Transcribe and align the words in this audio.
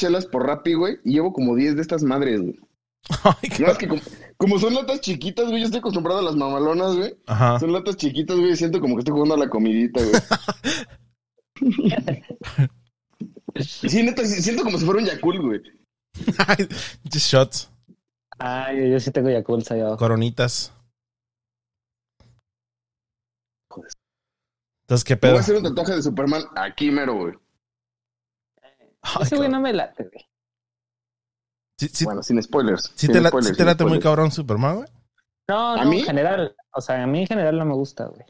chelas 0.00 0.26
por 0.26 0.46
Rappi, 0.46 0.74
güey, 0.74 0.98
y 1.04 1.12
llevo 1.14 1.32
como 1.32 1.54
10 1.54 1.76
de 1.76 1.82
estas 1.82 2.02
madres, 2.02 2.40
güey. 2.40 2.58
Ay, 3.24 3.48
qué- 3.48 3.62
No, 3.64 3.70
es 3.72 3.78
que 3.78 3.88
como, 3.88 4.02
como 4.36 4.58
son 4.58 4.74
latas 4.74 5.00
chiquitas, 5.00 5.46
güey, 5.48 5.60
yo 5.60 5.66
estoy 5.66 5.78
acostumbrado 5.80 6.18
a 6.20 6.22
las 6.22 6.36
mamalonas, 6.36 6.96
güey. 6.96 7.14
Ajá. 7.26 7.58
Son 7.60 7.72
latas 7.72 7.96
chiquitas, 7.96 8.36
güey, 8.38 8.56
siento 8.56 8.80
como 8.80 8.94
que 8.96 9.00
estoy 9.00 9.12
jugando 9.12 9.34
a 9.34 9.38
la 9.38 9.48
comidita, 9.48 10.00
güey. 10.02 10.12
Sí, 13.60 14.02
neta, 14.02 14.24
siento 14.24 14.62
como 14.62 14.78
si 14.78 14.84
fuera 14.86 15.00
un 15.00 15.06
Yakult, 15.06 15.40
güey. 15.42 15.60
Shots, 17.10 17.70
Ay, 18.38 18.90
yo 18.90 18.98
sí 19.00 19.10
tengo 19.10 19.28
allá 19.28 19.42
abajo. 19.84 19.96
coronitas. 19.98 20.72
Joder. 23.68 23.90
Entonces, 24.84 25.04
¿qué 25.04 25.16
pedo? 25.16 25.32
voy 25.32 25.38
a 25.38 25.42
hacer 25.42 25.56
un 25.56 25.62
tatuaje 25.62 25.94
de 25.96 26.02
Superman 26.02 26.42
aquí 26.56 26.90
mero, 26.90 27.14
güey. 27.16 27.34
Ay, 29.02 29.22
Ese 29.22 29.36
güey 29.36 29.48
no 29.48 29.60
me 29.60 29.72
late, 29.72 30.04
güey. 30.04 30.26
Sí, 31.78 31.88
sí- 31.88 32.04
Bueno, 32.04 32.22
sin 32.22 32.42
spoilers. 32.42 32.92
sí 32.94 33.06
sin 33.06 33.12
te, 33.12 33.20
la- 33.20 33.28
spoilers, 33.30 33.48
sí 33.48 33.52
te 33.54 33.58
sin 33.58 33.66
late 33.66 33.84
muy 33.84 33.98
cabrón 34.00 34.30
Superman, 34.30 34.76
güey. 34.76 34.88
No, 35.48 35.72
¿A 35.72 35.84
no, 35.84 35.90
mí? 35.90 36.00
en 36.00 36.04
general. 36.06 36.54
O 36.74 36.80
sea, 36.80 37.02
a 37.02 37.06
mí 37.06 37.20
en 37.22 37.26
general 37.26 37.58
no 37.58 37.64
me 37.64 37.74
gusta, 37.74 38.06
güey. 38.06 38.22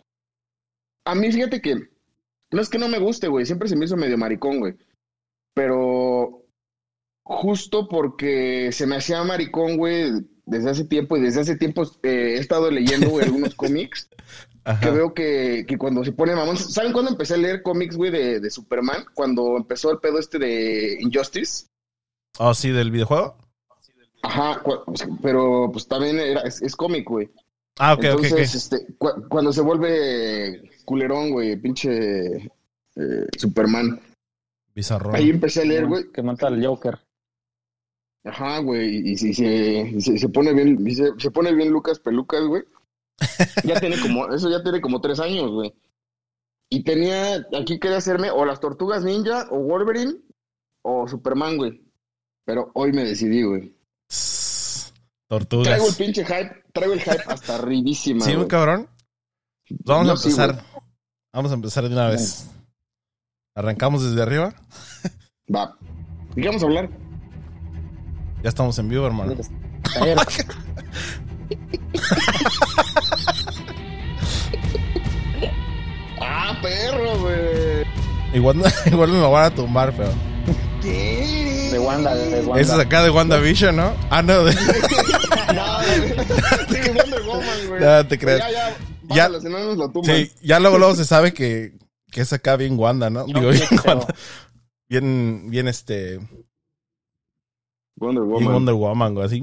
A 1.05 1.15
mí, 1.15 1.31
fíjate 1.33 1.61
que 1.61 1.77
no 2.53 2.61
es 2.61 2.69
que 2.71 2.79
no 2.79 2.89
me 2.89 2.99
guste, 2.99 3.29
güey. 3.29 3.45
Siempre 3.45 3.69
se 3.69 3.77
me 3.77 3.85
hizo 3.85 3.97
medio 3.97 4.17
maricón, 4.17 4.61
güey. 4.61 4.77
Pero 5.55 6.45
justo 7.25 7.89
porque 7.89 8.71
se 8.73 8.87
me 8.87 8.97
hacía 8.97 9.23
maricón, 9.25 9.77
güey, 9.77 10.11
desde 10.51 10.71
hace 10.71 10.85
tiempo 10.85 11.17
y 11.17 11.21
desde 11.23 11.41
hace 11.41 11.57
tiempo 11.57 11.85
eh, 12.03 12.35
he 12.37 12.39
estado 12.39 12.71
leyendo, 12.71 13.09
güey, 13.11 13.25
algunos 13.27 13.55
cómics 13.57 14.09
que 14.81 14.91
veo 14.91 15.15
que, 15.15 15.65
que 15.67 15.79
cuando 15.79 16.05
se 16.05 16.13
pone 16.13 16.35
mamón. 16.37 16.57
¿Saben 16.57 16.93
cuándo 16.93 17.11
empecé 17.11 17.35
a 17.35 17.39
leer 17.39 17.63
cómics, 17.63 17.97
güey, 17.97 18.11
de, 18.11 18.41
de 18.41 18.51
Superman? 18.51 19.05
Cuando 19.15 19.57
empezó 19.57 19.91
el 19.91 19.99
pedo 19.99 20.19
este 20.19 20.39
de 20.39 20.99
Injustice. 21.01 21.67
Oh, 22.39 22.55
sí, 22.55 22.71
del 22.71 22.91
videojuego. 22.91 23.37
Ajá, 24.23 24.61
pues, 24.63 24.81
pero 25.23 25.71
pues 25.73 25.89
también 25.89 26.19
era, 26.21 26.43
es, 26.43 26.61
es 26.63 26.77
cómic, 26.77 27.09
güey. 27.09 27.31
Ah, 27.79 27.95
ok, 27.95 27.99
ok, 28.01 28.05
Entonces, 28.25 28.49
ok. 28.51 28.55
este, 28.55 28.95
cu- 28.99 29.29
cuando 29.29 29.53
se 29.53 29.63
vuelve 29.63 30.71
culerón, 30.85 31.31
güey, 31.31 31.57
pinche 31.57 32.37
eh, 32.37 33.27
Superman. 33.39 33.99
Bizarro. 34.75 35.15
Ahí 35.15 35.31
empecé 35.31 35.63
a 35.63 35.65
leer, 35.65 35.87
güey. 35.87 36.13
Que 36.13 36.23
mata 36.23 36.47
al 36.49 36.65
Joker. 36.65 36.99
Ajá, 38.25 38.59
güey. 38.59 39.11
Y, 39.13 39.17
si 39.17 39.33
se, 39.35 39.93
y 39.97 40.01
se, 40.01 40.19
se 40.19 40.29
pone 40.29 40.53
bien, 40.53 40.79
se, 40.95 41.11
se 41.19 41.31
pone 41.31 41.55
bien 41.55 41.71
Lucas 41.71 41.99
Pelucas, 42.01 42.45
güey. 42.45 42.63
Ya 43.65 43.79
tiene 43.81 44.01
como, 44.01 44.29
eso 44.29 44.51
ya 44.51 44.63
tiene 44.63 44.81
como 44.81 45.01
tres 45.01 45.21
años, 45.21 45.51
güey. 45.51 45.75
Y 46.71 46.85
tenía, 46.85 47.37
aquí 47.59 47.79
quería 47.81 47.99
hacerme 47.99 48.31
o 48.31 48.45
las 48.45 48.61
tortugas 48.61 49.05
ninja, 49.05 49.47
o 49.51 49.59
Wolverine, 49.59 50.15
o 50.83 51.09
Superman, 51.09 51.57
güey. 51.57 51.83
Pero 52.45 52.71
hoy 52.75 52.93
me 52.93 53.05
decidí, 53.05 53.43
güey. 53.43 53.75
Tss, 54.09 54.93
Traigo 55.29 55.41
el 55.43 55.49
Tortugas. 55.49 55.97
pinche 55.97 56.25
hype, 56.25 56.65
traigo 56.73 56.93
el 56.95 57.01
hype 57.01 57.23
hasta 57.27 57.57
arribísima, 57.57 58.25
Sí, 58.25 58.37
muy 58.37 58.47
cabrón. 58.49 58.89
Vamos 59.85 60.09
a 60.11 60.17
sí, 60.17 60.29
empezar. 60.29 60.65
Vamos 61.33 61.51
a 61.51 61.55
empezar 61.55 61.89
de 61.89 61.95
una 61.95 62.09
vez. 62.09 62.49
Arrancamos 63.55 64.03
desde 64.03 64.23
arriba. 64.23 64.55
Va. 65.55 65.77
¿De 66.35 66.43
qué 66.43 66.49
vamos 66.49 66.63
a 66.63 66.67
hablar? 66.67 66.91
Ya 68.43 68.49
estamos 68.49 68.79
en 68.79 68.89
vivo, 68.89 69.07
hermano. 69.07 69.35
A 70.01 70.05
ver, 70.05 70.19
Ah, 76.21 76.59
perro, 76.63 77.19
güey. 77.19 77.85
Igual, 78.35 78.63
igual 78.87 79.11
me 79.11 79.21
van 79.21 79.45
a 79.45 79.51
tumbar, 79.55 79.93
pero. 79.97 80.11
¿Qué? 80.83 81.69
de 81.73 81.79
Wanda, 81.79 82.15
de 82.15 82.41
Wanda. 82.41 82.61
Ese 82.61 82.73
es 82.73 82.79
acá 82.79 83.03
de 83.03 83.11
WandaVision, 83.11 83.77
¿no? 83.77 83.93
Ah, 84.11 84.23
no, 84.23 84.45
de- 84.45 84.55
No, 85.55 85.77
güey. 85.79 86.11
Sí, 86.69 86.91
Wonder 86.95 87.23
Woman, 87.23 87.69
güey. 87.69 87.81
No, 87.81 88.07
te 88.07 88.19
creas. 88.19 88.39
Ya, 88.41 88.51
ya. 88.51 88.69
Ya- 89.09 89.29
Ya. 89.29 89.41
Si 89.41 89.49
no 89.49 89.59
nos 89.59 89.77
lo 89.77 89.91
tumban. 89.91 90.17
Sí, 90.17 90.33
ya 90.43 90.61
luego, 90.61 90.79
luego 90.79 90.95
se 90.95 91.05
sabe 91.05 91.33
que, 91.35 91.73
que 92.11 92.21
es 92.23 92.33
acá 92.33 92.57
bien 92.57 92.79
Wanda, 92.79 93.11
¿no? 93.11 93.25
Digo, 93.25 93.41
bien 93.51 93.63
quiero. 93.69 93.83
Wanda. 93.85 94.15
Bien, 94.89 95.51
bien 95.51 95.69
este. 95.69 96.19
Wonder 98.01 98.25
Woman. 98.25 98.53
Wonder 98.53 98.75
Woman, 98.75 99.15
güey. 99.15 99.27
Así. 99.27 99.41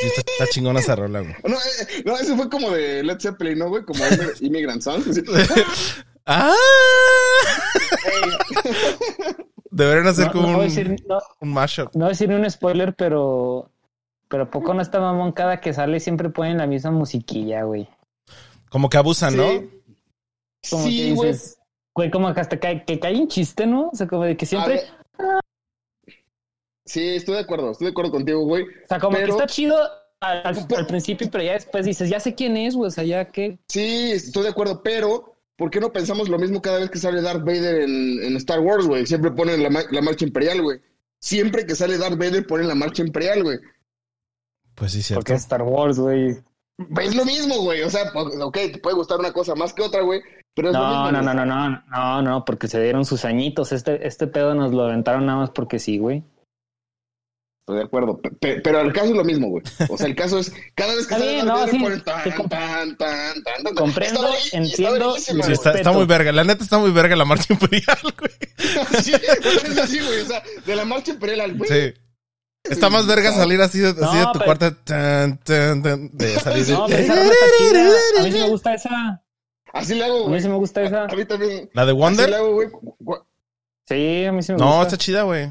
Sí, 0.00 0.06
está, 0.06 0.22
está 0.32 0.46
chingona 0.48 0.80
esa 0.80 0.96
rola, 0.96 1.20
güey. 1.20 1.34
No, 1.44 1.56
eh, 1.56 2.02
no, 2.04 2.16
ese 2.16 2.34
fue 2.36 2.48
como 2.48 2.70
de 2.70 3.02
Led 3.02 3.18
Zeppelin, 3.20 3.58
¿no, 3.58 3.68
güey? 3.68 3.84
Como 3.84 4.02
Immi- 4.04 4.40
Immigrant 4.42 4.82
Song. 4.82 5.02
Sí. 5.12 5.22
¡Ah! 6.26 6.54
Deberían 9.70 10.06
hacer 10.06 10.26
No, 10.26 10.32
como 10.32 10.48
no 10.48 10.58
un, 10.58 10.64
decir, 10.64 10.96
no, 11.08 11.18
un 11.40 11.52
mashup. 11.52 11.86
no 11.94 12.00
voy 12.00 12.06
a 12.06 12.08
decir 12.10 12.30
un 12.30 12.48
spoiler, 12.50 12.94
pero. 12.94 13.68
Pero 14.28 14.50
poco 14.50 14.72
no 14.72 14.80
está 14.80 14.98
mamón 14.98 15.32
cada 15.32 15.60
que 15.60 15.74
sale 15.74 16.00
siempre 16.00 16.30
ponen 16.30 16.56
la 16.58 16.66
misma 16.66 16.90
musiquilla, 16.90 17.64
güey. 17.64 17.86
Como 18.70 18.88
que 18.88 18.96
abusan, 18.96 19.36
¿no? 19.36 19.44
Como 20.70 20.84
que 20.84 20.90
Sí, 20.90 21.12
güey. 21.12 21.32
dices, 21.32 21.58
güey, 21.94 22.10
como 22.10 22.32
que 22.34 22.40
hasta 22.40 22.58
cae, 22.58 22.84
que 22.84 22.98
cae 23.00 23.14
un 23.20 23.28
chiste, 23.28 23.66
¿no? 23.66 23.88
O 23.92 23.94
sea, 23.96 24.06
como 24.06 24.24
de 24.24 24.36
que 24.36 24.46
siempre. 24.46 24.82
Sí, 26.84 27.14
estoy 27.16 27.34
de 27.34 27.40
acuerdo. 27.40 27.70
Estoy 27.70 27.86
de 27.86 27.90
acuerdo 27.92 28.10
contigo, 28.10 28.40
güey. 28.44 28.64
o 28.64 28.86
sea, 28.88 28.98
como 28.98 29.14
pero- 29.16 29.26
que 29.26 29.32
está 29.32 29.46
chido 29.46 29.76
al, 30.20 30.42
al- 30.44 30.66
al 30.76 30.86
principio, 30.86 31.28
pero 31.30 31.44
ya 31.44 31.52
después 31.52 31.84
dices, 31.86 32.08
ya 32.10 32.20
sé 32.20 32.34
quién 32.34 32.56
es, 32.56 32.74
güey, 32.74 32.88
o 32.88 32.90
sea, 32.90 33.04
ya 33.04 33.24
que. 33.30 33.58
Sí, 33.68 34.12
estoy 34.12 34.44
de 34.44 34.48
acuerdo, 34.50 34.82
pero 34.82 35.36
¿por 35.56 35.70
qué 35.70 35.80
no 35.80 35.92
pensamos 35.92 36.28
lo 36.28 36.38
mismo 36.38 36.60
cada 36.60 36.78
vez 36.80 36.90
que 36.90 36.98
sale 36.98 37.22
Darth 37.22 37.44
Vader 37.44 37.82
en, 37.82 38.22
en 38.24 38.36
Star 38.36 38.60
Wars, 38.60 38.86
güey? 38.86 39.06
Siempre 39.06 39.30
ponen 39.30 39.62
la 39.62 40.00
marcha 40.02 40.24
imperial, 40.24 40.62
güey. 40.62 40.80
Siempre 41.20 41.64
que 41.66 41.76
sale 41.76 41.98
Darth 41.98 42.18
Vader 42.18 42.46
ponen 42.46 42.66
la 42.68 42.74
marcha 42.74 43.02
imperial, 43.02 43.44
güey. 43.44 43.58
Pues 44.74 44.92
sí, 44.92 45.02
cierto. 45.02 45.20
Porque 45.20 45.34
es 45.34 45.42
Star 45.42 45.62
Wars, 45.62 45.98
güey. 45.98 46.36
Es 47.00 47.14
lo 47.14 47.24
mismo, 47.24 47.58
güey. 47.62 47.82
O 47.82 47.90
sea, 47.90 48.10
ok, 48.14 48.54
te 48.72 48.78
puede 48.78 48.96
gustar 48.96 49.20
una 49.20 49.32
cosa 49.32 49.54
más 49.54 49.72
que 49.72 49.82
otra, 49.82 50.02
güey. 50.02 50.20
Pero. 50.54 50.72
No, 50.72 50.80
no, 50.80 51.00
güey. 51.10 51.12
no, 51.24 51.34
no, 51.34 51.46
no, 51.46 51.82
no, 51.90 52.22
no, 52.22 52.44
porque 52.44 52.68
se 52.68 52.82
dieron 52.82 53.04
sus 53.04 53.24
añitos. 53.24 53.72
Este, 53.72 54.06
este 54.06 54.26
pedo 54.26 54.54
nos 54.54 54.72
lo 54.72 54.84
aventaron 54.84 55.26
nada 55.26 55.38
más 55.38 55.50
porque 55.50 55.78
sí, 55.78 55.98
güey. 55.98 56.24
Estoy 57.62 57.76
de 57.78 57.84
acuerdo. 57.84 58.20
Pe- 58.20 58.32
pe- 58.32 58.60
pero 58.60 58.80
el 58.80 58.92
caso 58.92 59.06
es 59.06 59.12
lo 59.16 59.22
mismo, 59.24 59.48
güey. 59.48 59.62
O 59.88 59.96
sea, 59.96 60.08
el 60.08 60.16
caso 60.16 60.40
es 60.40 60.52
cada 60.74 60.94
vez 60.96 61.06
que 61.06 61.14
sale 61.14 61.42
no, 61.44 61.66
sí, 61.68 61.78
ponen 61.78 62.02
tan, 62.02 62.24
tan, 62.24 62.48
tan, 62.48 62.96
tan, 62.96 63.42
tan. 63.64 63.74
Comprendo, 63.76 64.26
Está 64.28 64.56
entiendo, 64.58 65.16
está 65.16 65.42
Sí, 65.44 65.52
está, 65.52 65.72
está 65.72 65.92
muy 65.92 66.04
verga. 66.04 66.32
La 66.32 66.42
neta 66.42 66.64
está 66.64 66.78
muy 66.78 66.90
verga 66.90 67.14
la 67.14 67.24
marcha 67.24 67.52
imperial, 67.54 67.98
güey. 68.18 68.32
Sí, 69.02 69.12
pues 69.42 69.64
es 69.64 69.78
así, 69.78 70.00
güey. 70.00 70.22
O 70.22 70.26
sea, 70.26 70.42
de 70.66 70.74
la 70.76 70.84
marcha 70.84 71.12
imperial 71.12 71.40
al 71.42 71.56
güey. 71.56 71.70
Sí. 71.70 71.94
Está 72.64 72.90
más 72.90 73.06
verga 73.06 73.32
salir 73.32 73.60
así 73.60 73.78
de, 73.78 73.90
así 73.90 74.00
No, 74.00 74.12
de 74.12 74.24
tu 74.26 74.32
pero- 74.34 74.44
cuarto. 74.44 74.76
tan, 74.84 75.38
tan, 75.38 75.82
tan, 75.82 76.10
de 76.16 76.28
salir 76.40 76.66
de- 76.66 76.72
No, 76.72 76.86
pero 76.88 76.98
esa 77.04 77.14
rola 77.14 77.30
está 77.30 77.46
chida. 77.58 77.90
A 78.18 78.22
mí 78.24 78.30
me 78.32 78.48
gusta 78.48 78.74
esa. 78.74 79.21
Así 79.72 79.94
le 79.94 80.04
hago, 80.04 80.26
A 80.26 80.30
mí 80.30 80.40
sí 80.40 80.48
me 80.48 80.56
gusta 80.56 80.82
esa. 80.82 81.04
A 81.04 81.14
mí 81.14 81.24
también. 81.24 81.70
La 81.72 81.84
de 81.86 81.92
Así 81.92 82.00
Wonder. 82.00 82.28
le 82.30 82.36
hago, 82.36 82.52
güey. 82.54 82.68
Cu- 82.70 82.96
Sí, 83.88 84.24
a 84.24 84.32
mí 84.32 84.42
sí 84.42 84.52
me 84.52 84.58
No, 84.58 84.66
gusta. 84.66 84.82
está 84.82 84.96
chida, 84.98 85.22
güey. 85.22 85.50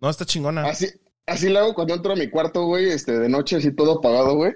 No, 0.00 0.08
está 0.08 0.24
chingona. 0.24 0.64
Así, 0.66 0.88
así 1.26 1.48
le 1.50 1.58
hago 1.58 1.74
cuando 1.74 1.94
entro 1.94 2.12
a 2.12 2.16
mi 2.16 2.30
cuarto, 2.30 2.64
güey, 2.64 2.88
este, 2.90 3.18
de 3.18 3.28
noche, 3.28 3.56
así 3.56 3.72
todo 3.72 3.98
apagado, 3.98 4.34
güey. 4.36 4.52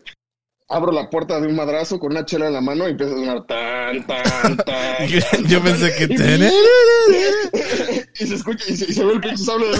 Abro 0.69 0.91
la 0.93 1.11
puerta 1.11 1.39
de 1.41 1.47
un 1.47 1.55
madrazo 1.55 2.01
con 2.01 2.13
una 2.13 2.25
chela 2.25 2.47
en 2.47 2.55
la 2.55 2.63
mano 2.63 2.89
y 2.89 2.93
empiezo 2.93 3.15
a 3.15 3.19
sonar 3.19 3.47
tan, 3.47 4.07
tan, 4.07 4.57
tan. 4.65 5.07
Yo 5.47 5.63
pensé 5.63 5.95
que. 5.95 6.05
y 8.21 8.27
se 8.27 8.35
escucha 8.35 8.65
y 8.69 8.77
se, 8.77 8.91
y 8.91 8.95
se 8.95 9.05
ve 9.05 9.13
el 9.13 9.21
pinche 9.21 9.45
sable 9.45 9.67
de. 9.69 9.77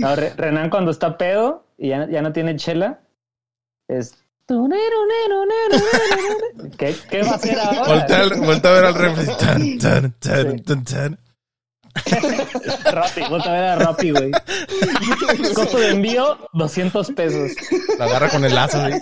No, 0.00 0.16
Re- 0.16 0.34
Renan 0.36 0.70
cuando 0.70 0.90
está 0.90 1.16
pedo 1.16 1.66
y 1.78 1.88
ya, 1.88 2.08
ya 2.10 2.22
no 2.22 2.32
tiene 2.32 2.56
chela, 2.56 3.00
es... 3.88 4.14
¿Qué, 6.78 6.94
¿Qué 7.10 7.22
va 7.22 7.30
a 7.30 7.34
hacer 7.36 7.58
ahora? 7.58 8.06
Voltea 8.36 8.70
a 8.70 8.74
ver 8.74 8.84
al 8.84 8.94
refri. 8.94 9.26
Tan, 9.38 9.78
tan, 9.78 10.12
tan, 10.18 10.58
tan, 10.62 10.84
tan. 10.84 11.18
Rappi, 12.92 13.20
volta 13.30 13.50
a 13.50 13.52
ver 13.52 13.64
a 13.64 13.76
Rappi, 13.76 14.10
güey. 14.10 14.30
Costo 15.54 15.78
de 15.78 15.90
envío, 15.90 16.38
200 16.54 17.12
pesos. 17.12 17.52
La 17.98 18.04
agarra 18.06 18.28
con 18.30 18.44
el 18.44 18.54
lazo, 18.54 18.78
güey. 18.80 19.00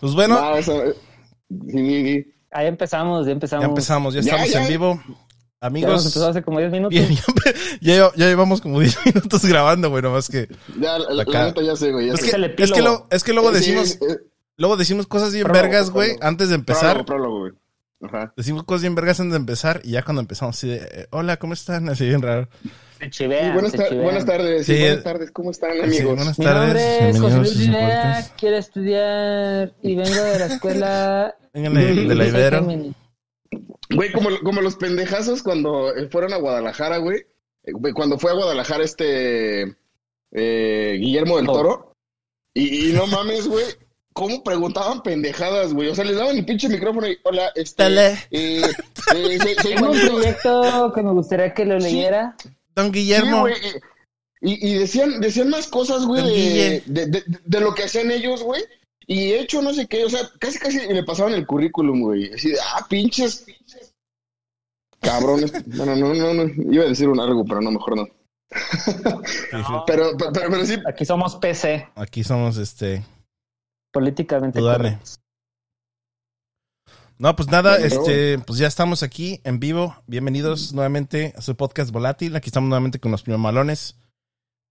Pues 0.00 0.14
bueno, 0.14 0.40
No, 0.40 0.56
eso, 0.56 0.82
sí, 1.48 1.56
sí, 1.72 2.04
sí. 2.04 2.34
Ahí 2.52 2.66
empezamos, 2.66 3.26
ya 3.26 3.32
empezamos. 3.32 3.62
ya 3.64 3.68
empezamos, 3.68 4.14
ya 4.14 4.20
Ya, 4.20 4.30
estamos 4.32 4.50
ya. 4.52 4.62
en 4.62 4.68
vivo. 4.68 5.02
Ya 5.62 5.66
Amigos, 5.66 6.06
empezado 6.06 6.30
hace 6.30 6.42
como 6.42 6.58
10 6.58 6.70
minutos. 6.72 6.98
bien, 6.98 7.18
ya, 7.82 8.10
ya 8.16 8.26
llevamos 8.26 8.62
como 8.62 8.80
10 8.80 8.96
minutos 9.14 9.44
grabando, 9.44 9.90
güey, 9.90 10.02
nomás 10.02 10.28
que. 10.30 10.48
Ya, 10.80 10.98
la, 10.98 11.12
la 11.24 11.44
neta 11.46 11.60
ya 11.62 11.76
sé, 11.76 11.92
güey. 11.92 12.06
Ya 12.06 12.14
Es 12.14 12.20
sé. 12.20 12.30
que, 12.30 12.62
Es 12.64 12.72
que, 12.72 12.80
lo- 12.80 13.06
es 13.10 13.22
que 13.22 13.32
luego 13.34 13.50
Sí, 13.50 13.56
decimos, 13.56 13.92
eh, 13.96 14.20
luego 14.56 14.78
decimos 14.78 15.06
cosas 15.06 15.34
bien 15.34 15.44
Prólogo, 15.44 15.62
vergas, 15.62 15.90
güey, 15.90 16.16
antes 16.22 16.48
de 16.48 16.54
empezar. 16.54 17.04
Prólogo, 17.04 17.04
prólogo, 17.04 17.38
güey. 17.40 17.52
Ajá. 18.02 18.32
Decimos 18.34 18.64
cosas 18.64 18.80
bien 18.80 18.94
vergas 18.94 19.20
antes 19.20 19.32
de 19.32 19.36
empezar 19.38 19.82
y 19.84 19.90
ya 19.90 20.02
cuando 20.02 20.22
empezamos 20.22 20.56
así 20.56 20.66
de, 20.68 20.76
eh, 20.76 21.06
hola, 21.10 21.36
¿cómo 21.36 21.52
están? 21.52 21.90
Así 21.90 22.06
bien 22.08 22.22
raro. 22.22 22.48
Se 22.98 23.04
Sí, 23.04 23.10
chivean, 23.10 23.52
buenas, 23.52 23.72
se 23.72 23.76
tar- 23.76 23.88
chivean. 23.88 24.04
buenas 24.04 24.24
tardes, 24.24 24.64
sí, 24.66 24.72
Sí, 24.74 24.80
buenas 24.80 24.98
eh, 24.98 25.02
tardes, 25.02 25.30
¿cómo 25.30 25.50
están, 25.50 25.72
Sí, 25.74 25.80
amigos? 25.82 26.16
buenas 26.16 26.38
Mi 26.38 26.44
tardes. 26.46 26.68
nombre 26.68 27.10
es 27.10 27.20
José 27.20 27.36
Luis 27.36 27.50
a 27.50 27.54
su 27.54 27.60
Rivera, 27.60 27.86
podcast. 28.14 28.40
quiero 28.40 28.56
estudiar 28.56 29.72
y 29.82 29.94
vengo 29.94 30.22
de 30.22 30.38
la 30.38 30.46
escuela. 30.46 31.34
Vengan 31.52 31.74
de, 31.74 31.94
de 31.94 32.14
la 32.14 32.26
Ibero. 32.26 32.66
Güey, 33.94 34.12
como, 34.12 34.30
como 34.42 34.60
los 34.62 34.76
pendejazos 34.76 35.42
cuando 35.42 35.94
eh, 35.94 36.08
fueron 36.10 36.32
a 36.32 36.36
Guadalajara, 36.38 36.98
güey. 36.98 37.18
Eh, 37.64 37.72
güey, 37.72 37.92
Cuando 37.92 38.18
fue 38.18 38.30
a 38.30 38.34
Guadalajara 38.34 38.84
este 38.84 39.76
eh, 40.32 40.96
Guillermo 40.98 41.36
del 41.36 41.48
Oh. 41.48 41.52
Toro. 41.52 41.96
Y, 42.54 42.90
y 42.90 42.92
no 42.92 43.06
mames, 43.06 43.46
güey. 43.46 43.64
¿Cómo 44.12 44.42
preguntaban 44.42 45.02
pendejadas, 45.02 45.72
güey? 45.72 45.88
O 45.88 45.94
sea, 45.94 46.04
les 46.04 46.16
daban 46.16 46.36
el 46.36 46.44
pinche 46.44 46.68
micrófono 46.68 47.06
y, 47.08 47.16
hola, 47.22 47.52
este... 47.54 47.82
Dale. 47.84 48.08
eh, 48.32 48.60
eh, 49.14 49.38
se- 49.40 49.54
se 49.54 49.68
Tengo 49.74 49.90
un 49.92 50.00
proyecto 50.00 50.92
que 50.94 51.02
me 51.02 51.12
gustaría 51.12 51.54
que 51.54 51.64
lo 51.64 51.80
Sí. 51.80 51.86
leyera. 51.86 52.36
Don 52.74 52.86
Sí, 52.86 52.92
Guillermo. 52.92 53.40
güey, 53.42 53.54
y, 54.42 54.68
y 54.70 54.78
decían, 54.78 55.20
decían 55.20 55.48
más 55.50 55.68
cosas, 55.68 56.04
güey, 56.06 56.22
de, 56.24 56.82
de, 56.86 57.06
de- 57.06 57.24
de 57.44 57.60
lo 57.60 57.72
que 57.74 57.84
hacían 57.84 58.10
ellos, 58.10 58.42
güey. 58.42 58.62
Y 59.06 59.32
hecho 59.32 59.60
no 59.62 59.72
sé 59.72 59.86
qué, 59.86 60.04
o 60.04 60.10
sea, 60.10 60.20
casi 60.38 60.58
casi 60.58 60.86
me 60.88 61.02
pasaban 61.02 61.32
el 61.32 61.46
currículum, 61.46 62.02
güey. 62.02 62.32
Así 62.32 62.50
de, 62.50 62.58
ah, 62.60 62.86
pinches. 62.88 63.46
Cabrones. 65.00 65.52
Bueno, 65.76 65.96
no, 65.96 66.14
no, 66.14 66.34
no. 66.34 66.72
Iba 66.72 66.84
a 66.84 66.88
decir 66.88 67.08
un 67.08 67.18
algo, 67.20 67.44
pero 67.44 67.60
no, 67.60 67.70
mejor 67.70 67.96
no. 67.96 68.06
Sí. 69.26 69.56
Pero, 69.86 70.12
pero, 70.16 70.32
pero, 70.32 70.50
pero 70.50 70.64
sí, 70.66 70.76
Aquí 70.86 71.04
somos 71.04 71.36
PC, 71.36 71.88
Aquí 71.94 72.24
somos 72.24 72.56
este. 72.56 73.04
políticamente 73.92 74.58
correctos. 74.60 75.20
No, 77.18 77.36
pues 77.36 77.50
nada, 77.50 77.78
Bueno, 77.78 77.86
este, 77.86 78.38
pues 78.38 78.58
ya 78.58 78.66
estamos 78.66 79.02
aquí 79.02 79.40
en 79.44 79.60
vivo. 79.60 79.94
Bienvenidos 80.06 80.72
nuevamente 80.72 81.34
a 81.36 81.42
su 81.42 81.54
podcast 81.54 81.90
volátil. 81.92 82.34
Aquí 82.34 82.48
estamos 82.48 82.68
nuevamente 82.68 82.98
con 82.98 83.12
los 83.12 83.22
primamalones. 83.22 83.98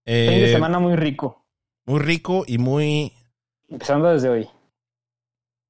Eh, 0.04 0.26
Fin 0.28 0.40
de 0.40 0.52
semana 0.52 0.78
muy 0.80 0.96
rico, 0.96 1.44
Muy 1.86 2.00
rico 2.00 2.44
y 2.46 2.58
muy. 2.58 3.12
Empezando 3.70 4.08
desde 4.10 4.28
hoy. 4.28 4.48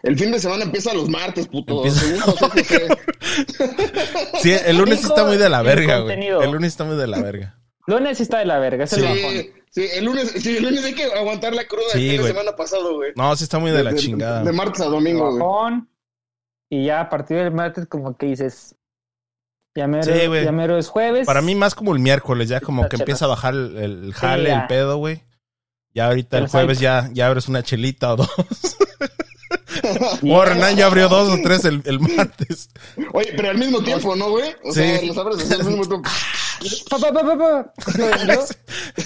el 0.03 0.19
fin 0.19 0.33
de 0.33 0.39
semana 0.39 0.65
empieza 0.65 0.93
los 0.95 1.09
martes, 1.09 1.47
puto. 1.47 1.85
Empieza-. 1.85 2.97
Sí, 4.41 4.53
el 4.67 4.79
lunes 4.79 5.01
sí 5.01 5.07
está 5.07 5.25
muy 5.25 5.37
de 5.37 5.49
la 5.49 5.63
verga, 5.63 6.01
güey. 6.01 6.27
El 6.27 6.51
lunes 6.51 6.69
está 6.73 6.85
muy 6.85 6.97
de 6.97 7.07
la 7.07 7.21
verga. 7.21 7.59
Lunes 7.87 8.17
sí 8.17 8.23
está 8.23 8.39
de 8.39 8.47
la 8.47 8.59
verga, 8.59 8.85
es 8.85 8.93
el 8.95 9.03
bajón. 9.03 9.17
Sí, 9.19 9.53
sí, 9.71 9.87
el 9.95 10.05
lunes, 10.05 10.33
sí, 10.37 10.57
el 10.57 10.65
lunes 10.65 10.85
hay 10.85 10.95
que 10.95 11.05
aguantar 11.05 11.55
la 11.55 11.67
cruda 11.67 11.85
Sí, 11.93 12.07
del 12.09 12.17
fin 12.17 12.23
de 12.23 12.29
semana 12.29 12.57
pasado, 12.57 12.95
güey. 12.95 13.13
No, 13.17 13.35
sí 13.37 13.45
está 13.45 13.59
muy 13.59 13.71
de 13.71 13.85
la 13.85 13.95
chingada. 13.95 14.43
De 14.43 14.53
martes 14.53 14.81
a 14.81 14.87
domingo, 14.87 15.27
güey. 15.31 15.39
bajón. 15.39 15.89
Y 16.71 16.87
ya 16.87 17.01
a 17.01 17.09
partir 17.09 17.37
del 17.39 17.53
martes 17.53 17.87
como 17.87 18.17
que 18.17 18.27
dices, 18.27 18.77
ya 19.75 19.87
mero, 19.87 20.05
Sí, 20.05 20.13
ya 20.45 20.53
mero 20.53 20.79
es 20.79 20.89
jueves. 20.89 21.27
Para 21.27 21.43
mí 21.43 21.55
más 21.55 21.75
como 21.75 21.93
el 21.93 22.01
miércoles, 22.01 22.49
ya 22.49 22.61
como 22.61 22.89
que 22.89 22.97
empieza 22.97 23.25
a 23.25 23.29
bajar 23.29 23.55
el, 23.55 23.77
el 23.77 24.15
jale, 24.15 24.53
el 24.53 24.67
pedo, 24.67 24.97
güey. 24.99 25.25
Ya 25.95 26.07
ahorita 26.07 26.39
el 26.39 26.45
El 26.45 26.51
jueves 26.51 26.79
ya, 26.81 27.09
ya 27.13 27.27
abres 27.27 27.49
una 27.49 27.63
chelita 27.63 28.13
o 28.15 28.17
dos. 28.17 28.31
O 30.23 30.45
Renan 30.45 30.77
ya 30.77 30.87
abrió 30.87 31.09
dos 31.09 31.29
o 31.33 31.39
tres 31.43 31.65
el, 31.65 31.83
el 31.85 31.99
martes. 32.01 32.71
Oye, 33.13 33.33
pero 33.37 33.51
al 33.51 33.59
mismo 33.59 33.83
tiempo, 33.83 34.15
¿no, 34.15 34.31
güey? 34.31 34.55
O 34.65 34.73
Sí. 34.73 34.81
sea, 34.81 35.03
los 35.03 35.17
abres 35.17 35.39
así 35.41 35.55
al 35.55 35.65
mismo 35.65 35.85
tiempo. 35.87 36.09
Pa, 36.91 36.99
pa, 36.99 37.13
pa, 37.13 37.23
pa, 37.25 37.39
pa. 37.39 37.73
Lo 37.99 38.07
vendió. 38.07 38.41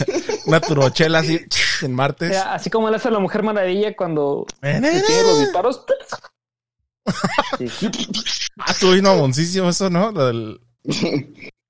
Una 0.46 0.60
turbochela 0.60 1.20
así 1.20 1.40
el 1.82 1.92
O 1.92 1.94
martes. 1.94 2.30
sea, 2.30 2.54
así 2.54 2.70
como 2.70 2.90
le 2.90 2.96
hace 2.96 3.08
a 3.08 3.12
la 3.12 3.18
Mujer 3.20 3.42
Maravilla 3.42 3.94
cuando 3.96 4.46
Eh, 4.62 4.78
tiene 5.06 5.22
los 5.22 5.40
disparos. 5.40 5.82
Sí. 7.58 7.66
Ah, 8.58 8.70
estuvo 8.72 8.94
eso, 9.68 9.90
¿no? 9.90 10.10
Lo 10.10 10.26
del- 10.26 10.60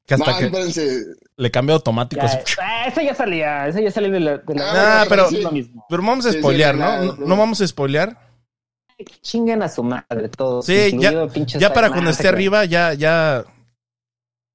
Que 0.06 0.14
hasta 0.14 0.32
No, 0.32 0.38
que 0.38 0.44
espérense. 0.46 1.04
le 1.36 1.50
cambia 1.50 1.74
automático. 1.76 2.20
Ya, 2.22 2.28
así. 2.28 2.54
ah, 2.60 2.86
esa 2.88 3.02
ya 3.02 3.14
salía, 3.14 3.68
esa 3.68 3.80
ya 3.80 3.90
salía 3.90 4.10
de 4.10 4.20
la... 4.20 4.38
De 4.38 4.54
la 4.54 5.02
Ah, 5.02 5.06
pero, 5.08 5.28
sí. 5.30 5.42
pero 5.88 6.02
vamos 6.02 6.26
a 6.26 6.30
Sí, 6.30 6.34
sí, 6.34 6.40
spoilear, 6.40 6.76
nada, 6.76 7.04
¿no? 7.04 7.14
No, 7.14 7.36
vamos 7.36 7.60
a 7.60 7.66
spoilear. 7.66 8.18
Chinguen 9.22 9.62
a 9.62 9.68
su 9.68 9.82
madre 9.82 10.28
todos. 10.28 10.66
Sí, 10.66 10.96
ya, 10.98 11.26
ya 11.58 11.72
para 11.72 11.90
cuando 11.90 12.10
esté 12.10 12.28
arriba, 12.28 12.64
ya, 12.64 12.92
ya, 12.94 13.44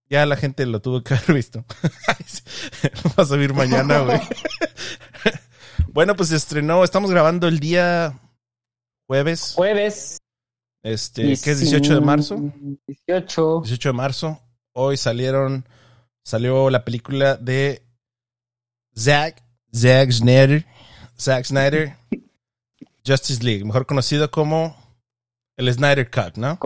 ya 0.10 0.26
la 0.26 0.36
gente 0.38 0.66
lo 0.66 0.82
tuvo 0.82 1.04
que 1.04 1.14
haber 1.16 1.34
visto. 1.34 1.66
Va 3.18 3.24
a 3.24 3.26
subir 3.26 3.54
mañana, 3.54 4.00
güey. 4.00 4.20
bueno, 5.90 6.16
pues 6.16 6.30
se 6.30 6.36
estrenó, 6.36 6.84
estamos 6.84 7.12
grabando 7.12 7.48
el 7.48 7.60
día 7.60 8.18
jueves, 9.08 9.54
Jueves. 9.56 10.20
este, 10.84 11.24
que 11.24 11.52
es 11.52 11.60
18 11.60 11.96
de 11.96 12.02
marzo. 12.02 12.38
18. 12.88 13.62
18 13.64 13.90
de 13.90 13.94
marzo. 13.94 14.40
Hoy 14.74 14.98
salieron, 14.98 15.66
salió 16.24 16.70
la 16.70 16.86
película 16.86 17.36
de 17.36 17.84
Zack, 18.98 19.44
Zack 19.76 20.12
Snyder, 20.12 20.66
Zack 21.20 21.46
Snyder, 21.46 21.96
Justice 23.06 23.44
League, 23.44 23.66
mejor 23.66 23.86
conocido 23.86 24.30
como 24.32 24.76
el 25.58 25.72
Snyder 25.74 26.10
Cut, 26.10 26.38
¿no? 26.38 26.60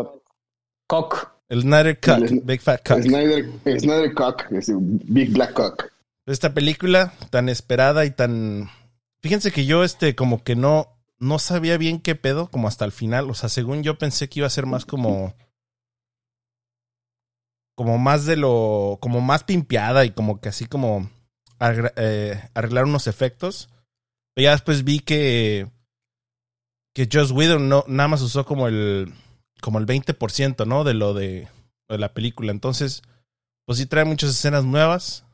Cock. 0.87 1.29
El 1.49 1.61
Snyder 1.61 1.99
Cut, 1.99 2.29
El- 2.29 2.41
Big 2.41 2.61
Fat 2.61 2.87
Cut. 2.87 3.03
Snyder, 3.03 3.45
Snyder 3.79 4.13
Cock, 4.13 4.43
es 4.51 4.71
Big 4.75 5.31
Black 5.33 5.53
Cock. 5.53 5.85
Esta 6.25 6.53
película 6.53 7.13
tan 7.29 7.49
esperada 7.49 8.05
y 8.05 8.11
tan... 8.11 8.69
Fíjense 9.21 9.51
que 9.51 9.65
yo, 9.65 9.83
este, 9.83 10.15
como 10.15 10.43
que 10.43 10.55
no, 10.55 10.97
no 11.19 11.37
sabía 11.39 11.77
bien 11.77 11.99
qué 11.99 12.15
pedo, 12.15 12.49
como 12.49 12.67
hasta 12.67 12.85
el 12.85 12.91
final. 12.91 13.29
O 13.29 13.33
sea, 13.33 13.49
según 13.49 13.83
yo 13.83 13.97
pensé 13.97 14.29
que 14.29 14.39
iba 14.39 14.47
a 14.47 14.51
ser 14.51 14.65
más 14.65 14.85
como... 14.85 15.33
Como 17.75 17.97
más 17.97 18.25
de 18.25 18.35
lo... 18.37 18.97
Como 19.01 19.21
más 19.21 19.43
pimpeada 19.43 20.05
y 20.05 20.11
como 20.11 20.39
que 20.39 20.49
así 20.49 20.65
como... 20.65 21.09
eh, 21.59 22.39
arreglar 22.53 22.85
unos 22.85 23.07
efectos. 23.07 23.69
Pero 24.35 24.45
ya 24.45 24.51
después 24.51 24.83
vi 24.83 24.99
que... 24.99 25.67
Que 26.95 27.09
Joss 27.11 27.31
Whedon 27.31 27.69
no, 27.69 27.83
nada 27.87 28.07
más 28.09 28.21
usó 28.21 28.45
como 28.45 28.67
el... 28.67 29.11
Como 29.61 29.79
el 29.79 29.85
20%, 29.85 30.67
¿no? 30.67 30.83
De 30.83 30.93
lo 30.93 31.13
de, 31.13 31.47
de 31.89 31.97
la 31.97 32.13
película. 32.13 32.51
Entonces, 32.51 33.01
pues 33.65 33.77
sí 33.79 33.85
trae 33.85 34.03
muchas 34.05 34.31
escenas 34.31 34.65
nuevas. 34.65 35.25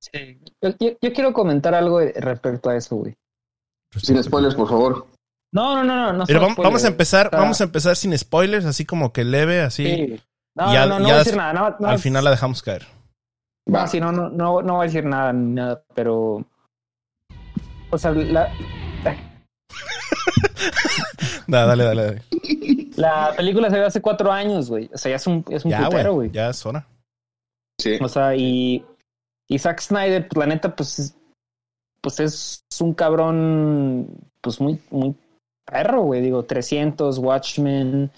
Sí. 0.00 0.40
Yo, 0.62 0.70
yo- 0.80 0.96
yo 1.00 1.12
quiero 1.12 1.32
comentar 1.32 1.74
algo 1.74 2.00
respecto 2.00 2.70
a 2.70 2.76
eso, 2.76 2.96
güey. 2.96 3.14
Sin 4.02 4.22
spoilers, 4.22 4.54
por 4.54 4.68
favor. 4.68 5.06
No, 5.52 5.76
no, 5.76 5.84
no, 5.84 6.12
no. 6.12 6.12
no 6.18 6.26
Pero 6.26 6.40
vamos, 6.40 6.56
vamos 6.58 6.84
a 6.84 6.88
empezar, 6.88 7.26
Está- 7.26 7.38
vamos 7.38 7.60
a 7.60 7.64
empezar 7.64 7.96
sin 7.96 8.16
spoilers, 8.18 8.64
así 8.66 8.84
como 8.84 9.12
que 9.12 9.24
leve, 9.24 9.60
así. 9.60 9.84
Sí. 9.84 10.20
No, 10.58 10.72
Ya- 10.72 10.86
no, 10.86 10.98
no 10.98 11.06
ya 11.06 11.12
voy 11.14 11.14
a 11.14 11.18
decir 11.18 11.36
nada. 11.36 11.52
No, 11.52 11.76
no, 11.78 11.88
Al 11.88 11.98
final 11.98 12.24
la 12.24 12.30
dejamos 12.30 12.62
caer. 12.62 12.84
Va. 13.72 13.82
No, 13.82 13.86
sí, 13.86 14.00
no, 14.00 14.10
no, 14.12 14.28
no, 14.28 14.60
no 14.62 14.74
voy 14.74 14.84
a 14.84 14.86
decir 14.86 15.04
nada, 15.04 15.32
ni 15.32 15.54
nada, 15.54 15.82
pero. 15.94 16.44
O 17.90 17.96
sea, 17.98 18.10
la, 18.12 18.52
Da, 21.46 21.64
dale, 21.66 21.84
dale, 21.84 22.02
dale. 22.04 22.22
la 22.96 23.32
película 23.36 23.70
se 23.70 23.78
ve 23.78 23.84
hace 23.86 24.02
cuatro 24.02 24.30
años, 24.30 24.68
güey. 24.68 24.90
O 24.92 24.98
sea, 24.98 25.10
ya 25.10 25.16
es 25.16 25.26
un, 25.26 25.44
es 25.48 25.64
un 25.64 25.70
Ya, 25.70 25.84
putero, 25.86 26.14
güey. 26.14 26.30
Ya 26.30 26.50
es 26.50 26.64
hora. 26.66 26.86
Sí. 27.80 27.98
O 28.02 28.08
sea, 28.08 28.34
y, 28.34 28.84
y 29.48 29.58
Zack 29.58 29.80
Snyder, 29.80 30.28
pues 30.28 30.38
la 30.38 30.46
neta, 30.54 30.74
pues, 30.74 30.98
es- 30.98 31.14
pues 32.00 32.20
es 32.20 32.64
un 32.80 32.92
cabrón, 32.94 34.08
pues 34.40 34.60
muy, 34.60 34.78
muy 34.90 35.14
perro, 35.64 36.02
güey. 36.02 36.20
Digo, 36.20 36.44
300, 36.44 37.18
Watchmen, 37.18 38.10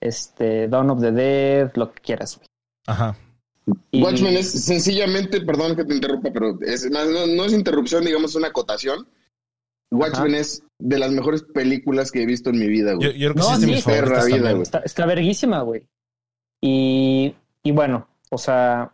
este, 0.00 0.68
Dawn 0.68 0.90
of 0.90 1.00
the 1.00 1.12
Dead, 1.12 1.70
lo 1.74 1.92
que 1.92 2.00
quieras, 2.00 2.36
güey. 2.36 2.46
Ajá. 2.86 3.16
Y- 3.90 4.02
Watchmen 4.02 4.36
es 4.36 4.50
sencillamente, 4.50 5.40
perdón 5.42 5.76
que 5.76 5.84
te 5.84 5.94
interrumpa, 5.94 6.30
pero 6.32 6.58
es, 6.62 6.90
no, 6.90 7.04
no 7.26 7.44
es 7.44 7.52
interrupción, 7.52 8.04
digamos, 8.04 8.30
es 8.30 8.36
una 8.36 8.48
acotación. 8.48 9.06
Watchmen 9.90 10.34
es 10.34 10.62
de 10.78 10.98
las 10.98 11.10
mejores 11.12 11.42
películas 11.42 12.10
que 12.12 12.22
he 12.22 12.26
visto 12.26 12.50
en 12.50 12.58
mi 12.58 12.66
vida, 12.68 12.94
güey. 12.94 13.18
yo 13.18 13.32
creo 13.32 13.34
que 13.34 13.40
No, 13.40 13.46
sí 13.46 13.52
es 13.54 13.60
de 13.60 13.66
sí, 13.66 13.72
mis 13.72 13.84
perra 13.84 14.06
favoritas 14.06 14.26
vida, 14.26 14.50
güey. 14.52 14.62
Está, 14.62 14.78
está 14.80 15.06
verguísima, 15.06 15.60
güey. 15.62 15.82
Y, 16.62 17.34
y 17.62 17.72
bueno, 17.72 18.06
o 18.30 18.38
sea, 18.38 18.92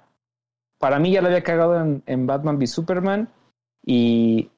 para 0.79 0.99
mí 0.99 1.11
ya 1.13 1.21
la 1.23 1.29
había 1.29 1.43
cagado 1.43 1.81
en, 1.81 2.03
en 2.07 2.27
Batman 2.27 2.57
v 2.57 2.67
Superman 2.67 3.29
y 3.85 4.51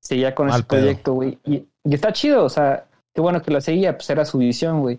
seguía 0.00 0.34
con 0.34 0.48
Mal 0.48 0.60
ese 0.60 0.68
pedo. 0.68 0.80
proyecto, 0.80 1.12
güey. 1.14 1.38
Y, 1.44 1.54
y 1.84 1.94
está 1.94 2.12
chido, 2.12 2.44
o 2.44 2.48
sea, 2.48 2.86
qué 3.14 3.20
bueno 3.20 3.40
que 3.42 3.50
lo 3.50 3.60
seguía, 3.60 3.96
pues 3.96 4.08
era 4.10 4.24
su 4.24 4.38
visión, 4.38 4.80
güey. 4.80 4.98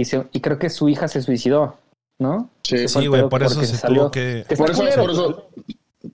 Y, 0.00 0.04
se- 0.04 0.26
y 0.32 0.40
creo 0.40 0.58
que 0.58 0.68
su 0.70 0.88
hija 0.88 1.08
se 1.08 1.22
suicidó, 1.22 1.78
¿no? 2.18 2.50
Sí, 2.62 2.86
Sí, 2.88 3.06
güey, 3.06 3.28
por 3.28 3.42
eso 3.42 3.60
se 3.62 3.76
salió. 3.76 4.02
tuvo 4.02 4.10
que... 4.10 4.44
Que 4.48 4.56
Por 4.56 4.70
eso, 4.70 4.82
por 4.96 5.10
eso, 5.10 5.48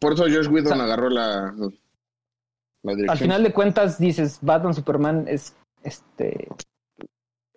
por 0.01 0.13
eso 0.15 0.23
Josh 0.25 0.49
Whedon 0.49 0.73
O 0.73 0.77
sea, 0.77 0.85
agarró 0.85 1.11
la, 1.11 1.53
la 2.83 2.93
dirección. 2.95 3.11
Al 3.11 3.19
final 3.19 3.43
de 3.43 3.53
cuentas 3.53 3.99
dices, 3.99 4.39
Batman 4.41 4.75
Superman 4.75 5.25
es 5.29 5.55
este 5.83 6.49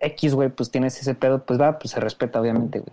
X, 0.00 0.34
güey, 0.34 0.48
pues 0.50 0.70
tienes 0.70 1.00
ese 1.00 1.14
pedo, 1.14 1.44
pues 1.44 1.60
va, 1.60 1.78
pues 1.78 1.92
se 1.92 2.00
respeta, 2.00 2.40
obviamente, 2.40 2.80
güey. 2.80 2.92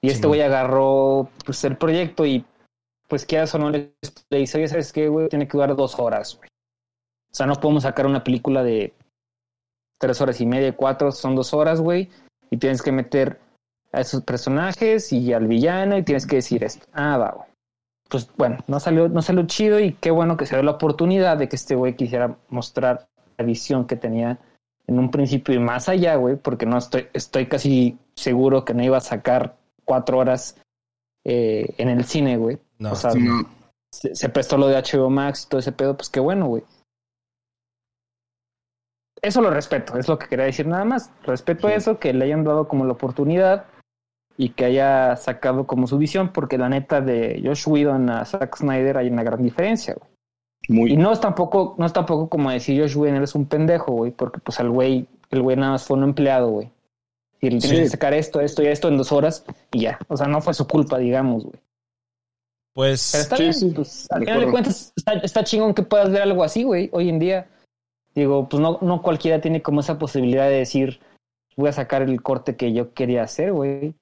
Y 0.00 0.08
Sí, 0.10 0.14
este 0.14 0.26
güey 0.28 0.42
agarró 0.42 1.28
pues 1.44 1.64
el 1.64 1.76
proyecto 1.76 2.24
y 2.24 2.44
pues 3.08 3.24
quieras 3.26 3.54
o 3.54 3.58
no 3.58 3.70
le, 3.70 3.92
le 4.30 4.38
dice, 4.38 4.58
oye, 4.58 4.68
¿sabes 4.68 4.92
qué, 4.92 5.08
güey? 5.08 5.28
Tiene 5.28 5.48
que 5.48 5.56
durar 5.56 5.74
dos 5.74 5.98
horas, 5.98 6.36
güey. 6.36 6.48
O 7.32 7.34
sea, 7.34 7.46
no 7.46 7.54
podemos 7.54 7.82
sacar 7.82 8.06
una 8.06 8.22
película 8.22 8.62
de 8.62 8.92
tres 9.98 10.20
horas 10.20 10.40
y 10.40 10.46
media, 10.46 10.76
cuatro, 10.76 11.10
son 11.10 11.34
dos 11.34 11.52
horas, 11.54 11.80
güey. 11.80 12.08
Y 12.50 12.56
tienes 12.58 12.82
que 12.82 12.92
meter 12.92 13.38
a 13.92 14.00
esos 14.00 14.22
personajes 14.22 15.12
y 15.12 15.32
al 15.32 15.46
villano 15.46 15.96
y 15.96 16.02
tienes 16.02 16.26
que 16.26 16.36
decir 16.36 16.62
esto. 16.64 16.86
Ah, 16.92 17.16
va, 17.16 17.30
güey. 17.32 17.48
pues 18.08 18.28
bueno, 18.36 18.58
no 18.66 18.80
salió, 18.80 19.08
no 19.08 19.22
salió 19.22 19.46
chido 19.46 19.80
y 19.80 19.92
qué 19.94 20.10
bueno 20.10 20.36
que 20.36 20.46
se 20.46 20.56
dio 20.56 20.62
la 20.62 20.72
oportunidad 20.72 21.36
de 21.36 21.48
que 21.48 21.56
este 21.56 21.74
güey 21.74 21.94
quisiera 21.96 22.36
mostrar 22.48 23.08
la 23.36 23.44
visión 23.44 23.86
que 23.86 23.96
tenía 23.96 24.38
en 24.86 24.98
un 24.98 25.10
principio 25.10 25.54
y 25.54 25.58
más 25.58 25.88
allá, 25.88 26.16
güey, 26.16 26.36
porque 26.36 26.64
no 26.66 26.78
estoy, 26.78 27.08
estoy 27.12 27.46
casi 27.46 27.98
seguro 28.14 28.64
que 28.64 28.72
no 28.74 28.82
iba 28.82 28.96
a 28.96 29.02
sacar 29.02 29.56
cuatro 29.84 30.18
horas 30.18 30.56
eh, 31.24 31.74
en 31.78 31.88
el 31.88 32.04
cine, 32.04 32.36
güey. 32.38 32.58
No, 32.78 32.92
o 32.92 32.96
sea, 32.96 33.10
Sí, 33.10 33.20
no. 33.20 33.46
se, 33.92 34.14
se 34.14 34.28
prestó 34.30 34.56
lo 34.56 34.68
de 34.68 34.76
HBO 34.82 35.10
Max 35.10 35.44
y 35.44 35.48
todo 35.50 35.60
ese 35.60 35.72
pedo, 35.72 35.96
pues 35.96 36.08
qué 36.08 36.20
bueno, 36.20 36.46
güey. 36.46 36.62
Eso 39.22 39.40
lo 39.42 39.50
respeto, 39.50 39.98
es 39.98 40.08
lo 40.08 40.18
que 40.18 40.28
quería 40.28 40.44
decir 40.44 40.66
nada 40.66 40.84
más. 40.84 41.10
Respeto 41.24 41.68
Sí. 41.68 41.74
eso, 41.74 41.98
que 41.98 42.12
le 42.12 42.24
hayan 42.24 42.44
dado 42.44 42.68
como 42.68 42.84
la 42.84 42.92
oportunidad 42.92 43.64
y 44.36 44.50
que 44.50 44.64
haya 44.66 45.16
sacado 45.16 45.66
como 45.66 45.86
su 45.86 45.98
visión, 45.98 46.32
porque 46.32 46.58
la 46.58 46.68
neta 46.68 47.00
de 47.00 47.40
Josh 47.44 47.66
Whedon 47.68 48.10
a 48.10 48.24
Zack 48.24 48.56
Snyder 48.56 48.96
hay 48.98 49.08
una 49.08 49.24
gran 49.24 49.42
diferencia, 49.42 49.94
güey. 49.94 50.10
Muy. 50.68 50.92
Y 50.92 50.96
no 50.96 51.12
es 51.12 51.20
tampoco, 51.20 51.74
no 51.78 51.86
es 51.86 51.92
tampoco 51.92 52.28
como 52.28 52.50
decir 52.50 52.80
Josh 52.80 52.96
Whedon 52.96 53.16
eres 53.16 53.34
un 53.34 53.46
pendejo, 53.46 53.92
güey, 53.92 54.12
porque 54.12 54.38
pues 54.38 54.60
el 54.60 54.70
güey, 54.70 55.06
el 55.30 55.42
güey 55.42 55.56
nada 55.56 55.72
más 55.72 55.84
fue 55.86 55.96
un 55.96 56.04
empleado, 56.04 56.48
güey. 56.50 56.70
Y 57.40 57.50
le 57.50 57.58
tienes 57.58 57.78
Sí. 57.78 57.84
que 57.84 57.88
sacar 57.90 58.14
esto, 58.14 58.40
esto 58.40 58.62
y 58.62 58.66
esto 58.66 58.88
en 58.88 58.96
dos 58.98 59.10
horas 59.12 59.44
y 59.72 59.80
ya. 59.82 59.98
O 60.08 60.16
sea, 60.16 60.26
no 60.26 60.40
fue 60.40 60.54
su 60.54 60.66
culpa, 60.66 60.98
digamos, 60.98 61.44
güey. 61.44 61.60
Pues 62.74 63.10
Pero 63.12 63.22
está 63.22 63.36
Sí, 63.36 63.42
bien, 63.42 63.54
sí, 63.54 63.70
pues 63.74 64.06
al 64.10 64.20
final 64.20 64.40
de 64.40 64.50
cuentas 64.50 64.92
está, 64.94 65.12
está 65.14 65.44
chingón 65.44 65.74
que 65.74 65.82
puedas 65.82 66.10
ver 66.10 66.22
algo 66.22 66.44
así, 66.44 66.62
güey, 66.62 66.88
hoy 66.92 67.08
en 67.08 67.18
día. 67.18 67.46
Digo, 68.18 68.48
pues 68.48 68.60
no, 68.60 68.78
no 68.82 69.00
cualquiera 69.02 69.40
tiene 69.40 69.62
como 69.62 69.80
esa 69.80 69.98
posibilidad 69.98 70.48
de 70.48 70.56
decir, 70.56 71.00
voy 71.56 71.68
a 71.68 71.72
sacar 71.72 72.02
el 72.02 72.20
corte 72.22 72.56
que 72.56 72.72
yo 72.72 72.92
quería 72.92 73.22
hacer, 73.22 73.52
güey. 73.52 73.94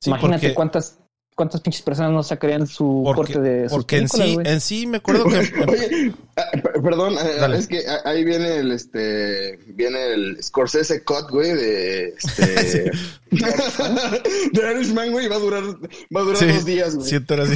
sí, 0.00 0.10
Imagínate 0.10 0.40
porque, 0.48 0.54
cuántas 0.54 0.98
cuántas 1.34 1.60
pinches 1.60 1.82
personas 1.82 2.12
no 2.12 2.22
sacarían 2.22 2.66
su 2.66 3.02
porque, 3.04 3.34
corte 3.34 3.40
de 3.46 3.68
sus 3.68 3.76
porque 3.76 3.98
en 3.98 4.08
sí, 4.08 4.34
güey. 4.36 4.48
en 4.48 4.60
sí 4.62 4.86
me 4.86 4.96
acuerdo 4.98 5.24
que 5.26 5.36
Oye, 5.68 6.12
ah, 6.36 6.50
per- 6.62 6.80
perdón, 6.82 7.14
eh, 7.14 7.34
Dale. 7.38 7.58
es 7.58 7.66
que 7.68 7.82
ahí 8.06 8.24
viene 8.24 8.56
el 8.56 8.72
este 8.72 9.58
viene 9.74 10.14
el 10.14 10.42
Scorsese 10.42 11.04
cut, 11.04 11.28
güey, 11.30 11.52
de 11.52 12.08
este 12.16 12.90
de 14.52 14.70
Irishman, 14.72 15.10
güey, 15.12 15.28
va 15.28 15.36
a 15.36 15.40
durar 15.40 15.62
va 15.64 16.20
a 16.20 16.24
durar 16.24 16.36
Sí, 16.38 16.46
dos 16.46 16.64
días, 16.64 16.94
güey. 16.96 17.06
siete 17.08 17.34
horas. 17.34 17.48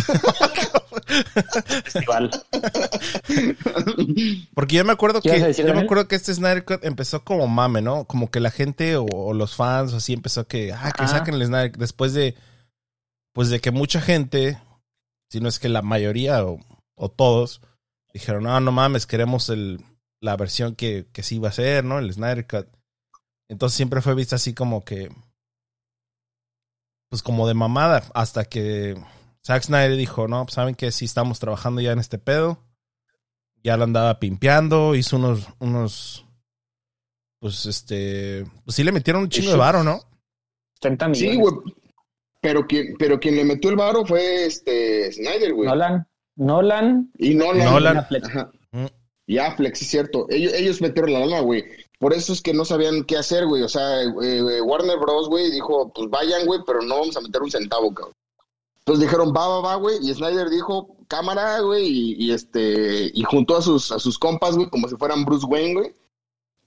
Festival. 1.84 2.30
Porque 4.54 4.76
yo 4.76 4.84
me 4.84 4.92
acuerdo 4.92 5.20
¿Qué 5.20 5.30
que 5.30 5.52
yo 5.52 5.74
me 5.74 5.80
acuerdo 5.80 6.08
que 6.08 6.16
este 6.16 6.34
Snyder 6.34 6.64
Cut 6.64 6.84
empezó 6.84 7.24
como 7.24 7.46
mame, 7.46 7.82
¿no? 7.82 8.04
Como 8.04 8.30
que 8.30 8.40
la 8.40 8.50
gente 8.50 8.96
o, 8.96 9.04
o 9.04 9.34
los 9.34 9.56
fans 9.56 9.92
o 9.92 9.96
así 9.96 10.12
empezó 10.12 10.46
que 10.46 10.72
ah 10.72 10.92
que 10.96 11.06
saquen 11.08 11.34
el 11.34 11.46
Snyder 11.46 11.72
después 11.76 12.12
de 12.12 12.34
pues 13.32 13.48
de 13.48 13.60
que 13.60 13.70
mucha 13.70 14.00
gente, 14.00 14.60
si 15.30 15.40
no 15.40 15.48
es 15.48 15.58
que 15.58 15.68
la 15.68 15.82
mayoría 15.82 16.44
o, 16.44 16.58
o 16.96 17.08
todos 17.10 17.60
dijeron, 18.12 18.44
"No, 18.44 18.58
no 18.60 18.72
mames, 18.72 19.06
queremos 19.06 19.48
el 19.48 19.84
la 20.20 20.36
versión 20.36 20.74
que 20.74 21.06
que 21.12 21.22
sí 21.22 21.36
iba 21.36 21.48
a 21.48 21.52
ser, 21.52 21.84
¿no? 21.84 21.98
El 21.98 22.12
Snyder 22.12 22.46
Cut." 22.46 22.66
Entonces 23.48 23.76
siempre 23.76 24.00
fue 24.00 24.14
vista 24.14 24.36
así 24.36 24.54
como 24.54 24.84
que 24.84 25.10
pues 27.10 27.22
como 27.22 27.48
de 27.48 27.54
mamada 27.54 28.04
hasta 28.14 28.44
que 28.44 28.96
Zack 29.46 29.62
Snyder 29.64 29.96
dijo, 29.96 30.28
"No, 30.28 30.44
pues 30.44 30.54
saben 30.54 30.74
que 30.74 30.92
sí 30.92 31.04
estamos 31.04 31.38
trabajando 31.38 31.80
ya 31.80 31.92
en 31.92 31.98
este 31.98 32.18
pedo." 32.18 32.70
ya 33.62 33.76
lo 33.76 33.84
andaba 33.84 34.18
pimpeando, 34.18 34.94
hizo 34.94 35.16
unos, 35.16 35.48
unos, 35.58 36.26
pues 37.38 37.66
este, 37.66 38.44
pues 38.64 38.76
sí 38.76 38.84
le 38.84 38.92
metieron 38.92 39.22
un 39.22 39.28
chingo 39.28 39.52
de 39.52 39.56
varo, 39.56 39.84
¿no? 39.84 40.00
30 40.80 41.08
millones. 41.08 41.34
Sí, 41.34 41.40
güey. 41.40 41.54
Pero 42.40 42.66
quien, 42.66 42.94
pero 42.98 43.20
quien 43.20 43.36
le 43.36 43.44
metió 43.44 43.68
el 43.68 43.76
varo 43.76 44.04
fue 44.06 44.46
este 44.46 45.12
Snyder, 45.12 45.52
güey. 45.52 45.68
Nolan. 45.68 46.06
Nolan. 46.36 47.10
Y 47.18 47.34
Nolan. 47.34 47.64
Nolan. 47.64 48.06
Mm. 48.72 48.86
Y 49.26 49.38
Affleck, 49.38 49.74
sí 49.74 49.84
es 49.84 49.90
cierto. 49.90 50.26
Ellos, 50.30 50.54
ellos 50.54 50.80
metieron 50.80 51.12
la 51.12 51.20
lana, 51.20 51.40
güey. 51.40 51.64
Por 51.98 52.14
eso 52.14 52.32
es 52.32 52.40
que 52.40 52.54
no 52.54 52.64
sabían 52.64 53.04
qué 53.04 53.18
hacer, 53.18 53.46
güey. 53.46 53.62
O 53.62 53.68
sea, 53.68 54.02
eh, 54.02 54.62
Warner 54.62 54.98
Bros, 54.98 55.28
güey, 55.28 55.50
dijo, 55.50 55.92
pues 55.92 56.08
vayan, 56.08 56.46
güey, 56.46 56.60
pero 56.66 56.80
no 56.80 57.00
vamos 57.00 57.16
a 57.18 57.20
meter 57.20 57.42
un 57.42 57.50
centavo, 57.50 57.92
cabrón. 57.92 58.14
Entonces 58.90 59.06
dijeron, 59.08 59.32
va, 59.36 59.46
va, 59.46 59.60
va, 59.60 59.74
güey. 59.76 59.98
Y 60.02 60.12
Snyder 60.12 60.50
dijo, 60.50 60.96
cámara, 61.06 61.60
güey. 61.60 61.86
Y, 61.86 62.24
y, 62.24 62.32
este, 62.32 63.10
y 63.14 63.22
juntó 63.22 63.56
a 63.56 63.62
sus, 63.62 63.92
a 63.92 64.00
sus 64.00 64.18
compas, 64.18 64.56
güey, 64.56 64.68
como 64.68 64.88
si 64.88 64.96
fueran 64.96 65.24
Bruce 65.24 65.46
Wayne, 65.46 65.74
güey. 65.74 65.94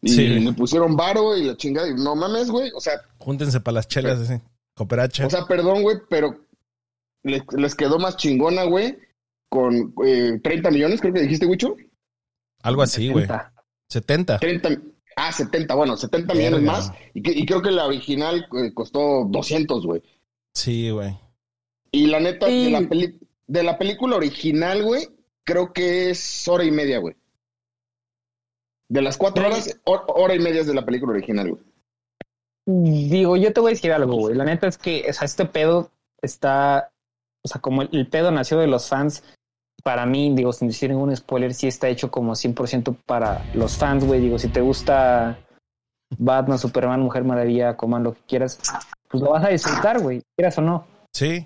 Y 0.02 0.10
Sí. 0.10 0.28
le 0.40 0.54
pusieron 0.54 0.96
varo 0.96 1.36
y 1.38 1.44
la 1.44 1.58
chingada. 1.58 1.90
Y 1.90 1.96
no 1.96 2.16
mames, 2.16 2.50
güey. 2.50 2.72
O 2.76 2.80
sea, 2.80 2.94
Júntense 3.20 3.60
para 3.60 3.76
las 3.76 3.88
chelas, 3.90 4.20
así, 4.20 4.42
cooperacha. 4.74 5.28
o 5.28 5.30
sea, 5.30 5.46
perdón, 5.46 5.82
güey, 5.82 5.98
pero 6.10 6.34
les, 7.24 7.42
les 7.58 7.76
quedó 7.76 8.00
más 8.00 8.16
chingona, 8.16 8.64
güey, 8.64 8.98
con 9.50 9.94
eh, 10.06 10.40
30 10.42 10.72
millones, 10.72 11.02
creo 11.02 11.14
que 11.14 11.22
dijiste, 11.22 11.46
Wicho. 11.46 11.76
Algo 12.62 12.82
así, 12.84 13.10
güey. 13.10 13.26
70. 13.26 13.54
70. 13.90 14.40
30, 14.40 14.82
ah, 15.18 15.32
70, 15.34 15.76
bueno, 15.76 15.98
70 15.98 16.34
Verga. 16.34 16.50
millones 16.58 16.66
más. 16.72 16.92
Y, 17.14 17.22
que- 17.22 17.34
y 17.34 17.46
creo 17.46 17.62
que 17.62 17.72
la 17.72 17.86
original 17.86 18.48
eh, 18.62 18.74
costó 18.74 19.26
200, 19.30 19.86
güey. 19.86 20.02
Sí, 20.54 20.90
güey. 20.90 21.18
Y 21.94 22.08
la 22.08 22.20
neta, 22.20 22.48
Sí. 22.48 22.66
de, 22.66 22.72
la 22.72 22.82
peli- 22.90 23.20
de 23.48 23.64
la 23.64 23.78
película 23.78 24.16
original, 24.18 24.84
güey, 24.84 25.08
creo 25.46 25.72
que 25.72 26.10
es 26.10 26.48
hora 26.48 26.64
y 26.66 26.72
media, 26.72 26.98
güey. 27.00 27.16
De 28.90 29.02
las 29.02 29.16
cuatro 29.18 29.46
horas, 29.46 29.80
hor- 29.86 30.04
hora 30.08 30.36
y 30.36 30.40
media 30.40 30.62
es 30.62 30.68
de 30.68 30.74
la 30.74 30.84
película 30.86 31.14
original, 31.14 31.52
güey. 31.52 31.64
Digo, 32.66 33.36
yo 33.38 33.52
te 33.54 33.60
voy 33.60 33.72
a 33.72 33.76
decir 33.76 33.92
algo, 33.92 34.16
güey. 34.16 34.36
La 34.36 34.46
neta 34.46 34.68
es 34.68 34.78
que, 34.78 35.06
o 35.10 35.14
sea, 35.14 35.26
este 35.26 35.46
pedo 35.46 35.92
está, 36.22 36.92
o 37.44 37.48
sea, 37.48 37.62
como 37.62 37.82
el, 37.84 37.90
el 37.92 38.08
pedo 38.08 38.32
nació 38.32 38.58
de 38.60 38.68
los 38.68 38.88
fans, 38.88 39.24
para 39.84 40.06
mí, 40.06 40.34
digo, 40.34 40.54
sin 40.54 40.70
decir 40.70 40.90
ningún 40.90 41.16
spoiler, 41.16 41.54
sí 41.54 41.68
está 41.68 41.90
hecho 41.90 42.10
como 42.10 42.36
100% 42.36 42.96
para 43.06 43.46
los 43.54 43.78
fans, 43.78 44.06
güey. 44.06 44.22
Digo, 44.22 44.40
si 44.40 44.48
te 44.48 44.62
gusta 44.62 45.38
Batman, 46.18 46.58
Superman, 46.58 47.02
Mujer 47.02 47.24
Maravilla, 47.26 47.76
coman 47.76 48.04
lo 48.04 48.14
que 48.14 48.22
quieras, 48.28 48.60
pues 49.10 49.22
lo 49.22 49.32
vas 49.32 49.44
a 49.46 49.50
disfrutar, 49.50 50.02
güey, 50.02 50.22
quieras 50.38 50.58
o 50.58 50.62
no. 50.62 50.88
Sí. 51.14 51.46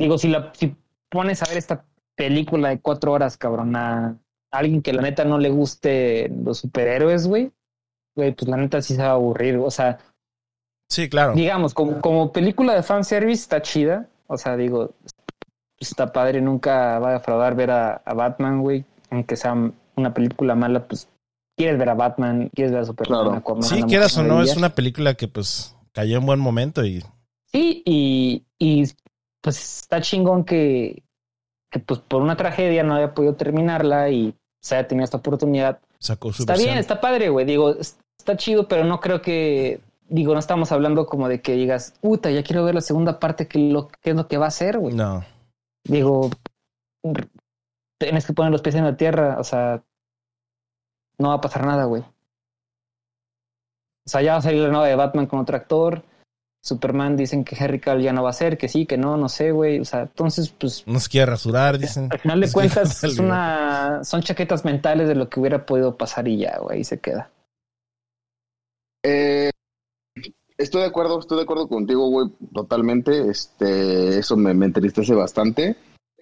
Digo, 0.00 0.18
si 0.18 0.28
la, 0.28 0.50
si 0.54 0.74
pones 1.10 1.42
a 1.42 1.46
ver 1.46 1.58
esta 1.58 1.84
película 2.16 2.70
de 2.70 2.80
cuatro 2.80 3.12
horas, 3.12 3.36
cabrón, 3.36 3.76
a 3.76 4.16
alguien 4.50 4.82
que 4.82 4.92
la 4.92 5.02
neta 5.02 5.24
no 5.24 5.38
le 5.38 5.50
guste 5.50 6.28
los 6.44 6.58
superhéroes, 6.58 7.26
güey, 7.26 7.52
güey, 8.16 8.32
pues 8.32 8.48
la 8.48 8.56
neta 8.56 8.80
sí 8.82 8.94
se 8.96 9.02
va 9.02 9.08
a 9.08 9.12
aburrir. 9.12 9.56
O 9.58 9.70
sea, 9.70 9.98
Sí, 10.88 11.08
claro. 11.08 11.34
digamos, 11.34 11.72
como, 11.74 12.00
como 12.00 12.32
película 12.32 12.74
de 12.74 12.82
fanservice 12.82 13.42
está 13.42 13.62
chida. 13.62 14.08
O 14.26 14.36
sea, 14.36 14.56
digo, 14.56 14.94
está 15.78 16.12
padre, 16.12 16.40
nunca 16.40 16.98
va 16.98 17.10
a 17.10 17.12
defraudar 17.14 17.54
ver 17.54 17.70
a, 17.70 17.92
a 18.04 18.14
Batman, 18.14 18.60
güey. 18.62 18.84
Aunque 19.10 19.36
sea 19.36 19.54
una 19.96 20.14
película 20.14 20.54
mala, 20.54 20.86
pues 20.88 21.08
quieres 21.56 21.78
ver 21.78 21.90
a 21.90 21.94
Batman, 21.94 22.50
quieres 22.54 22.72
ver 22.72 22.80
a 22.82 22.84
Superman, 22.86 23.20
Claro. 23.20 23.34
a 23.34 23.38
Aquaman, 23.38 23.62
Sí, 23.64 23.82
quieras 23.82 24.16
o 24.16 24.22
no, 24.22 24.42
es 24.42 24.56
una 24.56 24.70
película 24.74 25.14
que 25.14 25.28
pues 25.28 25.76
cayó 25.92 26.16
en 26.18 26.26
buen 26.26 26.40
momento 26.40 26.84
y 26.84 27.04
Sí, 27.52 27.82
y, 27.84 28.44
y 28.58 28.84
pues 29.40 29.80
está 29.82 30.00
chingón 30.00 30.44
que, 30.44 31.02
que 31.70 31.80
pues 31.80 32.00
por 32.00 32.22
una 32.22 32.36
tragedia 32.36 32.82
no 32.82 32.94
haya 32.94 33.14
podido 33.14 33.34
terminarla 33.34 34.10
y 34.10 34.34
se 34.60 34.76
haya 34.76 34.86
tenido 34.88 35.04
esta 35.04 35.16
oportunidad. 35.18 35.80
sacó 35.98 36.32
su 36.32 36.42
Está 36.42 36.52
versión. 36.52 36.68
bien, 36.70 36.78
está 36.78 37.00
padre, 37.00 37.28
güey. 37.30 37.46
Digo, 37.46 37.70
es- 37.70 37.98
está 38.18 38.36
chido, 38.36 38.68
pero 38.68 38.84
no 38.84 39.00
creo 39.00 39.22
que. 39.22 39.80
Digo, 40.08 40.32
no 40.34 40.40
estamos 40.40 40.72
hablando 40.72 41.06
como 41.06 41.28
de 41.28 41.40
que 41.40 41.52
digas, 41.52 41.94
puta, 42.00 42.30
ya 42.32 42.42
quiero 42.42 42.64
ver 42.64 42.74
la 42.74 42.80
segunda 42.80 43.20
parte, 43.20 43.46
que 43.46 43.58
lo 43.60 43.86
que 43.88 44.10
es 44.10 44.16
lo 44.16 44.26
que 44.26 44.38
va 44.38 44.46
a 44.46 44.48
hacer, 44.48 44.76
güey. 44.78 44.92
No. 44.94 45.24
Digo, 45.84 46.30
tienes 47.98 48.26
que 48.26 48.32
poner 48.32 48.50
los 48.50 48.60
pies 48.60 48.74
en 48.74 48.84
la 48.84 48.96
tierra, 48.96 49.36
o 49.38 49.44
sea, 49.44 49.84
no 51.18 51.28
va 51.28 51.34
a 51.34 51.40
pasar 51.40 51.64
nada, 51.64 51.84
güey. 51.84 52.02
O 52.02 52.10
sea, 54.10 54.20
ya 54.22 54.32
va 54.32 54.38
a 54.38 54.42
salir 54.42 54.62
la 54.62 54.68
nueva 54.70 54.88
de 54.88 54.96
Batman 54.96 55.26
con 55.26 55.38
otro 55.38 55.56
actor. 55.56 56.02
Superman 56.62 57.16
dicen 57.16 57.44
que 57.44 57.56
Henry 57.58 57.80
Cavill 57.80 58.04
ya 58.04 58.12
no 58.12 58.22
va 58.22 58.30
a 58.30 58.34
ser, 58.34 58.58
que 58.58 58.68
sí, 58.68 58.84
que 58.84 58.98
no, 58.98 59.16
no 59.16 59.28
sé, 59.28 59.50
güey. 59.50 59.80
O 59.80 59.84
sea, 59.84 60.02
entonces, 60.02 60.50
pues, 60.50 60.86
No 60.86 61.00
se 61.00 61.08
quiere 61.08 61.26
rasurar, 61.26 61.78
dicen. 61.78 62.08
al 62.10 62.18
final 62.18 62.40
de 62.40 62.52
cuentas, 62.52 63.02
es 63.02 63.18
una, 63.18 64.04
son 64.04 64.22
chaquetas 64.22 64.64
mentales 64.64 65.08
de 65.08 65.14
lo 65.14 65.28
que 65.28 65.40
hubiera 65.40 65.64
podido 65.64 65.96
pasar 65.96 66.28
y 66.28 66.38
ya, 66.38 66.58
güey, 66.58 66.78
ahí 66.78 66.84
se 66.84 67.00
queda. 67.00 67.30
Eh, 69.02 69.50
estoy 70.58 70.82
de 70.82 70.88
acuerdo, 70.88 71.18
estoy 71.18 71.38
de 71.38 71.44
acuerdo 71.44 71.66
contigo, 71.66 72.08
güey, 72.10 72.28
totalmente. 72.52 73.30
Este, 73.30 74.18
eso 74.18 74.36
me, 74.36 74.52
me 74.52 74.66
entristece 74.66 75.14
bastante. 75.14 75.76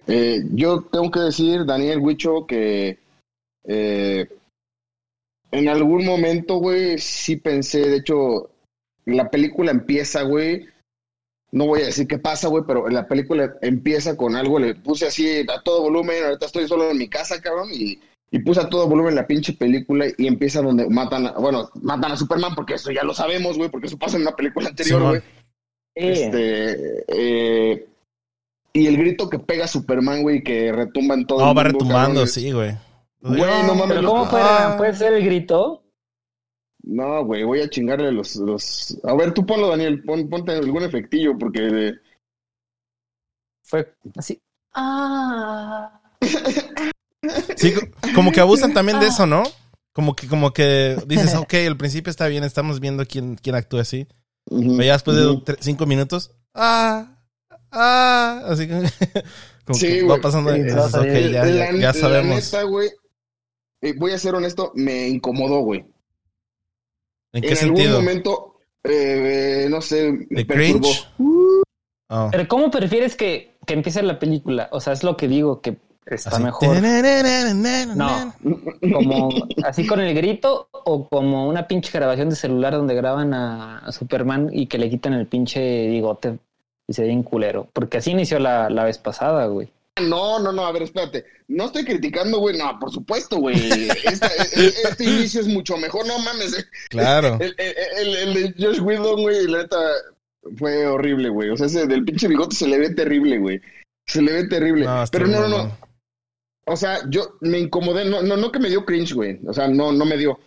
Eh, 0.07 0.41
yo 0.53 0.81
tengo 0.83 1.11
que 1.11 1.19
decir, 1.19 1.65
Daniel 1.65 1.99
Huicho, 1.99 2.47
que 2.47 2.97
eh, 3.65 4.27
en 5.51 5.67
algún 5.67 6.05
momento, 6.05 6.55
güey, 6.55 6.97
sí 6.97 7.35
pensé, 7.35 7.79
de 7.89 7.97
hecho, 7.97 8.49
la 9.09 9.29
película 9.29 9.71
empieza, 9.71 10.21
güey. 10.23 10.65
No 11.51 11.65
voy 11.65 11.81
a 11.81 11.85
decir 11.85 12.07
qué 12.07 12.17
pasa, 12.19 12.47
güey, 12.47 12.63
pero 12.67 12.87
la 12.89 13.07
película 13.07 13.55
empieza 13.61 14.15
con 14.15 14.35
algo, 14.35 14.59
le 14.59 14.75
puse 14.75 15.07
así 15.07 15.39
a 15.51 15.61
todo 15.63 15.81
volumen, 15.81 16.23
ahorita 16.23 16.45
estoy 16.45 16.67
solo 16.67 16.91
en 16.91 16.97
mi 16.99 17.09
casa, 17.09 17.41
cabrón, 17.41 17.69
y, 17.73 17.99
y 18.29 18.39
puse 18.39 18.59
a 18.61 18.69
todo 18.69 18.87
volumen 18.87 19.15
la 19.15 19.25
pinche 19.25 19.53
película 19.53 20.05
y 20.15 20.27
empieza 20.27 20.61
donde 20.61 20.87
matan, 20.89 21.25
a, 21.25 21.31
bueno, 21.31 21.67
matan 21.81 22.11
a 22.11 22.17
Superman, 22.17 22.53
porque 22.53 22.75
eso 22.75 22.91
ya 22.91 23.03
lo 23.03 23.15
sabemos, 23.15 23.57
güey, 23.57 23.69
porque 23.71 23.87
eso 23.87 23.97
pasa 23.97 24.17
en 24.17 24.21
una 24.23 24.35
película 24.35 24.69
anterior, 24.69 25.01
güey. 25.01 25.21
Este, 25.95 27.03
eh, 27.07 27.85
Y 28.73 28.85
el 28.85 28.97
grito 28.97 29.27
que 29.27 29.39
pega 29.39 29.67
Superman, 29.67 30.21
güey, 30.21 30.43
que 30.43 30.71
retumba 30.71 31.15
en 31.15 31.25
todo 31.25 31.39
No, 31.39 31.51
el 31.51 31.57
va 31.57 31.63
mundo, 31.63 31.79
retumbando, 31.79 32.07
cabrón. 32.19 32.27
sí, 32.27 32.51
güey. 32.51 32.75
Güey, 33.21 33.63
no 33.65 33.73
mames. 33.75 33.97
Pero 33.97 34.07
¿cómo 34.07 34.29
puede, 34.29 34.43
Ah. 34.45 34.75
puede 34.77 34.93
ser 34.93 35.13
el 35.13 35.25
grito? 35.25 35.81
No, 36.83 37.23
güey, 37.25 37.43
voy 37.43 37.61
a 37.61 37.69
chingarle 37.69 38.11
los, 38.11 38.35
los... 38.37 38.97
A 39.03 39.13
ver, 39.13 39.33
tú 39.33 39.45
ponlo, 39.45 39.67
Daniel, 39.67 40.01
pon, 40.03 40.29
ponte 40.29 40.53
algún 40.53 40.83
efectillo, 40.83 41.37
porque... 41.37 41.67
eh, 41.71 41.93
Fue 43.63 43.93
así. 44.15 44.41
Ah. 44.73 46.01
Sí, 47.57 47.73
co- 47.73 47.81
como 48.15 48.31
que 48.31 48.39
abusan 48.39 48.73
también 48.73 48.99
de 48.99 49.07
eso, 49.07 49.25
¿no? 49.27 49.43
Como 49.93 50.15
que, 50.15 50.27
como 50.27 50.51
que 50.53 50.97
dices, 51.07 51.35
ok, 51.35 51.53
al 51.67 51.77
principio 51.77 52.09
está 52.09 52.27
bien, 52.27 52.43
estamos 52.43 52.79
viendo 52.79 53.05
quién, 53.05 53.35
quién 53.35 53.55
actúa 53.55 53.81
así. 53.81 54.07
ujú, 54.49 54.71
Pero 54.77 54.83
ya 54.83 54.93
después 54.93 55.17
de 55.17 55.55
cinco 55.59 55.85
minutos, 55.85 56.31
ah, 56.53 57.17
ah, 57.71 58.41
así 58.47 58.67
que, 58.67 58.73
como 59.65 59.77
Sí, 59.77 59.87
que 59.87 60.03
va 60.03 60.17
pasando. 60.21 60.53
Sí, 60.53 60.61
dices, 60.63 60.77
va 60.77 60.83
a 60.83 60.85
ok, 60.87 60.91
salir. 60.91 61.31
ya, 61.31 61.45
ya, 61.45 61.71
La- 61.71 61.79
ya 61.79 61.93
sabemos. 61.93 62.29
La 62.53 62.59
neta, 62.59 62.63
güey, 62.63 62.89
eh, 63.81 63.93
voy 63.97 64.11
a 64.13 64.17
ser 64.17 64.35
honesto, 64.35 64.71
me 64.75 65.09
incomodó, 65.09 65.59
güey. 65.61 65.85
¿En 67.33 67.41
qué 67.41 67.49
en 67.49 67.55
sentido? 67.55 67.89
algún 67.89 68.05
momento, 68.05 68.55
eh, 68.83 69.67
no 69.69 69.81
sé, 69.81 70.11
me 70.29 70.43
¿De 70.43 70.45
perturbó. 70.45 70.89
Oh. 72.07 72.29
Pero 72.31 72.47
¿cómo 72.47 72.71
prefieres 72.71 73.15
que, 73.15 73.55
que 73.65 73.73
empiece 73.75 74.01
la 74.01 74.17
película? 74.17 74.67
O 74.71 74.79
sea, 74.79 74.93
es 74.93 75.03
lo 75.03 75.15
que 75.15 75.27
digo, 75.27 75.61
que 75.61 75.77
está 76.05 76.31
Así. 76.31 76.41
mejor. 76.43 76.75
No, 77.95 78.33
como 78.91 79.29
así 79.63 79.85
con 79.85 79.99
el 79.99 80.15
grito 80.15 80.67
o 80.71 81.07
como 81.07 81.47
una 81.47 81.67
pinche 81.67 81.91
grabación 81.93 82.29
de 82.29 82.35
celular 82.35 82.73
donde 82.73 82.95
graban 82.95 83.33
a, 83.35 83.79
a 83.79 83.91
Superman 83.91 84.49
y 84.51 84.65
que 84.65 84.79
le 84.79 84.89
quitan 84.89 85.13
el 85.13 85.27
pinche 85.27 85.87
bigote 85.87 86.39
y 86.87 86.93
se 86.93 87.03
ve 87.03 87.09
bien 87.09 87.21
culero. 87.21 87.67
Porque 87.73 87.99
así 87.99 88.09
inició 88.11 88.39
la, 88.39 88.71
la 88.71 88.85
vez 88.85 88.97
pasada, 88.97 89.45
güey. 89.45 89.69
No, 89.99 90.39
no, 90.39 90.51
no, 90.51 90.65
a 90.65 90.71
ver, 90.71 90.83
espérate. 90.83 91.25
No 91.47 91.65
estoy 91.65 91.83
criticando, 91.85 92.39
güey, 92.39 92.57
no, 92.57 92.77
por 92.79 92.91
supuesto, 92.91 93.37
güey. 93.37 93.55
E- 93.57 93.87
e- 94.55 94.73
este 94.83 95.03
inicio 95.03 95.41
es 95.41 95.47
mucho 95.47 95.77
mejor, 95.77 96.05
no 96.07 96.19
mames. 96.19 96.67
Claro. 96.89 97.37
El, 97.41 97.55
el, 97.57 97.75
el- 97.97 98.15
el 98.37 98.55
de 98.55 98.65
Josh 98.65 98.79
Whedon, 98.81 99.21
güey, 99.21 99.47
la 99.47 99.59
neta, 99.63 99.77
fue 100.57 100.85
horrible, 100.87 101.29
güey. 101.29 101.49
O 101.49 101.57
sea, 101.57 101.67
ese 101.67 101.85
del 101.87 102.03
pinche 102.05 102.27
bigote 102.27 102.55
se 102.55 102.67
le 102.67 102.77
ve 102.79 102.89
terrible, 102.91 103.37
güey. 103.39 103.61
Se 104.05 104.21
le 104.21 104.31
ve 104.33 104.47
terrible. 104.47 104.85
No, 104.85 105.03
Pero 105.11 105.27
no, 105.27 105.41
no, 105.41 105.47
no. 105.49 105.77
O 106.65 106.75
sea, 106.77 106.99
yo 107.09 107.37
me 107.41 107.59
incomodé, 107.59 108.05
no, 108.05 108.21
no, 108.21 108.37
no 108.37 108.51
que 108.51 108.59
me 108.59 108.69
dio 108.69 108.85
cringe, 108.85 109.13
güey. 109.13 109.39
O 109.47 109.53
sea, 109.53 109.67
no, 109.67 109.91
no 109.91 110.05
me 110.05 110.17
dio. 110.17 110.39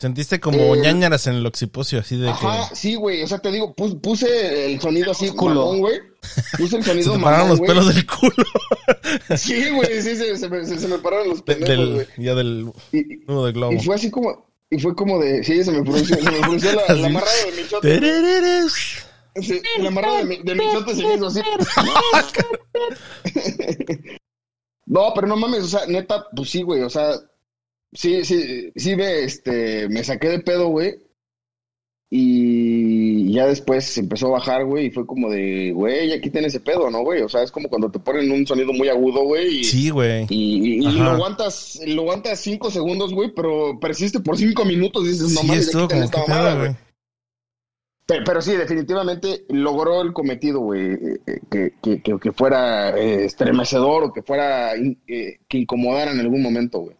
Sentiste 0.00 0.40
como 0.40 0.74
Eh, 0.74 0.80
ñañaras 0.80 1.26
en 1.26 1.34
el 1.34 1.44
occipucio, 1.46 2.00
así 2.00 2.16
de 2.16 2.30
Ajá, 2.30 2.70
que 2.70 2.76
sí, 2.76 2.94
güey. 2.94 3.22
O 3.22 3.26
sea, 3.26 3.38
te 3.38 3.50
digo, 3.52 3.74
pus- 3.74 3.96
puse 4.02 4.72
el 4.72 4.80
sonido 4.80 5.10
así, 5.12 5.28
Culo. 5.28 5.60
mamón, 5.66 5.80
güey. 5.80 5.98
Puse 6.56 6.76
el 6.78 6.84
se 6.84 6.90
sonido 6.90 7.12
te 7.12 7.18
pararon 7.22 7.48
mamón, 7.48 7.50
los 7.50 7.58
güey. 7.58 7.68
pelos 7.68 7.94
del 7.94 8.06
culo. 8.06 8.46
Sí, 9.36 9.68
güey, 9.70 10.00
sí, 10.02 10.16
se, 10.16 10.36
se 10.38 10.48
me, 10.48 10.64
se, 10.64 10.78
se 10.78 10.88
me 10.88 10.98
pararon 10.98 11.28
los 11.28 11.44
de- 11.44 11.54
pendejos, 11.54 11.68
del, 11.76 11.94
güey. 11.94 12.06
ya 12.16 12.34
del 12.34 12.72
Y, 12.92 13.02
nudo 13.26 13.44
de 13.46 13.52
globo. 13.52 13.72
y 13.74 13.80
fue 13.80 13.94
así 13.96 14.10
como, 14.10 14.46
y 14.70 14.78
fue 14.78 14.94
como 14.94 15.18
de, 15.18 15.44
sí, 15.44 15.62
se 15.64 15.70
me 15.72 15.82
frunció, 15.84 16.16
se 16.16 16.30
me 16.30 16.42
frunció 16.44 16.72
la, 16.72 16.94
la 16.94 17.06
amarrada 17.06 17.32
de 17.54 17.62
mi 17.62 17.68
chote. 17.68 17.88
Terereres. 17.88 18.72
Sí, 19.42 19.60
la 19.80 19.88
amarrada 19.88 20.18
de 20.18 20.24
mi, 20.24 20.36
de 20.42 20.54
mi 20.54 20.64
chote 20.72 20.94
se 20.96 21.02
me 21.06 21.14
hizo 21.14 21.26
así. 21.26 21.40
No, 24.86 25.12
pero 25.14 25.26
no 25.28 25.36
mames, 25.36 25.64
o 25.64 25.68
sea, 25.68 25.86
neta, 25.86 26.26
pues 26.34 26.50
sí, 26.50 26.62
güey, 26.62 26.82
o 26.82 26.90
sea, 26.90 27.12
sí, 27.92 28.24
sí, 28.24 28.72
sí 28.76 28.96
me, 28.96 29.20
este, 29.24 29.88
me 29.88 30.02
saqué 30.04 30.28
de 30.28 30.40
pedo, 30.40 30.68
güey. 30.68 30.94
Y 32.12 33.32
ya 33.32 33.46
después 33.46 33.96
empezó 33.96 34.26
a 34.26 34.30
bajar, 34.38 34.64
güey, 34.64 34.86
y 34.86 34.90
fue 34.90 35.06
como 35.06 35.30
de, 35.30 35.70
güey, 35.72 36.12
aquí 36.12 36.28
tiene 36.28 36.48
ese 36.48 36.58
pedo, 36.58 36.90
¿no, 36.90 37.02
güey? 37.02 37.22
O 37.22 37.28
sea, 37.28 37.44
es 37.44 37.52
como 37.52 37.68
cuando 37.68 37.88
te 37.88 38.00
ponen 38.00 38.32
un 38.32 38.44
sonido 38.44 38.72
muy 38.72 38.88
agudo, 38.88 39.22
güey, 39.22 39.60
y, 39.60 39.64
Sí, 39.64 39.90
güey. 39.90 40.26
y, 40.28 40.78
y- 40.80 40.82
y 40.82 40.86
Ajá. 40.86 41.04
lo 41.04 41.10
aguantas, 41.10 41.78
lo 41.86 42.02
aguantas 42.02 42.40
cinco 42.40 42.68
segundos, 42.68 43.14
güey, 43.14 43.32
pero 43.32 43.78
persiste 43.78 44.18
por 44.18 44.36
cinco 44.36 44.64
minutos 44.64 45.04
y 45.04 45.08
dices, 45.10 45.30
no 45.32 45.44
mames, 45.44 45.68
quítale 45.68 45.86
como 45.88 46.02
esta 46.04 46.18
mamada, 46.26 46.54
güey. 46.56 46.76
Pero, 48.06 48.24
pero 48.24 48.42
sí, 48.42 48.56
definitivamente 48.56 49.44
logró 49.50 50.02
el 50.02 50.12
cometido, 50.12 50.58
güey, 50.58 50.80
eh, 50.94 51.20
eh, 51.28 51.40
que, 51.48 51.74
que, 51.80 52.02
que, 52.02 52.18
que 52.18 52.32
fuera 52.32 52.90
eh, 52.98 53.24
estremecedor 53.26 54.02
o 54.02 54.12
que 54.12 54.22
fuera, 54.24 54.74
eh, 54.74 55.38
que 55.46 55.58
incomodara 55.58 56.10
en 56.10 56.18
algún 56.18 56.42
momento, 56.42 56.80
güey. 56.80 56.96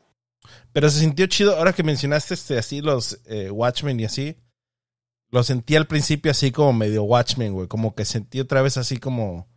Pero 0.72 0.88
se 0.90 1.00
sintió 1.00 1.26
chido, 1.26 1.56
ahora 1.56 1.72
que 1.72 1.82
mencionaste 1.82 2.34
este 2.34 2.58
así 2.58 2.80
los 2.80 3.20
eh, 3.26 3.50
Watchmen 3.50 3.98
y 3.98 4.04
así, 4.04 4.36
lo 5.30 5.42
sentí 5.42 5.76
al 5.76 5.86
principio 5.86 6.30
así 6.30 6.50
como 6.52 6.72
medio 6.72 7.04
Watchmen, 7.04 7.52
güey, 7.52 7.68
como 7.68 7.94
que 7.94 8.04
sentí 8.04 8.40
otra 8.40 8.62
vez 8.62 8.76
así 8.76 8.98
como 8.98 9.48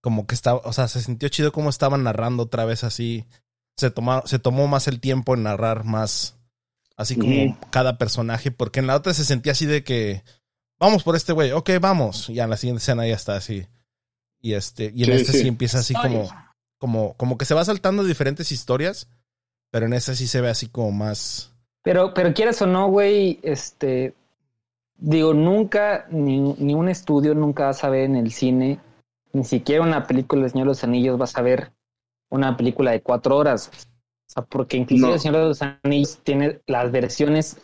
como 0.00 0.26
que 0.26 0.36
estaba, 0.36 0.60
o 0.64 0.72
sea, 0.72 0.86
se 0.86 1.02
sintió 1.02 1.28
chido 1.28 1.50
como 1.50 1.68
estaban 1.68 2.04
narrando 2.04 2.44
otra 2.44 2.64
vez 2.64 2.84
así. 2.84 3.24
Se 3.76 3.90
tomó 3.90 4.22
se 4.24 4.38
tomó 4.38 4.68
más 4.68 4.86
el 4.88 5.00
tiempo 5.00 5.34
en 5.34 5.42
narrar 5.42 5.84
más 5.84 6.36
así 6.96 7.16
como 7.16 7.58
cada 7.70 7.98
personaje, 7.98 8.50
porque 8.50 8.80
en 8.80 8.86
la 8.86 8.96
otra 8.96 9.12
se 9.14 9.24
sentía 9.24 9.52
así 9.52 9.66
de 9.66 9.84
que 9.84 10.22
vamos 10.78 11.02
por 11.02 11.16
este 11.16 11.32
güey, 11.32 11.52
ok, 11.52 11.70
vamos, 11.80 12.30
y 12.30 12.34
ya 12.34 12.44
en 12.44 12.50
la 12.50 12.56
siguiente 12.56 12.80
escena 12.80 13.06
ya 13.06 13.14
está 13.14 13.36
así. 13.36 13.66
Y 14.40 14.54
este 14.54 14.92
y 14.94 15.02
en 15.04 15.10
Sí, 15.10 15.12
este 15.12 15.32
sí. 15.32 15.40
sí. 15.42 15.48
empieza 15.48 15.78
así 15.80 15.94
como 15.94 16.30
como 16.78 17.14
como 17.16 17.36
que 17.36 17.44
se 17.44 17.54
va 17.54 17.64
saltando 17.64 18.04
diferentes 18.04 18.52
historias, 18.52 19.08
pero 19.70 19.86
en 19.86 19.92
esta 19.92 20.14
sí 20.14 20.26
se 20.26 20.40
ve 20.40 20.48
así 20.48 20.68
como 20.68 20.92
más 20.92 21.52
Pero, 21.82 22.14
pero 22.14 22.32
quieras 22.34 22.60
o 22.62 22.66
no, 22.66 22.88
güey, 22.88 23.38
este, 23.42 24.14
digo, 24.96 25.34
nunca, 25.34 26.06
ni, 26.10 26.40
ni 26.54 26.74
un 26.74 26.88
estudio 26.88 27.34
nunca 27.34 27.66
vas 27.66 27.84
a 27.84 27.90
ver 27.90 28.04
en 28.04 28.16
el 28.16 28.32
cine, 28.32 28.80
ni 29.32 29.44
siquiera 29.44 29.82
una 29.82 30.06
película 30.06 30.42
de 30.42 30.48
Señor 30.48 30.66
de 30.66 30.70
los 30.70 30.84
Anillos 30.84 31.18
vas 31.18 31.36
a 31.36 31.42
ver 31.42 31.72
una 32.30 32.56
película 32.56 32.90
de 32.90 33.02
cuatro 33.02 33.36
horas. 33.36 33.70
O 34.28 34.28
sea, 34.32 34.42
porque 34.42 34.76
inclusive 34.78 35.06
No. 35.08 35.14
el 35.14 35.20
Señor 35.20 35.36
de 35.38 35.44
los 35.44 35.62
Anillos 35.62 36.18
tiene 36.24 36.60
las 36.66 36.90
versiones, 36.90 37.58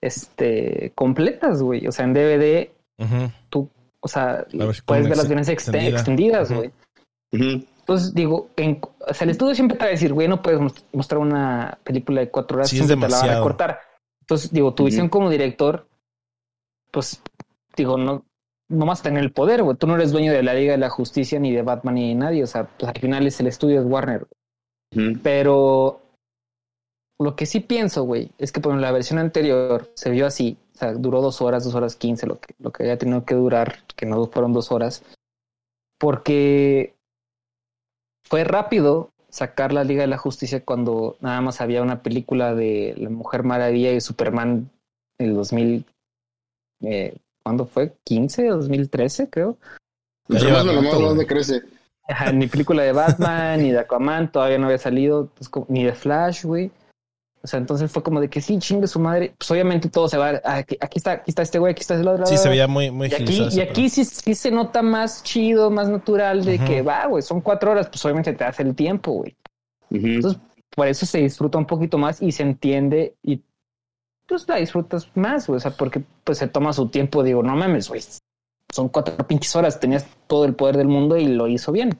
este, 0.00 0.92
completas, 0.94 1.60
güey. 1.62 1.86
O 1.86 1.92
sea, 1.92 2.04
en 2.06 2.14
DVD, 2.14 2.70
Ujú. 2.98 3.68
o 4.00 4.08
sea, 4.08 4.46
La 4.52 4.64
versión 4.66 4.84
puedes 4.86 5.08
ver 5.08 5.16
las 5.16 5.28
versiones 5.28 5.48
exte- 5.48 5.52
extendida. 5.52 5.96
extendidas, 5.98 6.52
güey. 6.52 6.70
Entonces 7.88 8.12
digo, 8.14 8.50
en, 8.56 8.80
o 8.82 9.14
sea, 9.14 9.24
el 9.24 9.30
estudio 9.30 9.54
siempre 9.54 9.78
te 9.78 9.84
va 9.84 9.88
a 9.88 9.92
decir, 9.92 10.12
güey, 10.12 10.28
no 10.28 10.42
puedes 10.42 10.60
mos- 10.60 10.84
mostrar 10.92 11.20
una 11.22 11.78
película 11.84 12.20
de 12.20 12.30
cuatro 12.30 12.58
horas, 12.58 12.68
Sí, 12.68 12.78
es 12.78 12.86
siempre 12.86 13.06
te 13.06 13.12
la 13.12 13.16
van 13.16 13.24
a 13.24 13.28
demasiado. 13.28 13.42
cortar. 13.44 13.80
Entonces, 14.20 14.52
digo, 14.52 14.74
tu 14.74 14.84
visión 14.84 15.08
como 15.08 15.30
director, 15.30 15.88
pues, 16.90 17.22
digo, 17.76 17.96
no, 17.96 18.24
no 18.68 18.84
más 18.84 19.00
tener 19.02 19.22
el 19.24 19.32
poder, 19.32 19.62
güey. 19.62 19.74
Tú 19.78 19.86
no 19.86 19.94
eres 19.94 20.12
dueño 20.12 20.32
de 20.34 20.42
la 20.42 20.52
Liga 20.52 20.72
de 20.72 20.78
la 20.78 20.90
Justicia, 20.90 21.40
ni 21.40 21.50
de 21.50 21.62
Batman, 21.62 21.94
ni 21.94 22.10
de 22.10 22.14
nadie. 22.14 22.42
O 22.42 22.46
sea, 22.46 22.64
pues 22.78 22.92
al 22.94 23.00
final 23.00 23.26
es 23.26 23.40
el 23.40 23.46
estudio, 23.46 23.80
es 23.80 23.86
Warner. 23.86 24.26
Pero 25.22 26.02
lo 27.18 27.36
que 27.36 27.46
sí 27.46 27.60
pienso, 27.60 28.02
güey, 28.04 28.30
es 28.36 28.52
que 28.52 28.60
por 28.60 28.74
la 28.76 28.92
versión 28.92 29.18
anterior 29.18 29.90
se 29.94 30.10
vio 30.10 30.26
así. 30.26 30.58
O 30.74 30.78
sea, 30.78 30.92
duró 30.92 31.22
dos 31.22 31.40
horas, 31.40 31.64
dos 31.64 31.74
horas 31.74 31.96
quince, 31.96 32.26
lo 32.26 32.38
que, 32.38 32.54
lo 32.58 32.70
que 32.70 32.82
había 32.82 32.98
tenido 32.98 33.24
que 33.24 33.34
durar, 33.34 33.78
que 33.96 34.04
no 34.04 34.26
fueron 34.26 34.52
dos 34.52 34.70
horas. 34.72 35.02
Porque 35.98 36.94
fue 38.28 38.44
rápido 38.44 39.10
sacar 39.30 39.72
la 39.72 39.84
Liga 39.84 40.02
de 40.02 40.06
la 40.08 40.18
Justicia 40.18 40.64
cuando 40.64 41.16
nada 41.20 41.40
más 41.40 41.60
había 41.60 41.82
una 41.82 42.02
película 42.02 42.54
de 42.54 42.94
La 42.96 43.10
Mujer 43.10 43.42
Maravilla 43.42 43.92
y 43.92 44.00
Superman 44.00 44.70
en 45.18 45.26
el 45.28 45.34
2000. 45.34 45.84
Eh, 46.82 47.16
¿Cuándo 47.42 47.66
fue? 47.66 47.92
¿15? 48.08 48.50
¿2013? 48.52 49.28
Creo. 49.30 49.56
Me 51.14 51.26
crece. 51.26 51.62
Ajá, 52.08 52.32
ni 52.32 52.46
película 52.46 52.82
de 52.82 52.92
Batman, 52.92 53.62
ni 53.62 53.70
de 53.70 53.80
Aquaman, 53.80 54.30
todavía 54.32 54.58
no 54.58 54.66
había 54.66 54.78
salido, 54.78 55.28
pues, 55.36 55.48
como- 55.48 55.66
ni 55.68 55.84
de 55.84 55.92
Flash, 55.92 56.44
güey. 56.44 56.70
O 57.42 57.46
sea, 57.46 57.58
entonces 57.58 57.90
fue 57.90 58.02
como 58.02 58.20
de 58.20 58.28
que 58.28 58.40
sí, 58.40 58.58
chingue 58.58 58.86
su 58.88 58.98
madre. 58.98 59.34
Pues 59.38 59.50
obviamente 59.50 59.88
todo 59.88 60.08
se 60.08 60.18
va. 60.18 60.40
Aquí, 60.44 60.76
aquí 60.80 60.98
está, 60.98 61.12
aquí 61.12 61.30
está 61.30 61.42
este 61.42 61.58
güey, 61.58 61.72
aquí 61.72 61.82
está 61.82 61.94
el 61.94 62.06
otro. 62.08 62.26
Sí, 62.26 62.36
se 62.36 62.48
veía 62.48 62.66
muy, 62.66 62.90
muy 62.90 63.08
Y 63.08 63.14
aquí, 63.14 63.48
y 63.52 63.60
aquí 63.60 63.88
sí, 63.88 64.04
sí 64.04 64.34
se 64.34 64.50
nota 64.50 64.82
más 64.82 65.22
chido, 65.22 65.70
más 65.70 65.88
natural 65.88 66.44
de 66.44 66.58
que 66.58 66.82
va, 66.82 67.06
güey, 67.06 67.22
son 67.22 67.40
cuatro 67.40 67.70
horas, 67.70 67.88
pues 67.88 68.04
obviamente 68.04 68.32
te 68.32 68.44
hace 68.44 68.62
el 68.62 68.74
tiempo, 68.74 69.12
güey. 69.12 69.36
Entonces, 69.90 70.40
por 70.74 70.86
eso 70.88 71.06
se 71.06 71.18
disfruta 71.18 71.58
un 71.58 71.66
poquito 71.66 71.96
más 71.96 72.20
y 72.20 72.32
se 72.32 72.42
entiende 72.42 73.14
y 73.22 73.40
pues 74.26 74.46
la 74.48 74.56
disfrutas 74.56 75.08
más, 75.14 75.46
güey. 75.46 75.56
O 75.56 75.60
sea, 75.60 75.70
porque 75.70 76.02
pues 76.24 76.38
se 76.38 76.48
toma 76.48 76.72
su 76.72 76.88
tiempo. 76.88 77.22
Digo, 77.22 77.42
no 77.42 77.56
mames, 77.56 77.88
güey. 77.88 78.02
Son 78.70 78.88
cuatro 78.90 79.16
pinches 79.26 79.56
horas, 79.56 79.80
tenías 79.80 80.06
todo 80.26 80.44
el 80.44 80.54
poder 80.54 80.76
del 80.76 80.88
mundo 80.88 81.16
y 81.16 81.26
lo 81.26 81.46
hizo 81.48 81.72
bien. 81.72 81.96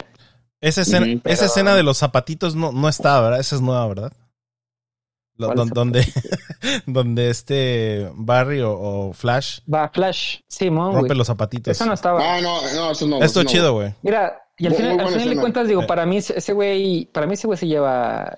Esa 0.60 0.82
escena, 0.82 1.06
pero- 1.22 1.32
esa 1.32 1.46
escena 1.46 1.74
de 1.74 1.82
los 1.84 1.96
zapatitos 1.98 2.54
no, 2.56 2.72
no 2.72 2.88
estaba, 2.88 3.22
¿verdad? 3.22 3.40
Esa 3.40 3.56
es 3.56 3.62
nueva, 3.62 3.86
¿verdad? 3.86 4.12
Lo- 4.12 4.16
¿Cuál 4.16 4.96
don- 4.98 5.12
zapato? 5.18 5.27
Donde, 5.38 6.06
donde 6.86 7.30
este 7.30 8.10
Barry 8.14 8.60
o, 8.60 8.72
o 8.72 9.12
Flash 9.12 9.60
Va, 9.72 9.88
Flash, 9.88 10.40
Simón, 10.48 10.92
rompe 10.92 11.08
güey. 11.08 11.18
los 11.18 11.26
zapatitos. 11.26 11.70
Eso 11.70 11.86
no 11.86 11.94
estaba. 11.94 12.40
No, 12.40 12.60
no, 12.74 12.90
eso 12.90 13.06
no. 13.06 13.22
Esto 13.22 13.40
es 13.40 13.46
no. 13.46 13.50
chido, 13.50 13.72
güey. 13.74 13.94
Mira, 14.02 14.42
y 14.58 14.66
al 14.66 14.72
Muy- 14.72 14.76
final, 14.78 14.92
muy 14.94 15.00
al 15.00 15.04
buena 15.06 15.18
final 15.22 15.34
de 15.36 15.40
cuentas, 15.40 15.68
digo, 15.68 15.82
Eh. 15.82 15.86
para 15.86 16.04
mí, 16.06 16.16
ese 16.18 16.52
güey, 16.52 17.06
para 17.06 17.26
mí 17.26 17.34
ese 17.34 17.46
güey 17.46 17.58
se 17.58 17.66
lleva 17.68 18.36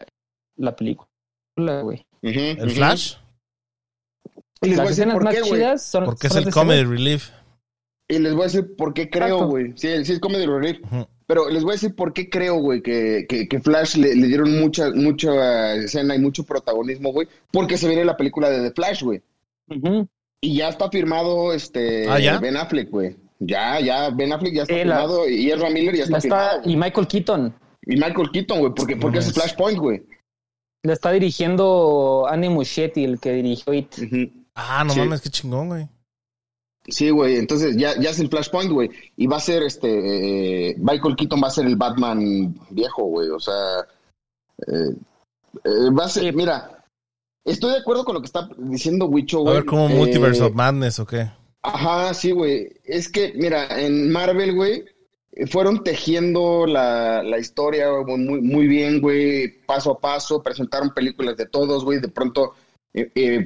la 0.56 0.76
película, 0.76 1.80
güey. 1.82 2.04
¿El. 2.22 2.70
Flash? 2.70 3.14
Y 4.62 4.68
les 4.68 4.76
voy 4.76 4.80
a 4.80 4.84
Las 4.84 4.88
decir 4.88 4.90
escenas 4.92 5.14
por 5.14 5.24
más 5.24 5.34
qué, 5.34 5.42
chidas 5.42 5.86
son. 5.86 6.04
Porque 6.04 6.26
es 6.26 6.36
el 6.36 6.52
comedy 6.52 6.84
relief. 6.84 7.30
Y 8.08 8.18
les 8.18 8.32
voy 8.34 8.42
a 8.42 8.44
decir 8.46 8.76
por 8.76 8.92
qué 8.92 9.08
creo, 9.08 9.46
güey. 9.46 9.72
Sí, 9.76 10.04
sí 10.04 10.12
es 10.12 10.20
comedy 10.20 10.44
relief. 10.44 10.80
Ujú. 10.84 11.06
Pero 11.30 11.48
les 11.48 11.62
voy 11.62 11.70
a 11.70 11.74
decir 11.74 11.94
por 11.94 12.12
qué 12.12 12.28
creo, 12.28 12.56
güey, 12.56 12.82
que, 12.82 13.24
que, 13.28 13.46
que 13.46 13.60
Flash 13.60 13.94
le, 13.94 14.16
le 14.16 14.26
dieron 14.26 14.58
mucha, 14.58 14.90
mucha 14.90 15.76
escena 15.76 16.16
y 16.16 16.18
mucho 16.18 16.42
protagonismo, 16.42 17.12
güey. 17.12 17.28
Porque 17.52 17.76
se 17.76 17.86
viene 17.86 18.04
la 18.04 18.16
película 18.16 18.50
de 18.50 18.68
The 18.68 18.74
Flash, 18.74 19.04
güey. 19.04 19.22
Y 20.40 20.56
ya 20.56 20.70
está 20.70 20.90
firmado 20.90 21.52
este 21.52 22.08
¿Ah, 22.10 22.18
ya? 22.18 22.38
Ben 22.40 22.56
Affleck, 22.56 22.90
güey. 22.90 23.16
Ya, 23.38 23.78
ya, 23.78 24.10
Ben 24.10 24.32
Affleck 24.32 24.54
ya 24.54 24.62
está 24.62 24.74
la- 24.74 24.80
firmado 24.80 25.28
y 25.28 25.52
Ezra 25.52 25.70
Miller 25.70 25.94
ya 25.94 26.02
está, 26.02 26.18
está, 26.18 26.50
firmado. 26.50 26.62
y 26.68 26.76
Michael 26.76 27.06
Keaton. 27.06 27.54
Y 27.86 27.94
Michael 27.94 28.30
Keaton, 28.32 28.58
güey, 28.58 28.72
porque, 28.74 28.96
porque 28.96 29.18
es. 29.18 29.32
Flashpoint, 29.32 29.78
güey. 29.78 30.02
La 30.82 30.94
está 30.94 31.12
dirigiendo 31.12 32.26
Andy 32.28 32.48
Muschietti, 32.48 33.04
el 33.04 33.20
que 33.20 33.34
dirigió 33.34 33.72
It. 33.72 33.94
Ah, 34.56 34.82
no 34.84 34.92
Sí. 34.94 34.98
mames, 34.98 35.20
qué 35.20 35.28
chingón, 35.30 35.68
güey. 35.68 35.88
Sí, 36.90 37.11
güey, 37.11 37.37
entonces 37.37 37.76
ya, 37.76 37.98
ya 38.00 38.11
es 38.11 38.18
el 38.18 38.29
Flashpoint, 38.29 38.70
güey. 38.72 38.90
Y 39.16 39.26
va 39.26 39.37
a 39.37 39.40
ser 39.40 39.62
este. 39.62 40.70
eh, 40.70 40.74
Michael 40.79 41.16
Keaton 41.16 41.40
va 41.42 41.48
a 41.48 41.53
ser 41.53 41.66
el 41.66 41.76
Batman 41.76 42.55
viejo, 42.70 43.05
güey. 43.05 43.29
O 43.31 43.40
sea. 43.40 43.55
eh, 44.66 44.94
eh, 45.64 45.90
va 45.98 46.05
a 46.05 46.09
ser. 46.09 46.35
Mira, 46.35 46.85
estoy 47.44 47.72
de 47.72 47.79
acuerdo 47.79 48.05
con 48.05 48.14
lo 48.14 48.20
que 48.20 48.26
está 48.26 48.48
diciendo 48.59 49.07
Wicho, 49.07 49.38
A 49.38 49.42
güey. 49.42 49.55
ver, 49.55 49.64
como 49.64 49.88
Multiverse 49.88 50.42
of 50.42 50.55
Madness 50.55 50.98
o 50.98 51.07
qué. 51.07 51.31
Ajá, 51.62 52.12
sí, 52.14 52.31
güey. 52.33 52.72
Es 52.85 53.09
que, 53.09 53.33
mira, 53.37 53.81
en 53.81 54.11
Marvel, 54.11 54.55
güey, 54.55 54.85
fueron 55.50 55.85
tejiendo 55.85 56.66
la, 56.66 57.22
la 57.22 57.38
historia 57.38 57.88
güey, 57.90 58.16
muy, 58.18 58.40
muy 58.40 58.66
bien, 58.66 59.00
güey, 59.00 59.64
paso 59.66 59.92
a 59.92 60.00
paso. 60.00 60.42
Presentaron 60.42 60.92
películas 60.94 61.37
de 61.37 61.46
todos, 61.46 61.85
güey. 61.85 62.00
De 62.00 62.09
pronto 62.09 62.55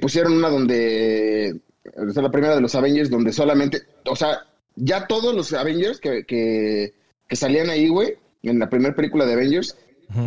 pusieron 0.00 0.32
una 0.34 0.48
donde. 0.48 1.60
O 1.96 2.10
sea, 2.10 2.22
la 2.22 2.30
primera 2.30 2.54
de 2.54 2.60
los 2.60 2.74
Avengers, 2.74 3.10
donde 3.10 3.32
solamente. 3.32 3.82
O 4.06 4.16
sea, 4.16 4.46
ya 4.76 5.06
todos 5.06 5.34
los 5.34 5.52
Avengers 5.52 6.00
que, 6.00 6.24
que, 6.24 6.94
que 7.28 7.36
salían 7.36 7.70
ahí, 7.70 7.88
güey, 7.88 8.14
en 8.42 8.58
la 8.58 8.68
primera 8.68 8.94
película 8.94 9.26
de 9.26 9.34
Avengers, 9.34 9.76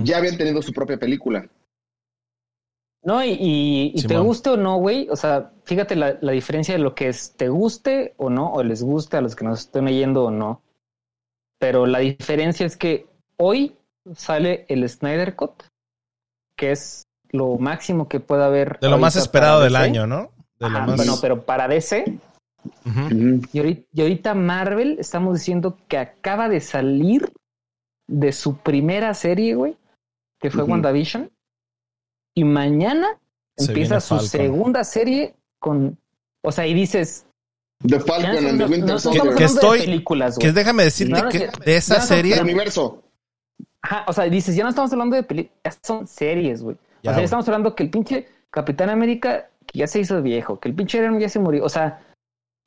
ya 0.04 0.18
habían 0.18 0.38
tenido 0.38 0.62
su 0.62 0.74
propia 0.74 0.98
película. 0.98 1.48
No, 3.04 3.24
y, 3.24 3.30
y, 3.30 3.92
y 3.96 4.04
te 4.04 4.18
guste 4.18 4.50
o 4.50 4.58
no, 4.58 4.78
güey. 4.78 5.08
O 5.10 5.16
sea, 5.16 5.52
fíjate 5.64 5.96
la, 5.96 6.18
la 6.22 6.32
diferencia 6.32 6.74
de 6.74 6.80
lo 6.80 6.94
que 6.94 7.08
es 7.08 7.34
te 7.38 7.48
guste 7.48 8.14
o 8.18 8.30
no, 8.30 8.52
o 8.52 8.64
les 8.64 8.84
guste 8.84 9.18
a 9.18 9.22
los 9.22 9.36
que 9.36 9.46
nos 9.46 9.62
estén 9.62 9.88
oyendo 9.88 10.26
o 10.26 10.32
no. 10.32 10.62
Pero 11.60 11.86
la 11.86 12.00
diferencia 12.00 12.66
es 12.66 12.76
que 12.76 13.08
hoy 13.38 13.76
sale 14.16 14.66
el 14.68 14.88
Snyder 14.90 15.36
Cut, 15.36 15.64
que 16.56 16.72
es 16.72 17.08
lo 17.30 17.58
máximo 17.58 18.08
que 18.08 18.20
puede 18.20 18.44
haber. 18.44 18.80
De 18.80 18.90
lo 18.90 18.98
más 18.98 19.16
esperado 19.16 19.62
del 19.62 19.76
año, 19.76 20.06
¿no? 20.06 20.32
De 20.60 20.70
lo 20.70 20.78
Ajá, 20.78 20.88
más... 20.88 20.96
bueno, 20.98 21.16
pero 21.22 21.46
para 21.46 21.68
DC. 21.68 22.20
Ujú. 22.86 23.42
y 23.54 23.60
ahorita, 23.60 23.88
y 23.94 24.02
ahorita 24.02 24.34
Marvel 24.34 24.98
estamos 25.00 25.36
diciendo 25.40 25.78
que 25.88 25.98
acaba 25.98 26.50
de 26.50 26.60
salir 26.60 27.32
de 28.08 28.32
su 28.34 28.58
primera 28.58 29.14
serie, 29.14 29.56
güey, 29.56 29.78
que 30.40 30.50
fue 30.52 30.64
Ujú. 30.64 30.72
WandaVision. 30.72 31.32
Y 32.36 32.44
mañana 32.44 33.08
Se 33.58 33.72
empieza 33.72 34.00
su 34.00 34.16
Falcon. 34.16 34.28
segunda 34.30 34.84
serie 34.84 35.36
con. 35.60 35.98
O 36.44 36.52
sea, 36.52 36.68
y 36.68 36.74
dices. 36.74 37.26
The 37.88 38.00
Falcon 38.00 38.46
and 38.46 38.58
the 38.58 38.66
Winter 38.66 38.90
no 38.94 39.00
Soldier. 39.00 39.36
Que 39.36 39.44
estoy- 39.46 39.80
de 39.80 39.86
películas, 39.86 40.38
Que 40.38 40.52
déjame 40.52 40.84
decirte 40.84 41.22
No, 41.22 41.30
que 41.30 41.40
ya- 41.40 41.52
de 41.64 41.76
esa 41.78 42.02
serie... 42.02 42.36
El 42.36 42.42
universo. 42.42 43.04
Ajá, 43.84 44.04
o 44.08 44.14
sea, 44.14 44.24
dices, 44.26 44.56
ya 44.56 44.64
no 44.64 44.70
estamos 44.70 44.92
hablando 44.92 45.16
de 45.16 45.22
películas, 45.24 45.80
son 45.84 46.08
series, 46.08 46.62
güey. 46.64 46.76
O 46.76 47.04
sea, 47.04 47.18
ya 47.18 47.24
estamos 47.24 47.48
hablando 47.48 47.76
que 47.76 47.84
el 47.84 47.90
pinche 47.92 48.28
Capitán 48.50 48.90
América, 48.90 49.50
que 49.68 49.80
ya 49.80 49.88
se 49.88 50.00
hizo 50.00 50.22
viejo, 50.22 50.60
que 50.60 50.70
el 50.70 50.76
pinche 50.76 50.98
Iron 50.98 51.12
Man 51.12 51.22
ya 51.22 51.30
se 51.30 51.40
murió. 51.40 51.64
O 51.64 51.70
sea, 51.70 52.02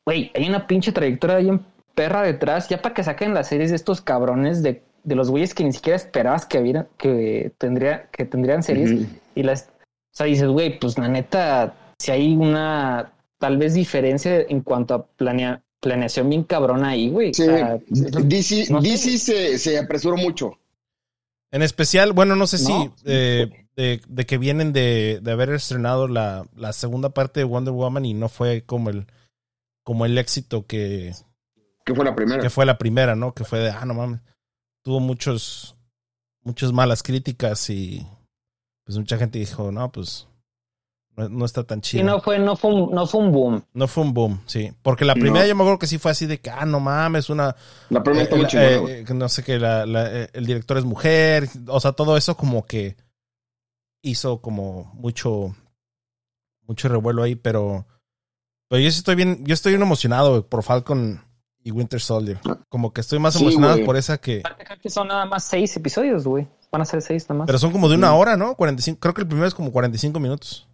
güey, 0.06 0.30
hay 0.34 0.48
una 0.48 0.66
pinche 0.66 0.92
trayectoria 0.92 1.36
ahí 1.36 1.48
en 1.48 1.64
perra 1.94 2.22
detrás, 2.22 2.68
ya 2.68 2.80
para 2.80 2.94
que 2.94 3.02
saquen 3.02 3.34
las 3.34 3.48
series 3.48 3.70
de 3.70 3.76
estos 3.76 4.00
cabrones 4.00 4.62
de, 4.62 4.82
de 5.02 5.14
los 5.14 5.30
güeyes 5.30 5.54
que 5.54 5.64
ni 5.64 5.72
siquiera 5.72 5.96
esperabas 5.96 6.46
que 6.46 6.58
hubiera, 6.58 6.86
que 6.96 7.52
tendría, 7.58 8.08
que 8.10 8.24
tendrían 8.24 8.62
series. 8.62 9.06
Y 9.34 9.42
las, 9.42 9.70
o 9.70 10.16
sea, 10.16 10.26
dices, 10.26 10.48
güey, 10.48 10.78
pues 10.78 10.98
la 10.98 11.08
neta, 11.08 11.74
si 11.98 12.10
hay 12.10 12.36
una 12.36 13.12
tal 13.38 13.56
vez 13.56 13.74
diferencia 13.74 14.40
en 14.40 14.60
cuanto 14.60 14.94
a 14.94 15.06
planea, 15.06 15.62
planeación 15.80 16.28
bien 16.28 16.44
cabrona 16.44 16.90
ahí, 16.90 17.08
güey. 17.08 17.32
Sí, 17.34 17.42
O 17.42 17.46
sea, 17.46 17.78
DC, 17.90 18.66
no 18.70 18.82
sé. 18.82 18.88
DC 18.88 19.18
se, 19.18 19.58
se 19.58 19.78
apresuró 19.78 20.16
mucho. 20.16 20.58
En 21.52 21.62
especial, 21.62 22.12
bueno, 22.12 22.36
no 22.36 22.46
sé 22.46 22.58
si 22.58 22.72
No. 22.72 22.94
eh, 23.04 23.66
de, 23.76 24.00
de 24.06 24.26
que 24.26 24.38
vienen 24.38 24.72
de, 24.72 25.18
de 25.22 25.32
haber 25.32 25.50
estrenado 25.50 26.06
la, 26.06 26.46
la 26.54 26.72
segunda 26.72 27.10
parte 27.10 27.40
de 27.40 27.44
Wonder 27.44 27.72
Woman 27.74 28.04
y 28.04 28.14
no 28.14 28.28
fue 28.28 28.62
como 28.64 28.90
el 28.90 29.06
como 29.82 30.04
el 30.06 30.16
éxito 30.18 30.66
que, 30.66 31.12
Que 31.84 31.94
fue 31.94 32.04
la 32.04 32.14
primera. 32.14 32.40
que 32.42 32.50
fue 32.50 32.66
la 32.66 32.78
primera, 32.78 33.16
¿no? 33.16 33.34
Que 33.34 33.44
fue 33.44 33.58
de, 33.58 33.70
ah, 33.70 33.84
no 33.84 33.94
mames. 33.94 34.20
Tuvo 34.84 35.00
muchos, 35.00 35.74
muchas 36.42 36.72
malas 36.72 37.02
críticas 37.02 37.68
y 37.70 38.06
pues 38.84 38.96
mucha 38.98 39.18
gente 39.18 39.38
dijo, 39.38 39.72
no, 39.72 39.90
pues 39.90 40.28
no, 41.16 41.28
no 41.28 41.44
está 41.44 41.64
tan 41.64 41.80
chido. 41.80 42.04
no 42.04 42.20
fue, 42.20 42.38
no 42.38 42.56
fue 42.56 42.72
un, 42.72 42.90
no 42.94 43.06
fue 43.06 43.20
un 43.20 43.32
boom. 43.32 43.64
No 43.74 43.88
fue 43.88 44.04
un 44.04 44.14
boom, 44.14 44.40
sí. 44.46 44.72
Porque 44.82 45.04
la 45.04 45.14
No. 45.14 45.20
primera 45.20 45.46
yo 45.46 45.54
me 45.54 45.62
acuerdo 45.62 45.78
que 45.78 45.86
sí 45.86 45.98
fue 45.98 46.10
así 46.10 46.26
de 46.26 46.38
que, 46.40 46.50
ah, 46.50 46.64
no 46.66 46.80
mames, 46.80 47.28
una... 47.30 47.54
La 47.90 48.02
primera 48.02 48.22
eh, 48.22 48.24
está 48.24 48.36
muy 48.36 48.42
la- 48.44 48.48
chingona, 48.48 48.92
eh, 48.92 49.04
no 49.14 49.28
sé 49.28 49.42
qué, 49.42 49.58
la, 49.58 49.84
la- 49.86 50.10
eh, 50.10 50.28
el 50.32 50.46
director 50.46 50.78
es 50.78 50.84
mujer, 50.84 51.48
o 51.66 51.80
sea, 51.80 51.92
todo 51.92 52.16
eso 52.16 52.36
como 52.36 52.64
que 52.64 52.96
hizo 54.02 54.40
como 54.40 54.90
mucho, 54.94 55.54
mucho 56.66 56.88
revuelo 56.88 57.22
ahí, 57.22 57.34
pero, 57.34 57.86
pero 58.68 58.80
yo 58.80 58.90
sí 58.90 58.98
estoy 58.98 59.14
bien, 59.16 59.44
yo 59.44 59.52
estoy 59.54 59.72
bien 59.72 59.82
emocionado 59.82 60.46
por 60.46 60.62
Falcon 60.62 61.20
y 61.62 61.70
Winter 61.72 62.00
Soldier. 62.00 62.38
Como 62.70 62.92
que 62.94 63.02
estoy 63.02 63.18
más 63.18 63.34
Sí, 63.34 63.42
emocionado 63.42 63.84
por 63.84 63.96
esa 63.98 64.18
que... 64.18 64.42
Que 64.80 64.88
son 64.88 65.08
nada 65.08 65.26
más 65.26 65.44
seis 65.44 65.76
episodios, 65.76 66.24
güey. 66.24 66.48
Van 66.72 66.80
a 66.80 66.84
ser 66.86 67.02
seis 67.02 67.24
nada 67.28 67.40
más. 67.40 67.46
Pero 67.46 67.58
son 67.58 67.72
como 67.72 67.88
de 67.90 67.96
una 67.96 68.08
Sí. 68.12 68.14
hora, 68.16 68.36
¿no? 68.38 68.54
45, 68.54 68.98
creo 68.98 69.12
que 69.12 69.20
el 69.22 69.26
primero 69.26 69.46
es 69.46 69.54
como 69.54 69.70
45 69.70 70.18
minutos. 70.20 70.66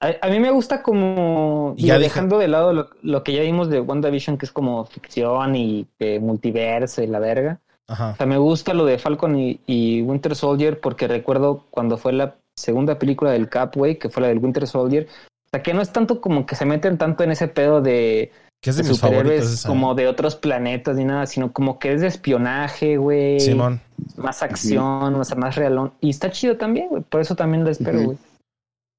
A, 0.00 0.14
a 0.20 0.28
mí 0.28 0.40
me 0.40 0.50
gusta 0.50 0.82
como 0.82 1.74
Y 1.76 1.86
ya 1.86 1.98
dejando 1.98 2.38
de 2.38 2.48
lado 2.48 2.72
lo, 2.72 2.90
lo 3.02 3.24
que 3.24 3.32
ya 3.32 3.42
vimos 3.42 3.70
de 3.70 3.80
WandaVision, 3.80 4.36
que 4.36 4.46
es 4.46 4.52
como 4.52 4.84
ficción 4.84 5.56
y 5.56 5.86
eh, 5.98 6.18
multiverso 6.20 7.02
y 7.02 7.06
la 7.06 7.18
verga. 7.18 7.60
Ajá. 7.88 8.10
O 8.10 8.16
sea, 8.16 8.26
me 8.26 8.36
gusta 8.36 8.74
lo 8.74 8.84
de 8.84 8.98
Falcon 8.98 9.38
y, 9.38 9.60
y 9.66 10.02
Winter 10.02 10.34
Soldier 10.34 10.80
porque 10.80 11.06
recuerdo 11.08 11.64
cuando 11.70 11.96
fue 11.96 12.12
la 12.12 12.34
segunda 12.54 12.98
película 12.98 13.30
del 13.30 13.48
Cap, 13.48 13.76
güey, 13.76 13.98
que 13.98 14.08
fue 14.08 14.22
la 14.22 14.28
del 14.28 14.38
Winter 14.38 14.66
Soldier. 14.66 15.06
O 15.46 15.48
sea, 15.50 15.62
que 15.62 15.72
no 15.72 15.80
es 15.80 15.92
tanto 15.92 16.20
como 16.20 16.44
que 16.46 16.56
se 16.56 16.64
meten 16.64 16.98
tanto 16.98 17.22
en 17.22 17.30
ese 17.30 17.46
pedo 17.48 17.80
de, 17.80 18.32
Que 18.60 18.70
es 18.70 18.76
de 18.76 18.82
de 18.82 18.88
mis 18.88 18.98
favoritos. 18.98 19.28
superhéroes 19.28 19.62
como 19.64 19.94
de 19.94 20.08
otros 20.08 20.34
planetas 20.36 20.96
ni 20.96 21.04
nada, 21.04 21.26
sino 21.26 21.52
como 21.52 21.78
que 21.78 21.92
es 21.92 22.00
de 22.00 22.08
espionaje, 22.08 22.96
güey. 22.96 23.38
Simón. 23.40 23.80
Más 24.16 24.42
acción, 24.42 25.14
o 25.14 25.24
sea, 25.24 25.36
más 25.36 25.54
realón. 25.54 25.92
Y 26.00 26.10
está 26.10 26.30
chido 26.30 26.56
también, 26.56 26.88
güey. 26.88 27.02
Por 27.02 27.20
eso 27.20 27.36
también 27.36 27.64
la 27.64 27.70
espero, 27.70 28.00
güey. 28.02 28.18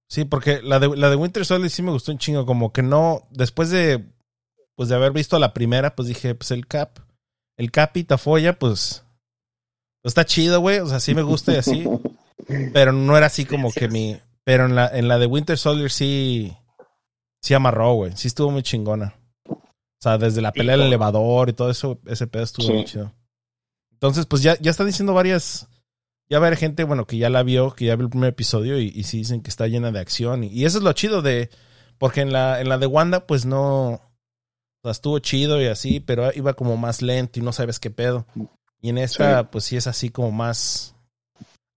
Sí, 0.10 0.26
porque 0.26 0.62
la 0.62 0.80
de, 0.80 0.96
la 0.96 1.10
de 1.10 1.15
Winter 1.15 1.46
Soldier 1.46 1.70
sí 1.70 1.82
me 1.82 1.91
gustó 1.91 2.12
un 2.12 2.17
chingo, 2.17 2.46
como 2.46 2.72
que 2.72 2.82
no, 2.82 3.22
después 3.32 3.70
de, 3.70 4.06
pues 4.76 4.89
de 4.89 4.96
haber 4.96 5.12
visto 5.12 5.38
la 5.39 5.54
primera, 5.54 5.96
pues 5.96 6.08
dije, 6.08 6.34
pues 6.34 6.52
el 6.52 6.65
Cap, 6.67 7.00
el 7.58 7.72
Cap 7.72 7.96
y 7.98 8.04
Tafoya, 8.06 8.58
pues, 8.58 9.04
está 10.04 10.26
chido, 10.26 10.62
güey, 10.62 10.80
o 10.80 10.88
sea, 10.88 11.00
sí 11.02 11.13
me 11.13 11.24
gusta 11.24 11.54
y 11.54 11.58
así, 11.58 11.86
pero 12.74 12.93
no 12.93 13.17
era 13.17 13.26
así 13.26 13.46
como 13.46 13.72
que 13.72 13.89
mi, 13.89 14.17
pero 14.46 14.65
en 14.65 14.76
la, 14.76 14.88
en 14.88 15.08
la 15.10 15.20
de 15.20 15.26
Winter 15.26 15.58
Soldier 15.58 15.91
sí, 15.91 16.56
sí 17.41 17.54
amarró, 17.54 17.93
güey, 17.96 18.15
sí 18.15 18.28
estuvo 18.30 18.50
muy 18.50 18.63
chingona. 18.63 19.13
O 19.50 20.04
sea, 20.04 20.17
desde 20.20 20.41
la 20.41 20.52
pelea 20.52 20.78
del 20.78 20.86
elevador 20.88 21.50
y 21.50 21.54
todo 21.54 21.70
eso, 21.72 22.00
ese 22.06 22.28
pedo 22.28 22.43
estuvo 22.43 22.67
Sí. 22.67 22.72
muy 22.74 22.86
chido. 22.86 23.12
Entonces, 23.93 24.28
pues 24.28 24.43
ya, 24.43 24.56
ya 24.62 24.70
está 24.70 24.86
diciendo 24.86 25.13
varias, 25.15 25.67
ya 26.29 26.39
va 26.39 26.45
a 26.45 26.47
haber 26.47 26.57
gente, 26.59 26.83
bueno, 26.83 27.05
que 27.05 27.17
ya 27.17 27.29
la 27.29 27.43
vio, 27.43 27.71
que 27.73 27.85
ya 27.85 27.95
vio 27.95 28.05
el 28.05 28.09
primer 28.09 28.29
episodio 28.29 28.79
y, 28.79 28.91
y 28.93 29.03
sí 29.03 29.17
dicen 29.19 29.41
que 29.41 29.49
está 29.49 29.67
llena 29.67 29.91
de 29.91 29.99
acción. 29.99 30.43
Y, 30.43 30.47
y 30.47 30.65
eso 30.65 30.77
es 30.79 30.83
lo 30.83 30.91
chido 30.93 31.21
de, 31.21 31.49
porque 31.97 32.21
en 32.21 32.31
la, 32.33 32.59
en 32.61 32.69
la 32.69 32.77
de 32.77 32.85
Wanda, 32.87 33.25
pues 33.27 33.45
no, 33.45 33.89
o 33.93 34.01
sea, 34.83 34.91
estuvo 34.91 35.19
chido 35.19 35.61
y 35.61 35.65
así, 35.67 35.99
pero 35.99 36.29
iba 36.35 36.53
como 36.53 36.75
más 36.77 37.01
lento 37.01 37.39
y 37.39 37.43
no 37.43 37.53
sabes 37.53 37.79
qué 37.79 37.89
pedo. 37.91 38.25
Y 38.81 38.89
en 38.89 38.97
esta, 38.97 39.41
Sí. 39.41 39.47
pues 39.51 39.63
sí 39.63 39.77
es 39.77 39.87
así 39.87 40.09
como 40.09 40.31
más 40.31 40.95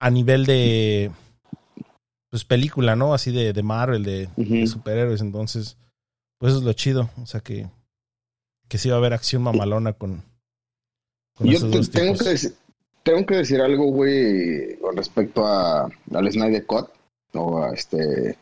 a 0.01 0.11
nivel 0.11 0.47
de, 0.47 1.11
pues 2.31 2.45
película, 2.45 2.97
¿no? 2.97 3.15
Así 3.15 3.33
de, 3.33 3.53
de 3.53 3.63
Marvel, 3.63 4.03
de, 4.05 4.67
superhéroes. 4.67 5.21
Entonces, 5.21 5.77
pues 6.39 6.51
eso 6.51 6.59
es 6.61 6.65
lo 6.65 6.73
chido. 6.73 7.11
O 7.23 7.27
sea 7.27 7.41
que, 7.41 7.69
que 8.69 8.79
sí 8.79 8.89
va 8.89 8.97
a 8.97 8.99
haber 8.99 9.13
acción 9.15 9.43
mamalona 9.43 9.93
con, 9.95 10.23
con 11.35 11.47
Yo 11.47 11.57
esos 11.57 11.71
te- 11.71 11.77
dos 11.79 11.91
tengo, 11.91 12.13
tipos. 12.13 12.23
que 12.27 12.31
decir, 12.31 12.55
tengo 13.11 13.27
que 13.27 13.37
decir 13.37 13.61
algo, 13.61 13.87
güey, 13.87 14.77
con 14.79 14.97
respecto 14.97 15.45
a, 15.45 15.91
al 16.13 16.33
Snyder 16.33 16.65
Cut 16.65 16.89
o 17.35 17.63
a 17.63 17.73
este 17.75 18.37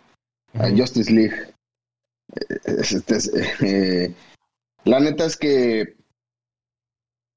a. 0.54 0.68
Justice 0.70 1.10
League. 1.10 1.34
Eh, 2.34 2.56
este, 2.66 3.16
es, 3.16 3.32
eh, 3.62 4.14
la 4.84 5.00
neta 5.00 5.24
es 5.24 5.36
que 5.36 5.96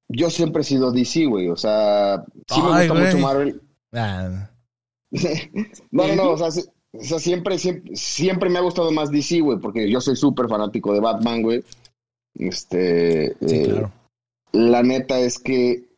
yo 0.08 0.28
siempre 0.28 0.60
he 0.62 0.64
sido 0.64 0.92
DC, 0.92 1.24
güey. 1.26 1.48
O 1.48 1.56
sea, 1.56 2.22
sí 2.48 2.60
me 2.60 2.68
Ay, 2.72 2.88
gusta 2.88 3.00
güey. 3.00 3.14
mucho 3.14 3.26
Marvel. 3.26 3.62
Ah, 3.92 4.48
no, 5.90 6.06
no, 6.08 6.14
no. 6.14 6.30
O 6.32 6.38
sea, 6.38 6.50
sí- 6.50 6.68
o 6.94 7.02
sea, 7.02 7.18
siempre, 7.18 7.58
siempre, 7.58 7.96
siempre 7.96 8.50
me 8.50 8.58
ha 8.58 8.62
gustado 8.62 8.90
más 8.92 9.10
DC, 9.10 9.40
güey, 9.40 9.58
porque 9.58 9.90
yo 9.90 10.02
soy 10.02 10.16
súper 10.16 10.48
fanático 10.48 10.92
de 10.92 11.00
Batman, 11.00 11.40
güey. 11.40 11.64
Este. 12.34 13.34
sí, 13.40 13.54
eh, 13.54 13.64
claro. 13.64 13.92
La 14.52 14.82
neta 14.82 15.18
es 15.18 15.38
que 15.38 15.91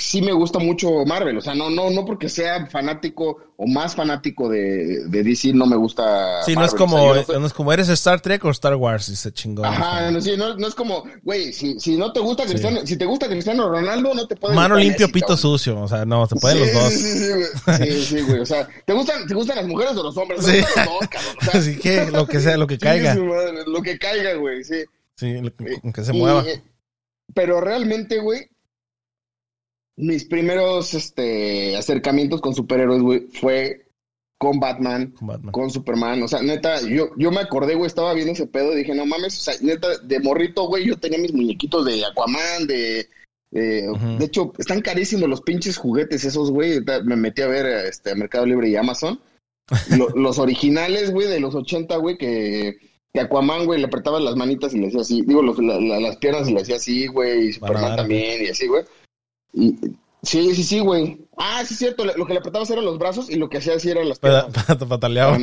sí 0.00 0.22
me 0.22 0.32
gusta 0.32 0.58
mucho 0.58 1.04
Marvel. 1.06 1.36
O 1.38 1.40
sea, 1.40 1.54
no, 1.54 1.70
no, 1.70 1.90
no 1.90 2.04
porque 2.04 2.28
sea 2.28 2.66
fanático 2.66 3.38
o 3.56 3.66
más 3.66 3.94
fanático 3.94 4.48
de, 4.48 5.04
de 5.06 5.22
DC, 5.22 5.52
no 5.52 5.66
me 5.66 5.76
gusta. 5.76 6.42
Sí, 6.44 6.54
no 6.54 6.64
es 6.64 6.72
Marvel. 6.72 6.78
como, 6.78 6.96
O 6.96 7.12
sea, 7.12 7.20
no 7.20 7.26
soy- 7.26 7.40
no 7.40 7.46
es 7.46 7.52
como 7.52 7.72
eres 7.72 7.88
Star 7.90 8.20
Trek 8.20 8.44
o 8.44 8.50
Star 8.50 8.74
Wars, 8.76 9.08
dice 9.08 9.30
chingón. 9.32 9.66
Ajá, 9.66 10.10
no, 10.10 10.20
sí, 10.20 10.34
no, 10.36 10.56
no 10.56 10.66
es 10.66 10.74
como, 10.74 11.04
güey, 11.22 11.52
si, 11.52 11.78
si 11.78 11.96
no 11.96 12.12
te 12.12 12.20
gusta 12.20 12.44
Cristiano, 12.46 12.80
si 12.84 12.96
te 12.96 13.04
gusta 13.04 13.28
Cristiano 13.28 13.68
Ronaldo, 13.68 14.14
no 14.14 14.26
te 14.26 14.36
puedes. 14.36 14.56
Mano 14.56 14.76
limpio, 14.76 15.06
Messi, 15.08 15.12
pito 15.20 15.36
sucio. 15.36 15.78
O 15.80 15.88
sea, 15.88 16.04
no, 16.04 16.26
se 16.26 16.36
pueden 16.36 16.58
Sí, 16.58 16.64
los 16.64 16.82
dos. 16.82 16.92
Sí, 16.92 16.98
sí, 16.98 17.18
sí, 17.18 17.28
güey. 17.32 17.76
Sí, 17.92 18.04
sí, 18.16 18.20
güey. 18.22 18.40
O 18.40 18.46
sea, 18.46 18.66
¿te 18.86 18.92
gustan, 18.92 19.26
¿te 19.26 19.34
gustan 19.34 19.56
las 19.56 19.66
mujeres 19.66 19.96
o 19.96 20.02
los 20.02 20.16
hombres? 20.16 20.44
Sí. 20.44 20.58
Los 20.58 20.74
dos, 20.74 21.08
cabrón. 21.08 21.36
O 21.40 21.44
sea, 21.50 21.60
Así 21.60 21.76
que 21.78 22.10
lo 22.10 22.26
que 22.26 22.40
sea, 22.40 22.56
lo 22.56 22.66
que 22.66 22.78
caiga. 22.78 23.14
madre, 23.14 23.64
lo 23.66 23.82
que 23.82 23.98
caiga, 23.98 24.34
güey, 24.34 24.64
sí. 24.64 24.82
Sí, 25.16 25.34
lo- 25.40 25.52
con 25.82 25.92
que 25.92 26.02
se 26.02 26.16
Y- 26.16 26.18
mueva. 26.18 26.42
pero 27.34 27.60
realmente, 27.60 28.18
güey, 28.20 28.48
mis 30.00 30.24
primeros 30.24 30.94
este, 30.94 31.76
acercamientos 31.76 32.40
con 32.40 32.54
superhéroes, 32.54 33.02
güey, 33.02 33.20
fue 33.32 33.86
con 34.38 34.58
Batman, 34.58 35.10
Con 35.12 35.28
Batman. 35.28 35.52
con 35.52 35.70
Superman. 35.70 36.22
O 36.22 36.28
sea, 36.28 36.40
neta, 36.42 36.80
yo, 36.88 37.10
yo 37.18 37.30
me 37.30 37.40
acordé, 37.40 37.74
güey, 37.74 37.86
estaba 37.86 38.14
viendo 38.14 38.32
ese 38.32 38.46
pedo 38.46 38.72
y 38.72 38.76
dije, 38.78 38.94
no 38.94 39.04
mames, 39.04 39.36
o 39.38 39.40
sea, 39.42 39.54
neta, 39.60 39.98
de 39.98 40.18
morrito, 40.20 40.66
güey, 40.66 40.86
yo 40.86 40.96
tenía 40.96 41.18
mis 41.18 41.34
muñequitos 41.34 41.84
de 41.84 42.04
Aquaman, 42.06 42.66
de... 42.66 43.06
de- 43.50 43.90
Ujú. 43.90 44.18
De 44.18 44.24
hecho, 44.24 44.52
están 44.58 44.80
carísimos 44.80 45.28
los 45.28 45.42
pinches 45.42 45.76
juguetes 45.76 46.24
esos, 46.24 46.50
güey. 46.50 46.80
Me 47.04 47.16
metí 47.16 47.42
a 47.42 47.48
ver 47.48 47.66
este, 47.86 48.12
a 48.12 48.14
Mercado 48.14 48.46
Libre 48.46 48.68
y 48.70 48.76
Amazon. 48.76 49.20
Lo- 49.96 50.08
los 50.16 50.38
originales, 50.38 51.10
güey, 51.12 51.28
de 51.28 51.38
los 51.40 51.54
80, 51.54 51.96
güey, 51.98 52.16
que, 52.16 52.78
que 53.12 53.20
Aquaman, 53.20 53.66
güey, 53.66 53.78
le 53.80 53.86
apretabas 53.88 54.22
las 54.22 54.36
manitas 54.36 54.72
y 54.72 54.78
le 54.78 54.86
hacía 54.86 55.02
así. 55.02 55.22
Digo, 55.26 55.42
los- 55.42 55.58
la- 55.58 55.78
la- 55.80 56.00
las 56.00 56.16
piernas 56.16 56.48
y 56.48 56.54
le 56.54 56.62
hacía 56.62 56.76
así, 56.76 57.08
güey. 57.08 57.48
Y 57.48 57.52
Superman 57.52 57.82
Banana, 57.82 57.96
también, 57.96 58.42
y 58.42 58.48
así, 58.48 58.66
güey. 58.68 58.84
Y, 59.52 59.76
sí, 60.22 60.54
sí, 60.54 60.62
sí, 60.62 60.80
güey. 60.80 61.18
Ah, 61.36 61.62
sí, 61.66 61.74
es 61.74 61.78
cierto. 61.78 62.04
Lo 62.04 62.26
que 62.26 62.32
le 62.34 62.38
apretabas 62.40 62.70
eran 62.70 62.84
los 62.84 62.98
brazos 62.98 63.30
y 63.30 63.36
lo 63.36 63.48
que 63.48 63.58
hacía 63.58 63.74
así 63.74 63.90
eran 63.90 64.08
las 64.08 64.18
piernas. 64.18 64.46
pata- 64.66 64.86
Pataleaba. 64.86 65.36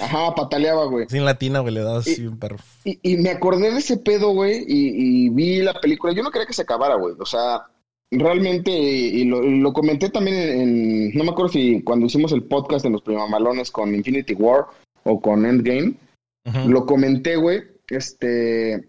Ajá, 0.00 0.34
pataleaba, 0.34 0.84
güey. 0.86 1.06
Sin 1.08 1.24
latina, 1.24 1.60
güey, 1.60 1.74
le 1.74 1.80
dabas 1.82 2.06
así 2.08 2.26
un 2.26 2.38
perro. 2.38 2.56
Y, 2.84 2.98
y 3.02 3.16
me 3.16 3.30
acordé 3.30 3.70
de 3.70 3.78
ese 3.78 3.96
pedo, 3.98 4.30
güey, 4.30 4.64
y, 4.66 5.26
y 5.26 5.28
vi 5.30 5.62
la 5.62 5.74
película. 5.80 6.12
Yo 6.12 6.22
no 6.22 6.30
quería 6.30 6.46
que 6.46 6.52
se 6.52 6.62
acabara, 6.62 6.96
güey. 6.96 7.14
O 7.20 7.26
sea, 7.26 7.62
realmente, 8.10 8.70
y 8.72 9.24
lo, 9.24 9.40
lo 9.42 9.72
comenté 9.72 10.10
también 10.10 10.36
en, 10.36 10.60
en- 10.60 11.14
no 11.14 11.24
me 11.24 11.30
acuerdo 11.30 11.52
si 11.52 11.82
cuando 11.82 12.06
hicimos 12.06 12.32
el 12.32 12.42
podcast 12.42 12.84
en 12.84 12.92
los 12.92 13.02
primamalones 13.02 13.70
con 13.70 13.94
Infinity 13.94 14.34
War 14.34 14.66
o 15.04 15.20
con 15.20 15.46
Endgame, 15.46 15.94
lo 16.66 16.84
comenté, 16.86 17.36
güey, 17.36 17.62
este... 17.88 18.88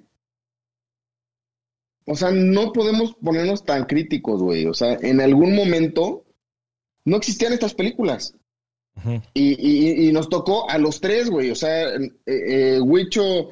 O 2.06 2.16
sea, 2.16 2.32
no 2.32 2.72
podemos 2.74 3.14
ponernos 3.16 3.64
tan 3.64 3.86
críticos, 3.86 4.42
güey. 4.42 4.66
O 4.66 4.74
sea, 4.74 4.98
en 5.02 5.22
algún 5.22 5.56
momento 5.56 6.24
no 7.06 7.18
existían 7.18 7.54
estas 7.54 7.74
películas. 7.74 8.36
Y, 9.34 9.54
y, 9.58 10.08
y 10.08 10.12
nos 10.12 10.30
tocó 10.30 10.70
a 10.70 10.78
los 10.78 11.02
tres, 11.02 11.30
güey. 11.30 11.50
O 11.50 11.56
sea, 11.56 11.96
eh, 11.96 12.12
eh, 12.28 12.80
Huicho 12.82 13.50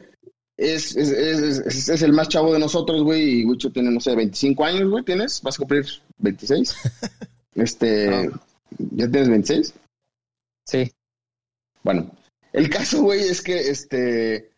es, 0.55 0.95
es, 0.95 1.09
es, 1.09 1.59
es- 1.65 1.89
es 1.89 2.01
el 2.03 2.13
más 2.13 2.29
chavo 2.29 2.53
de 2.53 2.59
nosotros, 2.59 3.01
güey. 3.03 3.39
Y 3.41 3.45
Huicho 3.45 3.71
tiene, 3.71 3.89
no 3.89 3.99
sé, 3.99 4.15
25 4.15 4.63
años, 4.65 4.89
güey. 4.89 5.03
¿Tienes? 5.03 5.41
¿Vas 5.41 5.55
a 5.55 5.59
cumplir 5.59 5.85
26? 6.19 6.75
este. 7.55 8.29
¿Ya 8.77 9.09
tienes 9.09 9.29
26? 9.29 9.73
Sí. 10.67 10.91
Bueno, 11.83 12.11
el 12.53 12.69
caso, 12.69 13.01
güey, 13.01 13.21
es 13.21 13.41
que 13.41 13.57
este. 13.71 14.51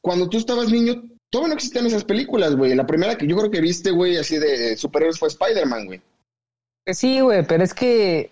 Cuando 0.00 0.28
tú 0.28 0.38
estabas 0.38 0.70
niño, 0.70 1.02
todavía 1.34 1.48
no 1.48 1.54
existían 1.54 1.86
esas 1.86 2.04
películas, 2.04 2.54
güey. 2.56 2.74
La 2.74 2.86
primera 2.86 3.16
que 3.18 3.26
yo 3.26 3.36
creo 3.36 3.50
que 3.50 3.60
viste, 3.60 3.90
güey, 3.90 4.16
así 4.16 4.38
de 4.38 4.76
superhéroes 4.76 5.18
fue 5.18 5.28
Spider-Man, 5.28 5.86
güey. 5.86 6.00
Pues 6.84 6.98
Sí, 6.98 7.20
güey, 7.20 7.46
pero 7.46 7.64
es 7.64 7.74
que. 7.74 8.30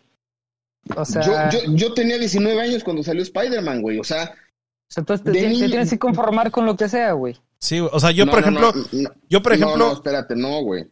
O 0.96 1.04
sea, 1.04 1.48
Yo, 1.50 1.58
yo, 1.64 1.72
yo 1.74 1.94
tenía 1.94 2.18
19 2.18 2.60
años 2.60 2.84
cuando 2.84 3.02
salió 3.02 3.22
Spider-Man, 3.22 3.82
güey. 3.82 3.98
O 3.98 4.04
sea, 4.04 4.32
o 4.34 4.92
sea, 4.92 5.04
tú 5.04 5.16
te, 5.18 5.30
de 5.30 5.40
te 5.40 5.48
niño- 5.48 5.66
tienes 5.68 5.90
que 5.90 5.98
conformar 5.98 6.50
con 6.50 6.66
lo 6.66 6.76
que 6.76 6.88
sea, 6.88 7.12
güey. 7.12 7.36
Sí, 7.58 7.78
güey. 7.80 7.90
o 7.92 8.00
sea, 8.00 8.10
yo, 8.12 8.24
no, 8.26 8.32
por 8.32 8.40
no, 8.40 8.46
ejemplo, 8.46 8.72
no, 8.92 9.02
no. 9.02 9.10
yo, 9.28 9.42
por 9.42 9.52
No, 9.52 9.56
ejemplo, 9.66 9.86
No, 9.86 9.92
espérate, 9.92 10.36
no, 10.36 10.62
güey. 10.62 10.84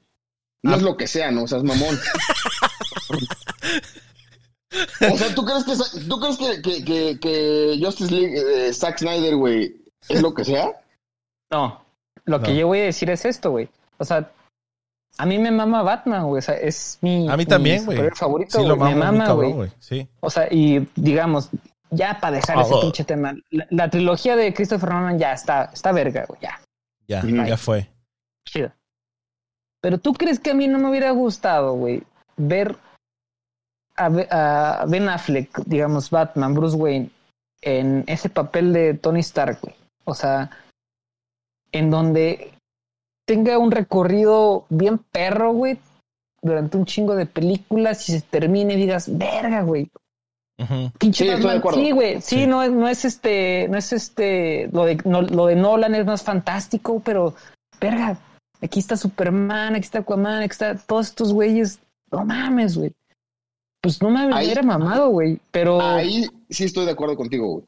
No 0.62 0.72
Ah. 0.72 0.76
es 0.76 0.82
lo 0.82 0.96
que 0.96 1.06
sea, 1.06 1.30
no, 1.30 1.44
o 1.44 1.48
sea, 1.48 1.58
es 1.58 1.64
mamón. 1.64 1.98
o 5.12 5.16
sea, 5.16 5.34
¿tú 5.34 5.44
crees 5.44 5.64
que, 5.64 6.00
¿tú 6.08 6.20
crees 6.20 6.36
que, 6.38 6.62
que, 6.62 6.84
que, 6.84 7.18
que 7.20 7.78
Justice 7.82 8.14
League, 8.14 8.68
eh, 8.68 8.72
Zack 8.72 8.98
Snyder, 8.98 9.36
güey, 9.36 9.74
es 10.08 10.22
lo 10.22 10.32
que 10.34 10.44
sea? 10.44 10.70
No. 11.50 11.84
Lo 12.30 12.40
que 12.40 12.54
yo 12.56 12.66
voy 12.68 12.80
a 12.80 12.84
decir 12.84 13.10
es 13.10 13.24
esto, 13.24 13.50
güey. 13.50 13.68
O 13.98 14.04
sea, 14.04 14.30
a 15.18 15.26
mí 15.26 15.38
me 15.38 15.50
mama 15.50 15.82
Batman, 15.82 16.26
güey. 16.26 16.38
O 16.38 16.42
sea, 16.42 16.54
es 16.54 16.98
mi. 17.02 17.28
a 17.28 17.36
mí 17.36 17.44
también, 17.44 17.84
güey. 17.84 18.10
favorito, 18.14 18.58
Sí, 18.60 18.66
lo. 18.66 18.76
Me 18.76 18.94
mamo 18.94 19.12
muy 19.12 19.18
mama, 19.18 19.32
güey. 19.32 19.72
Sí. 19.78 20.08
O 20.20 20.30
sea, 20.30 20.46
y 20.50 20.88
digamos, 20.94 21.50
ya 21.90 22.18
para 22.20 22.36
dejar 22.36 22.58
Ah, 22.58 22.62
ese 22.62 22.74
oh. 22.74 22.80
pinche 22.80 23.04
tema, 23.04 23.34
la, 23.50 23.66
la 23.70 23.90
trilogía 23.90 24.36
de 24.36 24.54
Christopher 24.54 24.90
Nolan 24.90 25.18
ya 25.18 25.32
está, 25.32 25.70
está 25.72 25.92
verga, 25.92 26.24
güey, 26.26 26.40
ya, 26.40 26.60
Ya, 27.08 27.22
ya 27.46 27.56
fue. 27.56 27.88
chido. 28.46 28.70
Pero 29.82 29.98
tú 29.98 30.12
crees 30.12 30.38
que 30.38 30.50
a 30.50 30.54
mí 30.54 30.68
no 30.68 30.78
me 30.78 30.88
hubiera 30.90 31.10
gustado, 31.10 31.74
güey, 31.74 32.02
ver 32.36 32.76
a 33.96 34.84
Ben 34.88 35.08
Affleck, 35.08 35.58
digamos, 35.66 36.10
Batman, 36.10 36.54
Bruce 36.54 36.76
Wayne, 36.76 37.10
en 37.60 38.04
ese 38.06 38.30
papel 38.30 38.72
de 38.72 38.94
Tony 38.94 39.20
Stark, 39.20 39.58
güey. 39.60 39.74
O 40.04 40.14
sea, 40.14 40.50
en 41.72 41.90
donde 41.90 42.52
tenga 43.26 43.58
un 43.58 43.70
recorrido 43.70 44.64
bien 44.68 44.98
perro, 44.98 45.52
güey, 45.52 45.78
durante 46.42 46.76
un 46.76 46.84
chingo 46.86 47.14
de 47.16 47.26
películas 47.26 48.08
y 48.08 48.12
se 48.12 48.20
termine 48.22 48.74
y 48.74 48.76
digas, 48.78 49.16
verga, 49.16 49.62
güey, 49.62 49.90
Ujú. 50.58 50.90
Pinche 50.98 51.24
Sí, 51.24 51.30
estoy 51.30 51.38
de 51.40 51.46
Batman, 51.46 51.58
acuerdo. 51.58 51.80
sí, 51.80 51.90
güey, 51.92 52.20
sí, 52.20 52.36
Sí. 52.40 52.46
no 52.46 52.62
es, 52.62 52.70
no 52.70 52.86
es 52.86 53.04
este, 53.06 53.66
no 53.70 53.78
es 53.78 53.92
este, 53.94 54.68
lo 54.72 54.84
de, 54.84 54.96
no- 55.06 55.22
lo 55.22 55.46
de 55.46 55.56
Nolan 55.56 55.94
es 55.94 56.04
más 56.04 56.22
fantástico, 56.22 57.00
pero, 57.02 57.34
verga, 57.80 58.18
aquí 58.60 58.78
está 58.80 58.94
Superman, 58.98 59.74
aquí 59.74 59.84
está 59.86 60.00
Aquaman, 60.00 60.42
aquí 60.42 60.52
está 60.52 60.76
todos 60.76 61.06
estos 61.08 61.32
güeyes, 61.32 61.80
no 62.12 62.26
mames, 62.26 62.76
güey. 62.76 62.92
Pues 63.80 64.02
no 64.02 64.10
me 64.10 64.26
hubiera 64.26 64.62
mamado, 64.62 65.08
güey, 65.08 65.40
pero, 65.50 65.80
Ahí 65.80 66.26
sí 66.50 66.64
estoy 66.64 66.84
de 66.84 66.90
acuerdo 66.92 67.16
contigo, 67.16 67.46
güey. 67.54 67.64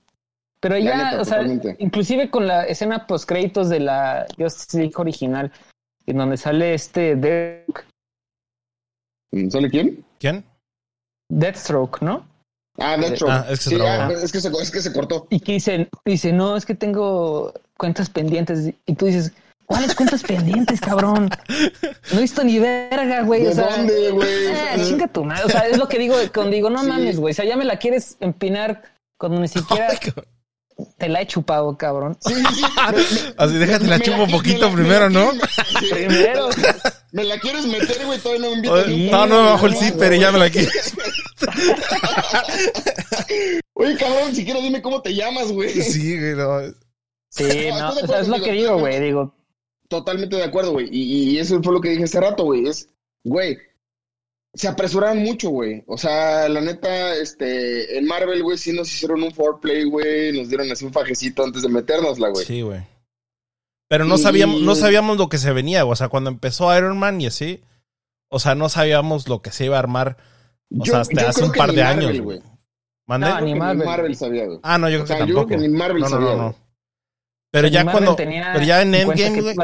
Pero 0.63 0.79
ya, 0.79 1.11
neta, 1.11 1.21
o 1.21 1.25
sea, 1.25 1.43
inclusive 1.79 2.31
con 2.31 2.47
la 2.47 2.65
escena 2.65 3.07
post 3.07 3.29
créditos 3.29 3.69
de 3.69 3.81
la 3.81 4.27
Justice 4.39 4.79
League 4.79 4.95
original, 4.97 5.51
en 6.07 6.17
donde 6.17 6.37
sale 6.37 6.73
este 6.75 7.17
Death- 7.17 7.85
¿Sale 9.51 9.71
quién? 9.71 10.05
¿Quién? 10.19 10.45
Deathstroke, 11.31 12.01
¿no? 12.03 12.27
Ah, 12.79 12.97
Deathstroke. 12.97 13.31
Ah, 13.33 13.47
es 13.49 13.59
que 13.59 13.71
se 13.71 13.77
sí, 13.77 13.83
ah, 13.83 14.09
es, 14.13 14.33
que 14.33 14.41
se, 14.41 14.49
es 14.49 14.71
que 14.71 14.81
se 14.81 14.93
cortó. 14.93 15.27
Y 15.31 15.41
que 15.41 15.53
dice, 15.53 15.89
dice, 16.05 16.33
no, 16.33 16.57
es 16.57 16.65
que 16.67 16.75
tengo 16.75 17.53
cuentas 17.79 18.09
pendientes. 18.11 18.73
Y 18.87 18.95
tú 18.95 19.07
dices, 19.07 19.33
¿cuáles 19.67 19.95
cuentas 19.95 20.23
pendientes, 20.23 20.81
cabrón? 20.81 21.31
No 22.13 22.19
he 22.19 22.23
visto 22.23 22.45
ni 22.45 22.59
verga, 22.59 23.23
güey. 23.23 23.43
¿De 23.45 23.49
O 23.51 23.55
sea, 23.55 23.77
dónde, 23.77 24.11
güey? 24.11 24.29
eh, 24.47 24.83
chinga 24.87 25.09
tu 25.09 25.25
madre. 25.25 25.45
O 25.45 25.49
sea, 25.49 25.67
es 25.67 25.79
lo 25.79 25.89
que 25.89 25.99
digo 25.99 26.15
cuando 26.33 26.53
digo, 26.53 26.69
no 26.71 26.83
Sí. 26.83 26.89
mames, 26.89 27.19
güey. 27.19 27.33
O 27.33 27.35
sea, 27.35 27.45
ya 27.47 27.57
me 27.57 27.65
la 27.65 27.79
quieres 27.79 28.17
empinar 28.21 28.83
cuando 29.19 29.41
ni 29.41 29.49
siquiera 29.49 29.89
Ay, 29.91 29.97
cabrón. 29.99 30.27
Te 30.99 31.09
la 31.09 31.23
he 31.23 31.27
chupado, 31.27 31.77
cabrón. 31.77 32.17
Sí, 32.21 32.35
sí, 32.35 32.55
sí. 32.55 33.33
Así 33.37 33.55
déjate 33.59 33.87
la 33.87 33.99
Me 33.99 34.05
chupo 34.05 34.23
un 34.25 34.29
qui- 34.29 34.33
poquito 34.33 34.69
la- 34.69 34.75
primero, 34.75 35.11
me 35.11 35.15
la 35.15 35.25
¿no? 35.25 35.31
quieres- 35.33 35.51
sí. 35.81 35.87
Primero. 35.91 36.49
Me 37.13 37.25
la 37.25 37.39
quieres 37.39 37.67
meter, 37.67 38.07
güey, 38.07 38.19
todavía 38.19 38.43
no 38.43 38.51
me 38.51 38.57
invitas. 38.57 38.87
Oye, 38.87 39.11
No, 39.11 39.27
no 39.27 39.45
bajo 39.45 39.67
el 39.67 39.77
zipper 39.77 40.13
y 40.15 40.21
ya 40.21 40.33
me 40.33 40.39
la 40.39 40.51
quieres. 40.51 40.95
Oye, 43.75 43.97
cabrón, 43.97 44.31
ni 44.31 44.35
siquiera 44.37 44.61
dime 44.61 44.83
cómo 44.83 45.03
te 45.03 45.15
llamas, 45.15 45.51
güey. 45.53 45.71
Sí, 45.71 46.19
güey, 46.19 46.35
no. 46.35 46.61
Sí, 47.29 47.69
No, 47.71 47.79
no. 47.79 47.89
estoy 47.89 47.97
de 47.97 48.05
O 48.05 48.07
sea, 48.09 48.21
es 48.21 48.29
lo 48.29 48.41
que 48.43 48.53
digo, 48.53 48.79
güey. 48.79 49.01
Digo, 49.01 49.35
Totalmente 49.89 50.37
de 50.37 50.45
acuerdo, 50.45 50.73
güey. 50.73 50.89
Y, 50.91 51.31
y 51.33 51.39
eso 51.39 51.61
fue 51.63 51.75
lo 51.75 51.81
que 51.81 51.91
dije 51.91 52.05
hace 52.05 52.21
rato, 52.21 52.45
güey. 52.45 52.67
Es, 52.67 52.89
güey, 53.25 53.59
se 54.55 54.69
apresuraron 54.69 55.19
mucho, 55.19 55.49
güey. 55.51 55.83
O 55.87 55.97
sea, 55.97 56.49
la 56.49 56.61
neta, 56.61 57.15
este, 57.17 57.97
en 57.99 58.05
Marvel, 58.07 58.43
güey, 58.43 58.59
sí 58.59 58.73
nos 58.73 58.93
hicieron 58.93 59.23
un 59.23 59.33
foreplay, 59.33 59.85
güey. 59.85 60.37
Nos 60.37 60.49
dieron 60.49 60.71
así 60.71 60.85
un 60.85 60.93
fajecito 60.93 61.43
antes 61.45 61.63
de 61.63 61.69
metérnosla, 61.69 62.29
güey. 62.29 62.45
Sí, 62.45 62.61
güey. 62.63 62.81
Pero 63.89 64.05
no 64.05 64.15
Y- 64.17 64.19
sabíamos, 64.19 64.61
no 64.63 64.75
sabíamos 64.75 65.19
lo 65.19 65.29
que 65.29 65.39
se 65.39 65.53
venía, 65.53 65.85
o 65.85 65.95
sea, 65.97 66.09
cuando 66.09 66.31
empezó 66.31 66.75
Iron 66.77 66.99
Man 66.99 67.21
y 67.21 67.27
así, 67.27 67.63
o 68.31 68.39
sea, 68.39 68.55
no 68.55 68.69
sabíamos 68.69 69.29
lo 69.29 69.43
que 69.43 69.51
se 69.53 69.67
iba 69.67 69.77
a 69.77 69.81
armar, 69.81 70.17
o 70.79 70.85
sea, 70.87 71.01
hasta 71.01 71.29
hace 71.29 71.41
creo 71.41 71.47
un 71.47 71.53
que 71.53 71.59
par 71.59 71.69
ni 71.71 71.77
de 71.77 71.83
Marvel, 71.85 71.99
años, 72.09 72.21
güey. 72.23 72.39
güey. 72.39 72.53
¿Mandé? 73.07 73.29
No, 73.29 73.41
ni 73.43 73.55
Marvel. 73.55 73.79
Ni 73.79 73.85
Marvel 73.85 74.17
sabía, 74.17 74.47
güey. 74.47 74.59
Ah, 74.63 74.79
no, 74.79 74.89
yo 74.89 74.99
creo 74.99 75.05
O 75.05 75.07
sea, 75.07 75.17
que 75.17 75.21
yo 75.21 75.27
creo 75.27 75.37
tampoco. 75.41 75.61
que 75.63 75.69
ni 75.69 75.75
Marvel 75.77 76.01
no, 76.03 76.09
no, 76.09 76.11
sabía, 76.11 76.29
no, 76.31 76.37
no. 76.37 76.43
güey. 76.45 76.55
Pero 77.51 77.69
ya 77.69 77.85
Marvel 77.85 78.05
cuando, 78.05 78.17
pero 78.17 78.65
ya 78.65 78.81
en 78.81 78.95
Endgame, 78.95 79.41
güey, 79.43 79.55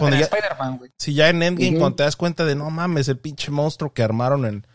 güey. 0.78 0.90
si 0.98 1.14
ya 1.14 1.30
en 1.30 1.42
Endgame, 1.42 1.78
cuando 1.78 1.96
te 1.96 2.02
das 2.02 2.16
cuenta 2.16 2.44
de, 2.44 2.54
no 2.54 2.68
mames, 2.68 3.08
el 3.08 3.16
pinche 3.18 3.50
monstruo 3.50 3.94
que 3.94 4.02
armaron 4.02 4.44
en 4.44 4.66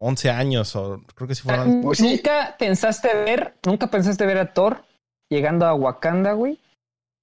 11 0.00 0.30
años, 0.30 0.74
o 0.76 1.02
creo 1.14 1.28
que 1.28 1.34
sí 1.34 1.42
fueron, 1.42 1.82
Pues. 1.82 2.00
Nunca 2.00 2.54
pensaste 2.58 3.08
ver, 3.14 3.54
nunca 3.66 3.88
pensaste 3.88 4.24
ver 4.26 4.38
a 4.38 4.52
Thor 4.52 4.84
llegando 5.30 5.66
a 5.66 5.74
Wakanda, 5.74 6.32
güey, 6.32 6.58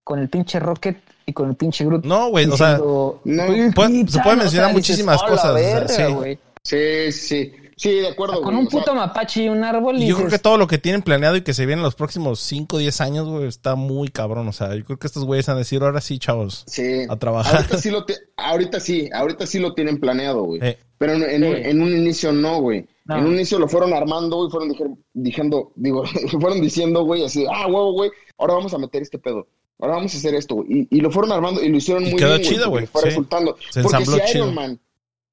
con 0.04 0.20
el 0.20 0.30
pinche 0.30 0.60
Rocket 0.60 0.98
y 1.26 1.34
con 1.34 1.50
el 1.50 1.56
pinche 1.56 1.86
Groot. 1.86 2.06
No, 2.06 2.30
güey, 2.30 2.46
o 2.50 2.56
sea, 2.58 2.74
diciendo, 2.74 3.22
no, 3.24 3.44
"Oye, 3.46 3.72
puede- 3.72 4.06
¿qué 4.06 4.12
se 4.12 4.18
tal?", 4.18 4.24
pueden 4.24 4.40
o 4.40 4.44
mencionar 4.44 4.68
sea, 4.70 4.74
muchísimas 4.74 5.22
"A 5.22 5.26
la 5.26 5.32
cosas, 5.32 5.52
o 5.52 5.58
sea, 5.58 5.74
verga, 5.74 5.88
sí. 6.08 6.14
güey". 6.14 6.40
Sí, 6.64 7.12
sí. 7.12 7.54
Sí, 7.78 7.92
de 7.92 8.08
acuerdo, 8.08 8.36
Con 8.42 8.54
güey, 8.54 8.58
un 8.60 8.68
o 8.68 8.70
sea, 8.70 8.80
puto 8.80 8.96
mapache 8.96 9.44
y 9.44 9.50
un 9.50 9.64
árbol. 9.64 9.98
Y 9.98 10.06
Y 10.06 10.08
yo 10.08 10.16
creo 10.18 10.30
que 10.30 10.40
todo 10.40 10.58
lo 10.58 10.66
que 10.68 10.78
tienen 10.78 11.02
planeado 11.02 11.36
y 11.36 11.42
que 11.42 11.54
se 11.54 11.66
viene 11.66 11.82
en 11.82 11.84
los 11.84 11.96
próximos 11.96 12.40
5 12.40 12.78
o 12.78 12.80
10 12.80 13.02
años, 13.02 13.28
güey, 13.28 13.48
está 13.48 13.76
muy 13.76 14.08
cabrón. 14.08 14.48
O 14.48 14.54
sea, 14.54 14.74
yo 14.76 14.86
creo 14.86 14.98
que 14.98 15.08
estos 15.08 15.26
güeyes 15.26 15.46
van 15.48 15.58
a 15.58 15.60
decir, 15.60 15.82
ahora 15.84 16.00
sí, 16.02 16.18
chavos, 16.18 16.64
Sí. 16.68 17.02
a 17.10 17.16
trabajar. 17.18 17.58
Ahorita 17.58 17.78
sí 17.78 17.92
lo, 17.92 18.06
te- 18.06 18.18
ahorita 18.38 18.80
sí, 18.80 19.10
ahorita 19.14 19.46
sí 19.46 19.60
lo 19.60 19.74
tienen 19.74 20.00
planeado, 20.00 20.44
güey. 20.44 20.60
Eh, 20.64 20.78
Pero 20.98 21.14
en, 21.14 21.24
en 21.24 21.44
en 21.44 21.82
un 21.82 21.90
inicio 21.90 22.32
no, 22.32 22.62
güey. 22.62 22.88
No. 23.06 23.18
En 23.18 23.26
un 23.26 23.34
inicio 23.36 23.60
lo 23.60 23.68
fueron 23.68 23.94
armando, 23.94 24.38
güey, 24.38 24.50
fueron 24.50 24.98
diciendo, 25.14 25.72
digo, 25.76 26.04
fueron 26.40 26.62
diciendo, 26.62 27.04
güey, 27.04 27.26
así, 27.26 27.46
ah, 27.54 27.68
huevo, 27.68 27.92
güey, 27.92 28.10
ahora 28.38 28.54
vamos 28.54 28.74
a 28.74 28.78
meter 28.78 29.02
este 29.02 29.20
pedo. 29.20 29.48
Ahora 29.78 29.96
vamos 29.96 30.14
a 30.16 30.18
hacer 30.18 30.34
esto, 30.36 30.56
güey. 30.56 30.88
Y, 30.90 30.98
y 30.98 31.02
lo 31.02 31.12
fueron 31.12 31.34
armando 31.34 31.62
y 31.62 31.68
lo 31.68 31.76
hicieron 31.78 32.06
Y 32.08 32.12
muy 32.12 32.16
quedó 32.20 32.38
bien, 32.38 32.42
chido, 32.50 32.70
güey, 32.70 32.86
Fue 32.88 33.02
sí. 33.02 33.08
resultando. 33.10 33.58
Se 33.72 33.84
Porque 33.84 34.06
si 34.06 34.12
chido. 34.32 34.46
Iron 34.46 34.56
Man, 34.56 34.80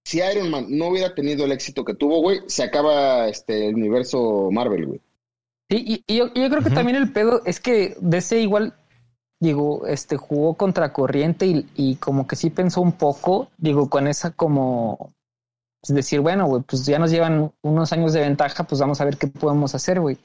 si 0.05 0.19
Iron 0.19 0.51
Man 0.51 0.67
no 0.69 0.89
hubiera 0.89 1.15
tenido 1.15 1.45
el 1.45 1.53
éxito 1.53 1.85
que 1.85 1.95
tuvo, 1.95 2.21
güey, 2.21 2.41
se 2.47 2.63
acaba 2.63 3.29
este 3.29 3.69
el 3.69 3.75
universo 3.75 4.51
Marvel, 4.51 4.87
güey. 4.87 5.01
Sí, 5.71 6.03
y, 6.07 6.13
y 6.13 6.17
yo, 6.19 6.33
creo 6.33 6.63
que 6.63 6.71
también 6.71 6.97
el 6.97 7.13
pedo 7.13 7.43
es 7.47 7.61
que 7.61 7.97
DC 8.01 8.41
igual, 8.41 8.75
digo, 9.41 9.87
este 9.87 10.17
jugó 10.17 10.55
contra 10.55 10.93
corriente 10.93 11.47
y, 11.47 11.67
y 11.75 11.97
como 11.97 12.27
que 12.27 12.37
sí 12.37 12.51
pensó 12.51 12.83
un 12.83 12.93
poco, 12.93 13.49
digo, 13.57 13.89
con 13.89 14.07
esa 14.07 14.33
como 14.33 15.15
pues, 15.83 15.95
decir, 15.95 16.21
bueno, 16.21 16.47
güey, 16.47 16.63
pues 16.63 16.87
ya 16.87 16.99
nos 16.99 17.11
llevan 17.11 17.53
unos 17.63 17.93
años 17.93 18.13
de 18.13 18.21
ventaja, 18.21 18.65
pues 18.65 18.81
vamos 18.81 19.01
a 19.01 19.05
ver 19.05 19.17
qué 19.17 19.27
podemos 19.27 19.75
hacer, 19.75 20.01
güey. 20.01 20.17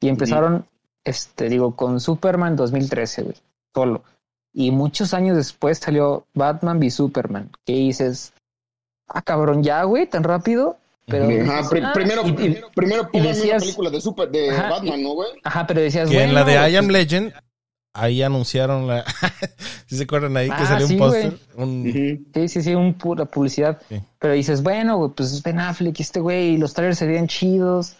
Y 0.00 0.08
empezaron, 0.08 0.66
este, 1.04 1.48
digo, 1.48 1.74
con 1.74 2.00
Superman 2.00 2.56
2013, 2.56 3.22
güey, 3.22 3.36
solo. 3.74 4.04
Y 4.52 4.70
muchos 4.70 5.12
años 5.12 5.36
después 5.36 5.78
salió 5.78 6.26
Batman 6.34 6.78
v 6.78 6.90
Superman, 6.90 7.50
que 7.64 7.72
dices, 7.72 8.32
ah, 9.10 9.22
cabrón, 9.22 9.62
ya, 9.62 9.82
güey, 9.84 10.06
tan 10.08 10.22
rápido. 10.24 10.76
Pero, 11.06 11.24
Ajá, 11.24 11.60
Ah, 11.64 11.92
primero, 11.92 12.22
y- 12.24 12.28
y- 12.30 12.32
primero, 12.32 12.70
primero 12.74 13.02
pónganme 13.10 13.28
decías- 13.34 13.50
una 13.56 13.60
película 13.60 13.90
de 13.90 14.00
super 14.00 14.30
de 14.30 14.50
Ajá, 14.50 14.70
Batman, 14.70 15.02
¿no, 15.02 15.10
güey? 15.14 15.28
Ajá, 15.42 15.66
pero 15.66 15.80
decías, 15.80 16.08
que 16.08 16.22
en 16.22 16.34
la 16.34 16.44
de 16.44 16.52
I 16.70 16.76
Am 16.76 16.84
pues, 16.86 16.92
Legend, 16.98 17.32
ahí 17.94 18.22
anunciaron 18.22 18.86
la... 18.86 19.04
¿Sí 19.86 19.96
se 19.96 20.04
acuerdan 20.04 20.36
ahí 20.36 20.46
que 20.46 20.54
Ah, 20.54 20.66
salió 20.66 20.86
un 20.86 20.92
sí, 20.92 20.96
póster? 20.98 21.32
Un... 21.56 22.24
Sí, 22.32 22.48
sí, 22.48 22.62
sí, 22.62 22.74
un 22.76 22.94
pura 22.94 23.24
publicidad. 23.24 23.82
Sí. 23.88 24.00
Pero 24.20 24.34
dices, 24.34 24.62
bueno, 24.62 24.98
güey, 24.98 25.10
pues 25.10 25.32
es 25.32 25.42
Ben 25.42 25.58
Affleck 25.58 25.98
y 25.98 26.02
este 26.02 26.20
güey, 26.20 26.50
y 26.50 26.58
los 26.58 26.74
trailers 26.74 26.98
se 26.98 27.06
veían 27.08 27.26
chidos, 27.26 27.96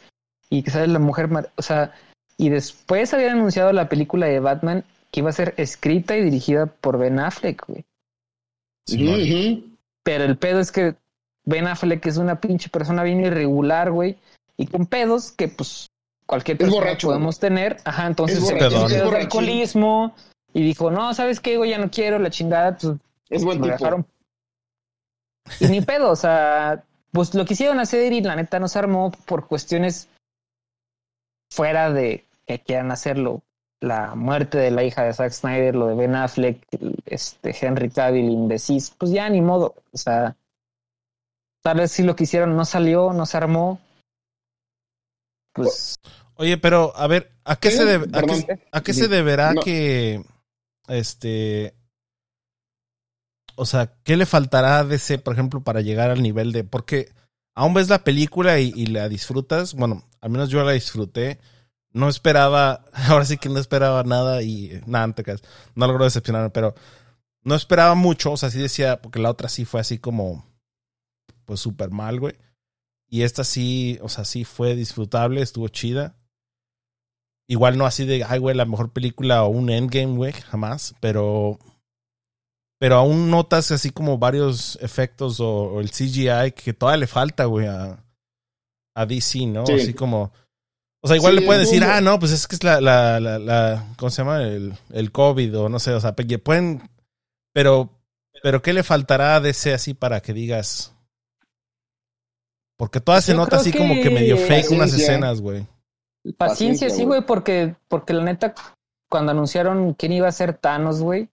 y 0.49 0.63
que 0.63 0.71
sale 0.71 0.87
la 0.87 1.01
mujer, 1.01 1.27
mar- 1.27 1.51
o 1.57 1.63
sea, 1.63 1.93
y 2.37 2.49
después 2.49 3.13
habían 3.13 3.39
anunciado 3.39 3.73
la 3.73 3.89
película 3.89 4.27
de 4.27 4.39
Batman 4.39 4.85
que 5.11 5.19
iba 5.21 5.31
a 5.31 5.33
ser 5.33 5.55
escrita 5.57 6.17
y 6.17 6.23
dirigida 6.23 6.67
por 6.67 6.97
Ben 6.97 7.19
Affleck, 7.19 7.65
güey. 7.67 7.85
Simón. 8.87 9.21
Ujú. 9.21 9.70
Pero 10.03 10.25
el 10.25 10.37
pedo 10.39 10.61
es 10.61 10.73
que 10.73 10.97
Ben 11.45 11.67
Affleck 11.67 12.05
es 12.07 12.17
una 12.17 12.41
pinche 12.41 12.69
persona 12.71 13.03
bien 13.03 13.21
irregular, 13.25 13.91
güey, 13.91 14.19
y 14.57 14.67
con 14.67 14.87
pedos 14.87 15.33
que, 15.33 15.49
pues, 15.49 15.89
cualquier 16.27 16.59
persona 16.59 16.97
podemos 17.01 17.39
tener. 17.39 17.79
Ajá, 17.85 18.07
entonces 18.07 18.39
Es 18.39 18.47
se 18.47 18.55
borracho, 18.55 18.83
metió 18.83 18.97
de 18.99 19.05
borracho. 19.05 19.23
alcoholismo, 19.25 20.15
y 20.53 20.63
dijo, 20.63 20.91
no, 20.91 21.15
¿sabes 21.15 21.41
qué, 21.41 21.57
güey? 21.57 21.71
Ya 21.71 21.79
no 21.79 21.91
quiero 21.91 22.19
la 22.19 22.31
chingada, 22.31 22.77
pues 22.77 22.95
Es 23.29 23.45
buen 23.45 23.61
tipo. 23.61 23.73
dejaron. 23.73 24.07
Y 25.61 25.67
ni 25.67 25.81
pedo, 25.81 26.11
o 26.11 26.17
sea, 26.17 26.85
pues 27.13 27.35
lo 27.35 27.45
quisieron 27.45 27.81
hacer 27.81 28.13
y 28.13 28.21
la 28.21 28.37
neta 28.37 28.59
no 28.61 28.69
se 28.69 28.79
armó 28.79 29.11
por 29.27 29.47
cuestiones 29.47 30.09
fuera 31.51 31.93
de 31.93 32.25
que 32.47 32.61
quieran 32.61 32.91
hacerlo. 32.91 33.43
La 33.81 34.15
muerte 34.15 34.59
de 34.59 34.71
la 34.71 34.85
hija 34.85 35.05
de 35.05 35.15
Zack 35.15 35.33
Snyder, 35.33 35.75
lo 35.75 35.87
de 35.89 35.95
Ben 35.95 36.15
Affleck, 36.15 36.61
este 37.07 37.57
Henry 37.59 37.89
Cavill, 37.91 38.29
Indecis, 38.31 38.91
pues 38.91 39.11
ya 39.11 39.29
ni 39.31 39.41
modo. 39.41 39.75
O 39.93 39.97
sea, 39.97 40.37
tal 41.63 41.79
vez 41.79 41.91
si 41.91 42.03
lo 42.03 42.15
quisieron, 42.15 42.55
no 42.57 42.65
salió, 42.67 43.13
no 43.15 43.25
se 43.25 43.37
armó. 43.39 43.81
Pues 45.55 45.99
Oye, 46.37 46.57
pero 46.59 46.95
a 46.97 47.07
ver, 47.07 47.33
¿a 47.45 47.57
qué 47.57 47.71
Sí, 47.71 47.79
se 47.79 47.85
debe, 47.85 48.07
a 48.17 48.23
qué, 48.23 48.61
a 48.73 48.81
qué 48.83 48.93
Sí. 48.95 49.01
se 49.01 49.09
deberá 49.09 49.53
No. 49.55 49.61
que 49.63 50.23
este 50.89 51.75
o 53.57 53.67
sea, 53.67 53.93
qué 54.05 54.17
le 54.17 54.25
faltará 54.25 54.79
a 54.79 54.85
DC, 54.85 55.19
por 55.19 55.35
ejemplo, 55.35 55.61
para 55.63 55.83
llegar 55.83 56.11
al 56.11 56.23
nivel 56.23 56.53
de 56.53 56.65
porque 56.65 57.11
aún 57.55 57.75
ves 57.75 57.89
la 57.91 58.05
película 58.05 58.59
y, 58.59 58.73
y 58.75 58.87
la 58.87 59.09
disfrutas, 59.09 59.75
bueno, 59.75 60.05
al 60.21 60.31
menos 60.31 60.49
yo 60.51 60.63
la 60.65 60.73
disfruté. 60.73 61.39
No 61.93 62.09
esperaba, 62.09 62.85
ahora 63.09 63.25
sí 63.25 63.37
que 63.37 63.49
no 63.49 63.59
esperaba 63.59 64.03
nada 64.05 64.43
y 64.43 64.81
nada, 64.87 65.07
no 65.09 65.15
te 65.15 65.25
creas, 65.25 65.43
no 65.75 65.87
logró 65.87 66.05
decepcionarme, 66.05 66.51
pero 66.51 66.75
no 67.43 67.55
esperaba 67.55 67.95
mucho, 67.95 68.33
o 68.33 68.37
sea, 68.37 68.51
sí 68.51 68.59
decía, 68.59 69.01
porque 69.01 69.19
la 69.19 69.31
otra 69.31 69.49
sí 69.49 69.65
fue 69.65 69.81
así 69.81 69.99
como, 69.99 70.47
pues 71.47 71.61
súper 71.61 71.91
mal, 71.91 72.21
güey. 72.21 72.37
Y 73.09 73.23
esta 73.23 73.43
sí, 73.43 73.99
o 74.03 74.09
sea, 74.09 74.25
sí 74.25 74.45
fue 74.45 74.77
disfrutable, 74.77 75.43
estuvo 75.43 75.67
chida. 75.69 76.17
Igual 77.49 77.77
no 77.77 77.85
así 77.85 78.05
de, 78.07 78.23
ay, 78.23 78.39
güey, 78.39 78.55
la 78.55 78.65
mejor 78.65 78.93
película 78.93 79.43
o 79.43 79.49
un 79.49 79.71
endgame, 79.71 80.17
güey, 80.17 80.33
jamás, 80.33 80.95
pero. 81.01 81.59
Pero 82.79 82.97
aún 82.97 83.31
notas 83.31 83.73
así 83.73 83.91
como 83.91 84.17
varios 84.19 84.79
efectos 84.81 85.41
o, 85.41 85.49
o 85.49 85.81
el 85.81 85.91
CGI 85.91 86.53
que 86.55 86.73
todavía 86.73 87.01
le 87.01 87.07
falta, 87.09 87.47
güey, 87.47 87.67
a, 87.67 88.05
a 88.95 89.07
DC, 89.07 89.47
¿no? 89.47 89.67
Sí. 89.67 89.73
Así 89.73 89.93
como. 89.93 90.33
O 91.03 91.09
sea, 91.09 91.17
igual 91.17 91.35
Sí, 91.35 91.41
le 91.41 91.47
pueden 91.47 91.63
decir, 91.63 91.85
ah, 91.85 92.01
no, 92.01 92.19
pues 92.19 92.33
es 92.33 92.47
que 92.47 92.57
es 92.57 92.63
la, 92.65 92.81
la, 92.81 93.21
la, 93.21 93.39
la- 93.39 93.87
¿cómo 93.97 94.11
se 94.11 94.23
llama? 94.23 94.43
El, 94.43 94.75
el 94.93 95.13
COVID 95.13 95.59
o 95.59 95.69
no 95.69 95.79
sé, 95.79 95.93
o 95.93 96.01
sea, 96.01 96.15
pueden, 96.15 96.83
pero, 97.55 97.91
pero 98.43 98.61
¿qué 98.61 98.73
le 98.73 98.83
fará 98.83 99.37
a 99.37 99.41
DC 99.41 99.73
así 99.73 99.95
para 99.95 100.21
que 100.21 100.33
digas? 100.35 100.95
Porque 102.77 103.01
todas 103.01 103.25
se 103.25 103.35
nota 103.35 103.57
así 103.57 103.73
como 103.73 103.95
que 103.95 104.11
medio 104.11 104.37
fake 104.37 104.71
unas 104.71 104.93
escenas, 104.93 105.41
güey. 105.41 105.67
Paciencia, 106.37 106.91
sí, 106.91 107.05
güey, 107.05 107.23
porque, 107.23 107.75
porque 107.89 108.13
la 108.13 108.25
neta, 108.25 108.55
cuando 109.09 109.33
anunciaron 109.33 109.95
quién 109.95 110.13
iba 110.13 110.29
a 110.29 110.33
ser 110.33 110.55
Thanos, 110.55 111.01
güey, 111.03 111.31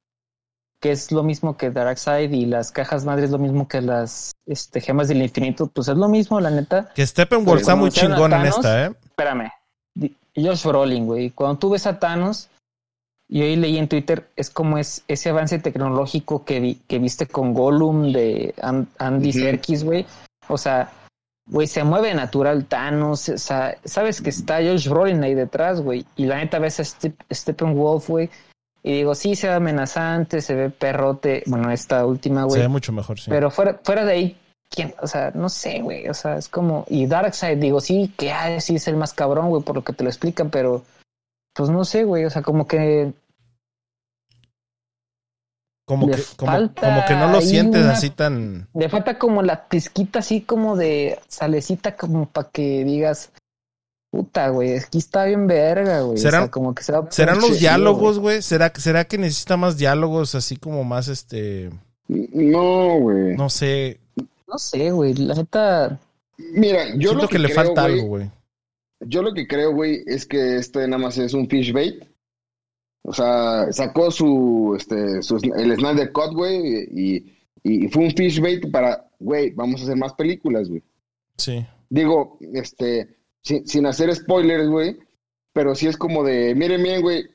que 0.82 0.91
es 0.91 1.12
lo 1.12 1.23
mismo 1.23 1.58
que 1.58 1.71
Darkseid 1.71 2.32
y 2.32 2.45
las 2.45 2.71
cajas 2.71 3.06
madres, 3.06 3.32
lo 3.32 3.38
mismo 3.38 3.67
que 3.67 3.82
las 3.82 4.34
este, 4.45 4.80
gemas 4.82 5.08
del 5.08 5.21
infinito, 5.21 5.67
pues 5.67 5.88
es 5.88 5.97
lo 5.97 6.08
mismo, 6.08 6.39
la 6.39 6.51
neta. 6.51 6.89
Que 6.93 7.06
Steppenwolf 7.06 7.62
está 7.62 7.75
muy 7.75 7.91
chingón 7.91 8.34
en 8.34 8.45
esta, 8.45 8.86
¿eh? 8.86 8.91
Espérame, 9.06 9.49
Josh 10.36 10.66
Brolin, 10.66 11.06
güey, 11.06 11.32
cuando 11.32 11.58
tú 11.58 11.70
ves 11.72 11.88
a 11.88 12.00
Thanos, 12.00 12.50
y 13.30 13.42
hoy 13.42 13.56
leí 13.58 13.78
en 13.78 13.88
Twitter, 13.90 14.30
es 14.36 14.50
como 14.50 14.78
es 14.78 15.04
ese 15.08 15.30
avance 15.30 15.60
tecnológico 15.60 16.46
que, 16.46 16.60
vi, 16.60 16.76
que 16.88 17.00
viste 17.00 17.28
con 17.28 17.54
Gollum 17.54 18.12
de 18.14 18.54
An- 18.62 18.88
Andy. 19.00 19.34
Serkis, 19.34 19.84
güey. 19.84 20.06
O 20.48 20.58
sea, 20.58 20.92
güey, 21.50 21.68
se 21.68 21.84
mueve 21.84 22.14
natural 22.14 22.66
Thanos, 22.66 23.28
o 23.28 23.38
sea, 23.38 23.78
sabes 23.84 24.22
que 24.22 24.30
está 24.30 24.58
Josh 24.58 24.88
Brolin 24.88 25.24
ahí 25.24 25.34
detrás, 25.34 25.82
güey, 25.82 26.06
y 26.16 26.26
la 26.26 26.38
neta 26.38 26.60
ves 26.60 26.80
a 26.80 26.84
Step- 26.84 27.22
Steppenwolf, 27.34 28.08
güey, 28.10 28.30
y 28.84 28.94
digo, 28.94 29.14
sí, 29.16 29.36
se 29.36 29.48
ve 29.48 29.56
amenazante, 29.56 30.40
se 30.42 30.56
ve 30.56 30.70
perrote, 30.70 31.44
bueno, 31.48 31.70
esta 31.72 32.06
última, 32.06 32.42
Se 32.44 32.48
güey, 32.48 32.62
ve 32.62 32.68
mucho 32.70 32.94
mejor, 32.94 33.20
sí. 33.20 33.30
pero 33.30 33.50
fuera, 33.52 33.80
fuera 33.84 34.06
de 34.06 34.12
ahí, 34.14 34.38
¿quién? 34.69 34.93
O 35.01 35.08
sea, 35.08 35.32
no 35.34 35.49
sé, 35.49 35.82
güey, 35.82 36.08
o 36.10 36.13
sea, 36.13 36.38
es 36.38 36.47
como, 36.49 36.86
y 36.89 37.06
Darkseid, 37.08 37.58
digo, 37.58 37.80
sí, 37.82 38.13
que 38.17 38.32
ah, 38.32 38.60
sí 38.62 38.75
es 38.75 38.88
el 38.88 38.97
más 38.97 39.13
cabrón, 39.13 39.49
güey, 39.49 39.63
por 39.63 39.75
lo 39.75 39.84
que 39.84 39.93
te 39.93 40.03
lo 40.03 40.10
explican, 40.10 40.49
pero, 40.49 40.84
pues 41.53 41.69
no 41.69 41.84
sé, 41.86 42.03
güey, 42.03 42.25
o 42.25 42.30
sea, 42.30 42.41
como 42.41 42.67
que 42.67 43.13
como, 45.86 46.08
que, 46.08 46.21
como, 46.36 47.06
que 47.08 47.15
no 47.15 47.32
lo 47.32 47.39
sientes 47.39 47.84
una- 47.84 47.93
así 47.93 48.10
tan... 48.10 48.67
le 48.73 48.89
falta 48.89 49.17
como 49.17 49.41
la 49.41 49.69
pizquita 49.69 50.19
así 50.19 50.41
como 50.41 50.75
de 50.75 51.17
salecita 51.30 51.95
como 51.95 52.25
para 52.27 52.49
que 52.49 52.84
digas, 52.84 53.32
puta, 54.12 54.49
güey, 54.49 54.77
aquí 54.77 54.97
está 54.97 55.23
bien 55.23 55.47
verga, 55.47 56.01
güey. 56.01 56.17
¿Serán- 56.17 56.41
o 56.41 56.45
sea, 56.47 56.51
como 56.51 56.75
que 56.75 56.84
se 56.84 56.91
va 56.91 57.10
¿Serán 57.10 57.39
los 57.39 57.60
diálogos, 57.60 58.19
güey? 58.19 58.41
¿Será, 58.41 58.73
¿Será 58.75 59.06
que 59.06 59.17
necesita 59.17 59.56
más 59.56 59.77
diálogos 59.77 60.36
así 60.36 60.58
como 60.58 60.84
más, 60.84 61.08
este, 61.08 61.69
No, 62.10 62.99
güey. 62.99 63.38
no 63.38 63.49
sé? 63.49 64.01
No 64.48 64.58
sé, 64.58 64.92
güey, 64.92 65.14
la 65.14 65.36
neta, 65.36 66.00
Mira, 66.38 66.86
yo 66.96 67.10
Siento 67.10 67.14
lo 67.14 67.28
que, 67.28 67.36
que, 67.36 67.40
le 67.40 67.46
creo, 67.50 67.56
falta 67.56 67.82
güey, 67.84 67.93
algo, 67.93 68.08
güey. 68.08 68.32
Yo 69.02 69.22
lo 69.22 69.34
que 69.34 69.48
creo, 69.48 69.74
güey, 69.74 70.04
es 70.06 70.26
que 70.26 70.58
este 70.58 70.88
nada 70.88 70.98
más 71.00 71.18
es 71.18 71.34
un 71.34 71.50
fish 71.50 71.72
bait. 71.72 72.04
O 73.04 73.14
sea, 73.14 73.72
sacó 73.72 74.12
su, 74.12 74.76
este, 74.78 75.22
su, 75.22 75.38
el 75.56 75.76
Snyder 75.76 76.12
Cut, 76.12 76.34
güey, 76.34 76.88
y, 76.91 77.38
y 77.64 77.88
fue 77.88 78.04
un 78.04 78.12
fish 78.12 78.39
bait 78.39 78.70
para, 78.72 79.10
güey, 79.20 79.52
vamos 79.52 79.82
a 79.82 79.84
hacer 79.86 79.98
más 79.98 80.14
películas, 80.14 80.70
güey. 80.70 80.84
Sí. 81.38 81.66
Digo, 81.89 82.38
este, 82.54 83.18
sin, 83.41 83.66
sin 83.66 83.86
hacer 83.86 84.14
spoilers, 84.14 84.68
güey, 84.68 84.98
pero 85.54 85.74
sí 85.74 85.88
es 85.88 85.95
como 85.95 86.24
de, 86.24 86.54
miren 86.54 86.84
bien, 86.84 87.02
güey, 87.02 87.26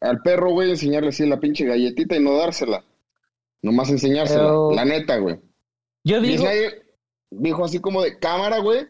al 0.00 0.22
perro, 0.22 0.50
güey, 0.52 0.70
enseñarle 0.70 1.10
así 1.10 1.26
la 1.26 1.38
pinche 1.40 1.64
galletita 1.66 2.16
y 2.16 2.22
no 2.22 2.36
dársela. 2.36 2.82
Nomás 3.62 3.90
enseñársela, 3.90 4.44
Pero- 4.44 4.72
la 4.72 4.84
neta, 4.84 5.18
güey. 5.18 5.38
Yo 6.04 6.18
Y 6.18 6.20
digo, 6.28 6.44
Snyder 6.44 6.86
dijo 7.30 7.64
así 7.64 7.80
como 7.80 8.02
de 8.02 8.18
cámara, 8.18 8.58
güey. 8.58 8.86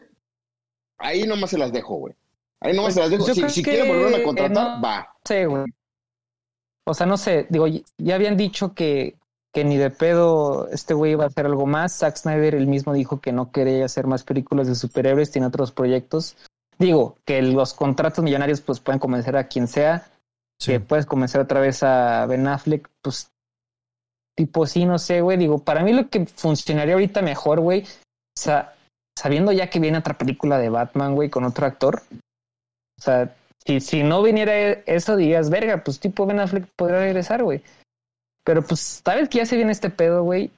Ahí 0.97 1.25
nomás 1.25 1.49
se 1.51 1.57
las 1.57 1.71
dejo, 1.71 1.95
güey. 1.95 2.15
Ahí 2.61 2.75
nomás 2.75 2.93
se 2.93 2.99
las 2.99 3.09
dejo. 3.09 3.23
Si, 3.25 3.49
si 3.49 3.63
que, 3.63 3.71
quiere 3.71 3.87
volverme 3.87 4.17
a 4.17 4.19
eh, 4.19 4.23
contratar, 4.23 4.77
no- 4.77 4.81
va. 4.83 5.15
sé, 5.25 5.45
güey. 5.45 5.63
o 6.85 6.93
sea, 6.93 7.05
no 7.05 7.17
sé, 7.17 7.45
digo, 7.49 7.65
ya 7.97 8.15
habían 8.15 8.35
dicho 8.35 8.73
que, 8.73 9.15
que 9.53 9.63
ni 9.63 9.77
de 9.77 9.89
pedo 9.91 10.67
este 10.69 10.93
güey 10.93 11.11
iba 11.13 11.23
a 11.23 11.27
hacer 11.27 11.45
algo 11.45 11.65
más. 11.65 11.93
Zack 11.97 12.17
Snyder 12.17 12.55
él 12.55 12.67
mismo 12.67 12.93
dijo 12.93 13.21
que 13.21 13.31
no 13.31 13.51
quería 13.51 13.85
hacer 13.85 14.07
más 14.07 14.23
películas 14.23 14.67
de 14.67 14.75
superhéroes, 14.75 15.31
tiene 15.31 15.47
otros 15.47 15.71
proyectos. 15.71 16.35
Digo, 16.77 17.17
que 17.25 17.41
los 17.41 17.73
contratos 17.73 18.23
millonarios 18.23 18.61
pues 18.61 18.79
pueden 18.79 18.99
convencer 18.99 19.35
a 19.37 19.47
quien 19.47 19.67
sea, 19.67 20.07
Sí. 20.59 20.71
que 20.73 20.79
puedes 20.81 21.05
convencer 21.05 21.39
otra 21.41 21.61
vez 21.61 21.83
a 21.83 22.25
Ben 22.25 22.45
Affleck, 22.47 22.89
pues 23.01 23.31
tipo 24.39 24.65
sí, 24.65 24.85
no 24.85 24.97
sé, 24.97 25.19
güey. 25.19 25.37
Digo, 25.37 25.59
para 25.59 25.83
mí 25.83 25.91
lo 25.91 26.07
que 26.07 26.25
funcionaría 26.25 26.93
ahorita 26.93 27.21
mejor, 27.21 27.59
güey, 27.59 27.81
o 27.81 28.39
sea, 28.39 28.73
sabiendo 29.17 29.51
ya 29.51 29.69
que 29.69 29.81
viene 29.81 29.97
otra 29.97 30.17
película 30.17 30.57
de 30.57 30.69
Batman, 30.69 31.13
güey, 31.13 31.29
con 31.29 31.43
otro 31.43 31.65
actor. 31.65 32.01
O 32.09 33.01
sea, 33.01 33.35
si, 33.65 33.81
si 33.81 34.01
no 34.01 34.23
viniera 34.23 34.53
eso, 34.55 35.17
dirías, 35.17 35.49
verga, 35.49 35.83
pues 35.83 35.99
tipo 35.99 36.25
Ben 36.25 36.39
Affleck 36.39 36.69
podría 36.77 36.99
regresar, 36.99 37.43
güey. 37.43 37.61
Pero 38.45 38.61
pues, 38.61 39.01
tal 39.03 39.19
vez 39.19 39.27
que 39.27 39.39
ya 39.39 39.45
se 39.45 39.57
viene 39.57 39.73
este 39.73 39.89
pedo, 39.89 40.23
güey. 40.23 40.51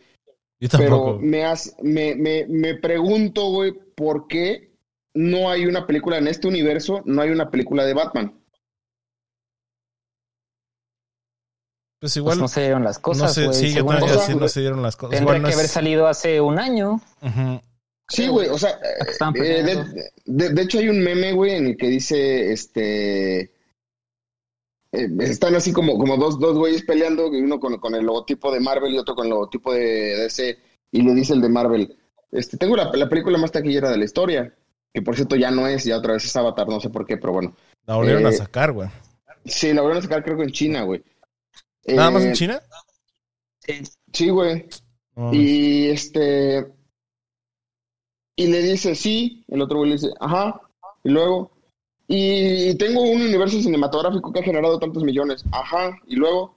Yo 0.61 0.69
Pero 0.77 1.19
me, 1.21 1.45
has- 1.45 1.75
me, 1.83 2.15
me, 2.15 2.47
me 2.47 2.75
pregunto, 2.77 3.51
güey, 3.51 3.73
¿por 3.97 4.29
qué 4.29 4.74
no 5.15 5.51
hay 5.51 5.67
una 5.67 5.87
película 5.87 6.19
en 6.19 6.29
este 6.29 6.49
universo? 6.49 7.03
No 7.05 7.23
hay 7.23 7.31
una 7.31 7.51
película 7.51 7.85
de 7.85 7.95
Batman. 7.95 8.41
Pues 12.01 12.13
Pues 12.13 12.17
igual. 12.19 12.39
no 12.39 12.49
se 12.49 12.61
dieron 12.61 12.85
las 12.85 12.97
no 12.99 13.03
cosas, 13.03 13.33
sé, 13.35 13.45
güey. 13.47 13.55
sí, 13.59 13.69
yo 13.69 13.75
Según 13.77 13.93
también 13.95 14.11
o 14.11 14.15
yo, 14.15 14.21
sea, 14.21 14.25
así 14.29 14.39
no 14.39 14.49
se 14.49 14.61
dieron 14.61 14.83
las 14.83 14.97
cosas. 14.97 15.11
Tendría 15.13 15.23
Igual 15.37 15.43
no 15.43 15.49
que 15.49 15.55
haber 15.55 15.65
es- 15.67 15.73
salido 15.73 16.07
hace 16.07 16.41
un 16.41 16.59
año. 16.59 17.01
Sí, 18.09 18.29
güey, 18.29 18.49
o 18.49 18.59
sea, 18.59 18.79
eh, 19.35 19.63
de, 19.63 20.11
de- 20.27 20.51
de 20.51 20.63
hecho 20.63 20.79
hay 20.79 20.91
un 20.91 21.01
meme, 21.03 21.33
güey, 21.33 21.53
en 21.53 21.67
el 21.69 21.77
que 21.79 21.89
dice, 21.89 22.53
este, 22.53 23.41
eh, 23.41 25.09
están 25.21 25.55
así 25.55 25.73
como, 25.73 25.97
como 25.97 26.19
dos, 26.19 26.39
dos 26.39 26.59
güeyes 26.59 26.83
peleando, 26.83 27.29
uno 27.29 27.59
con, 27.59 27.79
con 27.79 27.95
el 27.95 28.05
logotipo 28.05 28.53
de 28.53 28.61
Marvel 28.61 28.93
y 28.93 28.99
otro 28.99 29.15
con 29.15 29.25
el 29.25 29.31
logotipo 29.31 29.73
de 29.73 30.17
DC, 30.19 30.59
y 30.93 31.01
le 31.01 31.15
dice 31.15 31.33
el 31.33 31.41
de 31.41 31.49
Marvel, 31.49 31.97
este, 32.31 32.59
tengo 32.59 32.77
la, 32.77 32.91
la 32.93 33.09
película 33.09 33.39
más 33.39 33.53
taquillera 33.53 33.91
de 33.91 33.97
la 33.97 34.05
historia, 34.05 34.55
que 34.95 35.03
por 35.03 35.17
cierto 35.17 35.35
ya 35.35 35.51
no 35.51 35.67
es, 35.67 35.85
ya 35.85 35.99
otra 35.99 36.13
vez 36.15 36.25
es 36.25 36.37
Avatar, 36.37 36.69
no 36.69 36.79
sé 36.81 36.89
por 36.89 37.05
qué, 37.05 37.17
pero 37.17 37.33
bueno. 37.33 37.55
La 37.85 37.97
volvieron 37.97 38.25
a 38.27 38.31
Eh, 38.31 38.33
sacar, 38.35 38.71
güey. 38.73 38.89
Sí, 39.45 39.75
la 39.75 39.83
volvieron 39.83 39.99
a 39.99 40.07
sacar 40.09 40.23
creo 40.25 40.37
que 40.37 40.45
en 40.45 40.53
China, 40.53 40.83
güey. 40.85 41.03
¿Nada 41.87 42.13
más 42.13 42.23
Eh, 42.23 42.29
en 42.29 42.33
China? 42.35 42.63
Sí, 44.13 44.29
güey. 44.31 44.67
Y 45.33 45.89
este. 45.91 46.73
Y 48.37 48.47
le 48.47 48.63
dice 48.63 48.95
sí, 48.95 49.45
el 49.49 49.63
otro 49.63 49.79
güey 49.79 49.91
le 49.91 49.97
dice, 49.97 50.11
ajá, 50.21 50.61
y 51.03 51.11
luego. 51.11 51.51
Y 52.07 52.75
tengo 52.77 53.03
un 53.03 53.23
universo 53.23 53.61
cinematográfico 53.61 54.33
que 54.33 54.41
ha 54.41 54.45
generado 54.45 54.79
tantos 54.79 55.03
millones, 55.03 55.45
ajá, 55.53 55.97
y 56.07 56.17
luego. 56.17 56.57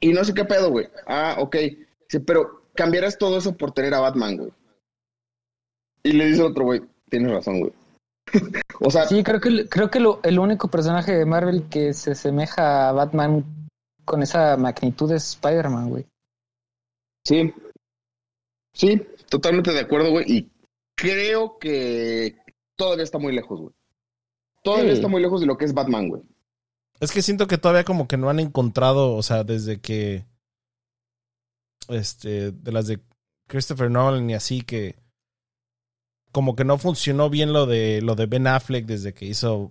Y 0.00 0.12
no 0.12 0.22
sé 0.24 0.34
qué 0.34 0.44
pedo, 0.44 0.70
güey. 0.70 0.88
Ah, 1.06 1.36
ok. 1.38 1.56
Dice, 1.56 2.20
pero 2.26 2.68
cambiarás 2.74 3.16
todo 3.18 3.38
eso 3.38 3.56
por 3.56 3.72
tener 3.72 3.94
a 3.94 4.00
Batman, 4.00 4.36
güey. 4.36 4.52
Y 6.02 6.12
le 6.12 6.26
dice 6.26 6.40
el 6.40 6.46
otro 6.48 6.64
güey, 6.64 6.82
tienes 7.10 7.32
razón, 7.32 7.60
güey. 7.60 7.72
o 8.80 8.90
sea, 8.90 9.06
Sí, 9.06 9.22
creo 9.22 9.40
que, 9.40 9.68
creo 9.68 9.90
que 9.90 10.00
lo- 10.00 10.20
el 10.22 10.38
único 10.38 10.68
personaje 10.68 11.12
de 11.12 11.24
Marvel 11.24 11.68
que 11.68 11.94
se 11.94 12.12
asemeja 12.12 12.88
a 12.88 12.92
Batman 12.92 13.44
con 14.04 14.22
esa 14.22 14.56
magnitud 14.56 15.10
es 15.12 15.30
Spider-Man, 15.30 15.90
güey. 15.90 16.06
Sí. 17.24 17.52
Sí, 18.74 19.02
totalmente 19.28 19.72
de 19.72 19.80
acuerdo, 19.80 20.10
güey. 20.10 20.24
Y 20.30 20.50
creo 20.96 21.58
que 21.58 22.36
todavía 22.76 23.04
está 23.04 23.18
muy 23.18 23.34
lejos, 23.34 23.60
güey. 23.60 23.74
Todavía 24.62 24.90
Sí. 24.92 24.96
está 24.96 25.08
muy 25.08 25.20
lejos 25.22 25.40
de 25.40 25.46
lo 25.46 25.56
que 25.56 25.64
es 25.64 25.74
Batman, 25.74 26.08
güey. 26.08 26.22
Es 27.00 27.12
que 27.12 27.22
siento 27.22 27.46
que 27.46 27.58
todavía 27.58 27.84
como 27.84 28.08
que 28.08 28.16
no 28.16 28.28
han 28.28 28.40
encontrado, 28.40 29.14
o 29.14 29.22
sea, 29.22 29.44
desde 29.44 29.80
que. 29.80 30.24
Este, 31.88 32.52
de 32.52 32.72
las 32.72 32.86
de 32.86 33.00
Christopher 33.48 33.90
Nolan 33.90 34.28
y 34.30 34.34
así 34.34 34.62
que. 34.62 34.96
Como 36.32 36.54
que 36.54 36.64
no 36.64 36.78
funcionó 36.78 37.30
bien 37.30 37.52
lo 37.52 37.66
de 37.66 38.00
lo 38.02 38.14
de 38.14 38.26
Ben 38.26 38.46
Affleck 38.46 38.86
desde 38.86 39.14
que 39.14 39.26
hizo 39.26 39.70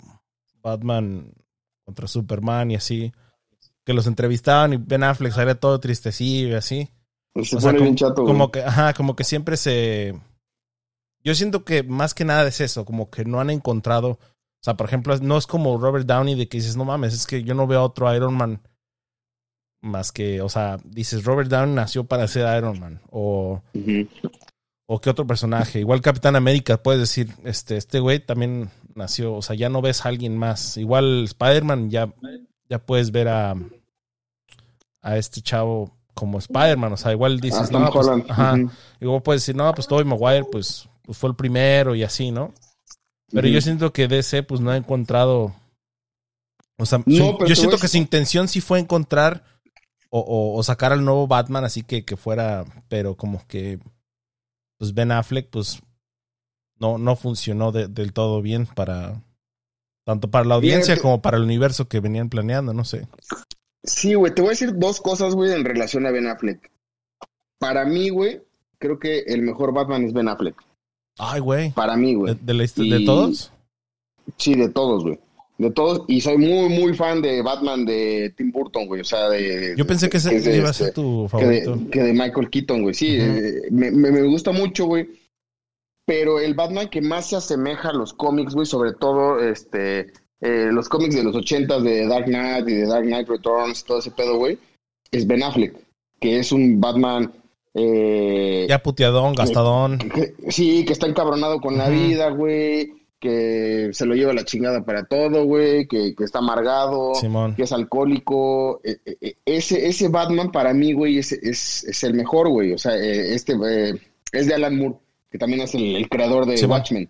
Batman 0.62 1.32
contra 1.86 2.08
Superman 2.08 2.72
y 2.72 2.76
así. 2.76 3.14
Que 3.86 3.94
los 3.94 4.08
entrevistaban 4.08 4.74
y 4.74 4.78
Ben 4.78 5.04
Affleck 5.04 5.34
salía 5.34 5.56
todo 5.56 5.80
tristecillo 5.80 6.50
y 6.50 6.54
así. 6.54 6.90
Se 7.44 7.56
O 7.56 7.60
sea, 7.60 7.72
pone 7.72 7.78
como, 7.78 7.84
bien 7.84 7.96
chato, 7.96 8.26
como 8.26 8.52
que, 8.52 8.64
ajá, 8.64 8.94
como 8.94 9.16
que 9.16 9.24
siempre 9.24 9.58
se. 9.58 10.20
Yo 11.24 11.36
siento 11.36 11.64
que 11.64 11.84
más 11.84 12.14
que 12.14 12.26
nada 12.26 12.48
es 12.48 12.62
eso, 12.62 12.86
como 12.86 13.10
que 13.10 13.26
no 13.26 13.40
han 13.40 13.50
encontrado. 13.50 14.10
O 14.10 14.64
sea, 14.64 14.76
por 14.76 14.88
ejemplo, 14.88 15.16
no 15.18 15.38
es 15.38 15.46
como 15.46 15.78
Robert 15.78 16.06
Downey 16.06 16.36
de 16.36 16.48
que 16.48 16.58
dices, 16.58 16.76
no 16.76 16.86
mames, 16.86 17.14
es 17.14 17.28
que 17.28 17.44
yo 17.44 17.54
no 17.54 17.68
veo 17.68 17.80
a 17.80 17.84
otro 17.84 18.14
Iron 18.14 18.36
Man 18.36 18.62
más 19.82 20.12
que, 20.12 20.42
o 20.42 20.50
sea, 20.50 20.78
dices, 20.84 21.24
Robert 21.24 21.50
Downey 21.50 21.76
nació 21.76 22.04
para 22.06 22.28
ser 22.28 22.58
Iron 22.58 22.80
Man. 22.80 23.02
O. 23.10 23.62
o 24.88 25.00
qué 25.00 25.10
otro 25.10 25.28
personaje. 25.28 25.80
Igual 25.80 26.02
Capitán 26.02 26.36
América, 26.36 26.82
puedes 26.82 27.02
decir, 27.02 27.30
este, 27.44 27.78
este 27.78 28.00
güey 28.00 28.20
también 28.20 28.70
nació, 28.96 29.34
o 29.36 29.42
sea, 29.42 29.56
ya 29.56 29.70
no 29.70 29.82
ves 29.82 30.06
a 30.06 30.10
alguien 30.10 30.36
más. 30.38 30.78
Igual 30.78 31.26
Spider-Man, 31.26 31.90
ya, 31.92 32.12
ya 32.70 32.80
puedes 32.80 33.12
ver 33.12 33.28
a, 33.28 33.54
a 35.02 35.18
este 35.18 35.42
chavo 35.42 35.92
como 36.14 36.40
Spider-Man, 36.40 36.94
o 36.94 36.98
sea, 36.98 37.12
igual 37.12 37.40
dices, 37.40 37.70
Ah, 37.72 37.80
no, 37.80 37.92
pues, 37.92 38.08
ajá. 38.30 38.58
Igual 39.00 39.22
puedes 39.22 39.44
decir, 39.44 39.56
no, 39.56 39.72
pues 39.74 39.88
Tobey 39.88 40.04
Maguire, 40.06 40.46
pues, 40.52 40.90
pues 41.04 41.18
fue 41.18 41.30
el 41.30 41.36
primero 41.36 41.94
y 41.94 42.04
así, 42.04 42.32
¿no? 42.32 42.54
Pero 43.30 43.48
yo 43.48 43.62
siento 43.62 43.92
que 43.94 44.08
DC, 44.08 44.44
pues 44.44 44.62
no 44.62 44.72
ha 44.72 44.78
encontrado. 44.78 45.54
O 46.78 46.86
sea, 46.86 47.00
No, 47.06 47.16
su- 47.18 47.38
pero 47.38 47.50
yo 47.50 47.56
siento 47.56 47.78
que 47.78 47.88
su 47.88 47.98
intención 47.98 48.48
sí 48.48 48.62
fue 48.62 48.80
encontrar 48.80 49.44
o, 50.10 50.20
o- 50.22 50.58
o 50.58 50.64
sacar 50.64 50.94
al 50.94 51.04
nuevo 51.04 51.28
Batman, 51.28 51.66
así 51.66 51.84
que, 51.84 52.06
que 52.06 52.16
fuera, 52.18 52.64
pero 52.88 53.16
como 53.16 53.46
que, 53.48 53.80
pues 54.78 54.94
Ben 54.94 55.12
Affleck, 55.12 55.50
pues 55.50 55.82
no, 56.80 56.98
no 56.98 57.16
funcionó 57.16 57.72
de- 57.72 57.88
del 57.88 58.14
todo 58.14 58.42
bien 58.42 58.66
para, 58.68 59.22
tanto 60.06 60.30
para 60.30 60.46
la 60.46 60.56
audiencia 60.56 61.00
como 61.02 61.22
para 61.22 61.38
el 61.38 61.44
universo 61.44 61.88
que 61.88 62.00
venían 62.00 62.30
planeando, 62.30 62.74
no 62.74 62.84
sé. 62.86 63.08
Sí, 63.84 64.14
güey, 64.16 64.34
te 64.34 64.42
voy 64.42 64.50
a 64.50 64.52
decir 64.52 64.74
dos 64.78 65.02
cosas, 65.02 65.34
güey, 65.34 65.52
en 65.54 65.64
relación 65.66 66.06
a 66.06 66.12
Ben 66.12 66.28
Affleck. 66.28 66.72
Para 67.60 67.86
mí, 67.86 68.10
güey, 68.10 68.42
creo 68.78 69.00
que 69.00 69.20
el 69.20 69.42
mejor 69.42 69.74
Batman 69.74 70.04
es 70.04 70.14
Ben 70.14 70.28
Affleck. 70.28 70.56
Ay, 71.18 71.40
güey. 71.40 71.72
Para 71.72 71.96
mí, 71.98 72.12
¿De, 72.12 72.16
güey. 72.16 72.36
de 72.42 72.54
la 72.54 72.64
de 72.64 73.06
todos? 73.06 73.52
Sí, 74.38 74.54
de 74.56 74.70
todos, 74.70 75.04
güey. 75.04 75.20
De 75.58 75.72
todos. 75.72 76.04
Y 76.08 76.22
soy 76.22 76.38
muy, 76.38 76.70
muy 76.70 76.94
fan 76.94 77.22
de 77.22 77.42
Batman 77.42 77.84
de 77.86 78.32
Tim 78.38 78.52
Burton, 78.52 78.86
güey. 78.88 79.02
O 79.02 79.04
sea, 79.04 79.28
de. 79.30 79.74
Yo 79.78 79.88
pensé 79.88 80.08
que 80.10 80.18
ese 80.18 80.40
de 80.40 80.58
iba 80.58 80.68
a 80.68 80.72
este- 80.72 80.86
ser 80.86 80.94
tu 80.94 81.24
que 81.24 81.30
favorito. 81.30 81.76
de, 81.76 81.90
que 81.90 82.04
de 82.04 82.14
Michael 82.14 82.50
Keaton, 82.52 82.82
güey. 82.84 82.94
Sí, 82.94 83.18
eh, 83.20 83.62
me, 83.72 83.90
me- 83.92 84.12
me 84.12 84.22
gusta 84.24 84.52
mucho, 84.52 84.86
güey. 84.86 85.08
Pero 86.06 86.40
el 86.40 86.54
Batman 86.54 86.88
que 86.90 87.02
más 87.02 87.28
se 87.30 87.36
asemeja 87.36 87.90
a 87.90 87.94
los 87.94 88.14
cómics, 88.14 88.54
güey, 88.54 88.66
sobre 88.66 88.94
todo 88.94 89.42
este 89.44 90.12
eh, 90.42 90.70
los 90.72 90.88
cómics 90.88 91.16
de 91.16 91.24
los 91.24 91.36
ochentas 91.36 91.84
de 91.84 92.08
Dark 92.08 92.26
Knight 92.26 92.70
y 92.70 92.74
de 92.76 92.86
Dark 92.86 93.04
Knight 93.06 93.28
Returns, 93.28 93.84
todo 93.84 93.98
ese 94.00 94.12
pedo, 94.12 94.38
güey, 94.38 94.58
es 95.12 95.26
Ben 95.26 95.42
Affleck, 95.44 95.74
que 96.22 96.38
es 96.40 96.52
un 96.52 96.80
Batman 96.80 97.34
eh, 97.74 98.66
Ya 98.70 98.82
puteadón, 98.82 99.34
gastadón. 99.36 99.98
que- 99.98 100.34
sí, 100.50 100.86
que 100.86 100.94
está 100.94 101.08
encabronado 101.08 101.60
con 101.60 101.78
la 101.78 101.90
vida, 101.90 102.30
güey, 102.30 102.94
que 103.20 103.90
se 103.94 104.06
lo 104.06 104.14
lleva 104.16 104.34
la 104.34 104.46
chingada 104.46 104.86
para 104.86 105.06
todo, 105.06 105.46
güey, 105.46 105.88
que, 105.88 106.14
que 106.16 106.24
está 106.24 106.40
amargado, 106.40 107.16
Simón. 107.16 107.56
que 107.56 107.64
es 107.64 107.72
alcohólico. 107.72 108.80
Eh, 108.84 108.98
eh, 109.06 109.18
eh, 109.22 109.36
ese, 109.46 109.88
ese 109.88 110.08
Batman 110.10 110.52
para 110.52 110.74
mí, 110.74 110.94
güey, 110.94 111.18
es, 111.18 111.32
es, 111.32 111.84
es 111.84 112.04
el 112.04 112.14
mejor, 112.14 112.50
güey. 112.50 112.74
O 112.74 112.78
sea, 112.78 112.96
eh, 112.96 113.34
este 113.34 113.54
es 114.32 114.48
de 114.48 114.54
Alan 114.54 114.78
Moore, 114.78 114.96
que 115.32 115.38
también 115.38 115.62
es 115.62 115.74
el, 115.74 115.96
el 115.96 116.10
creador 116.10 116.46
de 116.46 116.58
Simón. 116.58 116.80
Watchmen. 116.80 117.10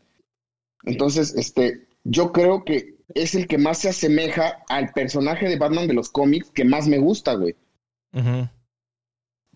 Entonces, 0.84 1.36
este, 1.36 1.88
yo 2.03 2.32
creo 2.32 2.64
que 2.64 2.95
es 3.14 3.36
el 3.36 3.47
que 3.47 3.58
más 3.58 3.80
se 3.80 3.89
asemeja 3.89 4.64
al 4.70 4.91
personaje 4.93 5.47
de 5.49 5.58
Batman 5.58 5.88
de 5.88 5.93
los 5.93 6.10
cómics 6.10 6.49
que 6.51 6.66
más 6.66 6.88
me 6.88 6.99
gusta, 6.99 7.34
güey. 7.34 7.55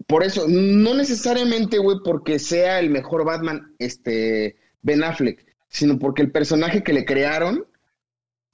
Por 0.08 0.24
eso, 0.24 0.46
no 0.48 0.94
necesariamente, 0.94 1.78
güey, 1.78 1.98
porque 2.04 2.40
sea 2.40 2.80
el 2.80 2.90
mejor 2.90 3.24
Batman, 3.24 3.76
este, 3.80 4.56
Ben 4.82 5.04
Affleck, 5.04 5.46
sino 5.72 5.98
porque 5.98 6.22
el 6.22 6.32
personaje 6.32 6.84
que 6.84 6.94
le 6.94 7.06
crearon 7.06 7.66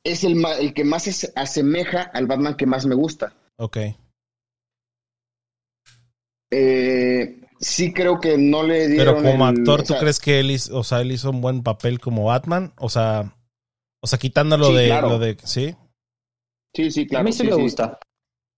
es 0.05 0.23
el, 0.23 0.35
ma- 0.35 0.53
el 0.55 0.73
que 0.73 0.85
más 0.85 1.03
se 1.03 1.33
asemeja 1.35 2.03
al 2.03 2.27
Batman 2.27 2.55
que 2.55 2.65
más 2.65 2.85
me 2.85 2.95
gusta. 2.95 3.33
Ok. 3.57 3.77
Eh, 6.51 7.41
sí 7.59 7.91
creo 7.93 8.19
que 8.19 8.37
no 8.37 8.63
le 8.63 8.87
dieron 8.87 9.15
Pero 9.15 9.31
como 9.31 9.49
el- 9.49 9.57
actor, 9.57 9.79
o 9.81 9.83
¿tú 9.83 9.93
sea, 9.93 9.99
crees 9.99 10.19
que 10.19 10.39
él 10.39 10.51
hizo, 10.51 10.77
o 10.77 10.83
sea, 10.83 11.01
él 11.01 11.11
hizo 11.11 11.29
un 11.29 11.41
buen 11.41 11.63
papel 11.63 11.99
como 11.99 12.25
Batman? 12.25 12.73
O 12.77 12.89
sea, 12.89 13.35
o 14.01 14.07
sea, 14.07 14.17
quitándolo 14.19 14.67
Sí, 14.67 14.75
de 14.75 14.85
claro. 14.85 15.09
lo 15.09 15.19
de, 15.19 15.37
¿sí? 15.43 15.75
Sí, 16.73 16.91
sí, 16.91 17.07
claro. 17.07 17.21
a 17.21 17.23
mí 17.25 17.33
sí, 17.33 17.43
me 17.43 17.53
gusta. 17.55 17.99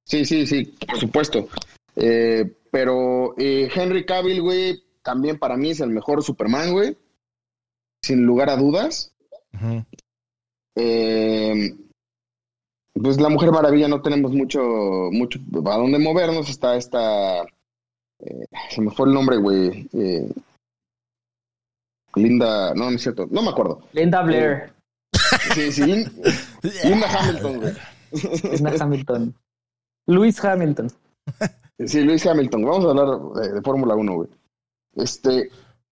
Sí, 0.06 0.26
sí, 0.26 0.46
sí, 0.46 0.66
por 0.88 1.00
supuesto. 1.00 1.48
Eh, 1.96 2.58
pero 2.72 3.34
eh, 3.38 3.70
Henry 3.74 4.06
Cavill, 4.06 4.42
güey, 4.42 4.84
también 5.02 5.40
para 5.40 5.56
mí 5.58 5.72
es 5.72 5.80
el 5.80 5.90
mejor 5.90 6.22
Superman, 6.24 6.72
güey. 6.74 6.98
Sin 8.02 8.26
lugar 8.26 8.50
a 8.50 8.58
dudas. 8.58 9.12
Eh, 10.76 11.76
pues 12.94 13.20
la 13.20 13.30
Mujer 13.30 13.52
Maravilla 13.52 13.88
no 13.88 14.02
tenemos 14.02 14.32
mucho, 14.34 14.60
mucho 15.12 15.40
a 15.66 15.78
dónde 15.78 16.00
movernos. 16.00 16.50
Está 16.50 16.76
esta. 16.76 17.42
eh, 18.20 18.46
se 18.70 18.82
me 18.82 18.92
fue 18.92 19.08
el 19.08 19.14
nombre, 19.14 19.38
güey. 19.38 19.88
Eh, 19.94 20.32
Linda. 22.16 22.74
No, 22.74 22.90
no 22.90 22.96
es 22.96 23.02
cierto. 23.02 23.28
No 23.30 23.42
me 23.42 23.50
acuerdo. 23.50 23.82
Linda 23.94 24.22
Blair, 24.22 24.74
Sí, 25.54 25.72
sí. 25.72 25.82
Lin- 25.84 26.12
Linda 26.84 27.08
Hamilton, 27.20 27.60
güey. 27.60 27.74
Linda 28.52 28.74
Hamilton. 28.80 29.36
Luis 30.08 30.44
Hamilton. 30.44 30.92
Sí, 31.86 32.02
Luis 32.02 32.26
Hamilton. 32.26 32.64
Vamos 32.66 32.86
a 32.86 32.90
hablar 32.90 33.44
de, 33.48 33.54
de 33.54 33.62
Fórmula 33.62 33.96
1, 33.96 34.14
güey. 34.16 34.30
Este. 34.96 35.50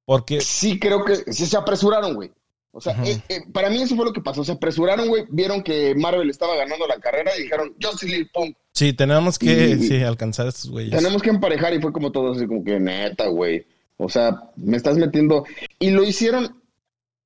Porque, 0.08 0.40
Sí, 0.40 0.80
creo 0.80 1.04
que 1.04 1.18
sí 1.34 1.46
se 1.46 1.58
apresuraron, 1.58 2.14
güey. 2.16 2.32
O 2.72 2.80
sea, 2.80 2.94
eh, 3.04 3.22
eh, 3.28 3.42
para 3.52 3.70
mí 3.70 3.82
eso 3.82 3.96
fue 3.98 4.06
lo 4.06 4.14
que 4.14 4.22
pasó. 4.22 4.42
Se 4.46 4.54
apresuraron, 4.54 5.10
güey. 5.10 5.26
Vieron 5.30 5.62
que 5.64 5.94
Marvel 5.96 6.30
estaba 6.30 6.56
ganando 6.56 6.88
la 6.88 6.98
carrera 6.98 7.32
y 7.38 7.42
dijeron, 7.44 7.74
yo 7.78 7.92
sí, 7.92 8.08
Lil 8.08 8.30
Pump. 8.34 8.56
sí, 8.72 8.94
tenemos 8.94 9.38
que, 9.38 9.72
Y- 9.72 9.80
sí, 9.84 10.02
alcanzar 10.04 10.46
a 10.46 10.50
estos 10.50 10.72
güeyes. 10.72 10.96
Tenemos 10.96 11.22
que 11.22 11.30
emparejar 11.30 11.74
y 11.74 11.82
fue 11.82 11.92
como 11.92 12.12
todo 12.14 12.32
así, 12.32 12.48
como 12.48 12.64
que 12.64 12.80
neta, 12.80 13.28
güey. 13.28 13.66
O 13.98 14.08
sea, 14.08 14.44
me 14.56 14.78
estás 14.78 14.96
metiendo. 14.98 15.44
Y 15.78 15.90
lo 15.90 16.04
hicieron. 16.04 16.62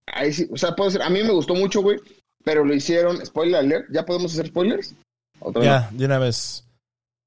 Ahí 0.08 0.34
sí, 0.34 0.48
o 0.52 0.58
sea, 0.58 0.76
puedo 0.76 0.90
decir, 0.90 1.04
a 1.04 1.10
mí 1.12 1.22
me 1.22 1.34
gustó 1.34 1.54
mucho, 1.54 1.82
güey. 1.84 2.00
Pero 2.44 2.66
lo 2.66 2.74
hicieron, 2.74 3.24
spoiler 3.24 3.58
alert, 3.60 3.86
¿ya 3.92 4.04
podemos 4.06 4.34
hacer 4.34 4.48
spoilers? 4.48 4.96
¿Otra 5.40 5.60
vez? 5.60 5.70
Ya, 5.70 5.90
de 5.92 6.06
una 6.06 6.18
vez. 6.18 6.64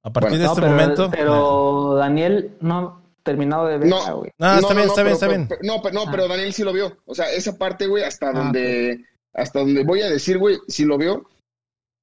A 0.02 0.10
partir 0.12 0.38
Bueno. 0.38 0.42
de 0.42 0.44
No, 0.46 0.52
este 0.52 0.62
pero, 0.62 0.72
momento. 0.72 1.10
pero 1.12 1.94
Daniel 1.96 2.50
no 2.60 3.03
terminado 3.24 3.66
de 3.66 3.78
verla, 3.78 3.96
No. 4.08 4.16
güey. 4.18 4.30
No, 4.38 4.54
está 4.54 4.74
bien, 4.74 4.86
está 4.86 4.94
pero- 4.94 5.04
bien, 5.04 5.14
está 5.14 5.26
pero- 5.26 5.36
bien. 5.38 5.48
pero- 5.48 5.60
no, 5.64 5.82
pero, 5.82 5.94
no, 5.94 6.02
Ah. 6.02 6.08
pero 6.10 6.28
Daniel 6.28 6.52
sí 6.52 6.62
lo 6.62 6.72
vio. 6.72 6.96
O 7.06 7.14
sea, 7.14 7.32
esa 7.32 7.56
parte, 7.58 7.86
güey, 7.88 8.04
hasta 8.04 8.28
Ah, 8.28 8.32
donde. 8.32 9.04
Hasta 9.32 9.58
donde 9.58 9.82
voy 9.82 10.00
a 10.02 10.08
decir, 10.10 10.38
güey, 10.38 10.58
sí 10.68 10.84
lo 10.84 10.96
vio. 10.96 11.28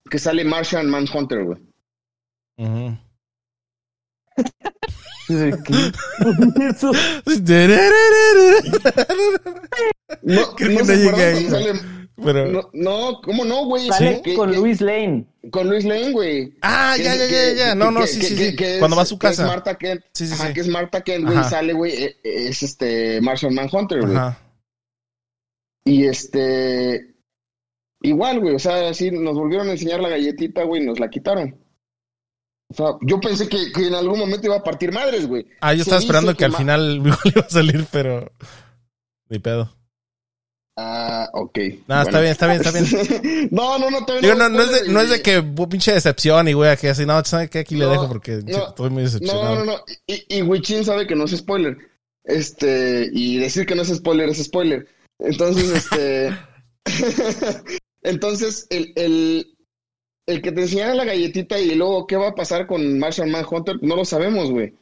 Que 0.10 0.20
sale 0.20 0.44
Martian 0.44 0.90
Manhunter, 0.90 1.46
güey. 1.46 1.58
Ujú. 2.58 2.98
Eso. 5.30 6.92
No, 10.24 10.56
Creo 10.56 10.72
no 10.72 10.78
que 10.80 10.86
se 10.86 10.98
no 10.98 11.12
llegué 11.12 11.24
ahí, 11.24 11.48
cuando 11.48 11.74
sale- 11.74 12.01
Pero. 12.24 12.48
No, 12.48 12.70
no, 12.74 13.22
¿cómo 13.24 13.44
no, 13.46 13.66
güey? 13.66 13.88
Sale 13.88 14.22
con 14.36 14.54
Luis 14.56 14.82
Lane. 14.82 15.26
Con 15.52 15.70
Luis 15.70 15.84
Lane, 15.86 16.12
güey. 16.12 16.54
Ah, 16.62 16.94
Que- 16.98 17.04
ya, 17.04 17.16
ya, 17.16 17.28
ya, 17.28 17.54
ya. 17.54 17.76
No, 17.76 17.90
no, 17.92 18.02
que- 18.02 18.08
sí, 18.08 18.20
que- 18.20 18.26
sí, 18.28 18.36
que- 18.36 18.50
sí. 18.52 18.56
que 18.56 18.74
es- 18.74 18.80
Cuando 18.80 18.96
va 18.98 19.04
a 19.04 19.06
su 19.06 19.18
que 19.20 19.28
es 19.28 19.38
casa. 19.38 19.48
Marta 19.48 19.78
Kent. 19.78 20.04
Sí, 20.14 20.28
sí, 20.28 20.34
Ajá, 20.34 20.48
sí. 20.48 20.54
que 20.54 20.60
es 20.62 20.68
Marta 20.68 21.02
Kent, 21.02 21.26
güey. 21.26 21.44
Sale, 21.46 21.74
güey. 21.74 21.92
eh, 22.04 22.18
Es 22.24 22.64
este 22.64 23.20
Martian 23.22 23.54
Manhunter, 23.54 24.02
güey. 24.02 24.16
Ajá. 24.16 24.40
Y 25.86 26.06
este. 26.06 27.16
Igual, 28.04 28.40
güey. 28.40 28.56
O 28.56 28.60
sea, 28.60 28.90
así 28.90 29.12
nos 29.12 29.36
volvieron 29.36 29.68
a 29.70 29.72
enseñar 29.74 30.00
la 30.00 30.10
galletita, 30.10 30.64
güey, 30.64 30.82
y 30.84 30.86
nos 30.86 31.00
la 31.00 31.10
quitaron. 31.10 31.58
O 32.70 32.74
sea, 32.74 32.86
yo 33.02 33.20
pensé 33.20 33.50
que, 33.50 33.72
que 33.74 33.88
en 33.88 33.96
algún 33.96 34.18
momento 34.18 34.48
iba 34.48 34.56
a 34.56 34.64
partir 34.64 34.92
madres, 34.94 35.28
güey. 35.28 35.46
Ah, 35.60 35.74
yo 35.74 35.80
Se 35.84 35.90
estaba 35.90 36.00
esperando 36.00 36.36
que 36.36 36.46
al 36.46 36.54
final 36.56 36.98
igual 37.06 37.18
iba 37.26 37.42
a 37.42 37.50
salir, 37.50 37.86
pero. 37.92 38.32
Ni 39.30 39.40
pedo. 39.40 39.76
Ah, 40.78 41.30
ok. 41.34 41.60
No, 41.88 42.02
está 42.02 42.22
bien, 42.22 42.32
está 42.32 42.48
bien, 42.48 42.62
está 42.62 42.72
bien. 42.72 43.50
no, 43.52 43.78
no, 43.78 43.90
no, 43.92 44.06
Digo, 44.22 44.36
no, 44.36 44.50
no 44.50 44.62
es 44.62 44.72
de, 44.72 44.92
no 44.92 45.02
es 45.02 45.10
de 45.10 45.22
que 45.22 45.44
pinche 45.70 45.94
decepción 45.94 46.48
y 46.48 46.54
güey, 46.54 46.76
que 46.78 46.90
así, 46.90 47.06
no, 47.06 47.24
¿sabes 47.26 47.50
qué? 47.50 47.60
Aquí 47.60 47.76
le 47.76 47.86
dejo 47.86 48.08
porque 48.08 48.42
no, 48.46 48.70
estoy 48.70 48.90
muy 48.90 49.04
decepcionado. 49.04 49.56
No, 49.56 49.66
no, 49.66 49.72
no. 49.74 49.84
Y, 50.08 50.38
y 50.38 50.42
Wichin 50.42 50.86
sabe 50.86 51.06
que 51.06 51.16
no 51.16 51.26
es 51.26 51.36
spoiler. 51.36 51.78
Este, 52.24 53.10
y 53.12 53.38
decir 53.38 53.66
que 53.66 53.76
no 53.76 53.82
es 53.82 53.94
spoiler 53.94 54.30
es 54.30 54.44
spoiler. 54.44 54.88
Entonces, 55.20 55.70
este. 55.70 56.38
Entonces, 58.04 58.68
el, 58.70 58.94
el, 58.96 59.58
el 60.26 60.42
que 60.42 60.52
te 60.52 60.62
enseñara 60.62 60.96
la 60.96 61.06
galletita 61.06 61.60
y 61.60 61.76
luego 61.76 62.08
qué 62.08 62.16
va 62.16 62.30
a 62.30 62.36
pasar 62.36 62.68
con 62.68 63.00
Martian 63.00 63.30
Manhunter, 63.30 63.78
no 63.82 63.96
lo 63.96 64.06
sabemos, 64.06 64.50
güey. 64.52 64.74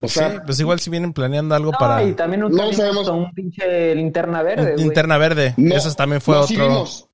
O 0.00 0.02
Pues 0.02 0.12
sea, 0.12 0.30
sí, 0.30 0.38
pues 0.46 0.60
igual 0.60 0.78
si 0.78 0.90
vienen 0.90 1.12
planeando 1.12 1.54
algo 1.56 1.72
No, 1.72 1.78
para 1.78 2.04
y 2.04 2.12
también 2.12 2.44
un, 2.44 2.52
No 2.52 2.72
sabemos- 2.72 3.08
un 3.08 3.32
pinche 3.32 3.94
linterna 3.96 4.42
verde, 4.42 4.72
güey. 4.74 4.84
linterna 4.84 5.18
verde. 5.18 5.54
no, 5.56 5.74
Eso 5.74 5.92
también 5.94 6.20
fue 6.20 6.34
no, 6.36 6.40
otro. 6.42 6.54
sí 6.54 6.60
vimos. 6.60 7.08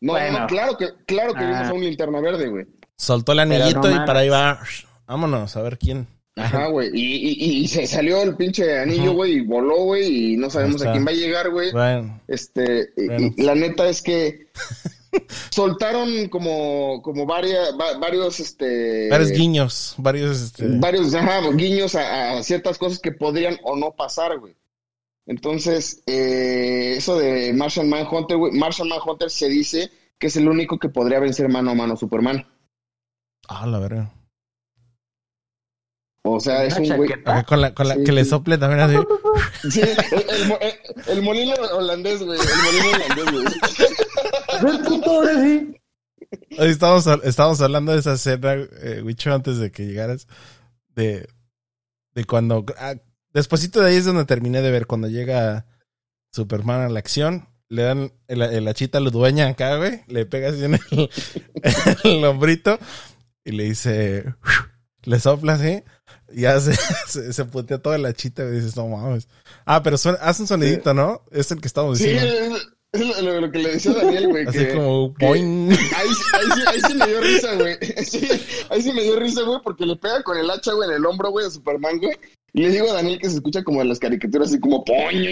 No, 0.00 0.12
Bueno. 0.12 0.40
no, 0.40 0.46
claro 0.48 0.76
que, 0.76 0.88
claro 1.06 1.32
que 1.34 1.40
Ah. 1.44 1.48
vimos 1.50 1.68
a 1.68 1.72
un 1.72 1.80
linterna 1.84 2.20
verde, 2.20 2.48
güey. 2.48 2.66
Soltó 2.98 3.32
el 3.32 3.38
anillito 3.40 3.90
y 3.90 3.94
para 4.06 4.20
ahí 4.20 4.28
va. 4.28 4.58
Vámonos, 5.06 5.56
a 5.56 5.62
ver 5.62 5.78
quién. 5.78 6.06
Ajá, 6.38 6.66
güey. 6.66 6.90
Y, 6.92 7.28
y, 7.28 7.58
y 7.62 7.68
se 7.68 7.86
salió 7.86 8.22
el 8.22 8.36
pinche 8.36 8.78
anillo, 8.78 9.12
güey, 9.14 9.34
y 9.36 9.40
voló, 9.40 9.84
güey, 9.84 10.32
y 10.32 10.36
no 10.36 10.50
sabemos 10.50 10.84
a 10.84 10.90
quién 10.92 11.06
va 11.06 11.10
a 11.10 11.14
llegar, 11.14 11.48
güey. 11.50 11.70
Bueno, 11.72 12.20
Este, 12.28 12.90
y- 12.96 13.06
Bueno. 13.06 13.34
y 13.36 13.42
la 13.42 13.54
neta 13.54 13.88
es 13.88 14.02
que 14.02 14.48
soltaron 15.50 16.28
como, 16.28 17.00
como 17.02 17.26
varias, 17.26 17.70
va- 17.80 17.98
varios, 17.98 18.40
este, 18.40 19.08
varios 19.10 19.30
guiños, 19.30 19.94
varios. 19.98 20.40
Este, 20.40 20.66
varios, 20.78 21.14
ajá, 21.14 21.40
guiños 21.52 21.94
a, 21.94 22.32
a 22.38 22.42
ciertas 22.42 22.78
cosas 22.78 22.98
que 22.98 23.12
podrían 23.12 23.58
o 23.64 23.76
no 23.76 23.92
pasar, 23.92 24.38
güey. 24.38 24.54
Entonces, 25.26 26.02
eh, 26.06 26.94
eso 26.96 27.18
de 27.18 27.52
Martian 27.52 27.88
Manhunter, 27.88 28.36
güey, 28.36 28.52
Martian 28.52 28.88
Manhunter 28.88 29.28
se 29.30 29.48
dice 29.48 29.90
que 30.18 30.28
es 30.28 30.36
el 30.36 30.48
único 30.48 30.78
que 30.78 30.88
podría 30.88 31.18
vencer 31.20 31.48
mano 31.48 31.72
a 31.72 31.74
mano 31.74 31.94
a 31.94 31.96
Superman. 31.96 32.46
Ah, 33.48 33.66
la 33.66 33.78
verga. 33.78 34.12
O 36.28 36.40
sea, 36.40 36.64
es 36.64 36.76
un 36.76 36.88
güey. 36.96 37.10
con 37.46 37.60
la, 37.60 37.72
con 37.74 37.86
la 37.88 37.94
Sí, 37.94 38.04
que 38.04 38.10
le 38.12 38.24
sople 38.24 38.58
también 38.58 38.80
así. 38.80 38.96
Sí, 39.70 39.80
el, 39.80 40.52
el- 40.60 40.74
el 41.08 41.22
molino 41.22 41.54
holandés, 41.72 42.20
güey. 42.22 42.38
El 42.38 42.46
molino 42.64 42.96
holandés, 42.96 43.32
güey. 43.32 43.44
Ve, 44.62 44.78
puto, 44.84 45.22
sí. 45.42 45.76
Estábamos, 46.50 47.06
estábamos 47.24 47.60
hablando 47.60 47.92
de 47.92 47.98
esa 48.00 48.14
escena, 48.14 48.54
eh, 48.54 49.02
Wicho, 49.04 49.32
antes 49.32 49.58
de 49.58 49.70
que 49.70 49.86
llegaras. 49.86 50.26
De, 50.94 51.28
de 52.14 52.24
cuando. 52.24 52.64
ah, 52.78 52.94
despuésito 53.32 53.80
de 53.80 53.90
ahí 53.90 53.96
es 53.96 54.04
donde 54.06 54.24
terminé 54.24 54.62
de 54.62 54.70
ver 54.70 54.86
cuando 54.86 55.08
llega 55.08 55.66
Superman 56.32 56.80
a 56.82 56.88
la 56.88 56.98
acción. 56.98 57.48
Le 57.68 57.82
dan 57.82 58.12
el, 58.28 58.42
el 58.42 58.68
hachita 58.68 58.98
a 58.98 59.00
la 59.00 59.10
dueña 59.10 59.48
acá, 59.48 59.76
güey. 59.76 60.02
Le 60.08 60.24
pega 60.26 60.50
así 60.50 60.64
en 60.64 60.74
el, 60.74 61.10
el 62.04 62.24
hombrito. 62.24 62.78
Y 63.44 63.52
le 63.52 63.64
dice. 63.64 64.24
Le 65.04 65.20
sopla 65.20 65.54
así. 65.54 65.82
Y 66.32 66.42
ya 66.42 66.58
se, 66.60 66.74
se, 67.06 67.32
se 67.32 67.44
putea 67.44 67.78
toda 67.78 67.98
la 67.98 68.12
chita 68.12 68.44
y 68.44 68.50
dices, 68.52 68.76
no 68.76 68.88
mames. 68.88 69.28
Ah, 69.64 69.82
pero 69.82 69.96
suena- 69.98 70.18
hace 70.20 70.42
un 70.42 70.48
sonidito, 70.48 70.94
¿no? 70.94 71.22
Es 71.30 71.50
el 71.52 71.60
que 71.60 71.68
estamos 71.68 71.98
Sí, 71.98 72.08
diciendo. 72.08 72.56
es, 72.56 72.68
es 73.16 73.22
lo, 73.22 73.40
lo 73.40 73.50
que 73.50 73.58
le 73.58 73.70
decía 73.72 73.92
a 73.92 73.94
Daniel, 73.94 74.28
güey. 74.28 74.46
así 74.46 74.58
que- 74.58 74.74
como. 74.74 75.14
que- 75.14 75.26
boing. 75.26 75.70
Ahí, 75.72 75.78
ahí, 75.98 76.08
sí, 76.54 76.62
ahí 76.66 76.80
sí 76.86 76.94
me 76.94 77.06
dio 77.06 77.20
risa, 77.20 77.54
güey. 77.54 77.76
Sí, 78.04 78.28
ahí 78.70 78.82
sí 78.82 78.92
me 78.92 79.02
dio 79.02 79.16
risa, 79.18 79.42
güey, 79.42 79.58
porque 79.62 79.86
le 79.86 79.96
pega 79.96 80.22
con 80.22 80.36
el 80.38 80.50
hacha, 80.50 80.72
güey, 80.72 80.88
en 80.88 80.96
el 80.96 81.06
hombro, 81.06 81.30
güey, 81.30 81.46
a 81.46 81.50
Superman, 81.50 81.98
güey. 81.98 82.16
Y 82.56 82.62
le 82.62 82.70
digo 82.70 82.90
a 82.90 82.94
Daniel 82.94 83.18
que 83.20 83.28
se 83.28 83.34
escucha 83.36 83.62
como 83.62 83.80
de 83.80 83.84
las 83.84 83.98
caricaturas, 83.98 84.48
así 84.48 84.58
como 84.58 84.82
poño. 84.82 85.28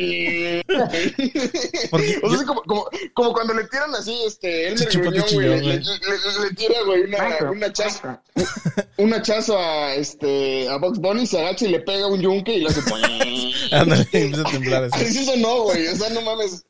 Porque 1.91 2.19
O 2.23 2.29
sea, 2.29 2.29
yo- 2.29 2.35
así 2.37 2.45
como, 2.45 2.63
como, 2.65 2.87
como 3.15 3.33
cuando 3.33 3.55
le 3.55 3.65
tiran 3.65 3.95
así, 3.95 4.15
este, 4.27 4.69
Elmer 4.69 4.79
Chichipote 4.89 5.21
Gruñón, 5.21 5.35
güey, 5.35 5.47
chillón, 5.47 5.57
le, 5.57 5.63
güey. 5.63 5.79
le- 5.79 6.41
le- 6.43 6.49
le 6.51 6.55
tira, 6.55 6.83
güey, 6.85 7.03
una, 7.05 7.51
una 7.51 7.73
chaza, 7.73 8.23
un 8.99 9.15
hachazo 9.15 9.59
a, 9.59 9.95
este, 9.95 10.69
a 10.69 10.77
Box 10.77 10.99
Bunny, 10.99 11.27
se 11.27 11.41
agacha 11.41 11.65
y 11.67 11.71
le 11.71 11.81
pega 11.81 12.07
un 12.09 12.21
yunque 12.21 12.55
y 12.57 12.61
le 12.61 12.69
hace 12.69 12.83
poño. 12.83 13.07
Ándale, 13.73 14.03
empieza 14.13 14.43
a 14.47 14.51
temblar 14.53 14.85
así. 14.85 15.05
Así 15.05 15.25
sonó, 15.25 15.63
güey, 15.63 15.89
o 15.89 15.97
sea, 15.97 16.11
no 16.11 16.21
mames, 16.21 16.65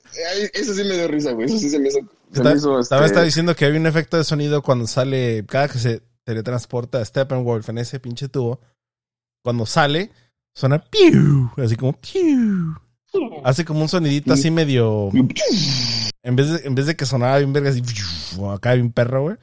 eso 0.53 0.73
sí 0.75 0.85
me 0.85 0.95
dio 0.95 1.09
risa, 1.09 1.33
güey, 1.33 1.47
eso 1.47 1.59
sí 1.59 1.69
se 1.69 1.79
me 1.81 1.89
hizo, 1.89 1.99
se 2.33 2.39
Está- 2.39 2.51
me 2.51 2.57
hizo, 2.57 2.79
este... 2.79 3.05
Está 3.05 3.23
diciendo 3.25 3.57
que 3.57 3.65
había 3.65 3.81
un 3.81 3.87
efecto 3.87 4.17
de 4.17 4.23
sonido 4.25 4.63
cuando 4.63 4.87
sale, 4.87 5.45
cada 5.49 5.67
que 5.69 5.79
se 5.79 6.01
teletransporta 6.23 6.99
a 7.01 7.05
Steppenwolf 7.05 7.69
en 7.71 7.79
ese 7.79 7.99
pinche 7.99 8.29
tubo, 8.29 8.61
cuando 9.43 9.67
sale, 9.67 10.11
suena 10.55 10.79
piu, 10.79 11.51
así 11.57 11.77
como 11.77 11.93
piu. 11.95 12.75
Hace 13.45 13.65
como 13.65 13.83
un 13.83 13.89
sonidito 13.89 14.33
así 14.33 14.51
medio, 14.51 15.11
en 16.23 16.37
vez 16.37 16.51
de, 16.51 16.67
en 16.67 16.75
vez 16.75 16.87
de 16.87 16.97
que 16.97 17.07
sonara 17.07 17.39
bien 17.39 17.53
verga 17.53 17.71
así, 17.71 17.83
acá 18.53 18.75
bien 18.75 18.91
perro, 18.91 19.23
güey, 19.23 19.37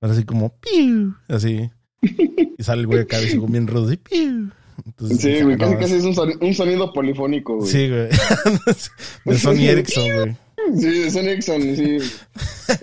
suena 0.00 0.14
así 0.14 0.24
como 0.24 0.54
piu, 0.58 1.14
así. 1.28 1.70
Y 2.00 2.62
sale 2.62 2.80
el 2.82 2.86
güey 2.86 3.00
acá 3.00 3.18
así 3.18 3.36
como 3.36 3.48
bien 3.52 3.66
rudo, 3.66 3.86
así 3.88 3.96
piu. 3.98 4.50
Entonces, 4.86 5.20
Sí, 5.20 5.42
güey, 5.42 5.56
no, 5.56 5.64
casi 5.64 5.72
es- 5.74 5.78
casi 5.80 5.94
es 5.96 6.04
un 6.04 6.14
sonido, 6.14 6.38
un 6.40 6.54
sonido 6.54 6.92
polifónico, 6.92 7.56
güey. 7.56 7.68
Sí, 7.70 7.88
güey. 7.88 8.08
de 9.24 9.38
Sony 9.38 9.64
Ericsson, 9.68 10.04
güey. 10.14 10.36
Sí, 10.76 10.86
de 11.00 11.10
Sony 11.10 11.20
Ericsson, 11.28 11.60
sí. 11.76 11.98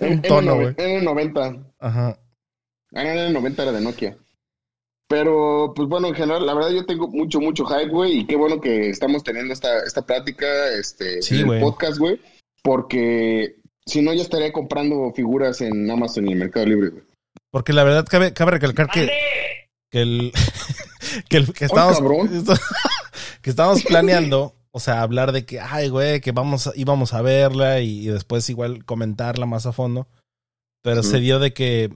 Un 0.00 0.22
tono, 0.22 0.56
güey. 0.56 0.74
En 0.76 0.96
el 0.98 1.04
90. 1.04 1.56
Ajá. 1.80 2.18
Ah, 2.94 3.02
en 3.02 3.18
el 3.18 3.32
90 3.32 3.62
era 3.62 3.72
de 3.72 3.80
Nokia. 3.80 4.16
Pero, 5.08 5.72
pues 5.74 5.88
bueno, 5.88 6.08
en 6.08 6.14
general, 6.14 6.44
la 6.44 6.54
verdad 6.54 6.70
yo 6.70 6.84
tengo 6.84 7.06
mucho, 7.08 7.40
mucho 7.40 7.64
hype, 7.64 7.90
güey, 7.90 8.18
y 8.20 8.26
qué 8.26 8.36
bueno 8.36 8.60
que 8.60 8.90
estamos 8.90 9.22
teniendo 9.22 9.52
esta, 9.52 9.84
esta 9.84 10.02
plática, 10.04 10.46
este, 10.70 11.22
Sí, 11.22 11.40
en 11.40 11.48
el 11.50 11.60
podcast, 11.60 11.98
güey, 11.98 12.20
porque 12.62 13.56
si 13.86 14.02
no, 14.02 14.12
ya 14.12 14.22
estaría 14.22 14.52
comprando 14.52 15.12
figuras 15.14 15.60
en 15.60 15.88
Amazon 15.88 16.28
y 16.28 16.32
en 16.32 16.38
Mercado 16.40 16.66
Libre, 16.66 16.88
güey. 16.90 17.04
Porque 17.52 17.72
la 17.72 17.84
verdad 17.84 18.04
cabe, 18.10 18.32
cabe 18.32 18.50
recalcar 18.52 18.88
que, 18.88 19.08
que 19.90 20.02
el 20.02 20.32
que, 21.28 21.36
el, 21.36 21.52
que 21.52 21.64
estábamos 21.66 21.98
cabrón. 21.98 22.28
que 23.42 23.50
estábamos 23.50 23.84
planeando, 23.84 24.56
o 24.72 24.80
sea, 24.80 25.02
hablar 25.02 25.30
de 25.30 25.46
que 25.46 25.60
ay, 25.60 25.88
güey, 25.88 26.20
que 26.20 26.32
vamos 26.32 26.66
a- 26.66 26.72
íbamos 26.74 27.14
a 27.14 27.22
verla 27.22 27.80
y, 27.80 28.00
y 28.00 28.06
después 28.08 28.50
igual 28.50 28.84
comentarla 28.84 29.46
más 29.46 29.66
a 29.66 29.72
fondo. 29.72 30.08
Pero 30.82 31.02
se 31.02 31.18
dio 31.20 31.38
de 31.38 31.52
que 31.52 31.92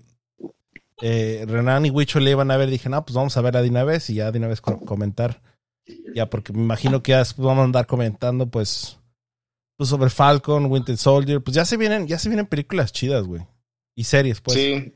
eh, 1.02 1.44
Renan 1.48 1.86
y 1.86 1.90
Wicho 1.90 2.20
le 2.20 2.30
iban 2.32 2.50
a 2.50 2.56
ver, 2.56 2.70
dije, 2.70 2.88
"No, 2.88 3.04
pues 3.04 3.14
vamos 3.14 3.36
a 3.36 3.40
ver 3.40 3.54
de 3.54 3.68
una 3.68 3.84
vez 3.84 4.08
y 4.10 4.14
ya 4.14 4.30
de 4.32 4.38
una 4.38 4.48
vez 4.48 4.60
co- 4.60 4.80
comentar." 4.80 5.40
Ya 6.14 6.28
porque 6.30 6.52
me 6.52 6.60
imagino 6.60 7.02
que 7.02 7.12
ya 7.12 7.22
vamos 7.36 7.62
a 7.62 7.64
andar 7.64 7.86
comentando 7.86 8.46
pues 8.48 8.98
pues 9.76 9.88
sobre 9.88 10.10
Falcon, 10.10 10.66
Winter 10.66 10.96
Soldier, 10.96 11.40
pues 11.42 11.54
ya 11.54 11.64
se 11.64 11.76
vienen 11.76 12.06
ya 12.06 12.18
se 12.18 12.28
vienen 12.28 12.46
películas 12.46 12.92
chidas, 12.92 13.24
güey. 13.24 13.42
Y 13.96 14.04
series, 14.04 14.40
pues. 14.40 14.56
sí. 14.56 14.94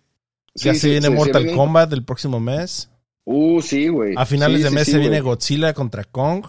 Ya 0.57 0.73
Sí, 0.75 0.81
se 0.81 0.89
viene 0.91 1.09
sí, 1.09 1.13
Mortal 1.15 1.53
Kombat 1.53 1.93
el 1.95 2.05
próximo 2.05 2.39
mes. 2.39 2.89
Uh, 3.25 3.61
sí, 3.61 3.89
güey. 3.89 4.15
A 4.17 4.25
finales 4.25 4.63
de 4.63 4.71
mes 4.71 4.87
se 4.87 4.99
viene. 4.99 5.21
Godzilla 5.21 5.73
contra 5.75 6.05
Kong. 6.05 6.45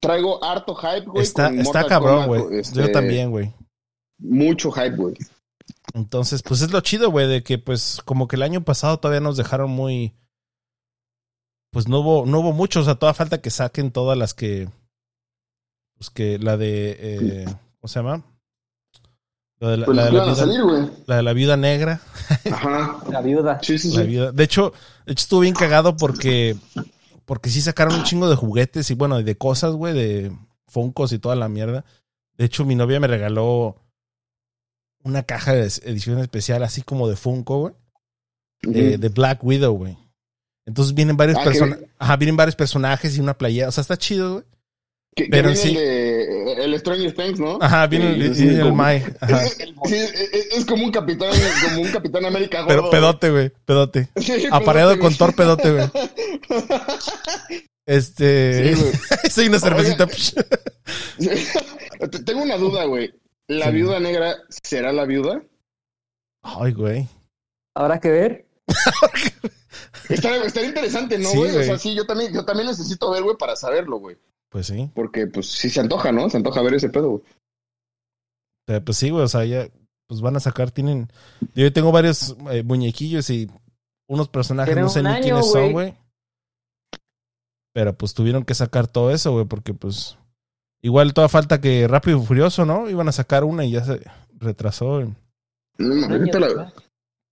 Traigo 0.00 0.42
harto 0.42 0.74
hype, 0.74 1.06
güey. 1.06 1.22
Está, 1.22 1.48
está 1.50 1.86
cabrón, 1.86 2.26
güey. 2.26 2.42
este, 2.58 2.80
Yo 2.80 2.90
también, 2.90 3.30
güey. 3.30 3.52
Mucho 4.18 4.72
hype, 4.72 4.96
güey. 4.96 5.14
Entonces, 5.94 6.42
pues 6.42 6.60
es 6.60 6.72
lo 6.72 6.80
chido, 6.80 7.10
güey, 7.10 7.26
de 7.28 7.42
que 7.42 7.56
pues 7.58 8.00
como 8.04 8.26
que 8.28 8.36
el 8.36 8.42
año 8.42 8.62
pasado 8.64 8.98
todavía 8.98 9.20
nos 9.20 9.36
dejaron 9.36 9.70
muy... 9.70 10.12
Pues 11.70 11.88
no 11.88 12.00
hubo, 12.00 12.26
no 12.26 12.40
hubo 12.40 12.52
mucho, 12.52 12.80
o 12.80 12.84
sea, 12.84 12.96
toda 12.96 13.14
falta 13.14 13.40
que 13.40 13.50
saquen 13.50 13.90
todas 13.92 14.18
las 14.18 14.34
que... 14.34 14.68
Pues 15.96 16.10
que 16.10 16.38
la 16.38 16.56
de... 16.56 16.96
Eh, 16.98 17.44
¿Cómo 17.80 17.88
se 17.88 17.98
llama? 18.00 18.24
La 19.60 19.70
de 19.70 19.76
la, 19.78 19.86
Pues 19.86 19.96
la 19.96 20.04
de 20.06 20.12
la 20.12 20.24
viuda, 20.24 20.34
salir, 20.34 20.62
güey. 20.62 20.90
la 21.06 21.16
de 21.16 21.22
la 21.22 21.32
viuda 21.32 21.56
negra. 21.56 22.00
Ajá. 22.52 22.98
La 23.10 23.20
viuda. 23.22 23.60
Sí, 23.62 23.78
sí, 23.78 23.96
La 23.96 24.02
sí. 24.02 24.08
viuda- 24.08 24.32
De 24.32 24.44
hecho, 24.44 24.72
de 25.06 25.12
hecho 25.12 25.22
estuvo 25.22 25.40
bien 25.40 25.54
cagado 25.54 25.96
porque... 25.96 26.56
Porque 27.24 27.48
sí 27.50 27.62
sacaron 27.62 27.94
un 27.94 28.04
chingo 28.04 28.28
de 28.28 28.36
juguetes 28.36 28.90
y 28.90 28.94
bueno, 28.94 29.18
y 29.18 29.22
de 29.22 29.38
cosas, 29.38 29.72
güey, 29.74 29.94
de 29.94 30.36
Funkos 30.66 31.12
y 31.12 31.18
toda 31.18 31.36
la 31.36 31.48
mierda. 31.48 31.84
De 32.36 32.44
hecho, 32.44 32.64
mi 32.66 32.74
novia 32.74 33.00
me 33.00 33.06
regaló 33.06 33.76
una 35.04 35.22
caja 35.22 35.54
de 35.54 35.60
edición 35.62 36.18
especial 36.18 36.62
así 36.64 36.82
como 36.82 37.08
de 37.08 37.16
Funko, 37.16 37.58
güey. 37.60 37.74
de, 38.62 39.08
Black 39.10 39.44
Widow, 39.44 39.74
güey. 39.76 39.96
Entonces 40.66 40.94
vienen 40.94 41.16
varios 41.16 41.38
Ah, 41.38 41.44
personajes. 41.44 41.84
Ajá, 41.98 42.16
vienen 42.16 42.36
varios 42.36 42.56
personajes 42.56 43.16
y 43.16 43.20
una 43.20 43.36
playera. 43.36 43.68
O 43.68 43.72
sea, 43.72 43.82
está 43.82 43.96
chido, 43.98 44.32
güey. 44.32 44.44
Que, 45.16 45.24
que 45.24 45.30
pero 45.30 45.48
viene 45.50 45.62
sí. 45.62 45.76
el 45.76 46.58
el 46.72 46.78
Stranger 46.80 47.14
Things, 47.14 47.38
¿no? 47.38 47.58
Ajá, 47.60 47.86
viene 47.86 48.14
el, 48.14 48.34
Sí, 48.34 48.48
el 48.48 48.62
como- 48.62 48.74
Mai. 48.76 49.04
Ajá. 49.20 49.44
Es, 49.44 49.58
sí, 49.84 49.94
es- 49.94 50.48
es 50.56 50.64
como 50.64 50.84
un 50.84 50.90
capitán, 50.90 51.30
como 51.68 51.82
un 51.82 51.92
capitán 51.92 52.24
América 52.24 52.64
Pero 52.66 52.90
pedote, 52.90 53.30
güey. 53.30 53.52
Pedote. 53.64 54.08
Sí, 54.16 54.46
Apareado 54.50 54.98
con. 54.98 55.14
Thor 55.14 55.34
pedote, 55.36 55.70
güey. 55.70 55.88
Este. 57.86 58.74
Sí, 58.74 58.80
güey. 58.80 58.92
Soy 59.30 59.48
una 59.48 59.60
cervecita. 59.60 60.06
Te- 60.06 60.16
Tengo 62.24 62.42
una 62.42 62.56
duda, 62.56 62.84
güey. 62.84 63.12
¿La 63.48 63.66
Sí. 63.66 63.72
viuda 63.72 64.00
negra 64.00 64.36
será 64.48 64.92
la 64.92 65.04
viuda? 65.04 65.42
Ay, 66.42 66.72
güey. 66.72 67.08
Habrá 67.74 68.00
que 68.00 68.10
ver. 68.10 68.46
Estaría, 70.08 70.44
estaría 70.44 70.68
interesante, 70.68 71.18
¿no, 71.18 71.28
Sí, 71.30 71.36
güey? 71.38 71.56
o 71.56 71.62
sea, 71.64 71.78
sí, 71.78 71.94
yo 71.94 72.06
también, 72.06 72.32
yo 72.32 72.44
también 72.44 72.68
necesito 72.68 73.10
ver, 73.10 73.22
güey, 73.22 73.36
para 73.36 73.56
saberlo, 73.56 73.98
güey. 73.98 74.16
Pues 74.50 74.66
sí. 74.66 74.90
Porque, 74.94 75.26
pues, 75.26 75.50
sí 75.50 75.70
se 75.70 75.80
antoja, 75.80 76.12
¿no? 76.12 76.28
Se 76.30 76.36
antoja 76.36 76.62
ver 76.62 76.74
ese 76.74 76.90
pedo, 76.90 77.10
güey. 77.10 77.22
Pero, 78.66 78.84
pues 78.84 78.98
sí, 78.98 79.10
güey. 79.10 79.24
O 79.24 79.28
sea, 79.28 79.44
ya. 79.44 79.66
Pues 80.06 80.20
van 80.20 80.36
a 80.36 80.40
sacar. 80.40 80.70
Tienen. 80.70 81.08
Yo 81.54 81.72
tengo 81.72 81.90
varios 81.90 82.36
eh, 82.50 82.62
muñequillos 82.62 83.28
y 83.30 83.50
unos 84.06 84.28
personajes. 84.28 84.76
No 84.76 84.88
sé 84.90 85.02
ni 85.02 85.08
año, 85.08 85.22
quiénes 85.22 85.50
son, 85.50 85.72
güey. 85.72 85.94
Pero 87.72 87.96
pues 87.96 88.14
tuvieron 88.14 88.44
que 88.44 88.54
sacar 88.54 88.86
todo 88.86 89.10
eso, 89.10 89.32
güey. 89.32 89.46
Porque 89.46 89.74
pues. 89.74 90.16
Igual 90.84 91.14
toda 91.14 91.30
falta 91.30 91.60
que 91.62 91.88
Rápido 91.88 92.22
y 92.22 92.26
Furioso, 92.26 92.66
¿no? 92.66 92.90
Iban 92.90 93.08
a 93.08 93.12
sacar 93.12 93.42
una 93.44 93.64
y 93.64 93.70
ya 93.70 93.82
se 93.84 94.00
retrasó. 94.38 95.00
No, 95.00 95.14
mames, 95.78 96.10
ahorita 96.10 96.38
la, 96.40 96.48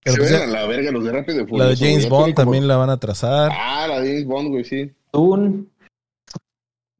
se 0.03 0.17
pues 0.17 0.31
a 0.33 0.47
la 0.47 0.65
verga 0.65 0.91
los 0.91 1.03
de 1.03 1.11
Rápido 1.11 1.35
y 1.35 1.37
la 1.37 1.43
de 1.43 1.49
Furioso. 1.75 1.85
James 1.85 2.09
Bond 2.09 2.33
como- 2.33 2.35
también 2.35 2.67
la 2.67 2.77
van 2.77 2.89
a 2.89 2.93
atrasar. 2.93 3.51
Ah, 3.53 3.85
la 3.87 4.01
de 4.01 4.07
James 4.09 4.25
Bond, 4.25 4.49
güey, 4.49 4.63
sí. 4.63 4.91
Dune. 5.13 5.65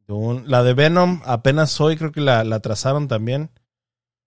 Un- 0.08 0.43
La 0.47 0.64
de 0.64 0.74
Venom 0.76 1.22
apenas 1.26 1.80
hoy 1.82 1.97
creo 1.97 2.12
que 2.12 2.22
la, 2.22 2.43
la 2.43 2.58
atrasaron 2.58 3.08
también. 3.08 3.49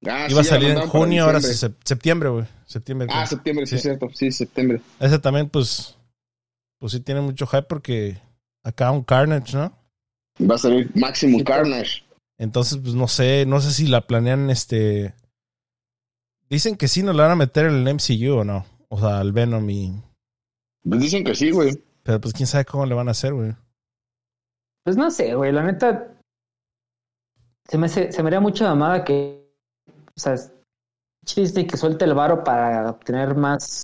Ah, 0.05 0.27
Iba 0.29 0.41
a 0.41 0.45
sí, 0.45 0.51
la 0.51 0.57
salir 0.57 0.71
en 0.71 0.89
junio, 0.89 1.25
ahora 1.25 1.41
sí, 1.41 1.55
septiembre, 1.85 2.29
güey. 2.29 2.45
Septiembre. 2.67 3.07
Ah, 3.11 3.19
creo. 3.19 3.27
septiembre, 3.29 3.67
sí, 3.67 3.79
cierto. 3.79 4.09
Sí, 4.13 4.33
septiembre. 4.33 4.81
Ese 4.99 5.19
también, 5.21 5.49
pues. 5.49 5.97
Pues 6.81 6.93
sí 6.93 7.01
tiene 7.01 7.21
mucho 7.21 7.47
hype 7.47 7.63
porque 7.63 8.19
acá 8.65 8.91
un 8.91 9.03
Carnage, 9.05 9.57
¿no? 9.57 9.73
Va 10.51 10.57
a 10.57 10.59
salir 10.59 10.91
Sí, 11.15 11.45
Carnage. 11.45 12.03
Entonces, 12.39 12.79
pues 12.83 12.95
no 12.95 13.09
sé, 13.09 13.45
no 13.47 13.61
sé 13.61 13.73
si 13.73 13.87
la 13.87 14.03
planean 14.07 14.51
este. 14.51 15.15
Dicen 16.49 16.77
que 16.77 16.87
sí 16.89 17.03
nos 17.03 17.17
la 17.17 17.25
van 17.25 17.33
a 17.33 17.37
meter 17.37 17.67
en 17.67 17.75
el 17.87 17.89
MCU 17.95 18.39
o 18.41 18.45
no. 18.45 18.65
O 18.89 18.99
sea, 19.01 19.19
al 19.21 19.33
Venom 19.33 19.69
y. 19.71 19.93
Pues 20.89 21.01
dicen 21.01 21.25
que 21.25 21.35
sí, 21.35 21.51
güey. 21.51 21.83
Pero 22.03 22.21
pues 22.21 22.33
quién 22.35 22.47
sabe 22.47 22.65
cómo 22.65 22.87
le 22.87 22.95
van 22.95 23.09
a 23.09 23.13
hacer, 23.13 23.33
güey. 23.35 23.53
Pues 24.85 24.97
no 24.97 25.11
sé, 25.11 25.35
güey. 25.35 25.51
La 25.53 25.65
neta. 25.65 26.13
Se 27.69 27.79
me, 27.79 27.87
hace- 27.87 28.13
se 28.13 28.23
me 28.23 28.29
haría 28.29 28.41
mucha 28.41 28.69
mamada 28.69 29.03
que. 29.05 29.51
O 30.17 30.21
sea, 30.21 30.35
es- 30.35 30.53
Disney 31.35 31.67
que 31.67 31.77
suelte 31.77 32.05
el 32.05 32.15
varo 32.15 32.45
para 32.45 32.89
obtener 32.91 33.35
más 33.35 33.83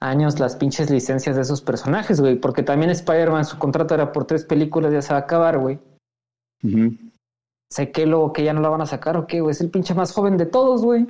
años 0.00 0.38
las 0.38 0.56
pinches 0.56 0.90
licencias 0.90 1.36
de 1.36 1.42
esos 1.42 1.62
personajes, 1.62 2.20
güey. 2.20 2.36
Porque 2.36 2.62
también 2.62 2.90
Spider-Man, 2.90 3.46
su 3.46 3.58
contrato 3.58 3.94
era 3.94 4.12
por 4.12 4.26
tres 4.26 4.44
películas, 4.44 4.92
ya 4.92 5.00
se 5.00 5.14
va 5.14 5.20
a 5.20 5.22
acabar, 5.22 5.56
güey. 5.58 5.78
Ujú, 6.62 6.94
Sé 7.70 7.92
que 7.92 8.04
luego 8.06 8.32
que 8.32 8.42
ya 8.44 8.52
no 8.52 8.60
la 8.60 8.68
van 8.68 8.80
a 8.80 8.86
sacar 8.86 9.16
o 9.16 9.26
qué, 9.26 9.40
güey. 9.40 9.52
Es 9.52 9.60
el 9.60 9.70
pinche 9.70 9.94
más 9.94 10.12
joven 10.12 10.36
de 10.36 10.46
todos, 10.46 10.82
güey. 10.82 11.06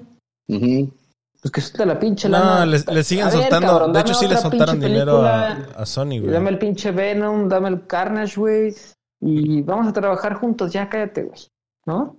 ujú. 0.49 0.93
Pues 1.41 1.51
que 1.53 1.61
suelta 1.63 1.87
la 1.87 1.99
pinche 1.99 2.29
No, 2.29 2.39
lana. 2.39 2.67
le, 2.67 2.79
le 2.93 3.03
siguen 3.03 3.25
A 3.25 3.31
ver, 3.31 3.39
soltando. 3.41 3.67
cabrón, 3.69 3.93
de 3.95 4.01
hecho, 4.01 4.13
sí 4.13 4.29
le 4.29 4.37
soltaron 4.37 4.79
dinero 4.79 5.23
a, 5.25 5.87
Sony, 5.87 6.21
güey. 6.21 6.27
Dame 6.31 6.51
el 6.51 6.59
pinche 6.59 6.91
Venom, 6.91 7.49
dame 7.49 7.71
el 7.71 7.87
Carnage, 7.87 8.39
güey. 8.39 8.75
Y 9.23 9.63
vamos 9.63 9.87
a 9.89 9.93
trabajar 9.95 10.35
juntos, 10.35 10.71
ya 10.71 10.87
cállate, 10.91 11.23
güey. 11.25 11.41
¿No? 11.87 12.17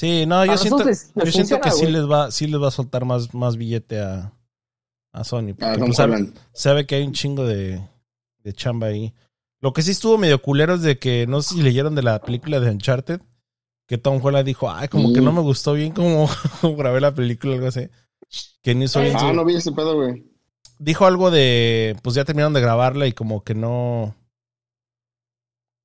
Sí, 0.00 0.26
no, 0.26 0.44
yo 0.44 0.56
siento, 0.56 0.82
les- 0.82 1.12
les 1.14 1.26
yo 1.26 1.30
siento 1.44 1.60
que 1.60 1.70
sí 1.70 1.86
les 1.86 2.10
va, 2.10 2.32
sí 2.32 2.48
les 2.48 2.60
va 2.60 2.68
a 2.68 2.72
soltar 2.72 3.04
más, 3.04 3.32
más 3.34 3.56
billete 3.56 4.00
a, 4.00 4.32
a 5.12 5.22
Sony. 5.22 5.54
Porque 5.54 5.64
Ah, 5.64 5.74
pues, 5.78 5.94
sabe, 5.96 6.32
sabe 6.52 6.86
que 6.86 6.96
hay 6.96 7.04
un 7.06 7.12
chingo 7.12 7.44
de, 7.46 7.88
de 8.42 8.52
chamba 8.52 8.88
ahí. 8.88 9.14
Lo 9.62 9.72
que 9.72 9.82
sí 9.82 9.92
estuvo 9.92 10.18
medio 10.18 10.42
culero 10.42 10.74
es 10.74 10.82
de 10.82 10.98
que, 10.98 11.26
no 11.26 11.40
sé 11.40 11.54
si 11.54 11.62
leyeron 11.62 11.94
de 11.94 12.02
la 12.02 12.20
película 12.20 12.58
de 12.60 12.70
Uncharted, 12.70 13.20
que 13.88 13.96
Tom 13.96 14.20
Holland 14.22 14.44
dijo, 14.46 14.70
ay, 14.70 14.88
como 14.88 15.12
que 15.12 15.20
Mm. 15.20 15.24
no 15.24 15.32
me 15.32 15.40
gustó 15.40 15.72
bien 15.74 15.92
como, 15.92 16.26
como 16.60 16.76
grabé 16.76 17.00
la 17.00 17.14
película 17.14 17.54
algo 17.54 17.68
así. 17.68 17.88
Que 18.62 18.74
ni 18.74 18.88
su- 18.88 18.98
Ah, 18.98 19.32
no 19.32 19.44
vi 19.44 19.54
ese 19.56 19.72
pedo, 19.72 19.94
güey. 19.96 20.24
Dijo 20.78 21.06
algo 21.06 21.30
de, 21.30 21.96
pues 22.02 22.14
ya 22.16 22.24
terminaron 22.24 22.52
de 22.54 22.60
grabarla 22.60 23.06
y 23.06 23.12
como 23.12 23.44
que 23.44 23.54
no... 23.54 24.16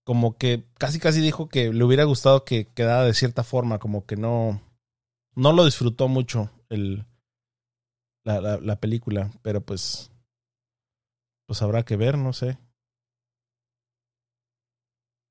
como 0.04 0.38
que 0.38 0.64
casi 0.80 1.00
casi 1.00 1.22
dijo 1.22 1.50
que 1.50 1.72
le 1.72 1.84
hubiera 1.84 2.04
gustado 2.06 2.46
que 2.46 2.66
quedara 2.74 3.04
de 3.04 3.14
cierta 3.14 3.44
forma, 3.44 3.78
como 3.78 4.06
que 4.06 4.16
no, 4.16 4.60
no 5.36 5.54
lo 5.54 5.66
disfrutó 5.66 6.08
mucho 6.08 6.50
el, 6.70 7.06
la, 8.24 8.42
la, 8.42 8.58
la 8.58 8.80
película, 8.80 9.32
pero 9.44 9.62
pues, 9.62 10.10
pues 11.46 11.62
habrá 11.62 11.84
que 11.84 11.96
ver, 11.98 12.18
no 12.18 12.34
sé. 12.34 12.58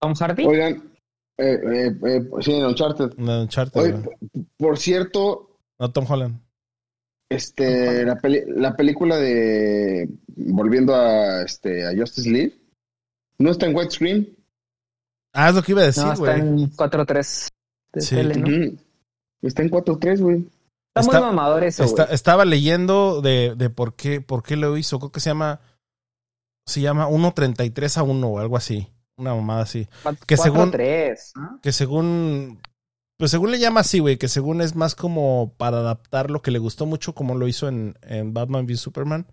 Tom 0.01 0.15
Hardy. 0.15 0.45
Oigan, 0.47 0.93
eh, 1.39 1.59
eh, 1.73 1.97
eh, 2.07 2.31
sí, 2.41 2.53
en 2.55 2.67
Uncharted. 2.67 3.15
No, 3.17 3.43
Uncharted, 3.43 3.81
Oye, 3.81 3.93
güey. 3.93 4.47
por 4.57 4.79
cierto, 4.79 5.59
no 5.79 5.91
Tom 5.93 6.07
Holland. 6.09 6.41
este, 7.31 8.05
la, 8.05 8.17
peli- 8.17 8.45
la 8.47 8.77
película 8.77 9.17
de 9.17 10.09
volviendo 10.29 10.95
a 10.95 11.43
este 11.43 11.87
a 11.87 11.91
Justice 11.97 12.31
League 12.31 12.57
no 13.39 13.51
está 13.51 13.67
en 13.67 13.77
widescreen. 13.77 14.37
Ah, 15.35 15.51
es 15.51 15.55
lo 15.55 15.63
que 15.63 15.73
iba 15.73 15.83
a 15.83 15.87
decir, 15.87 16.05
no, 16.05 16.13
está 16.13 16.39
güey. 16.39 16.41
en 16.41 16.71
4-3 16.71 17.49
de 17.93 18.01
Sí. 18.01 18.15
tele, 18.15 18.37
¿no? 18.37 18.79
Está 19.43 19.63
en 19.63 19.69
4.3, 19.71 20.21
güey. 20.23 20.37
Está, 20.39 21.01
Está- 21.01 21.19
muy 21.21 21.27
mamador 21.29 21.65
eso, 21.65 21.85
Está- 21.85 22.05
güey. 22.05 22.15
estaba 22.15 22.45
leyendo 22.47 23.21
de, 23.21 23.55
de 23.57 23.69
por 23.69 23.95
qué, 23.97 24.21
por 24.23 24.43
qué 24.43 24.57
lo 24.57 24.77
hizo. 24.79 24.99
Creo 24.99 25.13
que 25.13 25.21
se 25.21 25.29
llama, 25.31 25.61
se 26.67 26.81
llama 26.81 27.09
1.33 27.09 27.99
a 27.99 28.03
1 28.03 28.27
o 28.29 28.39
algo 28.39 28.57
así. 28.57 28.89
Una 29.19 29.35
mamada 29.35 29.63
así. 29.63 29.89
que 30.27 30.37
según- 30.37 30.71
4-3, 30.73 31.33
¿no? 31.37 31.61
Que 31.63 31.73
según, 31.73 32.61
pues 33.19 33.31
según 33.31 33.51
le 33.51 33.59
llama 33.59 33.81
así, 33.81 33.99
güey, 33.99 34.19
que 34.19 34.29
según 34.29 34.61
es 34.61 34.75
más 34.77 34.95
como 34.95 35.55
para 35.57 35.79
adaptar 35.79 36.31
lo 36.31 36.43
que 36.43 36.51
le 36.51 36.59
gustó 36.59 36.85
mucho, 36.87 37.15
como 37.15 37.35
lo 37.35 37.49
hizo 37.49 37.69
en, 37.69 37.97
en 38.03 38.35
Batman 38.35 38.67
v 38.67 38.77
Superman. 38.77 39.27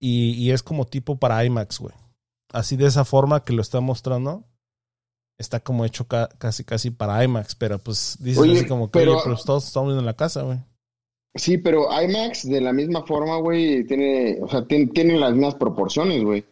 Y, 0.00 0.32
y 0.32 0.50
es 0.50 0.62
como 0.62 0.86
tipo 0.86 1.16
para 1.18 1.44
IMAX, 1.44 1.78
güey. 1.80 1.94
Así 2.52 2.76
de 2.76 2.86
esa 2.86 3.04
forma 3.04 3.42
que 3.42 3.52
lo 3.54 3.62
está 3.62 3.80
mostrando. 3.80 4.44
Está 5.38 5.60
como 5.60 5.84
hecho 5.84 6.06
ca- 6.06 6.28
casi 6.38 6.62
casi 6.62 6.90
para 6.90 7.24
IMAX, 7.24 7.54
pero 7.56 7.78
pues 7.78 8.18
dices 8.20 8.38
Oye, 8.38 8.58
así 8.58 8.66
como 8.68 8.90
que, 8.90 8.98
pero- 9.00 9.14
oye, 9.14 9.22
pero 9.24 9.36
todos 9.38 9.66
estamos 9.66 9.88
viendo 9.88 10.00
en 10.00 10.06
la 10.06 10.14
casa, 10.14 10.42
güey. 10.42 10.58
Sí, 11.36 11.58
pero 11.58 11.88
IMAX 12.00 12.48
de 12.48 12.60
la 12.60 12.72
misma 12.72 13.04
forma, 13.04 13.36
güey, 13.38 13.84
tiene, 13.86 14.38
o 14.40 14.48
sea, 14.48 14.64
tiene, 14.66 14.86
tiene 14.88 15.18
las 15.18 15.32
mismas 15.32 15.56
proporciones, 15.56 16.22
güey. 16.22 16.44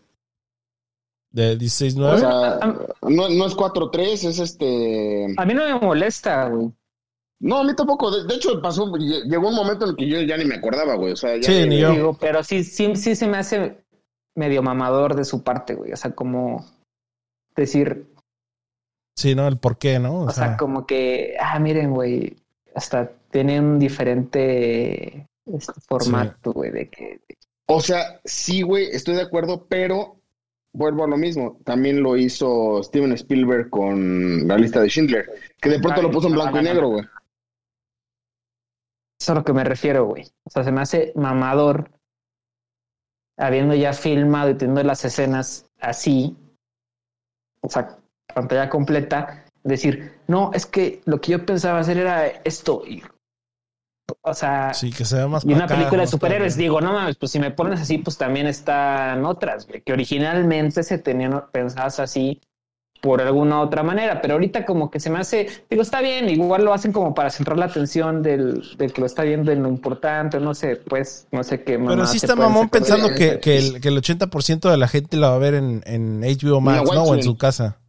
De 1.32 1.52
O 1.52 1.54
16.9. 1.56 2.18
sea, 2.18 2.58
no, 3.02 3.28
no 3.30 3.46
es 3.46 3.56
4.3, 3.56 4.28
es 4.28 4.38
este... 4.38 5.34
A 5.36 5.44
mí 5.46 5.54
no 5.54 5.64
me 5.64 5.74
molesta, 5.86 6.48
güey. 6.48 6.70
No, 7.40 7.58
a 7.58 7.64
mí 7.64 7.74
tampoco. 7.74 8.10
De, 8.10 8.24
de 8.26 8.34
hecho, 8.34 8.60
pasó, 8.62 8.86
lle- 8.92 9.24
llegó 9.28 9.48
un 9.48 9.54
momento 9.56 9.84
en 9.84 9.90
el 9.90 9.96
que 9.96 10.06
yo 10.08 10.20
ya 10.20 10.36
ni 10.36 10.44
me 10.44 10.56
acordaba, 10.56 10.94
güey. 10.94 11.12
O 11.12 11.16
sea, 11.16 11.36
ya 11.36 11.42
Sí, 11.42 11.66
ni 11.68 11.78
yo. 11.80 11.90
Digo, 11.90 12.16
pero 12.20 12.44
sí, 12.44 12.62
sí, 12.62 12.94
sí 12.96 13.16
se 13.16 13.26
me 13.26 13.38
hace 13.38 13.82
medio 14.36 14.62
mamador 14.62 15.16
de 15.16 15.24
su 15.24 15.42
parte, 15.42 15.74
güey. 15.74 15.92
O 15.92 15.96
sea, 15.96 16.12
como 16.12 16.64
decir, 17.56 18.06
Sí, 19.16 19.34
¿no? 19.34 19.46
El 19.48 19.58
por 19.58 19.76
qué, 19.76 19.98
¿no? 19.98 20.22
o, 20.22 20.30
sea, 20.30 20.56
como 20.56 20.86
que, 20.86 21.36
ah, 21.40 21.58
miren, 21.58 21.92
güey, 21.92 22.36
hasta 22.74 23.10
tiene 23.30 23.60
un 23.60 23.78
diferente 23.78 25.26
este, 25.46 25.72
formato, 25.86 26.52
güey, 26.52 26.70
de 26.70 26.88
que 26.88 27.20
O 27.66 27.80
sea, 27.80 28.20
sí, 28.24 28.62
güey, 28.62 28.86
estoy 28.86 29.14
de 29.16 29.22
acuerdo, 29.22 29.66
pero 29.68 30.16
vuelvo 30.72 31.04
a 31.04 31.08
lo 31.08 31.16
mismo. 31.16 31.60
También 31.64 32.02
lo 32.02 32.16
hizo 32.16 32.82
Steven 32.82 33.12
Spielberg 33.12 33.70
con 33.70 34.46
la 34.46 34.56
lista 34.56 34.80
de 34.80 34.88
Schindler, 34.88 35.28
que 35.60 35.68
de 35.68 35.78
pronto 35.78 36.00
Ay, 36.00 36.06
lo 36.06 36.12
puso 36.12 36.28
en 36.28 36.34
blanco 36.34 36.58
y 36.58 36.62
no, 36.62 36.68
no. 36.68 36.74
negro, 36.74 36.88
güey. 36.88 37.04
Eso 37.04 37.12
es 39.20 39.30
a 39.30 39.34
lo 39.34 39.44
que 39.44 39.52
me 39.52 39.64
refiero, 39.64 40.06
güey. 40.06 40.24
O 40.44 40.50
sea, 40.50 40.64
se 40.64 40.72
me 40.72 40.80
hace 40.80 41.12
mamador 41.14 41.90
habiendo 43.36 43.74
ya 43.74 43.92
filmado 43.92 44.50
y 44.50 44.54
teniendo 44.54 44.82
las 44.82 45.04
escenas 45.04 45.66
así, 45.80 46.36
o 47.60 47.68
sea, 47.68 47.98
pantalla 48.34 48.68
completa, 48.68 49.44
decir, 49.62 50.20
no, 50.26 50.50
es 50.54 50.66
que 50.66 51.00
lo 51.04 51.20
que 51.20 51.32
yo 51.32 51.46
pensaba 51.46 51.80
hacer 51.80 51.98
era 51.98 52.26
esto. 52.26 52.82
Y, 52.86 53.02
o 54.22 54.34
sea, 54.34 54.74
Sí, 54.74 54.90
que 54.90 55.04
se 55.04 55.16
ve 55.16 55.26
más 55.26 55.44
y 55.44 55.52
una 55.52 55.64
acá, 55.64 55.76
película 55.76 56.02
de 56.02 56.08
superhéroes, 56.08 56.56
digo, 56.56 56.80
no 56.80 56.92
mames, 56.92 57.16
pues 57.16 57.32
si 57.32 57.38
me 57.38 57.50
pones 57.50 57.80
así, 57.80 57.98
pues 57.98 58.16
también 58.16 58.46
están 58.46 59.24
otras, 59.24 59.66
güey, 59.66 59.82
que 59.82 59.92
originalmente 59.92 60.82
se 60.82 60.98
tenían 60.98 61.44
pensadas 61.52 62.00
así 62.00 62.40
por 63.00 63.20
alguna 63.20 63.60
otra 63.60 63.82
manera, 63.82 64.22
pero 64.22 64.34
ahorita 64.34 64.64
como 64.64 64.88
que 64.88 65.00
se 65.00 65.10
me 65.10 65.18
hace, 65.18 65.48
digo, 65.68 65.82
está 65.82 66.00
bien, 66.00 66.28
igual 66.28 66.64
lo 66.64 66.72
hacen 66.72 66.92
como 66.92 67.14
para 67.14 67.30
centrar 67.30 67.58
la 67.58 67.64
atención 67.64 68.22
del, 68.22 68.62
del 68.78 68.92
que 68.92 69.00
lo 69.00 69.06
está 69.08 69.24
viendo 69.24 69.50
en 69.50 69.64
lo 69.64 69.68
importante, 69.68 70.38
no 70.38 70.54
sé, 70.54 70.76
pues, 70.76 71.26
no 71.32 71.42
sé 71.42 71.64
qué. 71.64 71.80
Pero 71.80 72.06
sí 72.06 72.18
está 72.18 72.36
mamón 72.36 72.68
pensando 72.68 73.08
que, 73.08 73.40
que, 73.40 73.58
el, 73.58 73.80
que 73.80 73.88
el 73.88 74.00
80% 74.00 74.70
de 74.70 74.76
la 74.76 74.86
gente 74.86 75.16
la 75.16 75.30
va 75.30 75.34
a 75.34 75.38
ver 75.38 75.54
en, 75.54 75.82
en 75.84 76.20
HBO 76.20 76.60
Max, 76.60 76.88
¿no? 76.94 77.02
O 77.02 77.14
en 77.16 77.24
su 77.24 77.36
casa, 77.36 77.80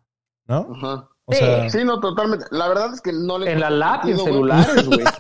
¿no? 0.48 0.68
Ajá. 0.76 1.10
O 1.26 1.32
Sí. 1.34 1.40
sea, 1.40 1.70
Sí, 1.70 1.84
no, 1.86 2.00
totalmente. 2.02 2.46
La 2.52 2.68
verdad 2.68 2.94
es 2.94 3.00
que 3.02 3.14
no 3.14 3.38
le. 3.38 3.52
En 3.52 3.60
la 3.62 3.70
lap, 3.70 4.06
en 4.06 4.18
celulares, 4.20 4.86
güey. 4.88 5.00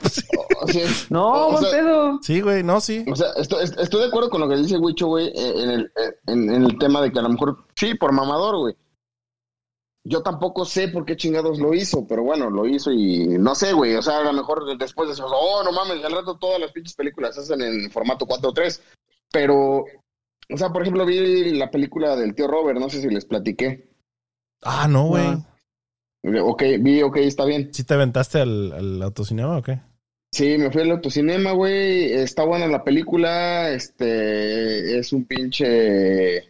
O 0.62 0.68
sea, 0.68 0.88
No, 1.10 1.47
o 1.47 1.51
buen 1.51 1.64
sea, 1.64 1.72
pedo. 1.72 2.20
sí, 2.22 2.39
güey, 2.39 2.64
no, 2.64 2.80
sí. 2.80 3.04
O 3.12 3.16
sea, 3.18 3.28
estoy, 3.36 3.64
est- 3.66 3.78
estoy 3.80 3.99
de 4.01 4.08
acuerdo 4.08 4.30
con 4.30 4.39
lo 4.39 4.47
que 4.47 4.56
dice 4.56 4.78
Wicho, 4.78 5.08
güey, 5.08 5.28
eh, 5.28 5.54
en 5.64 5.70
el, 5.72 5.82
eh, 5.97 6.16
en, 6.28 6.49
en 6.49 6.64
el 6.64 6.78
tema 6.78 7.01
de 7.01 7.12
que 7.12 7.20
a 7.20 7.22
lo 7.24 7.30
mejor, 7.30 7.66
sí, 7.76 7.95
por 7.95 8.14
mamador, 8.14 8.58
güey. 8.58 8.76
Yo 10.06 10.22
tampoco 10.22 10.64
sé 10.66 10.88
por 10.89 11.06
qué 11.06 11.16
chingados 11.18 11.60
lo 11.60 11.74
hizo, 11.74 12.06
pero 12.08 12.24
bueno, 12.24 12.49
lo 12.49 12.66
hizo 12.66 12.91
y 12.91 13.26
no 13.39 13.56
sé, 13.56 13.74
güey. 13.74 13.95
O 13.95 14.01
sea, 14.01 14.20
a 14.20 14.24
lo 14.24 14.34
mejor 14.34 14.78
después 14.78 15.08
de 15.08 15.14
eso, 15.14 15.26
oh, 15.28 15.64
no 15.64 15.72
mames, 15.74 16.04
al 16.04 16.12
rato 16.14 16.38
todas 16.38 16.60
las 16.60 16.72
pinches 16.72 16.95
películas 16.95 17.36
se 17.36 17.41
hacen 17.41 17.62
en 17.62 17.89
formato 17.91 18.26
4.3. 18.26 18.82
Pero, 19.32 19.80
o 19.80 20.58
sea, 20.58 20.70
por 20.72 20.82
ejemplo, 20.84 21.06
vi 21.06 21.51
la 21.58 21.72
película 21.72 22.16
del 22.16 22.36
tío 22.36 22.47
Robert, 22.47 22.80
no 22.80 22.89
sé 22.89 23.01
si 23.01 23.10
les 23.10 23.26
platiqué. 23.26 23.89
Ah, 24.62 24.88
no, 24.89 25.08
güey. 25.08 25.28
No. 25.28 25.45
Ok, 26.24 26.64
vi, 26.80 27.02
ok, 27.02 27.18
está 27.18 27.46
bien. 27.46 27.70
¿Sí 27.74 27.84
te 27.84 27.94
aventaste 27.94 28.40
al, 28.40 28.72
al 28.72 29.02
autocinema 29.02 29.58
o 29.58 29.62
qué? 29.62 29.80
Sí, 30.32 30.58
me 30.58 30.72
fui 30.72 30.82
al 30.82 30.92
autocinema, 30.92 31.52
güey. 31.52 32.12
Está 32.14 32.44
buena 32.44 32.66
la 32.68 32.84
película. 32.84 33.70
Este 33.72 34.98
es 34.98 35.14
un 35.14 35.26
pinche 35.26 36.44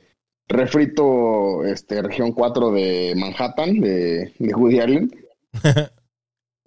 refrito, 0.48 1.66
este, 1.66 2.02
región 2.02 2.32
4 2.32 2.72
de 2.72 3.14
Manhattan, 3.18 3.82
de, 3.82 4.34
de 4.38 4.56
Woody 4.56 4.80
Allen. 4.80 5.12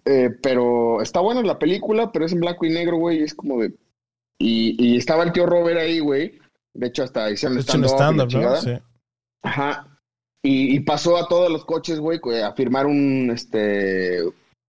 Eh, 0.09 0.31
pero 0.41 1.03
está 1.03 1.19
buena 1.19 1.43
la 1.43 1.59
película, 1.59 2.13
pero 2.13 2.27
es 2.27 2.33
en 2.33 2.39
blanco 2.39 2.65
y 2.65 2.71
negro, 2.71 2.97
güey. 2.97 3.25
Es 3.25 3.35
como 3.35 3.61
de. 3.61 3.75
Y, 4.39 4.77
y 4.79 4.97
estaba 4.97 5.25
el 5.25 5.33
tío 5.33 5.47
Robert 5.47 5.81
ahí, 5.81 5.99
güey. 5.99 6.39
De 6.73 6.87
hecho, 6.87 7.03
hasta 7.03 7.29
hicieron 7.29 7.59
stand-up 7.59 7.91
stand-up, 7.91 8.33
¿no? 8.33 8.57
Sí. 8.57 8.79
Ajá. 9.43 9.96
Y, 10.47 10.77
y 10.77 10.81
pasó 10.81 11.17
a 11.17 11.27
todos 11.27 11.51
los 11.51 11.65
coches, 11.65 11.99
güey, 11.99 12.21
a 12.41 12.53
firmar 12.53 12.87
un, 12.87 13.33
este, 13.35 14.23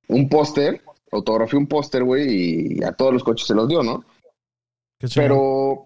un 0.07 0.27
póster, 0.27 0.81
autografió 1.11 1.59
un 1.59 1.67
póster, 1.67 2.03
güey, 2.03 2.79
y 2.79 2.83
a 2.83 2.93
todos 2.93 3.13
los 3.13 3.23
coches 3.23 3.45
se 3.45 3.53
los 3.53 3.67
dio, 3.67 3.83
¿no? 3.83 4.03
Qué. 4.99 5.07
Pero 5.13 5.85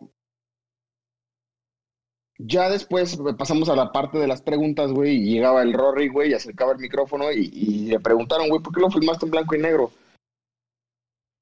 ya 2.37 2.69
después 2.69 3.19
pasamos 3.37 3.67
a 3.67 3.75
la 3.75 3.91
parte 3.91 4.17
de 4.17 4.27
las 4.27 4.41
preguntas, 4.41 4.93
güey, 4.93 5.17
y 5.17 5.33
llegaba 5.33 5.61
el 5.61 5.73
Rory, 5.73 6.07
güey, 6.07 6.31
y 6.31 6.35
acercaba 6.35 6.71
el 6.71 6.79
micrófono 6.79 7.29
y, 7.29 7.49
y 7.51 7.65
le 7.87 7.99
preguntaron, 7.99 8.47
güey, 8.47 8.61
¿por 8.61 8.73
qué 8.73 8.79
lo 8.79 8.89
filmaste 8.89 9.25
en 9.25 9.31
blanco 9.31 9.55
y 9.55 9.59
negro? 9.59 9.91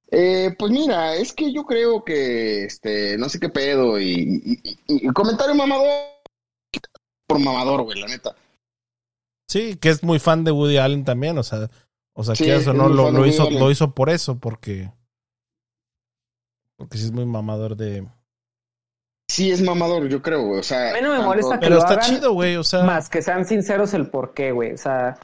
Eh, 0.10 0.56
pues 0.58 0.72
mira, 0.72 1.16
es 1.16 1.34
que 1.34 1.54
yo 1.54 1.66
creo 1.66 2.04
que, 2.04 2.64
este, 2.64 3.16
no 3.20 3.30
sé 3.30 3.40
qué 3.40 3.50
pedo, 3.50 4.00
y- 4.02 4.60
y 4.88 5.08
comentario 5.10 5.54
mamador, 5.54 5.88
por 7.30 7.40
mamador, 7.40 7.84
güey, 7.84 8.02
la 8.02 8.08
neta. 8.08 8.36
Sí, 9.48 9.76
que 9.78 9.90
es 9.90 10.04
muy 10.04 10.20
fan 10.20 10.44
de 10.44 10.52
Woody 10.52 10.78
Allen 10.78 11.06
también, 11.06 11.38
o 11.38 11.44
sea, 11.44 11.70
o 12.16 12.24
sea, 12.24 12.36
Sí, 12.36 12.46
que 12.46 12.56
eso 12.56 12.72
es 12.72 12.76
no 12.78 12.90
lo, 12.90 13.26
hizo, 13.26 13.44
Allen. 13.48 13.60
lo 13.60 13.70
hizo 13.72 13.94
por 13.94 14.10
eso, 14.10 14.40
porque 14.40 14.92
porque 16.78 16.98
sí 16.98 17.06
es 17.06 17.12
muy 17.12 17.26
mamador 17.26 17.76
de. 17.76 18.08
Sí 19.30 19.52
es 19.52 19.62
mamador, 19.62 20.08
yo 20.08 20.22
creo, 20.24 20.42
güey, 20.44 20.60
o 20.60 20.64
sea... 20.64 20.90
A 20.90 20.94
mí 20.94 21.02
no 21.02 21.10
me 21.10 21.16
tanto- 21.18 21.28
molesta 21.28 21.60
que 21.60 21.66
Pero 21.66 21.76
lo 21.76 21.82
está 21.82 21.94
hagan, 21.94 22.06
chido, 22.10 22.34
güey, 22.34 22.56
o 22.56 22.64
sea, 22.64 22.84
Más 22.84 23.10
que 23.10 23.22
sean 23.22 23.46
sinceros 23.46 23.94
el 23.94 24.10
por 24.10 24.34
qué, 24.34 24.52
güey. 24.52 24.74
O 24.74 24.78
sea, 24.78 25.20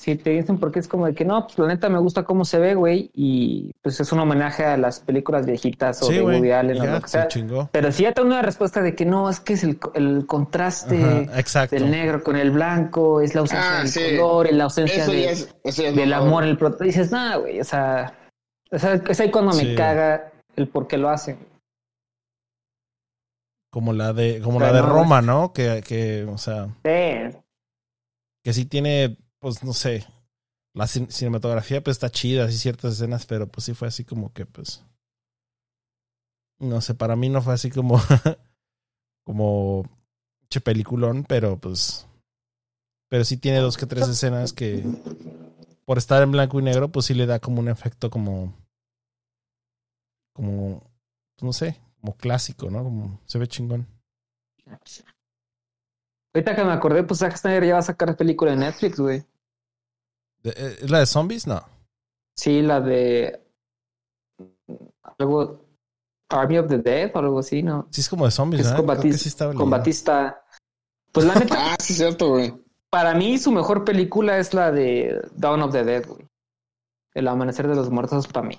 si 0.00 0.16
te 0.16 0.30
dicen 0.30 0.58
por 0.58 0.72
qué 0.72 0.78
es 0.78 0.88
como 0.88 1.04
de 1.04 1.14
que 1.14 1.26
no, 1.26 1.46
pues 1.46 1.58
la 1.58 1.66
neta 1.66 1.90
me 1.90 1.98
gusta 1.98 2.24
cómo 2.24 2.46
se 2.46 2.58
ve, 2.58 2.74
güey. 2.74 3.10
Y 3.12 3.70
pues 3.82 4.00
es 4.00 4.10
un 4.12 4.20
homenaje 4.20 4.64
a 4.64 4.78
las 4.78 5.00
películas 5.00 5.44
viejitas 5.44 6.02
o 6.02 6.06
sí, 6.06 6.14
de 6.14 6.22
Woody 6.22 6.52
Allen 6.52 6.76
y 6.76 6.80
o 6.80 6.84
ya, 6.84 6.92
lo 6.94 7.00
que 7.02 7.08
se 7.08 7.18
sea. 7.18 7.28
chingó. 7.28 7.68
Pero 7.70 7.92
si 7.92 8.04
ya 8.04 8.12
te 8.12 8.22
da 8.22 8.26
una 8.26 8.40
respuesta 8.40 8.80
de 8.80 8.94
que 8.94 9.04
no, 9.04 9.28
es 9.28 9.40
que 9.40 9.52
es 9.52 9.62
el, 9.62 9.78
el 9.94 10.24
contraste 10.26 11.04
Ajá, 11.04 11.38
exacto. 11.38 11.76
del 11.76 11.90
negro 11.90 12.22
con 12.22 12.36
el 12.36 12.50
blanco, 12.50 13.20
es 13.20 13.34
la 13.34 13.42
ausencia 13.42 13.76
Ah, 13.76 13.78
del 13.80 13.88
sí. 13.88 14.00
color, 14.16 14.46
es 14.46 14.54
la 14.54 14.64
ausencia 14.64 15.02
Eso 15.02 15.12
de- 15.12 15.22
ya 15.22 15.30
es, 15.32 15.54
eso 15.64 15.82
ya 15.82 15.88
es 15.90 15.96
del 15.96 16.12
amor 16.14 16.44
el 16.44 16.56
protagonista. 16.56 17.00
Dices, 17.00 17.12
nada, 17.12 17.36
güey, 17.36 17.60
o 17.60 17.64
sea, 17.64 18.14
o 18.72 18.78
sea, 18.78 18.94
es 18.94 19.20
ahí 19.20 19.30
cuando 19.30 19.52
Sí. 19.52 19.66
me 19.66 19.74
caga 19.74 20.32
el 20.56 20.66
por 20.68 20.86
qué 20.86 20.96
lo 20.96 21.10
hacen. 21.10 21.36
Como 23.72 23.92
la 23.92 24.12
de, 24.12 24.40
como 24.42 24.58
Pero 24.58 24.72
la 24.72 24.80
de 24.80 24.86
no, 24.86 24.92
Roma, 24.94 25.22
¿no? 25.22 25.52
Que, 25.52 25.82
que, 25.86 26.24
o 26.24 26.38
sea, 26.38 26.66
Sí, 26.84 27.36
que 28.42 28.52
sí 28.52 28.64
tiene, 28.64 29.16
pues 29.40 29.62
no 29.64 29.72
sé, 29.72 30.06
la 30.74 30.86
cin- 30.86 31.10
cinematografía 31.10 31.82
pues 31.82 31.96
está 31.96 32.10
chida, 32.10 32.44
así 32.46 32.58
ciertas 32.58 32.94
escenas, 32.94 33.26
pero 33.26 33.48
pues 33.48 33.64
sí 33.66 33.74
fue 33.74 33.88
así 33.88 34.04
como 34.04 34.32
que 34.32 34.46
pues 34.46 34.84
no 36.60 36.80
sé, 36.80 36.94
para 36.94 37.16
mí 37.16 37.28
no 37.28 37.42
fue 37.42 37.54
así 37.54 37.70
como 37.70 37.98
como 39.24 39.84
che 40.50 40.60
peliculón, 40.60 41.24
pero 41.24 41.58
pues 41.58 42.06
Pero 43.08 43.24
sí 43.24 43.36
tiene 43.36 43.58
dos 43.58 43.76
que 43.76 43.86
tres 43.86 44.08
escenas 44.08 44.52
que 44.52 44.84
por 45.84 45.98
estar 45.98 46.22
en 46.22 46.30
blanco 46.32 46.60
y 46.60 46.62
negro, 46.62 46.90
pues 46.90 47.06
sí 47.06 47.14
le 47.14 47.26
da 47.26 47.40
como 47.40 47.60
un 47.60 47.68
efecto 47.68 48.10
como. 48.10 48.54
como. 50.32 50.82
no 51.42 51.52
sé, 51.52 51.80
como 52.00 52.16
clásico, 52.16 52.70
¿no? 52.70 52.82
Como 52.84 53.20
se 53.26 53.38
ve 53.38 53.48
chingón. 53.48 53.86
Ahorita 56.34 56.56
que 56.56 56.64
me 56.64 56.72
acordé, 56.72 57.04
pues 57.04 57.20
Zack 57.20 57.36
Snyder 57.36 57.66
ya 57.66 57.74
va 57.74 57.78
a 57.80 57.82
sacar 57.82 58.16
película 58.16 58.52
en 58.52 58.60
Netflix, 58.60 58.98
güey. 58.98 59.24
¿De- 60.42 60.50
eh, 60.56 60.76
¿Es 60.82 60.90
la 60.90 60.98
de 61.00 61.06
zombies? 61.06 61.46
No. 61.46 61.62
Sí, 62.36 62.62
la 62.62 62.80
de. 62.80 63.42
Algo. 65.18 65.64
Army 66.32 66.58
of 66.58 66.68
the 66.68 66.78
Dead 66.78 67.10
o 67.14 67.18
algo 67.18 67.40
así, 67.40 67.60
¿no? 67.60 67.88
Sí, 67.90 68.02
es 68.02 68.08
como 68.08 68.24
de 68.24 68.30
zombies, 68.30 68.60
Es 68.60 68.66
¿verdad? 68.68 68.76
con 68.78 68.86
Creo 68.86 69.00
que 69.02 69.08
Batista. 69.78 70.44
sí. 70.46 70.56
Pues 71.12 71.26
la 71.26 71.34
neta, 71.34 71.56
Ah, 71.72 71.76
sí, 71.80 71.92
cierto, 71.94 72.28
güey. 72.28 72.54
para 72.88 73.14
mí 73.14 73.36
su 73.36 73.50
mejor 73.50 73.84
película 73.84 74.38
es 74.38 74.54
la 74.54 74.70
de 74.70 75.28
Dawn 75.34 75.60
of 75.62 75.72
the 75.72 75.82
Dead, 75.84 76.06
güey. 76.06 76.24
El 77.14 77.26
Amanecer 77.26 77.66
de 77.66 77.74
los 77.74 77.90
Muertos 77.90 78.28
para 78.28 78.46
mí. 78.46 78.56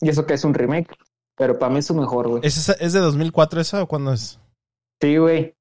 Y 0.00 0.08
eso 0.08 0.24
que 0.24 0.32
es 0.32 0.44
un 0.44 0.54
remake, 0.54 0.96
pero 1.36 1.58
para 1.58 1.70
mí 1.70 1.80
es 1.80 1.86
su 1.86 1.94
mejor, 1.94 2.28
güey. 2.28 2.40
¿Es, 2.42 2.56
esa- 2.56 2.72
¿Es 2.72 2.94
de 2.94 3.00
2004 3.00 3.60
esa 3.60 3.82
o 3.82 3.86
cuándo 3.86 4.14
es? 4.14 4.40
Sí, 5.02 5.18
güey. 5.18 5.54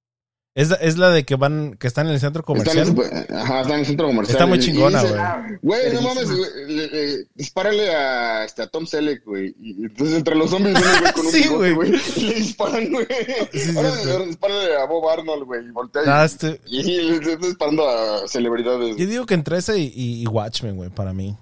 Es, 0.53 0.67
la- 0.69 0.75
es 0.75 0.97
la 0.97 1.11
de 1.11 1.23
que 1.23 1.35
van, 1.35 1.75
que 1.79 1.87
están 1.87 2.07
en 2.07 2.13
el 2.13 2.19
centro 2.19 2.43
Está 2.55 2.71
en, 2.73 2.79
el, 2.79 2.93
comercial. 2.93 3.17
super- 3.25 3.35
ajá, 3.37 3.61
está 3.61 3.73
en 3.73 3.79
el 3.79 3.85
centro 3.85 4.07
comercial. 4.07 4.35
Está 4.35 4.45
muy 4.45 4.59
chingona, 4.59 5.01
güey. 5.01 5.59
Güey, 5.61 5.93
no 5.93 6.01
mames, 6.01 6.27
güey, 6.29 6.49
le- 6.67 6.87
le- 6.87 7.25
dispárale 7.35 7.89
a, 7.95 8.43
este, 8.43 8.63
a 8.63 8.67
Tom 8.67 8.85
Selleck, 8.85 9.23
güey. 9.25 9.55
Y 9.61 9.85
entonces 9.85 10.17
entre 10.17 10.35
los 10.35 10.49
zombies 10.49 10.73
viene 10.75 10.89
un 10.93 10.99
güey 11.01 11.13
con 11.13 11.25
un 11.25 11.31
Sí, 11.31 11.41
bigote, 11.43 11.71
güey. 11.71 11.89
güey. 11.91 12.01
Y 12.17 12.21
le 12.21 12.33
disparan, 12.35 12.91
güey. 12.91 13.07
Sí, 13.53 13.77
ahora, 13.77 13.91
cierto. 13.91 14.11
ahora 14.11 14.25
dispárale 14.25 14.75
a 14.75 14.85
Bob 14.87 15.09
Arnold, 15.09 15.43
güey. 15.45 15.65
Y 15.65 15.71
voltea 15.71 16.01
Ah, 16.05 16.23
y, 16.23 16.25
este- 16.25 16.61
y, 16.67 16.83
le 16.83 17.15
está 17.31 17.47
disparando 17.47 17.87
a 17.87 18.27
celebridades. 18.27 18.97
yo 18.97 19.05
digo 19.07 19.25
que 19.25 19.35
entre 19.35 19.57
esa 19.57 19.77
y, 19.77 19.83
y- 19.95 20.21
y 20.23 20.27
Watchmen, 20.27 20.75
güey, 20.75 20.89
para 20.89 21.13
mí. 21.13 21.37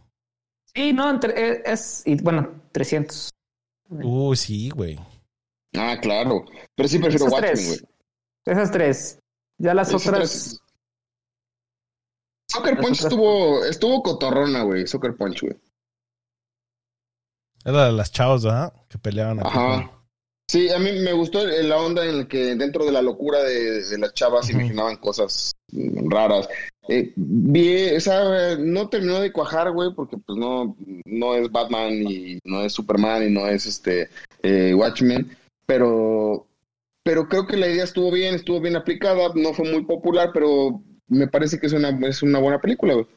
Sí, 0.76 0.93
no, 0.93 1.10
entre, 1.10 1.64
es, 1.66 2.03
y 2.05 2.14
bueno, 2.22 2.47
300. 2.74 3.32
Uy, 3.89 4.38
sí, 4.38 4.70
güey. 4.70 4.99
Ah, 5.76 5.97
claro. 5.99 6.45
Pero 6.76 6.88
sí 6.88 6.99
prefiero 6.99 7.26
Watchmen, 7.26 7.53
tres. 7.55 7.68
güey. 7.68 7.80
Esas 8.50 8.72
tres. 8.72 9.20
Ya 9.58 9.74
las 9.74 9.89
Esas 9.89 10.08
otras. 10.08 10.20
tres. 10.20 10.60
Soccer 12.52 12.74
Las 12.76 12.82
Punch 12.86 12.97
otras- 13.00 13.12
estuvo, 13.12 13.66
estuvo 13.66 14.04
cotorrona, 14.04 14.64
güey. 14.64 14.88
Soccer 14.88 15.16
Punch, 15.16 15.41
güey. 15.41 15.56
Es 17.66 17.74
la 17.74 17.86
de 17.88 17.91
las 17.91 18.12
chavos, 18.12 18.43
¿verdad? 18.43 18.74
Que 18.88 18.97
peleaban 18.97 19.39
aquí. 19.39 19.50
Ajá. 19.50 19.91
Sí, 20.50 20.70
a 20.72 20.80
mí 20.80 20.91
me 20.93 21.14
gustó 21.14 21.45
la 21.45 21.78
onda 21.78 22.04
en 22.06 22.18
la 22.20 22.28
que 22.28 22.56
dentro 22.56 22.84
de 22.86 22.91
la 22.91 23.04
locura 23.04 23.43
de, 23.43 23.84
de 23.84 23.97
las 24.00 24.14
chavas 24.16 24.45
Ujú. 24.50 24.58
imaginaban 24.60 24.97
cosas 24.97 25.52
raras. 26.08 26.50
Eh, 26.88 27.14
vi, 27.16 27.72
esa 27.72 28.56
no 28.58 28.89
terminó 28.89 29.20
de 29.20 29.32
cuajar, 29.32 29.72
güey, 29.72 29.93
porque 29.93 30.18
pues 30.18 30.39
no, 30.39 30.76
no 31.06 31.36
es 31.36 31.52
Batman 31.52 31.91
y 31.93 32.39
no 32.45 32.64
es 32.64 32.74
Superman 32.74 33.28
y 33.28 33.30
no 33.30 33.47
es 33.47 33.68
este 33.68 34.10
eh, 34.41 34.74
Watchmen, 34.74 35.38
pero, 35.68 36.47
pero 37.04 37.28
creo 37.28 37.47
que 37.47 37.58
la 37.58 37.68
idea 37.68 37.84
estuvo 37.84 38.12
bien, 38.12 38.36
estuvo 38.36 38.60
bien 38.62 38.76
aplicada, 38.76 39.30
no 39.36 39.54
fue 39.54 39.72
muy 39.72 39.86
popular, 39.86 40.32
pero 40.34 40.82
me 41.08 41.28
parece 41.28 41.60
que 41.60 41.68
es 41.68 41.74
una, 41.74 41.89
es 42.08 42.22
una 42.22 42.39
buena 42.39 42.60
película, 42.60 42.93
güey. 42.93 43.08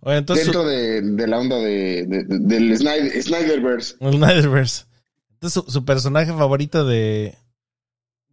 Oye, 0.00 0.16
entonces, 0.18 0.46
Dentro 0.46 0.64
de, 0.64 1.00
de 1.00 1.26
la 1.26 1.38
onda 1.38 1.56
de, 1.58 2.04
de- 2.06 2.24
de- 2.24 2.38
del 2.40 2.76
Snyder, 2.76 3.22
Snyderverse. 3.22 3.96
el 4.00 4.14
Snyderverse. 4.14 4.84
Entonces, 5.30 5.62
su, 5.64 5.70
su 5.70 5.84
personaje 5.84 6.32
favorito 6.32 6.84
de, 6.84 7.36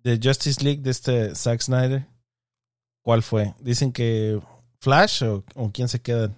de 0.03 0.19
Justice 0.21 0.63
League, 0.63 0.81
de 0.81 0.91
este 0.91 1.35
Zack 1.35 1.61
Snyder, 1.61 2.05
¿cuál 3.03 3.21
fue? 3.23 3.53
Dicen 3.59 3.91
que 3.91 4.39
Flash 4.79 5.23
o, 5.23 5.43
o 5.55 5.71
quién 5.71 5.87
se 5.87 5.99
queda. 6.01 6.31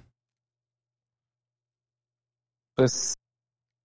Pues 2.76 3.14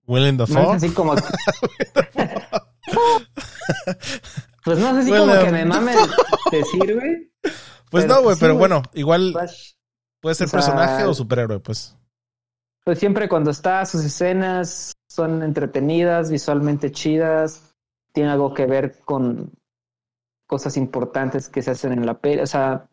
Willem 0.07 0.37
no 0.37 0.45
es 0.45 0.51
Dafoe. 0.51 0.77
así 0.77 0.91
como. 0.91 1.15
pues 4.67 4.81
no 4.81 4.89
así 4.89 5.11
Bueno, 5.11 5.27
como 5.27 5.45
que 5.45 5.53
me 5.53 5.65
mame 5.65 5.95
decir, 6.51 6.95
güey. 6.95 7.33
Pues 7.89 8.05
pero 8.05 8.09
no, 8.09 8.23
güey, 8.23 8.35
sí, 8.35 8.41
pero 8.41 8.57
bueno, 8.57 8.83
igual 8.95 9.31
Flash. 9.31 9.75
puede 10.21 10.35
ser 10.35 10.49
o 10.49 10.51
sea, 10.51 10.59
personaje 10.59 11.05
o 11.05 11.15
superhéroe, 11.15 11.61
pues. 11.61 11.97
Pues 12.85 12.99
siempre 12.99 13.29
cuando 13.29 13.53
está, 13.53 13.87
sus 13.87 14.05
escenas 14.05 14.93
son 15.09 15.45
entretenidas, 15.45 16.33
visualmente 16.33 16.91
chidas, 16.91 17.77
tiene 18.13 18.31
algo 18.31 18.53
que 18.55 18.67
ver 18.67 18.99
con 19.05 19.53
cosas 20.49 20.77
importantes 20.77 21.49
que 21.49 21.63
se 21.63 21.71
hacen 21.71 21.93
en 21.93 22.05
la 22.05 22.19
peli. 22.19 22.41
O 22.41 22.47
sea, 22.47 22.89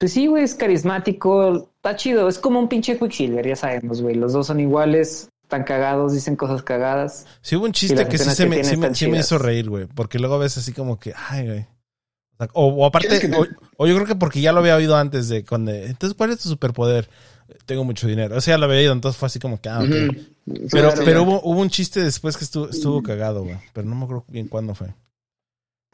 pues 0.00 0.12
sí, 0.12 0.26
güey, 0.26 0.42
es 0.42 0.56
carismático, 0.56 1.70
está 1.76 1.94
chido, 1.94 2.28
es 2.28 2.40
como 2.40 2.58
un 2.58 2.68
pinche 2.68 2.98
Quicksilver, 2.98 3.46
ya 3.46 3.54
sabemos, 3.54 4.02
güey. 4.02 4.16
Los 4.16 4.32
dos 4.32 4.48
son 4.48 4.58
iguales, 4.58 5.30
están 5.54 5.64
cagados, 5.64 6.12
dicen 6.12 6.36
cosas 6.36 6.62
cagadas. 6.62 7.26
Sí 7.42 7.56
hubo 7.56 7.64
un 7.64 7.72
chiste 7.72 8.06
que 8.08 8.18
sí, 8.18 8.30
se 8.30 8.44
que 8.44 8.48
me, 8.48 8.64
sí 8.64 8.76
me- 8.76 8.94
sí 8.94 9.06
me 9.08 9.18
hizo 9.18 9.38
reír, 9.38 9.68
güey. 9.70 9.86
Porque 9.86 10.18
luego 10.18 10.38
ves 10.38 10.56
así 10.58 10.72
como 10.72 10.98
que, 10.98 11.12
ay, 11.28 11.46
güey. 11.46 11.60
O, 11.60 12.36
sea, 12.38 12.48
o- 12.54 12.66
o 12.68 12.86
aparte, 12.86 13.08
¿Quieres 13.08 13.30
que 13.30 13.36
o, 13.36 13.46
o 13.76 13.86
yo 13.86 13.94
creo 13.94 14.06
que 14.06 14.16
porque 14.16 14.40
ya 14.40 14.52
lo 14.52 14.58
había 14.60 14.76
oído 14.76 14.96
antes 14.96 15.28
de 15.28 15.44
cuando... 15.44 15.70
Entonces, 15.72 16.16
¿cuál 16.16 16.30
es 16.30 16.38
tu 16.40 16.48
superpoder? 16.48 17.08
Tengo 17.66 17.84
mucho 17.84 18.06
dinero. 18.08 18.36
O 18.36 18.40
sea, 18.40 18.54
ya 18.54 18.58
lo 18.58 18.64
había 18.64 18.78
oído, 18.78 18.92
entonces 18.92 19.18
fue 19.18 19.26
así 19.26 19.38
como 19.38 19.60
que, 19.60 19.68
ah, 19.68 19.80
ok. 19.80 19.88
Ujú. 19.88 20.68
Pero, 20.70 20.90
Sí, 20.90 21.02
pero 21.04 21.22
hubo, 21.22 21.40
hubo 21.44 21.60
un 21.60 21.70
chiste 21.70 22.02
después 22.02 22.36
que 22.36 22.44
estuvo, 22.44 22.68
estuvo 22.68 23.02
cagado, 23.02 23.44
güey. 23.44 23.56
Pero 23.72 23.86
no 23.88 23.94
me 23.94 24.04
acuerdo 24.04 24.24
bien 24.28 24.48
cuándo 24.48 24.74
fue. 24.74 24.88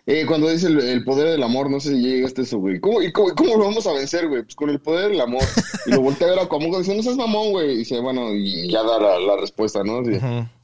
Eh, 0.07 0.24
cuando 0.26 0.48
dice 0.51 0.66
el, 0.66 0.80
el 0.80 1.05
poder 1.05 1.28
del 1.28 1.42
amor, 1.42 1.70
no 1.70 1.78
sé 1.78 1.90
si 1.90 2.01
llegaste 2.03 2.40
a 2.40 2.44
eso, 2.44 2.59
güey. 2.59 2.80
¿Cómo, 2.80 3.03
y 3.03 3.12
cómo, 3.12 3.34
cómo 3.34 3.57
lo 3.57 3.64
vamos 3.66 3.86
a 3.86 3.92
vencer, 3.92 4.28
güey? 4.28 4.42
Pues 4.42 4.55
con 4.55 4.70
el 4.70 4.80
poder 4.80 5.11
del 5.11 5.20
amor. 5.20 5.42
Y 5.86 5.90
lo 5.92 6.01
voltea 6.03 6.26
a 6.26 6.30
ver 6.30 6.38
a 6.40 6.46
Cuauhtémoc 6.46 6.76
y 6.76 6.78
dice, 6.82 6.94
no 6.96 7.03
seas 7.03 7.16
mamón, 7.16 7.53
güey. 7.53 7.72
Y 7.72 7.76
dice, 7.78 8.01
bueno, 8.01 8.34
y 8.34 8.70
ya 8.70 8.82
da 8.82 8.98
la, 9.01 9.18
la 9.18 9.36
respuesta, 9.36 9.82
¿no? 9.84 10.03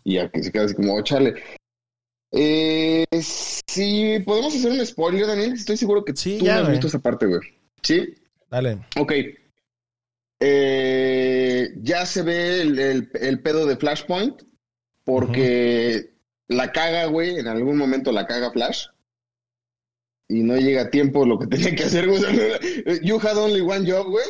Y 0.05 0.15
ya 0.15 0.29
que 0.31 0.43
se 0.43 0.53
queda 0.53 0.65
así 0.65 0.75
como, 0.75 0.95
"Oh, 0.95 1.03
chale. 1.03 1.35
Eh, 2.33 3.05
sí, 3.67 4.19
podemos 4.27 4.55
hacer 4.55 4.73
un 4.73 4.85
spoiler, 4.85 5.27
Daniel. 5.27 5.53
Estoy 5.55 5.77
seguro 5.77 6.05
que 6.05 6.15
Sí, 6.17 6.37
tú 6.39 6.45
ya, 6.47 6.59
has 6.61 6.71
visto 6.71 6.87
esa 6.89 6.99
parte, 6.99 7.27
güey. 7.27 7.41
¿Sí? 7.83 8.15
Dale. 8.51 8.79
Ok. 8.99 9.13
Eh, 10.41 11.73
ya 11.83 12.05
se 12.05 12.23
ve 12.23 12.61
el, 12.61 12.79
el- 12.79 13.11
el 13.21 13.41
pedo 13.43 13.65
de 13.67 13.77
Flashpoint 13.77 14.43
porque 15.05 16.11
la 16.49 16.73
caga, 16.73 17.07
güey. 17.07 17.39
En 17.39 17.49
algún 17.49 17.77
momento 17.79 18.13
la 18.13 18.27
caga 18.27 18.51
Flash. 18.51 18.87
Y 20.29 20.43
no 20.43 20.57
llega 20.57 20.83
a 20.83 20.91
tiempo 20.91 21.25
lo 21.25 21.39
que 21.39 21.47
tenía 21.57 21.75
que 21.75 21.85
hacer, 21.85 22.09
güey. 22.09 22.21
You 23.03 23.19
had 23.21 23.37
only 23.37 23.61
one 23.61 23.91
job, 23.91 24.07
güey. 24.09 24.25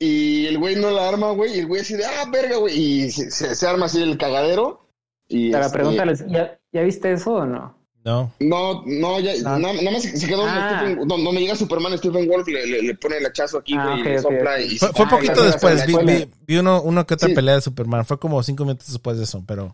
Y 0.00 0.46
el 0.46 0.58
güey 0.58 0.74
no 0.76 0.90
la 0.90 1.08
arma, 1.08 1.30
güey. 1.32 1.54
Y 1.56 1.58
el 1.60 1.66
güey 1.66 1.82
así 1.82 1.94
de, 1.94 2.04
ah, 2.04 2.28
verga, 2.32 2.56
güey. 2.56 2.76
Y 2.78 3.10
se, 3.10 3.30
se- 3.30 3.54
se 3.54 3.66
arma 3.66 3.86
así 3.86 4.02
el 4.02 4.18
cagadero. 4.18 4.88
Y 5.28 5.50
Para 5.52 5.66
este, 5.66 5.78
pregúntales, 5.78 6.24
¿ya, 6.28 6.58
¿ya 6.72 6.82
viste 6.82 7.12
eso 7.12 7.34
o 7.34 7.46
no? 7.46 7.78
No. 8.04 8.32
No, 8.40 8.82
no, 8.84 9.20
ya, 9.20 9.30
Ah. 9.46 9.58
nada, 9.58 9.74
nada 9.74 9.90
más 9.92 10.02
se 10.02 10.26
quedó 10.26 10.44
Ah. 10.44 10.80
Stephen, 10.80 11.06
no, 11.06 11.16
no 11.18 11.32
me 11.32 11.40
llega 11.40 11.54
Superman, 11.54 11.96
Stephen 11.96 12.28
Wolf 12.28 12.48
le, 12.48 12.66
le, 12.66 12.82
le 12.82 12.94
pone 12.96 13.18
el 13.18 13.26
hachazo 13.26 13.58
aquí, 13.58 13.74
Ah, 13.78 13.96
güey, 13.96 13.98
y 13.98 14.00
ok, 14.00 14.06
le 14.06 14.16
ok, 14.16 14.22
sopla 14.22 14.54
ok. 14.54 14.60
y 14.72 14.78
Fue, 14.78 14.92
fue 14.92 15.08
poquito 15.08 15.42
después. 15.44 15.86
Vi, 15.86 15.92
la- 15.92 16.02
vi, 16.02 16.28
vi 16.46 16.56
uno, 16.58 16.82
uno 16.82 17.06
que 17.06 17.14
otra 17.14 17.28
Sí. 17.28 17.34
pelea 17.34 17.54
de 17.54 17.60
Superman. 17.60 18.04
Fue 18.04 18.18
como 18.18 18.42
cinco 18.42 18.64
minutos 18.64 18.88
después 18.88 19.16
de 19.18 19.24
eso, 19.24 19.44
pero 19.46 19.72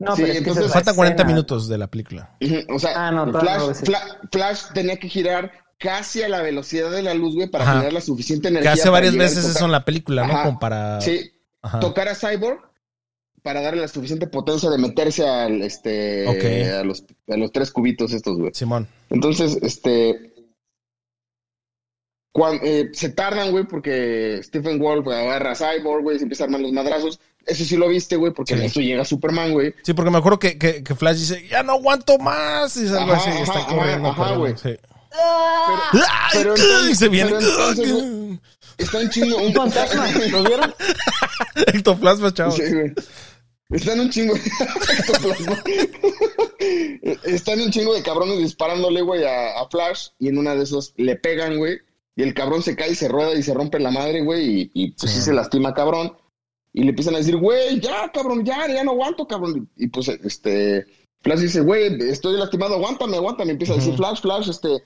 No, 0.00 0.16
Sí, 0.16 0.22
pero 0.22 0.26
es 0.28 0.32
que 0.32 0.38
entonces 0.38 0.64
la 0.66 0.72
faltan 0.72 0.96
40 0.96 1.14
escena. 1.22 1.32
minutos 1.32 1.68
de 1.68 1.78
la 1.78 1.86
película. 1.86 2.36
O 2.68 2.78
sea, 2.78 3.06
Ah, 3.06 3.10
no, 3.12 3.26
todavía 3.30 3.60
Flash, 3.60 3.88
no 3.88 4.28
Flash 4.32 4.62
tenía 4.74 4.96
que 4.98 5.08
girar 5.08 5.52
casi 5.78 6.22
a 6.22 6.28
la 6.28 6.42
velocidad 6.42 6.90
de 6.90 7.02
la 7.02 7.14
luz, 7.14 7.34
güey, 7.34 7.48
para 7.50 7.64
Ajá. 7.64 7.72
generar 7.74 7.92
la 7.92 8.00
suficiente 8.00 8.44
Que 8.48 8.48
energía. 8.48 8.72
hace 8.72 8.82
para 8.82 8.92
varias 8.92 9.14
veces 9.16 9.42
tocar- 9.42 9.56
eso 9.56 9.64
en 9.66 9.72
la 9.72 9.84
película, 9.84 10.26
¿no? 10.26 10.42
Como 10.42 10.58
para... 10.58 11.00
Sí, 11.02 11.30
Ajá. 11.62 11.80
tocar 11.80 12.08
a 12.08 12.14
Cyborg 12.14 12.60
para 13.42 13.60
darle 13.62 13.80
la 13.82 13.88
suficiente 13.88 14.26
potencia 14.26 14.68
de 14.70 14.78
meterse 14.78 15.26
al, 15.28 15.62
este, 15.62 16.26
Ok. 16.28 16.44
a, 16.80 16.84
los, 16.84 17.04
a 17.28 17.36
los 17.36 17.52
tres 17.52 17.70
cubitos 17.70 18.12
estos, 18.12 18.36
güey. 18.38 18.50
Simón. 18.54 18.88
Entonces, 19.10 19.58
este. 19.62 20.32
eh, 22.62 22.88
se 22.92 23.08
tardan, 23.10 23.50
güey, 23.50 23.64
porque 23.66 24.40
Stephen 24.42 24.78
Wolf 24.78 25.06
agarra 25.08 25.52
a 25.52 25.54
Cyborg, 25.54 26.02
güey, 26.02 26.18
se 26.18 26.24
empieza 26.24 26.44
a 26.44 26.46
armar 26.46 26.60
los 26.62 26.72
madrazos. 26.72 27.20
Eso 27.46 27.64
sí 27.64 27.76
lo 27.76 27.88
viste, 27.88 28.16
güey, 28.16 28.32
porque 28.32 28.54
Sí. 28.54 28.60
en 28.60 28.66
eso 28.66 28.80
llega 28.80 29.04
Superman, 29.04 29.52
güey. 29.52 29.74
Sí, 29.82 29.92
porque 29.94 30.10
me 30.10 30.18
acuerdo 30.18 30.38
que, 30.38 30.56
que, 30.58 30.82
que 30.84 30.94
Flash 30.94 31.16
dice, 31.18 31.46
ya 31.48 31.62
no 31.62 31.72
aguanto 31.72 32.18
más. 32.18 32.76
Y 32.76 32.86
algo 32.88 33.12
Ajá, 33.12 33.16
así, 33.16 33.30
y 33.38 33.42
está 33.42 33.58
ajá, 33.60 33.74
corriendo, 33.74 34.08
ajá, 34.10 34.32
güey. 34.36 34.54
sí. 34.56 34.76
Pero, 35.92 36.04
¡Ay! 36.08 36.30
pero 36.32 36.56
y 36.56 36.60
entonces- 36.60 36.98
se 36.98 37.08
viene. 37.08 37.30
pero 37.32 37.40
entonces, 37.40 37.92
güey, 37.92 38.40
está 38.78 38.98
un 38.98 39.10
chingo. 39.10 39.36
Un 39.38 39.52
fantasma, 39.54 40.06
¿lo 40.30 40.44
vieron? 40.44 40.74
Ectoplasma, 41.66 42.32
chavos. 42.32 42.54
Sí, 42.54 42.62
güey. 42.72 42.92
Están 43.70 44.00
un 44.00 44.10
chingo. 44.10 44.34
Ectoplasma. 44.98 45.62
Están 47.24 47.60
un 47.60 47.70
chingo 47.70 47.94
de 47.94 48.02
cabrones 48.02 48.38
disparándole, 48.38 49.02
güey, 49.02 49.24
a, 49.24 49.60
a 49.60 49.68
Flash. 49.68 50.08
Y 50.18 50.28
en 50.28 50.38
una 50.38 50.54
de 50.54 50.64
esos 50.64 50.92
le 50.96 51.16
pegan, 51.16 51.56
güey. 51.58 51.78
Y 52.16 52.22
el 52.22 52.34
cabrón 52.34 52.62
se 52.62 52.76
cae 52.76 52.92
y 52.92 52.94
se 52.94 53.08
rueda 53.08 53.34
y 53.34 53.42
se 53.42 53.54
rompe 53.54 53.78
la 53.80 53.90
madre, 53.90 54.22
güey. 54.22 54.44
Y, 54.62 54.70
y, 54.74 54.90
pues 54.92 55.10
sí. 55.12 55.18
Sí. 55.18 55.24
se 55.24 55.32
lastima, 55.32 55.72
cabrón. 55.74 56.16
Y 56.72 56.82
le 56.82 56.90
empiezan 56.90 57.14
a 57.14 57.18
decir, 57.18 57.36
güey, 57.36 57.80
ya, 57.80 58.10
cabrón, 58.12 58.44
ya, 58.44 58.68
ya 58.68 58.84
no 58.84 58.92
aguanto, 58.92 59.26
cabrón. 59.26 59.68
Y 59.76 59.88
pues, 59.88 60.08
este. 60.08 60.86
Flash 61.22 61.40
dice, 61.40 61.60
güey, 61.60 62.00
estoy 62.08 62.38
lastimado, 62.38 62.76
aguántame, 62.76 63.16
aguántame. 63.16 63.52
Empieza 63.52 63.74
a 63.74 63.76
decir. 63.76 63.94
Flash, 63.94 64.20
Flash, 64.20 64.48
este. 64.48 64.82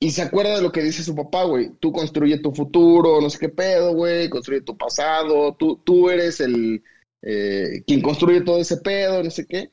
y 0.00 0.10
se 0.10 0.22
acuerda 0.22 0.56
de 0.56 0.62
lo 0.62 0.72
que 0.72 0.82
dice 0.82 1.02
su 1.02 1.14
papá, 1.14 1.44
güey. 1.44 1.70
Tú 1.80 1.92
construye 1.92 2.38
tu 2.38 2.52
futuro, 2.52 3.20
no 3.20 3.30
sé 3.30 3.38
qué 3.38 3.48
pedo, 3.48 3.94
güey. 3.94 4.28
Construye 4.28 4.62
tu 4.62 4.76
pasado. 4.76 5.54
Tú, 5.54 5.80
tú 5.84 6.10
eres 6.10 6.40
el 6.40 6.82
eh, 7.22 7.82
quien 7.86 8.00
construye 8.00 8.42
todo 8.42 8.58
ese 8.58 8.78
pedo, 8.78 9.22
no 9.22 9.30
sé 9.30 9.46
qué. 9.46 9.70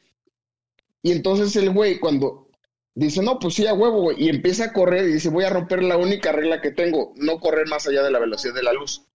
Y 1.02 1.12
entonces 1.12 1.56
el 1.56 1.72
güey, 1.72 2.00
cuando 2.00 2.50
dice, 2.96 3.22
no, 3.22 3.38
pues 3.40 3.56
sí, 3.56 3.68
a 3.68 3.74
huevo, 3.74 4.02
güey. 4.02 4.24
Y 4.24 4.30
empieza 4.30 4.66
a 4.66 4.74
correr 4.74 5.08
y 5.08 5.14
dice, 5.14 5.30
voy 5.30 5.44
a 5.44 5.50
romper 5.50 5.84
la 5.84 5.98
única 5.98 6.32
regla 6.32 6.62
que 6.62 6.72
tengo, 6.72 7.14
no 7.18 7.40
correr 7.40 7.68
más 7.68 7.88
allá 7.88 8.04
de 8.04 8.12
la 8.12 8.20
velocidad 8.20 8.54
de 8.54 8.64
la 8.64 8.74
luz. 8.74 9.06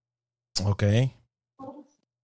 Ok. 0.65 0.83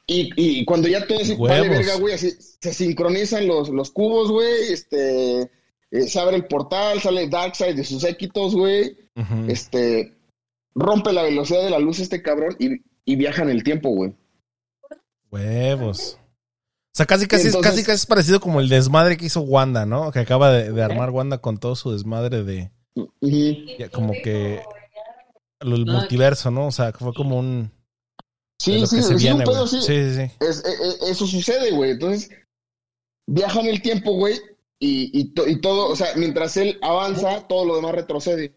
Y, 0.09 0.31
y 0.37 0.63
cuando 0.65 0.87
ya 0.87 1.05
todo 1.05 1.19
se 1.25 1.35
vale 1.35 1.67
verga, 1.67 1.97
güey, 1.97 2.13
así 2.13 2.31
se 2.61 2.73
sincronizan 2.73 3.45
los, 3.45 3.67
los 3.69 3.91
cubos, 3.91 4.31
güey. 4.31 4.71
Este, 4.71 5.41
eh, 5.91 6.07
se 6.07 6.19
abre 6.19 6.37
el 6.37 6.45
portal, 6.47 7.01
sale 7.01 7.27
Darkseid 7.27 7.75
de 7.75 7.83
sus 7.83 8.01
séquitos, 8.01 8.55
güey. 8.55 8.97
Este, 9.49 10.13
rompe 10.75 11.11
la 11.11 11.23
velocidad 11.23 11.63
de 11.63 11.71
la 11.71 11.79
luz 11.79 11.99
este 11.99 12.21
cabrón 12.21 12.55
y, 12.57 12.81
y 13.03 13.15
viaja 13.17 13.41
en 13.43 13.49
el 13.49 13.63
tiempo, 13.63 13.89
güey. 13.89 14.13
Huevos. 15.29 16.17
O 16.19 16.97
sea, 16.97 17.05
casi 17.05 17.27
casi, 17.27 17.47
Entonces- 17.47 17.71
casi 17.71 17.83
casi 17.83 17.95
es 17.97 18.05
parecido 18.05 18.39
como 18.39 18.59
el 18.59 18.69
desmadre 18.69 19.17
que 19.17 19.25
hizo 19.25 19.41
Wanda, 19.41 19.85
¿no? 19.85 20.11
Que 20.11 20.19
acaba 20.19 20.51
de, 20.51 20.71
de 20.71 20.83
armar 20.83 21.09
Wanda 21.11 21.39
con 21.39 21.57
todo 21.59 21.75
su 21.75 21.91
desmadre 21.91 22.43
de 22.43 22.71
ya 23.77 23.89
como 23.89 24.13
que 24.23 24.61
el 25.59 25.85
multiverso, 25.85 26.49
¿no? 26.49 26.67
O 26.67 26.71
sea, 26.71 26.91
fue 26.93 27.13
como 27.13 27.37
un 27.37 27.71
Sí, 28.59 28.85
sí, 28.87 28.97
es 28.99 29.21
viene, 29.21 29.39
un 29.39 29.43
pedo, 29.43 29.67
sí. 29.67 29.81
Sí, 29.81 29.85
sí, 29.87 30.15
sí. 30.15 30.31
Es- 30.39 30.63
e- 30.65 31.05
e- 31.07 31.11
eso 31.11 31.27
sucede, 31.27 31.71
güey. 31.71 31.91
Entonces, 31.91 32.29
viaja 33.29 33.59
en 33.61 33.67
el 33.67 33.81
tiempo, 33.81 34.13
güey, 34.13 34.35
y, 34.79 35.09
y, 35.19 35.33
to- 35.33 35.47
y 35.47 35.59
todo, 35.61 35.89
o 35.89 35.95
sea, 35.95 36.07
mientras 36.15 36.57
él 36.57 36.77
avanza, 36.81 37.47
todo 37.47 37.65
lo 37.65 37.75
demás 37.75 37.93
retrocede. 37.95 38.53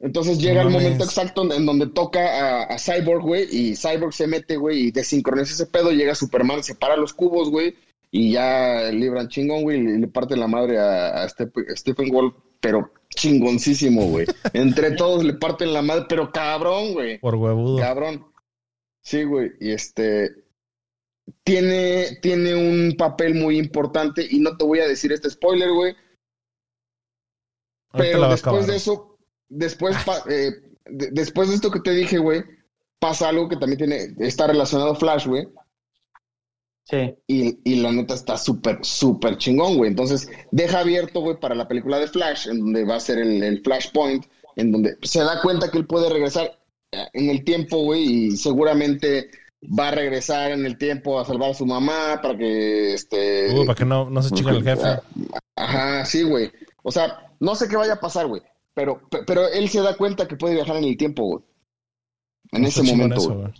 Entonces 0.00 0.38
llega 0.38 0.62
No 0.62 0.68
el 0.68 0.74
momento 0.74 1.04
exacto 1.04 1.42
en, 1.44 1.52
en 1.52 1.66
donde 1.66 1.86
toca 1.86 2.20
a, 2.20 2.62
a 2.74 2.78
Cyborg, 2.78 3.22
güey, 3.22 3.46
y 3.50 3.76
Cyborg 3.76 4.12
se 4.12 4.26
mete, 4.26 4.56
güey, 4.56 4.88
y 4.88 4.90
desincroniza 4.90 5.52
ese 5.54 5.66
pedo, 5.66 5.90
llega 5.92 6.14
Superman, 6.14 6.62
separa 6.62 6.96
los 6.96 7.14
cubos, 7.14 7.48
güey, 7.50 7.74
y 8.10 8.32
ya 8.32 8.90
libran 8.92 9.28
chingón, 9.28 9.62
güey, 9.62 9.78
y 9.78 9.98
le 9.98 10.08
parte 10.08 10.36
la 10.36 10.46
madre 10.48 10.78
a, 10.78 11.22
a 11.22 11.28
Step- 11.28 11.54
Stephen 11.76 12.10
Wolf, 12.10 12.34
pero 12.60 12.92
chingoncísimo, 13.14 14.06
güey. 14.08 14.26
Entre 14.52 14.90
todos 14.92 15.24
le 15.24 15.34
parten 15.34 15.72
la 15.72 15.80
madre, 15.82 16.04
pero 16.08 16.30
cabrón, 16.32 16.92
güey. 16.92 17.18
Por 17.20 17.36
huevudo. 17.36 17.78
Cabrón. 17.78 18.26
Sí, 19.04 19.22
güey. 19.24 19.52
Y 19.60 19.70
este. 19.72 20.30
Tiene, 21.42 22.18
tiene 22.20 22.54
un 22.54 22.96
papel 22.96 23.34
muy 23.34 23.58
importante. 23.58 24.26
Y 24.28 24.40
no 24.40 24.56
te 24.56 24.64
voy 24.64 24.80
a 24.80 24.88
decir 24.88 25.12
este 25.12 25.30
spoiler, 25.30 25.70
güey. 25.70 25.94
Pero 27.92 28.28
después 28.30 28.66
de 28.66 28.76
eso. 28.76 29.18
Después, 29.48 29.96
pa- 30.04 30.24
eh, 30.28 30.50
de- 30.86 31.10
después 31.12 31.48
de 31.48 31.54
esto 31.54 31.70
que 31.70 31.80
te 31.80 31.92
dije, 31.92 32.18
güey. 32.18 32.42
Pasa 32.98 33.28
algo 33.28 33.48
que 33.48 33.56
también 33.56 33.78
tiene. 33.78 34.14
Está 34.26 34.46
relacionado 34.46 34.92
a 34.92 34.96
Flash, 34.96 35.26
güey. 35.26 35.46
Sí. 36.86 37.14
Y, 37.26 37.58
y 37.64 37.76
la 37.80 37.92
neta 37.92 38.14
está 38.14 38.36
súper, 38.36 38.78
súper 38.82 39.36
chingón, 39.38 39.76
güey. 39.76 39.90
Entonces, 39.90 40.28
deja 40.50 40.80
abierto, 40.80 41.20
güey, 41.20 41.38
para 41.38 41.54
la 41.54 41.66
película 41.68 41.98
de 41.98 42.08
Flash, 42.08 42.48
en 42.48 42.60
donde 42.60 42.84
va 42.84 42.96
a 42.96 43.00
ser 43.00 43.18
el, 43.18 43.42
el 43.42 43.62
Flashpoint, 43.62 44.26
en 44.56 44.72
donde 44.72 44.96
se 45.02 45.20
da 45.20 45.40
cuenta 45.42 45.70
que 45.70 45.78
él 45.78 45.86
puede 45.86 46.10
regresar 46.10 46.58
en 47.12 47.30
el 47.30 47.44
tiempo, 47.44 47.78
güey, 47.82 48.02
y 48.02 48.36
seguramente 48.36 49.30
va 49.78 49.88
a 49.88 49.92
regresar 49.92 50.52
en 50.52 50.66
el 50.66 50.76
tiempo 50.76 51.18
a 51.18 51.24
salvar 51.24 51.50
a 51.50 51.54
su 51.54 51.64
mamá 51.66 52.20
para 52.22 52.36
que, 52.36 52.94
este... 52.94 53.54
Uh, 53.58 53.64
para 53.64 53.76
que 53.76 53.84
no, 53.84 54.10
no 54.10 54.22
se 54.22 54.34
chingue 54.34 54.52
el 54.52 54.62
jefe. 54.64 55.00
Ajá, 55.56 56.04
sí, 56.04 56.22
güey. 56.22 56.50
O 56.82 56.92
sea, 56.92 57.30
no 57.40 57.54
sé 57.54 57.68
qué 57.68 57.76
vaya 57.76 57.94
a 57.94 58.00
pasar, 58.00 58.26
güey. 58.26 58.42
Pero, 58.74 59.00
pe- 59.08 59.22
pero 59.26 59.48
él 59.48 59.68
se 59.68 59.80
da 59.80 59.96
cuenta 59.96 60.28
que 60.28 60.36
puede 60.36 60.54
viajar 60.54 60.76
en 60.76 60.84
el 60.84 60.96
tiempo, 60.96 61.24
güey. 61.24 61.44
En 62.52 62.64
ese 62.64 62.82
momento, 62.82 63.16
eso, 63.16 63.34
güey. 63.34 63.40
güey. 63.42 63.54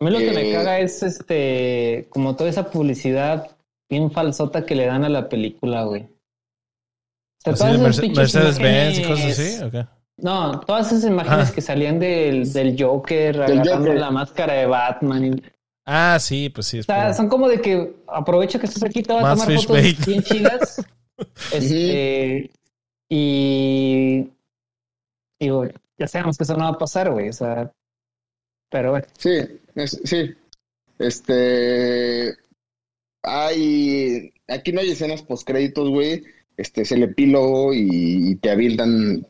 A 0.00 0.04
mí 0.04 0.10
lo 0.10 0.18
que 0.18 0.32
me 0.32 0.50
Eh, 0.50 0.52
caga 0.54 0.78
es 0.80 1.02
este, 1.02 2.06
como 2.10 2.36
toda 2.36 2.50
esa 2.50 2.70
publicidad 2.70 3.56
bien 3.88 4.10
falsota 4.10 4.66
que 4.66 4.74
le 4.74 4.86
dan 4.86 5.04
a 5.04 5.08
la 5.08 5.28
película, 5.28 5.84
güey. 5.84 6.08
O 7.46 7.56
sea, 7.56 7.72
Mercedes-Benz 7.72 8.98
y 8.98 9.04
cosas 9.04 9.38
así, 9.38 9.64
¿o 9.64 9.70
qué? 9.70 9.86
No, 10.22 10.60
todas 10.60 10.92
esas 10.92 11.04
imágenes 11.10 11.50
Ah. 11.50 11.52
que 11.54 11.60
salían 11.60 11.98
del, 11.98 12.52
del 12.52 12.76
Joker, 12.80 13.36
agarrando 13.42 13.76
Joker. 13.78 13.94
la 14.00 14.10
máscara 14.10 14.52
de 14.54 14.66
Batman. 14.66 15.24
y- 15.34 15.42
Ah, 15.86 16.18
sí, 16.20 16.50
pues 16.50 16.66
sí. 16.68 16.78
Es 16.78 16.84
O 16.84 16.92
sea, 16.92 17.06
por- 17.06 17.14
son 17.14 17.28
como 17.28 17.48
de 17.48 17.60
que 17.60 17.94
aprovecho 18.06 18.60
que 18.60 18.66
estás 18.66 18.82
aquí, 18.82 19.02
te 19.02 19.12
voy 19.12 19.22
a 19.24 19.30
tomar 19.34 19.46
fotos 19.52 19.66
bait. 19.68 20.06
bien 20.06 20.22
chidas. 20.22 20.84
este, 21.52 22.50
y 23.08 24.28
digo, 25.40 25.66
ya 25.98 26.06
sabemos 26.06 26.36
que 26.38 26.44
eso 26.44 26.54
no 26.56 26.64
va 26.64 26.70
a 26.70 26.78
pasar, 26.78 27.10
güey. 27.10 27.28
O 27.28 27.32
sea, 27.32 27.72
pero 28.70 28.90
bueno. 28.92 29.06
Sí, 29.18 29.30
es- 29.74 30.00
sí. 30.04 30.34
Este. 30.98 32.34
Hay. 33.22 34.32
Aquí 34.48 34.72
no 34.72 34.80
hay 34.80 34.90
escenas 34.90 35.22
postcréditos, 35.22 35.88
güey. 35.88 36.22
Este 36.56 36.82
es 36.82 36.92
el 36.92 37.02
epílogo 37.04 37.72
y, 37.72 38.30
y 38.30 38.34
te 38.36 38.50
avientan 38.50 39.26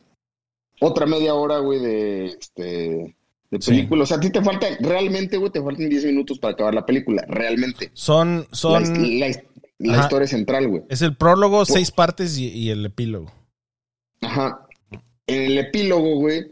otra 0.81 1.05
media 1.05 1.33
hora, 1.35 1.59
güey, 1.59 1.79
de 1.79 2.25
este. 2.25 3.15
De 3.49 3.61
Sí. 3.61 3.71
película. 3.71 4.03
O 4.03 4.05
sea, 4.05 4.15
a 4.17 4.19
ti 4.21 4.29
te 4.29 4.41
falta, 4.41 4.65
realmente, 4.79 5.35
güey, 5.37 5.51
te 5.51 5.61
faltan 5.61 5.89
10 5.89 6.05
minutos 6.05 6.39
para 6.39 6.53
acabar 6.53 6.73
la 6.73 6.85
película. 6.85 7.23
Realmente. 7.27 7.91
Son, 7.93 8.39
La, 8.49 8.55
son, 8.55 9.19
la- 9.19 9.27
historia 10.03 10.27
central, 10.27 10.67
güey. 10.69 10.83
es 10.89 11.01
el 11.01 11.17
prólogo, 11.17 11.65
seis 11.65 11.91
partes 11.91 12.37
y, 12.37 12.47
y 12.47 12.69
el 12.69 12.85
epílogo. 12.85 13.31
Ajá. 14.21 14.67
En 15.27 15.41
el 15.51 15.57
epílogo, 15.57 16.15
güey, 16.17 16.45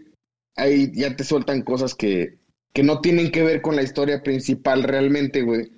ahí 0.58 0.92
ya 0.94 1.16
te 1.16 1.24
sueltan 1.24 1.62
cosas 1.62 1.96
que, 1.96 2.40
que 2.74 2.84
no 2.84 3.00
tienen 3.02 3.32
que 3.32 3.44
ver 3.44 3.62
con 3.62 3.76
la 3.78 3.84
historia 3.84 4.22
principal 4.24 4.84
realmente, 4.84 5.42
güey. 5.42 5.72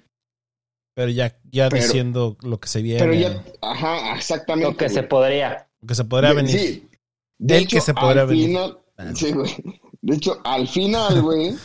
Pero 0.95 1.09
ya, 1.11 1.37
ya 1.51 1.69
Pero- 1.69 1.83
diciendo 1.83 2.37
lo 2.41 2.59
que 2.59 2.67
se 2.67 2.81
viene. 2.81 2.99
Pero 2.99 3.13
ya, 3.13 3.43
ajá, 3.61 4.15
exactamente. 4.15 4.71
Lo 4.71 4.77
que 4.77 4.89
se 4.89 5.03
podría. 5.03 5.67
lo 5.81 5.87
que 5.87 5.95
se 5.95 6.03
podría 6.05 6.33
venir. 6.33 6.57
Sí. 6.59 6.87
De 7.43 7.57
El 7.57 7.63
hecho, 7.63 7.77
que 7.77 7.81
se 7.81 7.93
podría 7.95 8.21
al 8.21 8.27
venir. 8.27 8.47
final- 8.49 8.77
Ah, 8.97 9.11
sí, 9.15 9.31
güey. 9.31 9.49
De 10.01 10.15
hecho, 10.15 10.39
al 10.43 10.67
final, 10.67 11.21
güey, 11.23 11.55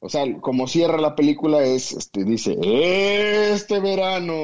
o 0.00 0.08
sea, 0.08 0.24
como 0.40 0.66
cierra 0.66 0.96
la 0.98 1.14
película 1.14 1.62
es, 1.62 1.92
este, 1.92 2.24
dice, 2.24 2.56
este 3.52 3.78
verano. 3.80 4.34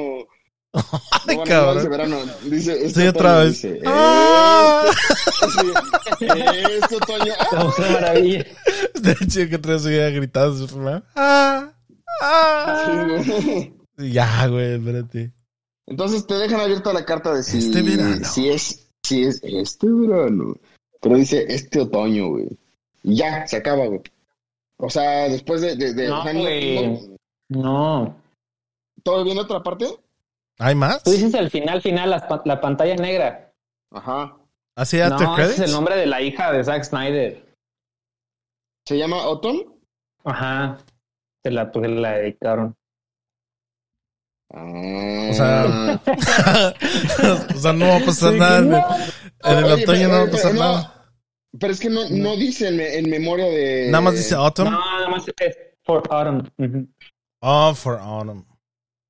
Ay, 1.27 1.37
No, 1.37 1.43
cabrón. 1.43 1.77
dice 1.77 1.89
verano, 1.89 2.17
dice, 2.49 2.85
este 2.85 3.01
Sí, 3.01 3.07
otra 3.07 3.31
otoño, 3.39 3.45
vez. 3.45 3.61
dice, 3.61 3.79
¡Ah! 3.85 4.83
este, 6.21 6.75
este 6.77 6.95
otoño. 6.95 7.33
¡ah! 7.51 7.73
Maravilla. 7.91 8.45
De 9.01 9.11
hecho, 9.21 9.49
que 9.49 9.57
tres 9.57 9.85
hubiera 9.85 10.09
gritado 10.09 10.55
Superman. 10.55 11.03
¡Ah! 11.15 11.71
¡Ah! 12.21 13.19
Sí, 13.23 13.31
güey. 13.31 14.11
Ya, 14.11 14.47
güey, 14.47 14.73
espérate. 14.75 15.31
Entonces 15.87 16.25
te 16.25 16.35
dejan 16.35 16.59
abierta 16.61 16.93
la 16.93 17.05
carta 17.05 17.33
de 17.33 17.43
si, 17.43 17.57
Este 17.59 17.81
verano. 17.81 18.25
si 18.25 18.49
es, 18.49 18.87
si 19.03 19.23
es 19.23 19.39
este 19.43 19.87
verano. 19.89 20.55
Pero 21.03 21.15
dice 21.17 21.45
este 21.49 21.81
otoño, 21.81 22.29
güey. 22.29 22.47
Y 23.03 23.17
ya, 23.17 23.45
se 23.45 23.57
acaba, 23.57 23.85
güey. 23.85 24.01
O 24.77 24.89
sea, 24.89 25.29
después 25.29 25.61
de... 25.61 25.75
de, 25.75 25.93
de- 25.93 26.07
No, 26.07 26.23
güey. 26.23 26.87
no- 27.49 27.61
No. 27.61 28.15
¿Todo 29.03 29.23
bien 29.25 29.37
otra 29.37 29.61
parte? 29.61 29.85
¿Hay 30.59 30.73
más? 30.75 31.03
Tú 31.03 31.11
dices 31.11 31.33
el 31.33 31.51
final, 31.51 31.81
final, 31.81 32.09
la, 32.09 32.41
la 32.45 32.61
pantalla 32.61 32.95
negra. 32.95 33.51
Ajá. 33.91 34.37
¿Así 34.77 34.99
after 35.01 35.27
no, 35.27 35.33
ese 35.33 35.41
credits? 35.43 35.59
es 35.59 35.65
el 35.67 35.71
nombre 35.73 35.95
de 35.97 36.05
la 36.05 36.21
hija 36.21 36.51
de 36.53 36.63
Zack 36.63 36.83
Snyder. 36.85 37.45
¿Se 38.87 38.97
llama 38.97 39.21
Autumn? 39.23 39.61
Ajá. 40.23 40.77
Se 41.43 41.51
la, 41.51 41.69
pues, 41.71 41.89
la 41.91 42.13
dedicaron. 42.13 42.75
Ah. 44.53 45.27
O 45.29 45.33
sea, 45.33 46.01
o 47.55 47.59
sea, 47.59 47.73
no 47.73 47.87
va 47.87 47.97
a 47.97 48.05
pasar 48.05 48.33
Sí, 48.33 48.39
nada. 48.39 48.59
En, 48.59 48.69
no. 48.69 48.77
en 49.43 49.57
el 49.57 49.63
Oye, 49.65 49.83
otoño 49.83 50.07
no 50.07 50.13
va 50.13 50.19
a 50.21 50.25
pero- 50.25 50.31
pasar 50.31 50.53
no, 50.53 50.59
nada. 50.59 50.92
Pero 51.59 51.71
es 51.73 51.79
que 51.79 51.89
no, 51.89 52.09
no 52.09 52.35
dice 52.35 52.67
en, 52.69 52.79
en 52.79 53.09
memoria 53.09 53.45
de... 53.45 53.87
Nada 53.89 54.01
más 54.01 54.15
dice 54.15 54.33
autumn. 54.35 54.71
No, 54.71 54.79
nada 54.79 55.07
más 55.09 55.23
es 55.27 55.57
for 55.83 56.01
autumn. 56.09 56.49
Ujú. 56.57 56.87
Oh, 57.41 57.73
for 57.75 57.99
autumn. 57.99 58.43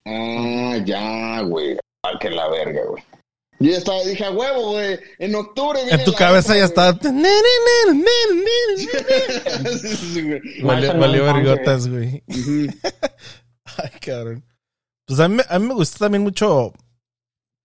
Ah, 0.06 0.78
ya, 0.86 1.42
güey. 1.44 1.78
Ah, 2.06 2.18
que 2.20 2.30
la 2.30 2.50
verga, 2.50 2.82
güey. 2.90 3.02
Yo 3.60 3.72
ya 3.72 3.78
estaba, 3.78 4.04
dije, 4.04 4.26
a 4.26 4.32
huevo, 4.32 4.72
güey. 4.72 5.00
En 5.20 5.36
octubre 5.36 5.80
viene 5.86 6.00
En 6.00 6.04
tu 6.04 6.12
la 6.12 6.18
cabeza 6.18 6.50
ya 6.58 6.68
güey. 6.68 6.90
está. 6.90 7.00
Sí, 8.76 9.88
sí, 9.88 9.96
sí, 10.14 10.22
güey. 10.22 10.42
Valió, 10.64 11.24
vergotas, 11.24 11.88
güey. 11.88 12.24
Ay, 12.28 13.90
cabrón. 14.02 14.44
Pues 15.08 15.20
a 15.20 15.28
mí, 15.28 15.36
me- 15.38 15.46
a 15.48 15.60
mí 15.60 15.68
me 15.68 15.74
gustó 15.74 16.00
también 16.00 16.24
mucho, 16.24 16.74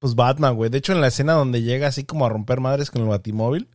pues 0.00 0.14
Batman, 0.14 0.54
güey. 0.56 0.70
De 0.70 0.78
hecho, 0.78 0.92
en 0.92 1.00
la 1.00 1.08
escena 1.08 1.32
donde 1.34 1.62
llega 1.62 1.88
así 1.88 2.04
como 2.04 2.26
a 2.26 2.28
romper 2.28 2.60
madres 2.60 2.90
con 2.90 3.02
el 3.02 3.08
batimóvil 3.08 3.68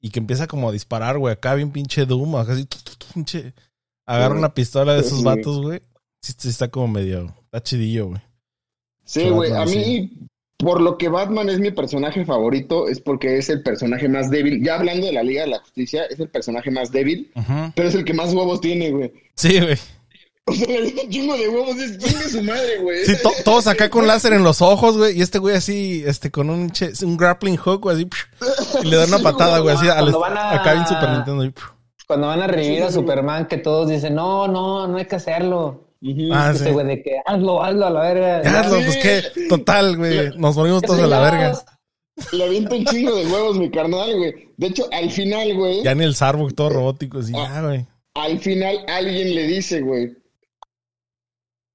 y 0.00 0.10
que 0.10 0.18
empieza 0.18 0.46
como 0.46 0.68
a 0.68 0.72
disparar, 0.72 1.18
güey. 1.18 1.32
Acá 1.32 1.54
bien 1.54 1.70
pinche 1.70 2.06
Doom, 2.06 2.36
acá 2.36 2.52
así, 2.52 2.66
pinche. 3.14 3.54
Agarra 4.06 4.34
una 4.34 4.54
pistola 4.54 4.94
de 4.94 5.00
esos 5.00 5.22
vatos, 5.22 5.60
güey. 5.60 5.80
Sí, 6.22 6.32
sí 6.36 6.48
está 6.48 6.68
como 6.68 6.88
medio, 6.88 7.34
está 7.44 7.62
chidillo, 7.62 8.08
güey. 8.08 8.20
Sí, 9.04 9.28
güey. 9.28 9.52
A 9.52 9.66
sí. 9.66 9.78
mí, 9.78 10.28
por 10.58 10.80
lo 10.80 10.98
que 10.98 11.08
Batman 11.08 11.48
es 11.48 11.58
mi 11.58 11.70
personaje 11.70 12.24
favorito, 12.24 12.88
es 12.88 13.00
porque 13.00 13.38
es 13.38 13.48
el 13.50 13.62
personaje 13.62 14.08
más 14.08 14.30
débil. 14.30 14.62
Ya 14.64 14.76
hablando 14.76 15.06
de 15.06 15.12
la 15.12 15.22
Liga 15.22 15.42
de 15.42 15.48
la 15.48 15.60
Justicia, 15.60 16.04
es 16.04 16.20
el 16.20 16.28
personaje 16.28 16.70
más 16.70 16.92
débil, 16.92 17.30
pero 17.74 17.88
es 17.88 17.94
el 17.94 18.04
que 18.04 18.14
más 18.14 18.34
huevos 18.34 18.60
tiene, 18.60 18.90
güey. 18.90 19.12
Sí, 19.34 19.60
güey. 19.60 19.76
O 20.50 20.54
sea, 20.54 20.66
le 20.80 20.90
dio 20.90 21.02
un 21.04 21.10
chingo 21.10 21.36
de 21.36 21.48
huevos, 21.48 21.76
es 21.78 21.98
chingue 21.98 22.28
su 22.28 22.42
madre, 22.42 22.78
güey. 22.80 23.04
Sí, 23.04 23.14
to- 23.22 23.32
todos 23.44 23.66
acá 23.66 23.88
con 23.90 24.06
láser 24.06 24.32
en 24.32 24.42
los 24.44 24.60
ojos, 24.62 24.96
güey. 24.96 25.18
Y 25.18 25.22
este 25.22 25.38
güey 25.38 25.56
así, 25.56 26.02
este, 26.06 26.30
con 26.30 26.50
un, 26.50 26.70
che- 26.70 26.92
un 27.04 27.16
grappling 27.16 27.56
hook, 27.56 27.82
güey, 27.82 27.96
así. 27.96 28.08
Y 28.82 28.86
le 28.88 28.96
da 28.96 29.06
una 29.06 29.18
patada, 29.22 29.58
güey, 29.60 29.74
así, 29.76 29.88
al 29.88 30.08
a- 30.14 30.54
acá 30.54 30.72
en 30.74 30.86
Super 30.86 31.10
Nintendo. 31.10 31.44
y. 31.44 31.54
Cuando 32.06 32.26
van 32.26 32.42
a 32.42 32.46
revivir 32.46 32.82
a. 32.82 32.90
Superman, 32.90 33.46
que 33.46 33.58
todos 33.58 33.88
dicen, 33.88 34.14
no, 34.14 34.48
no, 34.48 34.86
no 34.88 34.96
hay 34.98 35.04
que 35.06 35.16
hacerlo. 35.16 35.86
Ah, 36.32 36.52
Ese 36.54 36.64
sí. 36.64 36.70
güey 36.70 36.86
de 36.86 37.02
que 37.02 37.16
hazlo, 37.26 37.62
hazlo 37.62 37.86
a 37.86 37.90
la 37.90 38.00
verga. 38.00 38.42
Ya, 38.42 38.64
Sí. 38.64 38.70
no, 38.70 38.84
pues 38.84 38.96
qué, 38.96 39.22
total, 39.50 39.96
güey. 39.98 40.30
Nos 40.38 40.56
morimos 40.56 40.80
todos 40.82 40.98
a 41.00 41.06
la 41.06 41.20
verga. 41.20 41.60
Le 42.32 42.44
avienta 42.44 42.74
un 42.74 42.84
chingo 42.86 43.14
de 43.14 43.26
huevos, 43.26 43.56
mi 43.58 43.70
carnal, 43.70 44.16
güey. 44.16 44.48
De 44.56 44.66
hecho, 44.68 44.86
al 44.92 45.10
final, 45.10 45.54
güey, 45.54 45.82
Ya 45.84 45.94
ni 45.94 46.04
el 46.04 46.14
Starbucks 46.14 46.54
todo 46.54 46.70
robótico, 46.70 47.18
así, 47.18 47.32
Ah. 47.36 47.50
ya, 47.54 47.62
güey. 47.62 47.86
al 48.14 48.38
final 48.40 48.78
alguien 48.88 49.34
le 49.34 49.46
dice, 49.46 49.80
güey, 49.82 50.10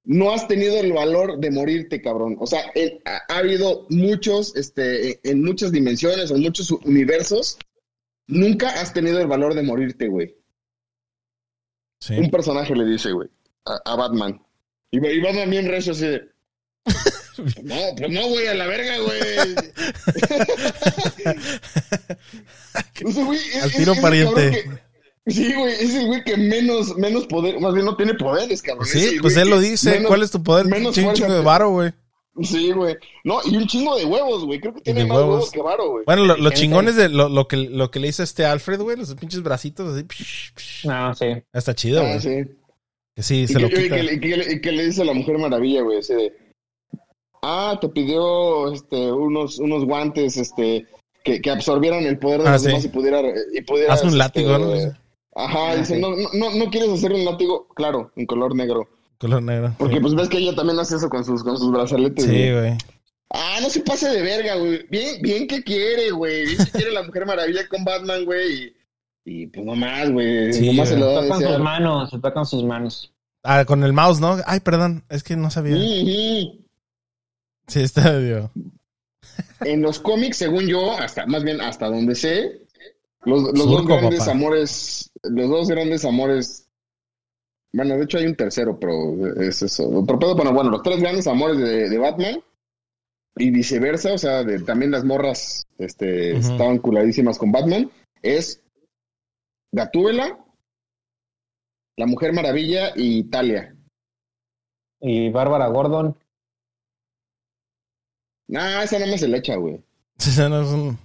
no 0.06 0.32
has 0.32 0.48
tenido 0.48 0.80
el 0.80 0.94
valor 0.94 1.40
de 1.40 1.52
morirte, 1.52 2.02
cabrón. 2.02 2.38
O 2.40 2.48
sea, 2.48 2.72
ha, 3.06 3.22
ha 3.28 3.38
habido 3.38 3.86
muchos, 3.90 4.56
este, 4.56 5.20
en 5.30 5.44
muchas 5.44 5.72
dimensiones 5.72 6.32
o 6.32 6.36
en 6.36 6.44
muchos 6.44 6.72
universos, 6.72 7.58
nunca 8.28 8.70
has 8.70 8.94
tenido 8.94 9.20
el 9.20 9.28
valor 9.28 9.54
de 9.56 9.64
morirte, 9.64 10.08
güey. 10.08 10.36
Sí. 12.00 12.14
Un 12.18 12.30
personaje 12.30 12.76
le 12.76 12.86
dice, 12.86 13.12
güey, 13.12 13.30
a, 13.66 13.80
a 13.84 13.96
Batman. 13.96 14.42
Y, 14.92 15.06
y 15.06 15.20
Batman 15.22 15.50
bien 15.50 15.68
recio 15.68 15.92
así 15.92 16.06
de... 16.06 16.30
No, 17.64 17.76
pues 17.98 18.10
no, 18.10 18.30
güey, 18.30 18.48
a 18.48 18.54
la 18.54 18.66
verga, 18.66 18.98
güey. 19.00 19.20
Al 23.62 23.72
tiro 23.74 23.94
pariente. 24.02 24.85
Sí, 25.28 25.54
güey, 25.54 25.74
es 25.74 25.94
el 25.96 26.08
güey 26.08 26.24
que 26.24 26.38
menos, 26.38 26.96
menos 26.98 27.26
poder, 27.28 27.60
más 27.60 27.74
bien 27.74 27.86
no 27.86 27.96
tiene 27.96 28.14
poderes, 28.16 28.62
cabrón. 28.62 28.86
Sí, 28.86 29.04
el 29.16 29.22
pues 29.22 29.34
güey 29.34 29.44
él 29.44 29.50
lo 29.50 29.60
dice. 29.60 29.92
menos- 29.92 30.08
¿Cuál 30.08 30.24
es 30.24 30.32
tu 30.32 30.44
poder? 30.44 30.66
menos 30.68 30.94
Chingo 30.96 31.10
fuerza 31.16 31.34
de 31.34 31.42
varo, 31.42 31.70
güey. 31.72 31.92
Sí, 32.42 32.72
güey. 32.74 32.98
No, 33.24 33.40
y 33.46 33.56
un 33.56 33.66
chingo 33.66 33.96
de 33.98 34.04
huevos, 34.04 34.44
güey. 34.46 34.60
Creo 34.60 34.74
que 34.74 34.82
tiene 34.82 35.02
de 35.02 35.06
más 35.08 35.18
huevos. 35.20 35.34
huevos 35.36 35.52
que 35.52 35.62
varo, 35.62 35.90
güey. 35.92 36.04
Bueno, 36.06 36.24
lo, 36.24 36.28
lo 36.28 36.34
Inteligente. 36.36 36.60
chingón 36.62 36.88
es 36.90 36.96
de 36.98 37.08
lo, 37.08 37.30
lo 37.30 37.48
que, 37.48 37.56
lo 37.56 37.90
que 37.92 38.00
le 38.02 38.10
hizo 38.10 38.24
este 38.24 38.46
Alfred, 38.46 38.82
güey, 38.82 38.98
los 38.98 39.16
pinches 39.16 39.42
bracitos 39.42 39.94
así. 39.94 40.04
psh, 40.04 40.52
psh. 40.54 40.86
No, 40.88 41.16
sí. 41.16 41.28
Está 41.54 41.74
chido, 41.74 42.02
Ah, 42.02 42.08
güey. 42.08 42.20
sí. 42.20 42.52
Que 43.16 43.24
sí, 43.24 43.36
Y 43.44 43.48
se 43.48 43.54
que, 43.54 43.60
lo 43.62 43.68
y 43.68 43.70
que 43.70 43.84
quita. 43.84 43.96
le- 43.96 44.14
y 44.16 44.20
que 44.20 44.38
le- 44.38 44.54
y 44.54 44.60
que 44.62 44.72
le 44.74 44.86
dice 44.86 45.02
a 45.04 45.06
la 45.06 45.14
Mujer 45.14 45.38
Maravilla, 45.38 45.82
güey, 45.82 46.02
de... 46.02 46.34
Ah, 47.42 47.78
te 47.80 47.88
pidió 47.90 48.74
este, 48.74 49.12
unos, 49.14 49.60
unos 49.60 49.86
guantes 49.86 50.36
este, 50.36 50.86
que, 51.24 51.40
que 51.42 51.50
absorbieran 51.52 52.04
el 52.06 52.20
poder 52.20 52.42
de 52.42 52.50
Ah, 52.50 52.54
los 52.54 52.62
sí. 52.64 52.68
demás 52.68 52.84
y 52.86 52.90
pudiera... 52.90 53.22
Y 53.54 53.62
pudiera 53.62 53.94
Haz 53.94 54.04
un 54.04 54.18
látigo, 54.18 54.58
¿no? 54.58 54.74
Ajá, 55.36 55.72
Ah, 55.72 55.76
dice, 55.76 55.96
sí. 55.96 56.02
no, 56.02 56.10
no, 56.34 56.56
no 56.56 56.70
quieres 56.72 56.90
hacer 56.92 57.12
un 57.14 57.26
látigo, 57.26 57.68
claro, 57.76 58.12
en 58.16 58.26
color 58.26 58.56
negro. 58.56 58.88
Color 59.18 59.44
negro. 59.44 59.76
Porque 59.78 59.96
Sí, 59.96 60.02
pues 60.02 60.16
ves 60.16 60.30
que 60.30 60.38
ella 60.38 60.56
también 60.56 60.80
hace 60.80 60.96
eso 60.96 61.10
con 61.10 61.24
sus, 61.26 61.44
con 61.44 61.58
sus 61.58 61.72
brazaletes. 61.72 62.26
Sí, 62.26 62.52
güey. 62.52 62.78
Ah, 63.32 63.58
no 63.62 63.70
se 63.70 63.82
pase 63.82 64.10
de 64.10 64.22
verga, 64.22 64.56
güey. 64.56 64.86
Bien, 64.90 65.22
bien 65.22 65.48
que 65.48 65.64
quiere, 65.64 66.12
güey. 66.12 66.46
Bien 66.46 66.58
que 66.66 66.72
quiere 66.72 66.92
la 66.92 67.04
Mujer 67.04 67.26
Maravilla 67.26 67.68
con 67.68 67.84
Batman, 67.84 68.24
güey. 68.26 68.54
Y, 69.26 69.44
y 69.44 69.48
pues 69.48 69.66
nomás, 69.66 70.12
güey. 70.12 70.54
Sí, 70.54 70.68
nomás 70.68 70.90
se 70.90 70.98
lo 70.98 71.08
da 71.08 71.22
Tocan 71.24 71.42
sus 71.42 71.60
manos, 71.60 72.10
se 72.12 72.20
tocan 72.20 72.46
sus 72.46 72.64
manos. 72.64 73.12
Ah, 73.44 73.66
con 73.66 73.84
el 73.84 73.94
mouse, 73.94 74.20
¿no? 74.20 74.38
Ay, 74.46 74.60
perdón, 74.62 75.04
es 75.10 75.24
que 75.24 75.36
no 75.36 75.50
sabía. 75.52 75.76
Ujú. 75.76 76.66
Sí, 77.68 77.82
está 77.82 78.04
medio. 78.12 78.52
En 79.62 79.82
los 79.82 80.00
cómics, 80.00 80.38
según 80.38 80.68
yo, 80.68 80.92
hasta 80.98 81.26
más 81.26 81.44
bien 81.44 81.60
hasta 81.62 81.88
donde 81.88 82.16
sé, 82.16 82.65
los, 83.26 83.44
los 83.44 83.70
dos 83.70 83.86
grandes 83.88 84.20
papá. 84.20 84.32
amores, 84.32 85.12
los 85.24 85.50
dos 85.50 85.68
grandes 85.68 86.06
amores. 86.06 86.70
Bueno, 87.74 87.98
de 87.98 88.04
hecho 88.04 88.18
hay 88.18 88.26
un 88.28 88.36
tercero, 88.36 88.80
pero 88.80 89.42
es 89.42 89.62
eso. 89.62 89.90
Otro 89.90 90.18
pedo, 90.18 90.36
bueno, 90.36 90.54
bueno, 90.54 90.70
los 90.70 90.82
tres 90.82 91.00
grandes 91.02 91.28
amores 91.28 91.58
de, 91.58 91.90
de 91.90 91.98
Batman 91.98 92.42
y 93.38 93.52
viceversa, 93.52 94.14
o 94.14 94.18
sea, 94.18 94.44
de, 94.44 94.60
también 94.62 94.92
las 94.92 95.04
morras 95.04 95.68
este, 95.78 96.36
Ujú. 96.38 96.52
estaban 96.54 96.78
culadísimas 96.78 97.38
con 97.38 97.52
Batman, 97.52 97.92
es 98.22 98.64
Gatúbela, 99.74 100.40
la 101.98 102.06
Mujer 102.06 102.32
Maravilla 102.32 102.94
y 102.96 103.26
Talia. 103.26 103.76
Y 105.02 105.30
Bárbara 105.30 105.68
Gordon. 105.68 106.18
Nah, 108.48 108.84
esa 108.84 109.00
nada 109.00 109.12
más 109.12 109.20
se 109.20 109.28
le 109.28 109.38
echa, 109.38 109.56
güey. 109.56 109.84
Ese 110.18 110.48
no 110.48 110.62
es 110.62 110.70
un, 110.70 110.98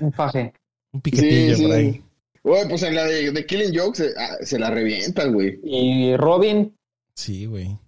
Un 0.00 0.12
paje. 0.12 0.52
Un 0.92 1.00
piquetillo 1.00 1.56
Sí, 1.56 1.62
por 1.62 1.70
sí. 1.72 1.76
ahí. 1.76 2.04
Güey, 2.44 2.68
pues 2.68 2.82
en 2.82 2.94
la 2.96 3.04
de, 3.04 3.30
de 3.30 3.46
Killing 3.46 3.78
Joke 3.78 3.96
se, 3.96 4.12
ah, 4.18 4.36
se 4.42 4.58
la 4.58 4.70
revientan, 4.70 5.32
güey. 5.32 5.60
Y 5.62 6.16
Robin. 6.16 6.76
Sí, 7.14 7.46
güey. 7.46 7.78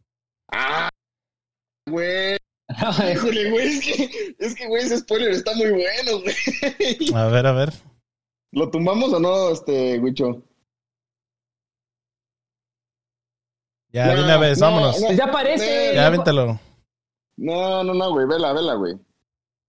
Ah, 0.52 0.88
güey. 1.88 2.36
Híjole, 3.12 3.50
güey, 3.50 3.66
es 3.68 3.84
que, 3.84 4.34
es 4.38 4.54
que, 4.54 4.66
güey, 4.68 4.84
ese 4.84 4.98
spoiler 4.98 5.30
está 5.30 5.54
muy 5.54 5.70
bueno, 5.70 6.20
güey. 6.22 7.14
A 7.14 7.26
ver, 7.28 7.46
a 7.46 7.52
ver. 7.52 7.72
¿Lo 8.52 8.70
tumbamos 8.70 9.12
o 9.12 9.18
no, 9.20 9.50
este, 9.50 9.98
Wicho? 9.98 10.42
Ya, 13.92 14.06
No, 14.06 14.14
de 14.16 14.24
una 14.24 14.38
vez, 14.38 14.58
no, 14.60 14.66
vámonos. 14.66 15.00
no. 15.00 15.06
Pues 15.06 15.18
ya 15.18 15.24
aparece. 15.24 15.92
Ya, 15.94 16.06
avéntalo. 16.06 16.58
No, 17.36 17.84
no, 17.84 17.94
no, 17.94 18.12
güey, 18.12 18.26
vela, 18.26 18.52
vela, 18.52 18.74
güey. 18.74 18.94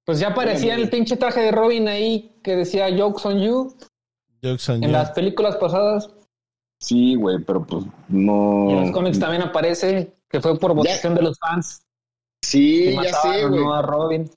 Pues 0.06 0.20
ya 0.20 0.30
aparecía 0.30 0.76
el 0.76 0.89
pinche 0.89 1.18
traje 1.18 1.41
de 1.41 1.51
Robin 1.51 1.88
ahí 1.88 2.32
que 2.43 2.56
decía 2.56 2.88
Jokes 2.95 3.28
on 3.28 3.39
You 3.41 3.76
Jokes 4.43 4.70
on 4.72 4.76
en 4.84 4.84
you. 4.84 4.91
las 4.91 5.12
películas 5.12 5.56
pasadas. 5.58 6.10
Sí, 6.80 7.16
güey, 7.16 7.39
pero 7.43 7.66
pues 7.66 7.86
no. 8.10 8.68
Y 8.70 8.74
en 8.74 8.82
los 8.82 8.91
cómics 8.91 9.20
también 9.20 9.41
aparece 9.41 10.14
que 10.30 10.41
fue 10.41 10.60
por 10.60 10.74
votación 10.76 11.16
de 11.16 11.22
los 11.24 11.39
fans. 11.39 11.82
Sí, 12.43 12.84
que 12.86 12.93
ya 13.03 13.14
sé, 13.14 13.45
güey. 13.47 13.62
¿no? 13.64 13.74
a 13.74 13.82
Robin. 13.82 14.30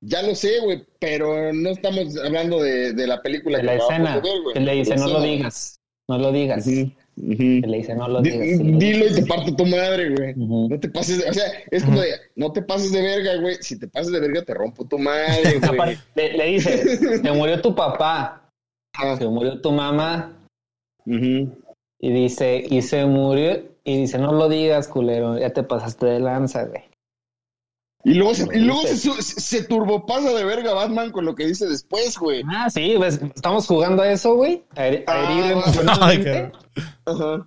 Ya 0.00 0.22
lo 0.22 0.34
sé, 0.34 0.60
güey, 0.60 0.84
pero 0.98 1.52
no 1.52 1.70
estamos 1.70 2.16
hablando 2.18 2.60
de, 2.60 2.92
de 2.92 3.06
la 3.06 3.22
película 3.22 3.58
De 3.58 3.62
que 3.62 3.66
la 3.66 3.74
escena. 3.76 4.14
ver. 4.16 4.24
Que 4.52 4.60
le 4.60 4.72
dice, 4.74 4.96
no 4.96 5.06
lo 5.06 5.20
digas. 5.22 5.78
No 6.08 6.18
lo 6.18 6.32
digas. 6.32 6.66
Ujú, 6.66 6.90
Que 7.16 7.62
le 7.66 7.76
dice, 7.78 7.94
no 7.94 8.08
lo 8.08 8.20
Di- 8.20 8.30
digas. 8.30 8.78
Dilo 8.78 9.06
y 9.06 9.14
te 9.14 9.26
parto 9.26 9.54
tu 9.54 9.64
madre, 9.66 10.10
güey. 10.14 10.34
No 10.36 10.78
te 10.80 10.88
pases 10.88 11.22
de, 11.22 11.30
o 11.30 11.32
sea, 11.32 11.44
es 11.70 11.84
como 11.84 12.00
de, 12.00 12.08
no 12.34 12.52
te 12.52 12.60
pases 12.62 12.90
de 12.92 13.02
verga, 13.02 13.36
güey. 13.40 13.56
Si 13.60 13.78
te 13.78 13.86
pases 13.86 14.10
de 14.12 14.20
verga, 14.20 14.42
te 14.42 14.52
rompo 14.54 14.84
tu 14.84 14.98
madre, 14.98 15.58
güey. 15.76 15.96
Le, 16.16 16.32
le 16.36 16.46
dice, 16.46 16.96
se 17.18 17.32
murió 17.32 17.60
tu 17.62 17.74
papá, 17.74 18.50
Ajá. 18.94 19.16
se 19.16 19.26
murió 19.28 19.60
tu 19.60 19.70
mamá, 19.70 20.36
y 21.06 22.12
dice, 22.12 22.64
y 22.68 22.82
se 22.82 23.04
murió, 23.06 23.62
y 23.84 23.98
dice, 23.98 24.18
no 24.18 24.32
lo 24.32 24.48
digas, 24.48 24.88
culero, 24.88 25.38
ya 25.38 25.50
te 25.50 25.62
pasaste 25.62 26.06
de 26.06 26.20
lanza, 26.20 26.64
güey. 26.64 26.82
Y 28.04 28.14
luego, 28.14 28.34
se, 28.34 28.46
y 28.54 28.60
luego 28.60 28.82
se, 28.82 28.96
se 29.22 29.64
turbopasa 29.64 30.30
de 30.32 30.44
verga 30.44 30.74
Batman 30.74 31.10
con 31.10 31.24
lo 31.24 31.34
que 31.34 31.46
dice 31.46 31.66
después, 31.66 32.18
güey. 32.18 32.42
Ah, 32.54 32.68
sí, 32.68 32.94
pues, 32.98 33.20
estamos 33.34 33.66
jugando 33.66 34.02
a 34.02 34.12
eso, 34.12 34.34
güey, 34.34 34.62
a, 34.76 34.86
her- 34.88 35.04
a 35.06 35.12
Ah, 35.12 35.32
herir 35.32 35.44
Ay, 35.44 35.52
emocionalmente. 35.52 36.52
Ajá. 37.06 37.46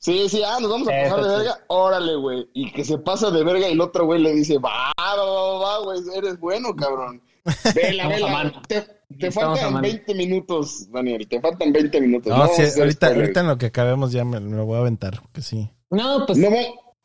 Sí, 0.00 0.28
sí, 0.28 0.42
ah, 0.46 0.58
nos 0.60 0.70
vamos 0.70 0.86
a 0.88 0.96
Eso 1.02 1.16
pasar 1.16 1.24
de 1.24 1.30
sí. 1.30 1.36
verga. 1.44 1.64
Órale, 1.66 2.14
güey. 2.14 2.48
Y 2.54 2.70
que 2.72 2.84
se 2.84 2.98
pasa 2.98 3.32
de 3.32 3.42
verga 3.42 3.68
y 3.68 3.72
el 3.72 3.80
otro 3.80 4.06
güey 4.06 4.22
le 4.22 4.32
dice, 4.32 4.56
va, 4.58 4.92
va, 5.00 5.16
va, 5.16 5.58
va, 5.58 5.78
güey, 5.84 6.00
eres 6.14 6.38
bueno, 6.38 6.74
cabrón. 6.76 7.20
Vela, 7.74 8.04
a 8.04 8.08
vela. 8.08 8.28
mano. 8.28 8.52
Te, 8.68 8.86
te 9.18 9.26
a 9.26 9.32
faltan 9.32 9.72
mano. 9.72 9.82
20 9.82 10.14
minutos, 10.14 10.88
Daniel. 10.92 11.26
Te 11.26 11.40
faltan 11.40 11.72
20 11.72 12.00
minutos. 12.00 12.36
No, 12.36 12.46
sí, 12.48 12.62
a 12.62 12.80
ahorita, 12.82 13.08
ahorita 13.08 13.40
en 13.40 13.46
lo 13.48 13.58
que 13.58 13.66
acabemos 13.66 14.12
ya 14.12 14.24
me, 14.24 14.38
me 14.38 14.56
lo 14.56 14.66
voy 14.66 14.76
a 14.76 14.80
aventar. 14.82 15.20
Que 15.32 15.42
sí. 15.42 15.68
No, 15.90 16.24
pues, 16.26 16.38
No, 16.38 16.50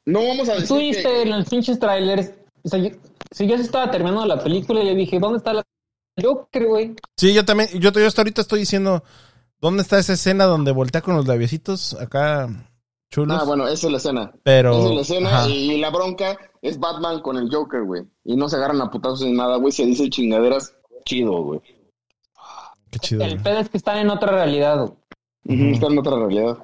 no 0.05 0.27
vamos 0.27 0.49
a 0.49 0.53
decir 0.55 0.67
tú 0.67 0.77
que- 0.77 1.25
los 1.25 1.49
pinches 1.49 1.79
trailers, 1.79 2.31
o 2.63 2.69
sea, 2.69 2.79
yo, 2.79 2.89
si 3.31 3.47
yo 3.47 3.57
se 3.57 3.63
estaba 3.63 3.91
terminando 3.91 4.25
la 4.25 4.41
película, 4.41 4.83
yo 4.83 4.95
dije, 4.95 5.19
¿dónde 5.19 5.37
está 5.37 5.53
la 5.53 5.63
Joker, 6.21 6.65
güey? 6.65 6.95
Sí, 7.17 7.33
yo 7.33 7.43
también. 7.45 7.69
Yo, 7.79 7.91
yo 7.91 8.07
hasta 8.07 8.21
ahorita 8.21 8.41
estoy 8.41 8.59
diciendo. 8.59 9.03
¿Dónde 9.59 9.81
está 9.81 9.97
esa 9.97 10.13
escena 10.13 10.43
donde 10.43 10.73
voltea 10.73 11.01
con 11.01 11.15
los 11.15 11.25
labiositos 11.25 11.93
acá 11.93 12.49
chulos? 13.09 13.39
Ah, 13.41 13.45
bueno, 13.45 13.65
esa 13.65 13.87
es 13.87 13.91
la 13.91 13.97
escena. 13.97 14.31
Pero. 14.43 14.77
Esa 14.77 14.89
es 14.89 14.95
la 14.95 15.01
escena 15.01 15.29
ajá. 15.29 15.49
y 15.49 15.77
la 15.77 15.89
bronca 15.89 16.37
es 16.61 16.77
Batman 16.79 17.21
con 17.21 17.37
el 17.37 17.49
Joker, 17.49 17.83
güey. 17.83 18.03
Y 18.25 18.35
no 18.35 18.49
se 18.49 18.57
agarran 18.57 18.81
a 18.81 18.91
putazos 18.91 19.21
ni 19.21 19.31
nada, 19.31 19.55
güey. 19.57 19.71
Se 19.71 19.85
dice 19.85 20.09
chingaderas 20.09 20.75
chido, 21.05 21.41
güey. 21.43 21.61
Qué 22.91 22.99
chido. 22.99 23.23
El 23.23 23.41
pedo 23.41 23.59
es 23.59 23.69
que 23.69 23.77
están 23.77 23.99
en 23.99 24.09
otra 24.09 24.33
realidad, 24.33 24.77
güey. 24.79 24.97
Ujú, 25.45 25.73
Está 25.73 25.87
en 25.87 25.99
otra 25.99 26.15
realidad. 26.17 26.57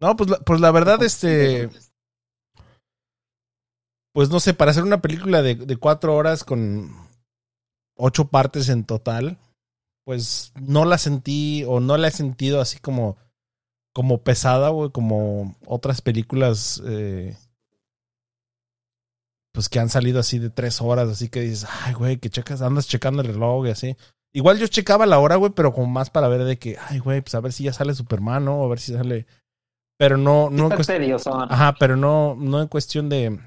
No, 0.00 0.14
pues 0.14 0.30
la, 0.30 0.38
pues 0.38 0.60
la 0.60 0.70
verdad, 0.70 1.02
este. 1.02 1.70
Pues 4.12 4.30
no 4.30 4.40
sé, 4.40 4.54
para 4.54 4.70
hacer 4.70 4.82
una 4.82 5.00
película 5.00 5.42
de, 5.42 5.54
de 5.54 5.76
cuatro 5.76 6.14
horas 6.16 6.44
con 6.44 6.90
ocho 7.96 8.28
partes 8.28 8.68
en 8.68 8.84
total, 8.84 9.38
pues 10.04 10.52
no 10.60 10.84
la 10.84 10.98
sentí 10.98 11.64
o 11.66 11.80
no 11.80 11.96
la 11.96 12.08
he 12.08 12.12
sentido 12.12 12.60
así 12.60 12.78
como, 12.78 13.16
como 13.92 14.22
pesada, 14.22 14.70
güey, 14.70 14.90
como 14.90 15.56
otras 15.66 16.00
películas 16.00 16.82
eh, 16.86 17.36
pues 19.52 19.68
que 19.68 19.80
han 19.80 19.88
salido 19.88 20.20
así 20.20 20.38
de 20.38 20.50
tres 20.50 20.80
horas, 20.80 21.08
así 21.08 21.28
que 21.28 21.40
dices, 21.40 21.66
ay, 21.82 21.92
güey, 21.92 22.18
que 22.18 22.30
checas, 22.30 22.62
andas 22.62 22.86
checando 22.86 23.22
el 23.22 23.28
reloj 23.28 23.66
y 23.66 23.70
así. 23.70 23.96
Igual 24.32 24.58
yo 24.58 24.68
checaba 24.68 25.04
la 25.04 25.18
hora, 25.18 25.36
güey, 25.36 25.52
pero 25.52 25.72
como 25.72 25.86
más 25.86 26.10
para 26.10 26.28
ver 26.28 26.44
de 26.44 26.58
que, 26.58 26.76
ay, 26.88 27.00
güey, 27.00 27.22
pues 27.22 27.34
a 27.34 27.40
ver 27.40 27.52
si 27.52 27.64
ya 27.64 27.72
sale 27.72 27.92
Superman, 27.92 28.44
¿no? 28.44 28.62
A 28.62 28.68
ver 28.68 28.78
si 28.78 28.92
sale. 28.92 29.26
Pero 29.96 30.16
no, 30.16 30.48
no. 30.48 30.68
Ajá, 31.50 31.74
pero 31.80 31.96
no, 31.96 32.36
no 32.38 32.62
en 32.62 32.68
cuestión 32.68 33.08
de. 33.08 33.40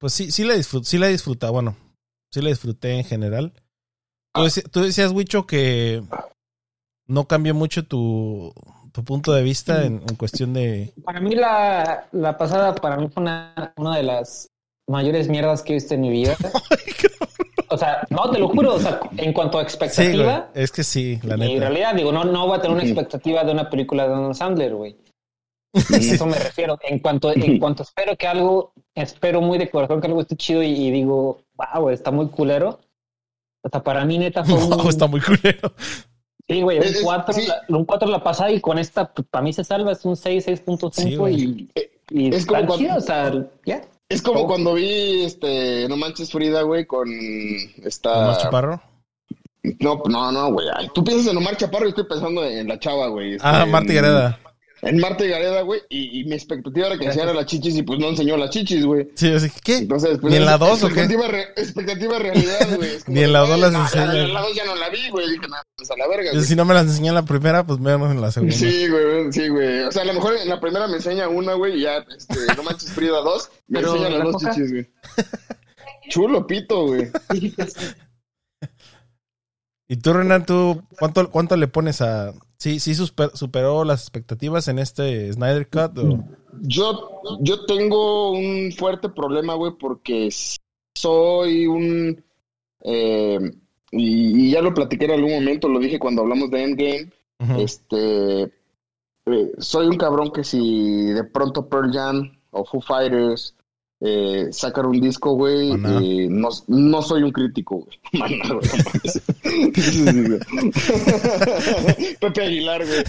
Pues 0.00 0.14
sí, 0.14 0.30
sí 0.30 0.44
la 0.44 0.54
disfruté, 0.54 0.86
sí 0.88 0.98
la 0.98 1.08
disfruté, 1.08 1.46
bueno, 1.50 1.76
sí 2.32 2.40
la 2.40 2.48
disfruté 2.48 2.94
en 2.96 3.04
general. 3.04 3.52
Tú, 4.32 4.40
deci- 4.42 4.68
tú 4.70 4.80
decías, 4.80 5.12
Wicho, 5.12 5.46
que 5.46 6.02
no 7.06 7.26
cambió 7.26 7.54
mucho 7.54 7.84
tu, 7.86 8.52
tu 8.92 9.04
punto 9.04 9.32
de 9.32 9.42
vista 9.42 9.84
en, 9.84 10.00
en 10.08 10.16
cuestión 10.16 10.54
de. 10.54 10.94
Para 11.04 11.20
mí 11.20 11.34
la, 11.34 12.08
la 12.12 12.38
pasada, 12.38 12.74
para 12.74 12.96
mí 12.96 13.08
fue 13.08 13.22
una, 13.22 13.74
una 13.76 13.96
de 13.96 14.02
las 14.04 14.48
mayores 14.88 15.28
mierdas 15.28 15.62
que 15.62 15.72
he 15.72 15.74
visto 15.74 15.92
en 15.94 16.00
mi 16.00 16.10
vida. 16.10 16.34
o 17.68 17.76
sea, 17.76 18.06
no, 18.10 18.30
te 18.30 18.38
lo 18.38 18.48
juro, 18.48 18.74
o 18.76 18.80
sea, 18.80 19.00
en 19.18 19.32
cuanto 19.34 19.58
a 19.58 19.62
Sí, 19.62 19.66
expectativa, 19.66 20.50
Es 20.54 20.70
que 20.70 20.82
sí, 20.82 21.20
la 21.24 21.36
y 21.36 21.42
en 21.42 21.48
neta. 21.50 21.60
realidad 21.60 21.94
digo, 21.94 22.10
no, 22.12 22.24
no 22.24 22.46
voy 22.46 22.56
a 22.58 22.62
tener 22.62 22.74
una 22.74 22.84
expectativa 22.84 23.44
de 23.44 23.52
una 23.52 23.68
película 23.68 24.08
de 24.08 24.14
Adam 24.14 24.34
Sandler, 24.34 24.74
güey. 24.74 24.96
A 25.92 25.96
eso 25.96 26.26
me 26.26 26.38
refiero. 26.38 26.78
En 26.82 26.98
cuanto, 26.98 27.32
en 27.32 27.58
cuanto 27.58 27.82
espero 27.82 28.16
que 28.16 28.26
algo, 28.26 28.72
espero 28.94 29.40
muy 29.40 29.58
de 29.58 29.70
corazón 29.70 30.00
que 30.00 30.06
algo 30.08 30.20
esté 30.20 30.36
chido 30.36 30.62
y, 30.62 30.68
y 30.72 30.90
digo, 30.90 31.42
wow, 31.54 31.90
está 31.90 32.10
muy 32.10 32.28
culero. 32.28 32.80
O 33.62 33.68
sea, 33.68 33.82
para 33.82 34.04
mí 34.04 34.18
neta 34.18 34.44
fue 34.44 34.54
un, 34.64 34.88
está 34.88 35.06
muy 35.06 35.20
culero. 35.20 35.72
sí, 36.48 36.62
güey, 36.62 36.78
Es- 36.78 36.98
un 36.98 37.04
4, 37.04 37.34
sí. 37.34 37.48
un 37.68 37.84
4 37.84 38.08
la 38.08 38.22
pasada 38.22 38.50
y 38.50 38.60
con 38.60 38.78
esta, 38.78 39.12
pues, 39.12 39.28
para 39.30 39.42
mí 39.42 39.52
se 39.52 39.62
salva, 39.64 39.92
es 39.92 40.04
un 40.04 40.16
6, 40.16 40.46
6.5 40.48 40.92
Sí, 41.34 41.68
y, 42.10 42.24
y 42.24 42.28
Es 42.30 42.36
está 42.38 42.54
como 42.54 42.66
cuando- 42.66 42.76
chido, 42.84 42.96
o 42.96 43.00
sea, 43.00 43.32
ya. 43.64 43.82
Es 44.08 44.22
como 44.22 44.40
Oh. 44.40 44.46
cuando 44.48 44.74
vi 44.74 45.22
este 45.22 45.86
No 45.88 45.96
Manches 45.96 46.32
Frida, 46.32 46.62
güey, 46.62 46.84
con 46.84 47.08
esta. 47.84 48.26
Más 48.26 48.38
chaparro. 48.42 48.80
No, 49.78 50.02
no, 50.08 50.32
no, 50.32 50.52
güey. 50.52 50.66
Tú 50.94 51.04
piensas 51.04 51.30
en 51.30 51.36
Omar 51.36 51.56
Chaparro 51.56 51.84
y 51.86 51.90
estoy 51.90 52.04
pensando 52.04 52.42
en 52.44 52.66
la 52.66 52.78
chava, 52.80 53.08
güey. 53.08 53.34
este, 53.34 53.46
Ah, 53.46 53.66
Marta 53.66 53.92
Gareda. 53.92 54.38
En 54.42 54.49
Marta 54.98 55.24
Gareda, 55.24 55.62
güey. 55.62 55.80
Y, 55.88 56.20
y 56.20 56.24
mi 56.24 56.34
expectativa 56.34 56.86
era 56.86 56.98
que 56.98 57.04
enseñara 57.06 57.34
las 57.34 57.46
chichis 57.46 57.76
y 57.76 57.82
pues 57.82 57.98
no 57.98 58.08
enseñó 58.08 58.36
las 58.36 58.50
chichis, 58.50 58.84
güey. 58.86 59.08
Sí, 59.14 59.30
así 59.32 59.50
que, 59.50 59.60
¿qué? 59.62 59.76
Entonces, 59.78 60.18
pues, 60.20 60.30
¿Ni 60.30 60.38
en 60.38 60.46
la 60.46 60.54
es- 60.54 60.60
2 60.60 60.70
o 60.84 60.88
qué? 60.88 60.92
expectativa, 61.02 61.28
re- 61.28 61.48
expectativa 61.56 62.18
realidad, 62.18 62.76
güey. 62.76 62.90
Ni 63.06 63.20
en 63.22 63.32
la 63.32 63.40
güey, 63.40 63.50
dos 63.52 63.60
las 63.60 63.72
no, 63.72 63.82
enseñan. 63.82 64.16
La, 64.16 64.40
la 64.40 64.40
2 64.40 64.54
ya 64.54 64.64
no 64.64 64.74
la 64.76 64.88
vi, 64.88 65.08
güey. 65.10 65.30
Dije, 65.30 65.48
nada, 65.48 65.62
pues 65.76 65.90
a 65.90 65.96
la 65.96 66.08
verga, 66.08 66.30
güey. 66.32 66.44
Si 66.44 66.56
no 66.56 66.64
me 66.64 66.74
las 66.74 66.84
enseñan 66.86 67.08
en 67.08 67.14
la 67.16 67.24
primera, 67.24 67.64
pues 67.66 67.78
menos 67.78 68.10
en 68.10 68.20
la 68.20 68.30
segunda. 68.32 68.54
Sí, 68.56 68.88
güey, 68.88 69.32
sí, 69.32 69.48
güey. 69.48 69.80
O 69.80 69.92
sea, 69.92 70.02
a 70.02 70.06
lo 70.06 70.14
mejor 70.14 70.36
en 70.36 70.48
la 70.48 70.60
primera 70.60 70.86
me 70.88 70.96
enseña 70.96 71.28
una, 71.28 71.54
güey, 71.54 71.78
y 71.78 71.82
ya, 71.82 71.98
este, 72.16 72.34
no 72.56 72.62
manches 72.62 72.90
Frida 72.92 73.20
2, 73.20 73.50
me 73.68 73.80
Pero, 73.80 73.92
enseña 73.94 74.10
¿la 74.10 74.24
las 74.24 74.32
dos 74.32 74.42
chichis, 74.42 74.70
güey. 74.72 74.86
Chulo 76.08 76.46
pito, 76.46 76.86
güey. 76.86 77.08
Y 79.90 79.96
tú, 79.96 80.12
Renan, 80.12 80.46
¿tú 80.46 80.82
cuánto, 81.00 81.28
cuánto 81.30 81.56
le 81.56 81.66
pones 81.66 82.00
a... 82.00 82.32
Sí, 82.58 82.78
sí 82.78 82.94
superó 82.94 83.82
las 83.82 84.02
expectativas 84.02 84.68
en 84.68 84.78
este 84.78 85.32
Snyder 85.32 85.68
Cut 85.68 85.98
o... 85.98 86.24
Yo, 86.60 87.20
yo 87.40 87.64
tengo 87.64 88.30
un 88.30 88.70
fuerte 88.70 89.08
problema, 89.08 89.54
güey, 89.54 89.72
porque 89.80 90.28
soy 90.94 91.66
un... 91.66 92.22
eh, 92.84 93.40
y, 93.90 94.46
y 94.46 94.50
ya 94.52 94.62
lo 94.62 94.72
platiqué 94.72 95.06
en 95.06 95.10
algún 95.10 95.32
momento, 95.32 95.68
lo 95.68 95.80
dije 95.80 95.98
cuando 95.98 96.22
hablamos 96.22 96.52
de 96.52 96.62
Endgame, 96.62 97.10
este... 97.58 98.42
eh, 98.42 99.52
soy 99.58 99.88
un 99.88 99.96
cabrón 99.96 100.30
que 100.30 100.44
si 100.44 101.06
de 101.06 101.24
pronto 101.24 101.68
Pearl 101.68 101.92
Jam 101.92 102.38
o 102.52 102.64
Foo 102.64 102.80
Fighters 102.80 103.56
eh, 104.02 104.48
sacan 104.50 104.86
un 104.86 105.00
disco, 105.00 105.34
güey, 105.34 105.72
eh, 105.72 106.28
no, 106.30 106.48
no 106.68 107.02
soy 107.02 107.22
un 107.22 107.32
crítico, 107.32 107.84
güey. 107.84 107.98
Maná, 108.12 108.54
güey, 108.54 108.62
no. 110.28 110.38
Pepe 112.20 112.42
Aguilar, 112.42 112.86
güey. 112.86 113.04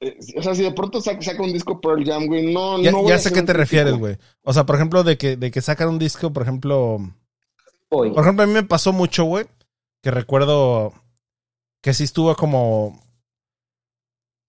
Eh, 0.00 0.18
O 0.36 0.42
sea, 0.42 0.54
si 0.54 0.62
de 0.62 0.72
pronto 0.72 1.00
saca, 1.00 1.22
saca 1.22 1.42
un 1.42 1.52
disco 1.52 1.80
Pearl 1.80 2.04
Jam, 2.04 2.26
güey, 2.26 2.52
no, 2.52 2.82
Ya, 2.82 2.90
no 2.90 3.02
voy 3.02 3.10
ya 3.10 3.18
sé 3.18 3.28
a 3.28 3.32
qué 3.32 3.42
te 3.42 3.52
refieres, 3.52 3.94
güey. 3.94 4.18
O 4.42 4.52
sea, 4.52 4.66
por 4.66 4.74
ejemplo, 4.74 5.04
de 5.04 5.16
que, 5.16 5.36
de 5.36 5.50
que 5.50 5.60
sacan 5.60 5.88
un 5.88 5.98
disco, 5.98 6.32
por 6.32 6.42
ejemplo... 6.42 6.98
Hoy. 7.88 8.10
Por 8.10 8.24
ejemplo, 8.24 8.42
a 8.42 8.46
mí 8.48 8.52
me 8.52 8.64
pasó 8.64 8.92
mucho, 8.92 9.24
güey, 9.24 9.46
que 10.02 10.10
recuerdo 10.10 10.92
que 11.82 11.94
sí 11.94 12.02
estuvo 12.04 12.34
como... 12.34 13.00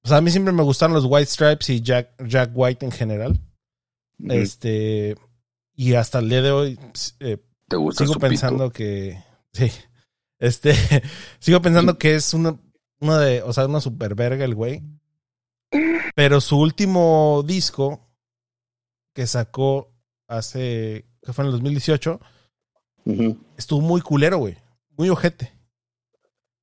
O 0.03 0.07
sea, 0.07 0.17
a 0.17 0.21
mí 0.21 0.31
siempre 0.31 0.53
me 0.53 0.63
gustaron 0.63 0.95
los 0.95 1.05
White 1.05 1.27
Stripes 1.27 1.69
y 1.69 1.81
Jack, 1.81 2.09
Jack 2.25 2.51
White 2.55 2.83
en 2.85 2.91
general. 2.91 3.39
Este... 4.19 5.15
Y 5.75 5.93
hasta 5.93 6.19
el 6.19 6.29
día 6.29 6.41
de 6.41 6.51
hoy 6.51 6.79
eh, 7.19 7.37
¿Te 7.67 7.75
gusta 7.75 8.03
sigo 8.03 8.15
pito? 8.15 8.27
pensando 8.27 8.71
que... 8.71 9.23
Sí. 9.53 9.71
Este... 10.39 10.73
sigo 11.39 11.61
pensando 11.61 11.97
que 11.97 12.15
es 12.15 12.33
una, 12.33 12.59
una 12.99 13.19
de... 13.19 13.41
O 13.43 13.53
sea, 13.53 13.65
una 13.65 13.81
super 13.81 14.15
verga 14.15 14.45
el 14.45 14.55
güey. 14.55 14.83
Pero 16.15 16.41
su 16.41 16.59
último 16.59 17.43
disco 17.45 18.09
que 19.13 19.27
sacó 19.27 19.93
hace... 20.27 21.05
que 21.21 21.33
fue 21.33 21.43
en 21.43 21.47
el 21.47 21.51
2018 21.53 22.19
Ujú. 23.05 23.37
estuvo 23.57 23.81
muy 23.81 24.01
culero, 24.01 24.37
güey. 24.37 24.57
Muy 24.97 25.09
ojete. 25.09 25.53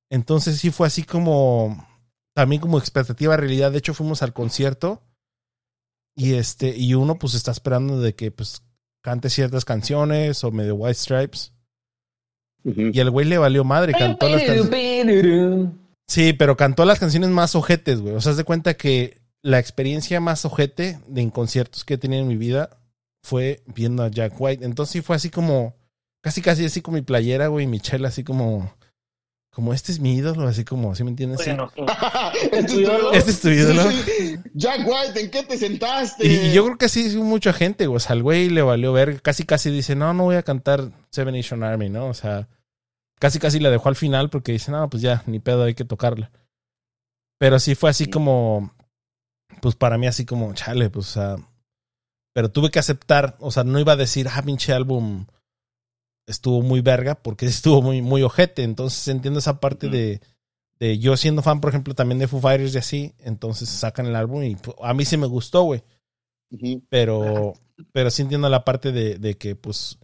Entonces 0.09 0.59
sí 0.59 0.71
fue 0.71 0.87
así 0.87 1.03
como. 1.03 1.87
También 2.33 2.61
como 2.61 2.77
expectativa 2.77 3.37
realidad. 3.37 3.71
De 3.71 3.79
hecho, 3.79 3.93
fuimos 3.93 4.21
al 4.21 4.33
concierto. 4.33 5.01
Y 6.15 6.35
este. 6.35 6.75
Y 6.75 6.93
uno, 6.93 7.15
pues, 7.15 7.33
está 7.33 7.51
esperando 7.51 7.99
de 7.99 8.15
que 8.15 8.31
pues 8.31 8.63
cante 9.01 9.29
ciertas 9.29 9.65
canciones. 9.65 10.43
O 10.43 10.51
medio 10.51 10.75
White 10.75 10.95
Stripes. 10.95 11.53
Y 12.63 12.99
el 12.99 13.11
güey 13.11 13.27
le 13.27 13.37
valió 13.37 13.63
madre. 13.63 13.93
Cantó 13.93 14.27
las 14.27 14.41
canciones. 14.43 15.69
Sí, 16.07 16.33
pero 16.33 16.55
cantó 16.57 16.85
las 16.85 16.99
canciones 16.99 17.29
más 17.29 17.55
ojetes, 17.55 18.01
güey. 18.01 18.15
O 18.15 18.21
sea, 18.21 18.31
haz 18.31 18.37
de 18.37 18.43
cuenta 18.43 18.75
que 18.75 19.21
la 19.41 19.59
experiencia 19.59 20.19
más 20.19 20.45
ojete 20.45 20.99
de 21.07 21.21
en 21.21 21.29
conciertos 21.29 21.85
que 21.85 21.95
he 21.95 21.97
tenido 21.99 22.23
en 22.23 22.27
mi 22.27 22.35
vida 22.35 22.79
fue 23.23 23.61
viendo 23.67 24.03
a 24.03 24.09
Jack 24.09 24.33
White. 24.39 24.65
Entonces 24.65 24.93
sí 24.93 25.01
fue 25.01 25.15
así 25.15 25.29
como, 25.29 25.75
casi 26.21 26.41
casi 26.41 26.65
así 26.65 26.81
con 26.81 26.95
mi 26.95 27.01
playera, 27.01 27.47
güey, 27.47 27.65
y 27.65 27.67
mi 27.67 27.79
chela, 27.79 28.07
así 28.07 28.23
como, 28.23 28.73
como 29.55 29.73
este 29.73 29.93
es 29.93 30.01
mi 30.01 30.15
ídolo, 30.15 30.49
así 30.49 30.65
como, 30.65 30.93
¿sí 30.95 31.05
me 31.05 31.11
entiendes? 31.11 31.39
Sí. 31.39 31.51
Bueno, 31.51 31.71
¿Este 32.51 32.57
es 32.59 32.67
tu 32.67 32.79
ídolo? 32.81 33.13
Este 33.13 33.31
es 33.31 33.39
tu 33.39 33.47
ídolo. 33.47 33.89
Sí, 33.89 34.03
sí. 34.05 34.39
Jack 34.53 34.85
White, 34.85 35.17
¿en 35.17 35.31
qué 35.31 35.43
te 35.43 35.57
sentaste? 35.57 36.27
Y, 36.27 36.47
y 36.47 36.51
yo 36.51 36.65
creo 36.65 36.77
que 36.77 36.89
sí, 36.89 37.09
sí, 37.09 37.15
mucha 37.15 37.53
gente, 37.53 37.87
güey. 37.87 37.95
O 37.95 37.99
sea, 38.01 38.15
al 38.15 38.21
güey 38.21 38.49
le 38.49 38.61
valió 38.63 38.91
ver, 38.91 39.21
casi 39.21 39.45
casi 39.45 39.71
dice, 39.71 39.95
no, 39.95 40.13
no 40.13 40.25
voy 40.25 40.35
a 40.35 40.43
cantar 40.43 40.91
Seven 41.09 41.33
Nation 41.33 41.63
Army, 41.63 41.87
¿no? 41.87 42.07
O 42.07 42.13
sea, 42.13 42.49
casi 43.17 43.39
casi 43.39 43.61
la 43.61 43.69
dejó 43.69 43.87
al 43.87 43.95
final 43.95 44.29
porque 44.29 44.51
dice, 44.51 44.71
no, 44.71 44.89
pues 44.89 45.01
ya, 45.01 45.23
ni 45.25 45.39
pedo, 45.39 45.63
hay 45.63 45.73
que 45.73 45.85
tocarla. 45.85 46.31
Pero 47.37 47.57
sí 47.59 47.75
fue 47.75 47.89
así 47.89 48.07
como, 48.07 48.75
pues 49.61 49.75
para 49.75 49.97
mí 49.97 50.05
así 50.05 50.25
como, 50.25 50.53
chale, 50.53 50.89
pues, 50.89 51.11
o 51.11 51.11
sea, 51.11 51.35
pero 52.33 52.51
tuve 52.51 52.71
que 52.71 52.79
aceptar, 52.79 53.37
o 53.39 53.51
sea, 53.51 53.63
no 53.63 53.79
iba 53.79 53.93
a 53.93 53.95
decir, 53.95 54.27
ah, 54.29 54.41
pinche 54.41 54.73
álbum 54.73 55.27
estuvo 56.27 56.61
muy 56.61 56.81
verga, 56.81 57.15
porque 57.15 57.45
estuvo 57.47 57.81
muy, 57.81 58.01
muy 58.01 58.23
ojete. 58.23 58.63
Entonces 58.63 59.07
entiendo 59.07 59.39
esa 59.39 59.59
parte 59.59 59.89
de, 59.89 60.21
de 60.79 60.99
yo 60.99 61.17
siendo 61.17 61.41
fan, 61.41 61.61
por 61.61 61.69
ejemplo, 61.69 61.95
también 61.95 62.19
de 62.19 62.27
Foo 62.27 62.41
Fighters 62.41 62.75
y 62.75 62.77
así, 62.77 63.13
entonces 63.19 63.69
sacan 63.69 64.07
el 64.07 64.15
álbum 64.15 64.43
y 64.43 64.57
a 64.81 64.93
mí 64.93 65.05
sí 65.05 65.17
me 65.17 65.27
gustó, 65.27 65.63
güey. 65.63 65.83
Pero, 66.89 67.53
pero 67.91 68.09
sí 68.09 68.21
entiendo 68.21 68.49
la 68.49 68.63
parte 68.63 68.91
de, 68.91 69.17
de 69.17 69.35
que, 69.35 69.55
pues, 69.55 69.97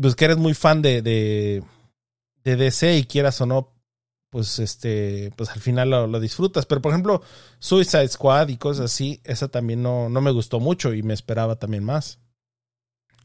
pues 0.00 0.14
que 0.14 0.24
eres 0.26 0.36
muy 0.36 0.54
fan 0.54 0.82
de, 0.82 1.02
de, 1.02 1.62
de 2.44 2.56
DC 2.56 2.96
y 2.98 3.04
quieras 3.04 3.40
o 3.40 3.46
no, 3.46 3.72
pues, 4.30 4.58
este, 4.58 5.30
pues 5.36 5.50
al 5.50 5.60
final 5.60 5.90
lo, 5.90 6.06
lo 6.06 6.20
disfrutas. 6.20 6.66
Pero, 6.66 6.82
por 6.82 6.92
ejemplo, 6.92 7.22
Suicide 7.58 8.08
Squad 8.08 8.48
y 8.48 8.56
cosas 8.56 8.86
así, 8.86 9.20
esa 9.24 9.48
también 9.48 9.82
no, 9.82 10.08
no 10.08 10.20
me 10.20 10.30
gustó 10.30 10.60
mucho 10.60 10.94
y 10.94 11.02
me 11.02 11.14
esperaba 11.14 11.56
también 11.58 11.84
más. 11.84 12.18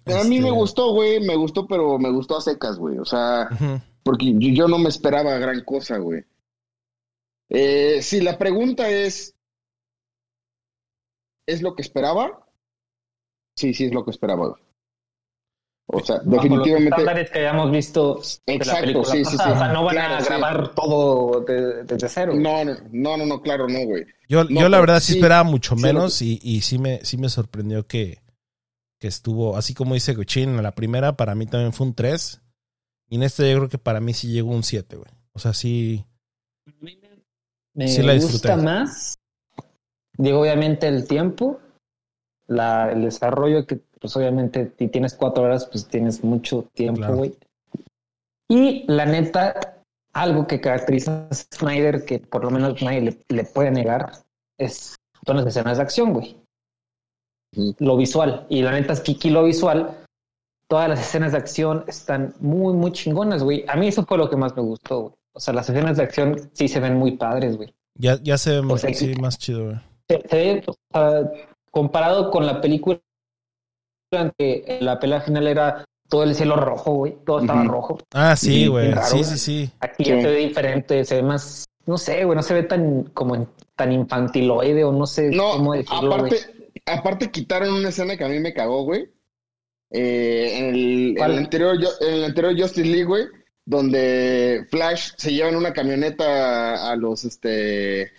A 0.07 0.23
mí 0.23 0.38
Este, 0.38 0.41
me 0.41 0.52
gustó, 0.52 0.94
güey, 0.94 1.19
me 1.19 1.36
gustó, 1.36 1.68
pero 1.68 1.98
me 1.99 2.10
gustó 2.11 2.38
a 2.38 2.41
secas, 2.41 2.78
güey. 2.78 2.98
O 2.98 3.06
sea, 3.06 3.49
porque 4.03 4.34
yo, 4.38 4.49
yo 4.49 4.68
no 4.68 4.78
me 4.80 4.90
esperaba 4.90 5.38
gran 5.38 5.64
cosa, 5.64 5.98
güey. 5.98 6.23
Eh, 7.49 8.02
si 8.02 8.22
la 8.22 8.38
pregunta 8.38 8.90
es, 8.90 9.36
¿es 11.48 11.61
lo 11.61 11.76
que 11.76 11.82
esperaba? 11.82 12.48
Sí, 13.57 13.73
sí, 13.73 13.86
es 13.86 13.94
lo 13.94 14.03
que 14.06 14.11
esperaba, 14.11 14.48
güey. 14.48 14.61
O 15.94 15.99
sea, 15.99 16.18
Bajo 16.18 16.26
los 16.30 16.41
definitivamente. 16.44 16.90
estándares 16.90 17.32
que 17.32 17.40
hayamos 17.40 17.72
visto 17.72 18.15
de 18.48 18.53
la 18.53 18.56
Exacto, 18.56 19.03
sí, 19.03 19.26
sí, 19.26 19.32
sí. 19.32 19.36
O 19.36 19.57
sea, 19.57 19.73
no 19.73 19.84
van 19.84 19.95
Claro, 19.95 20.15
a 20.15 20.19
sí. 20.22 20.26
grabar 20.28 20.73
todo 20.73 21.41
de- 21.41 21.84
desde 21.84 22.07
cero. 22.07 22.34
No, 22.34 22.64
no, 22.64 22.76
no, 22.91 23.18
no, 23.18 23.26
no, 23.26 23.41
claro, 23.41 23.68
no, 23.68 23.80
güey. 23.86 24.06
Yo, 24.30 24.45
No, 24.45 24.61
yo 24.61 24.69
la 24.69 24.80
verdad 24.80 25.02
sí, 25.02 25.07
sí, 25.14 25.19
esperaba 25.19 25.44
mucho 25.44 25.76
sí, 25.76 25.82
menos 25.84 26.22
y, 26.22 26.40
y 26.41 26.61
sí 26.61 26.78
me, 26.78 27.03
sí 27.03 27.18
me 27.18 27.28
sorprendió 27.28 27.86
que, 27.88 28.19
que 29.02 29.07
estuvo, 29.07 29.57
así 29.57 29.73
como 29.73 29.95
dice 29.95 30.14
Guchin, 30.14 30.49
en 30.52 30.64
la 30.64 30.72
primera 30.72 31.18
para 31.18 31.34
mí 31.36 31.48
también 31.48 31.73
fue 31.73 31.88
un 31.88 31.95
3 31.95 32.40
y 33.10 33.15
en 33.15 33.23
este 33.23 33.52
yo 33.52 33.57
creo 33.57 33.69
que 33.69 33.78
para 33.80 33.99
mí 33.99 34.14
sí 34.14 34.32
llegó 34.32 34.52
un 34.52 34.64
7, 34.64 34.95
güey. 34.95 35.11
O 35.34 35.40
sea, 35.40 35.53
sí, 35.53 36.06
Me 37.73 37.88
Sí 37.88 38.02
la 38.03 38.14
disfruté. 38.14 38.49
gusta 38.53 38.57
más. 38.57 39.18
Digo, 40.18 40.41
obviamente, 40.41 40.88
el 40.88 41.07
tiempo. 41.07 41.60
la, 42.48 42.91
el 42.91 43.03
desarrollo 43.03 43.65
que, 43.65 43.78
pues 43.99 44.15
obviamente, 44.18 44.73
si 44.78 44.88
tienes 44.90 45.14
cuatro 45.15 45.44
horas, 45.44 45.65
pues 45.68 45.88
tienes 45.88 46.22
mucho 46.23 46.64
tiempo, 46.73 46.98
Claro. 46.99 47.15
güey. 47.15 47.38
Y 48.49 48.84
la 48.91 49.06
neta, 49.06 49.84
algo 50.14 50.45
que 50.48 50.60
caracteriza 50.60 51.28
a 51.30 51.34
Snyder, 51.34 52.03
que 52.03 52.19
por 52.19 52.44
lo 52.44 52.52
menos 52.52 52.82
nadie 52.82 53.02
le, 53.02 53.18
le 53.30 53.44
puede 53.45 53.72
negar, 53.72 54.11
es 54.60 54.95
son 55.26 55.38
las 55.38 55.45
escenas 55.48 55.78
de 55.78 55.84
acción, 55.84 56.11
güey. 56.14 56.36
Lo 57.80 57.98
visual. 57.98 58.45
Y 58.49 58.61
la 58.61 58.72
neta 58.72 58.94
es 58.94 59.02
que 59.02 59.14
aquí 59.14 59.30
lo 59.30 59.44
visual, 59.44 59.98
todas 60.68 60.88
las 60.90 60.99
escenas 61.02 61.34
de 61.34 61.38
acción 61.40 61.84
están 61.88 62.34
muy, 62.40 62.73
muy 62.73 62.91
chingonas, 62.91 63.44
güey. 63.44 63.65
A 63.68 63.76
mí 63.76 63.88
eso 63.88 64.06
fue 64.06 64.18
lo 64.18 64.30
que 64.30 64.38
más 64.38 64.56
me 64.56 64.61
gustó, 64.61 64.99
güey. 65.02 65.14
O 65.34 65.40
sea, 65.40 65.53
las 65.53 65.69
escenas 65.69 65.98
de 65.98 66.03
acción 66.03 66.49
sí 66.53 66.68
se 66.68 66.80
ven 66.80 66.95
muy 66.95 67.11
padres, 67.18 67.57
güey. 67.57 67.73
Ya, 67.95 68.18
ya 68.22 68.38
se 68.38 68.60
ve 68.61 68.73
O 68.73 68.78
sea, 68.78 68.94
sí, 68.94 69.14
más 69.15 69.38
chido, 69.38 69.65
güey. 69.65 69.76
Se- 70.10 70.28
se 70.30 70.36
ve, 70.36 70.64
o 70.68 70.73
sea, 70.94 71.32
comparado 71.72 72.32
con 72.32 72.45
la 72.45 72.60
película 72.61 72.99
que 74.38 74.78
la 74.82 74.99
pelea 74.99 75.22
final 75.22 75.48
era 75.48 75.86
todo 76.10 76.23
el 76.23 76.36
cielo 76.36 76.56
rojo, 76.57 76.91
güey. 76.95 77.15
Todo 77.26 77.40
estaba 77.41 77.64
rojo. 77.64 77.98
Ah, 78.14 78.36
sí, 78.36 78.48
Sí, 78.64 78.68
güey. 78.68 78.94
Sí, 79.03 79.23
sí, 79.23 79.38
sí. 79.38 79.72
Aquí 79.80 80.03
ya 80.03 80.22
se 80.22 80.28
ve 80.28 80.36
diferente, 80.38 81.06
se 81.06 81.15
ve 81.15 81.23
más, 81.23 81.65
no 81.86 81.98
sé, 81.98 82.26
güey, 82.26 82.36
no 82.36 82.44
se 82.44 82.53
ve 82.53 82.64
tan 82.64 83.03
como 83.14 83.36
en- 83.36 83.48
tan 83.76 83.91
infantiloide 83.94 84.84
o 84.84 84.91
no 84.91 85.07
sé 85.07 85.30
No, 85.32 85.52
cómo 85.53 85.73
decirlo, 85.73 86.02
güey. 86.10 86.14
aparte, 86.34 86.38
aparte 86.92 87.32
quitaron 87.32 87.74
una 87.74 87.90
escena 87.90 88.18
que 88.18 88.24
a 88.24 88.28
mí 88.30 88.40
me 88.40 88.54
cagó, 88.54 88.84
güey. 88.84 89.10
Eh, 89.94 90.58
en, 90.58 90.66
el, 90.76 91.18
en 91.18 91.24
el 91.24 91.38
anterior, 91.38 91.78
en 92.02 92.14
el 92.14 92.24
anterior 92.24 92.58
Justice 92.58 92.88
League, 92.88 93.04
güey, 93.06 93.26
donde 93.66 94.66
Flash 94.70 95.12
se 95.18 95.34
lleva 95.34 95.50
en 95.50 95.56
una 95.58 95.74
camioneta 95.74 96.76
a, 96.76 96.92
a 96.92 96.96
los, 96.96 97.26
este, 97.26 98.12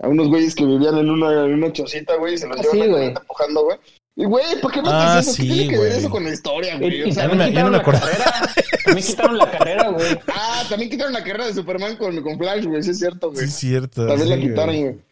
a 0.00 0.08
unos 0.08 0.28
güeyes 0.28 0.54
que 0.54 0.64
vivían 0.64 0.98
en 0.98 1.08
una, 1.10 1.44
en 1.44 1.54
una 1.54 1.72
chocita, 1.72 2.16
güey, 2.16 2.34
y 2.34 2.38
se 2.38 2.48
los 2.48 2.56
Ah, 2.58 2.62
llevan 2.62 2.80
sí, 2.82 2.88
güey. 2.92 3.06
empujando, 3.08 3.64
güey. 3.64 3.78
Y, 4.16 4.24
güey, 4.24 4.44
¿por 4.60 4.72
qué 4.72 4.78
metes 4.82 4.92
Ah, 4.96 5.18
eso? 5.20 5.30
¿Qué 5.36 5.42
sí, 5.42 5.48
tiene 5.48 5.62
que 5.70 5.78
ver 5.78 5.86
güey. 5.88 5.98
eso 6.00 6.10
con 6.10 6.24
la 6.24 6.30
historia, 6.30 6.76
güey? 6.78 7.02
O 7.02 7.06
y 7.06 7.12
sea, 7.12 7.28
no 7.28 7.34
me- 7.36 7.44
también 7.44 7.64
yo 7.64 7.70
no 7.70 7.70
me 7.70 7.78
quitaron 7.78 8.00
la 8.00 8.00
carrera. 8.00 8.54
También 8.84 9.06
quitaron 9.06 9.38
la 9.38 9.50
carrera, 9.52 9.88
güey. 9.90 10.18
ah, 10.34 10.64
también 10.68 10.90
quitaron 10.90 11.12
la 11.12 11.22
carrera 11.22 11.46
de 11.46 11.54
Superman 11.54 11.96
con, 11.96 12.20
con 12.22 12.36
Flash, 12.38 12.64
güey, 12.66 12.82
sí 12.82 12.90
es 12.90 12.98
cierto, 12.98 13.28
Sí, 13.28 13.34
güey. 13.34 13.44
es 13.46 13.54
cierto. 13.54 14.06
También 14.08 14.28
sí, 14.28 14.34
la 14.34 14.40
quitaron, 14.40 14.74
güey. 14.76 14.82
güey. 14.82 15.04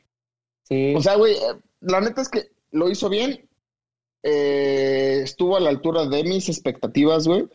Sí. 0.65 0.95
O 0.97 1.01
sea, 1.01 1.15
güey, 1.15 1.35
eh, 1.35 1.39
la 1.83 2.01
neta 2.01 2.21
es 2.23 2.29
que 2.29 2.49
lo 2.71 2.91
hizo 2.91 3.09
bien. 3.09 3.49
Eh, 4.23 5.21
estuvo 5.23 5.57
a 5.57 5.61
la 5.61 5.71
altura 5.71 6.07
de 6.07 6.25
mis 6.25 6.49
expectativas, 6.49 7.27
güey. 7.27 7.49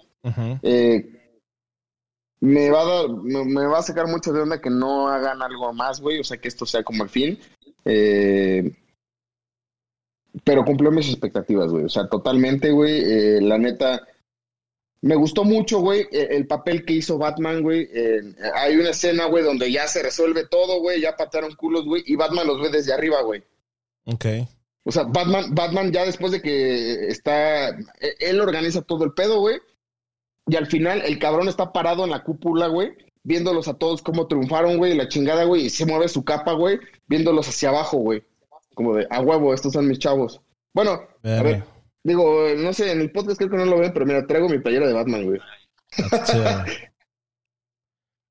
Eh, 0.62 1.40
me 2.40 2.70
va 2.70 2.82
a 2.82 2.86
dar, 2.86 3.10
me, 3.10 3.46
me 3.46 3.66
va 3.66 3.80
a 3.80 3.84
sacar 3.84 4.08
mucho 4.08 4.32
de 4.34 4.42
onda 4.42 4.62
que 4.62 4.70
no 4.70 5.08
hagan 5.08 5.42
algo 5.42 5.74
más, 5.74 6.00
güey. 6.02 6.20
O 6.20 6.24
sea, 6.24 6.38
que 6.38 6.48
esto 6.48 6.66
sea 6.66 6.84
como 6.84 7.04
el 7.04 7.10
fin. 7.10 7.40
Eh, 7.86 8.72
pero 10.44 10.66
cumplió 10.66 10.92
mis 10.92 11.10
expectativas, 11.10 11.72
güey. 11.72 11.86
O 11.86 11.90
sea, 11.90 12.08
totalmente, 12.08 12.72
güey. 12.72 13.02
Eh, 13.06 13.42
la 13.42 13.58
neta, 13.58 14.02
me 15.04 15.16
gustó 15.16 15.44
mucho, 15.44 15.80
güey, 15.82 16.08
eh, 16.14 16.30
el 16.32 16.48
papel 16.48 16.86
que 16.86 16.94
hizo 16.94 17.18
Batman, 17.18 17.62
güey. 17.62 17.90
Eh, 17.94 18.22
hay 18.56 18.78
una 18.78 18.92
escena, 18.92 19.26
güey, 19.26 19.44
donde 19.44 19.70
ya 19.70 19.86
se 19.86 20.02
resuelve 20.02 20.48
todo, 20.48 20.80
güey. 20.80 21.02
Ya 21.02 21.18
patearon 21.18 21.56
culos, 21.56 21.84
güey. 21.84 22.04
Y 22.06 22.16
Batman 22.16 22.48
los 22.48 22.62
ve 22.62 22.70
desde 22.70 22.94
arriba, 22.94 23.22
güey. 23.22 23.44
Ok. 24.06 24.26
O 24.86 24.92
sea, 24.92 25.04
Batman, 25.04 25.56
Batman 25.56 25.92
ya 25.92 26.06
después 26.06 26.32
de 26.32 26.42
que 26.42 27.08
está, 27.08 27.70
e- 27.70 28.16
él 28.20 28.42
organiza 28.42 28.82
todo 28.82 29.06
el 29.06 29.14
pedo, 29.14 29.40
güey. 29.40 29.58
Y 30.48 30.58
al 30.58 30.68
final 30.68 31.02
el 31.06 31.20
cabrón 31.20 31.48
está 31.48 31.72
parado 31.72 32.04
en 32.04 32.10
la 32.12 32.24
cúpula, 32.24 32.68
güey, 32.68 32.92
viéndolos 33.24 33.70
a 33.70 33.76
todos 33.76 34.02
cómo 34.02 34.28
triunfaron, 34.28 34.78
güey, 34.78 34.94
la 34.96 35.08
chingada, 35.08 35.46
güey, 35.46 35.68
y 35.68 35.70
se 35.70 35.86
mueve 35.86 36.10
su 36.10 36.26
capa, 36.26 36.52
güey, 36.52 36.80
viéndolos 37.08 37.48
hacia 37.48 37.70
abajo, 37.70 37.98
güey. 37.98 38.24
Como 38.76 38.96
de, 38.96 39.08
a 39.10 39.22
huevo, 39.22 39.54
estos 39.54 39.72
son 39.72 39.88
mis 39.88 40.00
chavos. 40.00 40.42
Bueno, 40.74 41.02
a 41.24 41.44
ver, 41.44 41.64
digo, 42.04 42.48
no 42.58 42.74
sé, 42.74 42.92
en 42.92 43.00
el 43.00 43.12
podcast 43.12 43.38
creo 43.38 43.52
que 43.52 43.58
no 43.58 43.66
lo 43.66 43.78
ven, 43.80 43.94
pero 43.94 44.06
mira, 44.06 44.28
traigo 44.28 44.50
mi 44.50 44.60
playera 44.60 44.88
de 44.88 44.94
Batman, 44.94 45.26
güey. 45.26 45.40
Güey. 46.34 46.78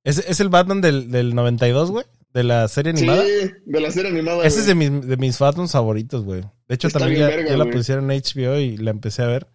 ¿Es, 0.05 0.19
¿Es 0.19 0.41
el 0.41 0.49
Batman 0.49 0.81
del, 0.81 1.11
del 1.11 1.35
92, 1.35 1.91
güey? 1.93 2.05
¿De 2.33 2.43
la 2.43 2.67
serie 2.69 2.97
Sí, 2.97 3.05
animada? 3.05 3.25
de 3.65 3.81
la 3.81 3.91
serie 3.91 4.11
animada. 4.11 4.47
Ese 4.47 4.61
es 4.61 4.67
de 4.67 4.75
mis, 4.75 5.07
de 5.07 5.17
mis 5.17 5.37
favoritos, 5.37 6.25
güey. 6.25 6.43
De 6.67 6.75
hecho, 6.75 6.89
Está 6.89 7.01
también 7.01 7.21
ya, 7.21 7.27
verga, 7.29 7.51
ya 7.51 7.57
la 7.59 7.71
pusieron 7.71 8.11
en 8.11 8.21
HBO 8.21 8.57
y 8.59 8.77
la 8.79 8.91
empecé 8.91 9.23
a 9.23 9.27
ver. 9.27 9.47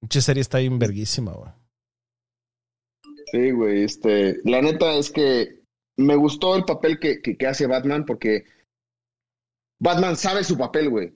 Mucha 0.00 0.20
serie 0.20 0.40
está 0.40 0.58
bien 0.58 0.78
verguísima, 0.78 1.32
güey. 1.32 1.50
Sí, 3.32 3.50
güey, 3.50 3.82
este, 3.82 4.38
la 4.44 4.62
neta 4.62 4.94
es 4.94 5.10
que 5.10 5.62
me 5.96 6.14
gustó 6.14 6.54
el 6.56 6.64
papel 6.64 6.98
que, 7.00 7.20
que, 7.20 7.36
que 7.36 7.46
hace 7.46 7.66
Batman 7.66 8.06
porque 8.06 8.44
Batman 9.80 10.16
sabe 10.16 10.44
su 10.44 10.56
papel, 10.56 10.88
güey. 10.88 11.12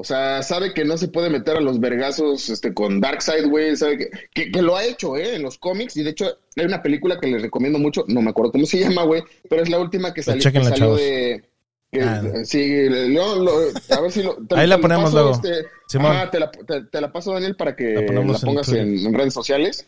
O 0.00 0.04
sea, 0.04 0.44
sabe 0.44 0.74
que 0.74 0.84
no 0.84 0.96
se 0.96 1.08
puede 1.08 1.28
meter 1.28 1.56
a 1.56 1.60
los 1.60 1.80
vergazos 1.80 2.48
este, 2.50 2.72
con 2.72 3.00
Darkseid, 3.00 3.48
güey. 3.48 3.74
Sabe 3.76 3.98
que, 3.98 4.10
que, 4.32 4.52
que 4.52 4.62
lo 4.62 4.76
ha 4.76 4.84
hecho, 4.84 5.16
¿eh? 5.16 5.34
En 5.34 5.42
los 5.42 5.58
cómics. 5.58 5.96
Y 5.96 6.04
de 6.04 6.10
hecho, 6.10 6.38
hay 6.56 6.66
una 6.66 6.80
película 6.82 7.18
que 7.18 7.26
les 7.26 7.42
recomiendo 7.42 7.80
mucho. 7.80 8.04
No 8.06 8.22
me 8.22 8.30
acuerdo 8.30 8.52
cómo 8.52 8.64
se 8.64 8.78
llama, 8.80 9.02
güey. 9.02 9.24
Pero 9.50 9.62
es 9.62 9.68
la 9.68 9.80
última 9.80 10.14
que, 10.14 10.22
sali- 10.22 10.38
que 10.38 10.44
chéquenla, 10.44 10.68
salió 10.70 10.94
de. 10.94 11.42
que- 11.90 12.00
Ah, 12.00 12.22
no. 12.22 12.44
Sí, 12.44 12.88
lo- 12.88 13.42
lo- 13.42 13.58
a 13.90 14.00
ver 14.00 14.12
si 14.12 14.22
lo. 14.22 14.36
te- 14.46 14.54
Ahí 14.56 14.68
la 14.68 14.78
ponemos 14.78 15.12
luego. 15.12 15.32
este, 15.32 15.66
Simón. 15.88 16.12
ajá, 16.12 16.30
te 16.30 16.38
la, 16.38 16.50
te- 16.52 16.82
te 16.84 17.00
la 17.00 17.10
paso, 17.10 17.32
Daniel, 17.32 17.56
para 17.56 17.74
que 17.74 17.94
La 17.94 18.38
pongas 18.38 18.68
en, 18.68 18.98
en 19.04 19.14
redes 19.14 19.34
sociales 19.34 19.84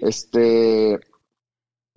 este 0.00 1.00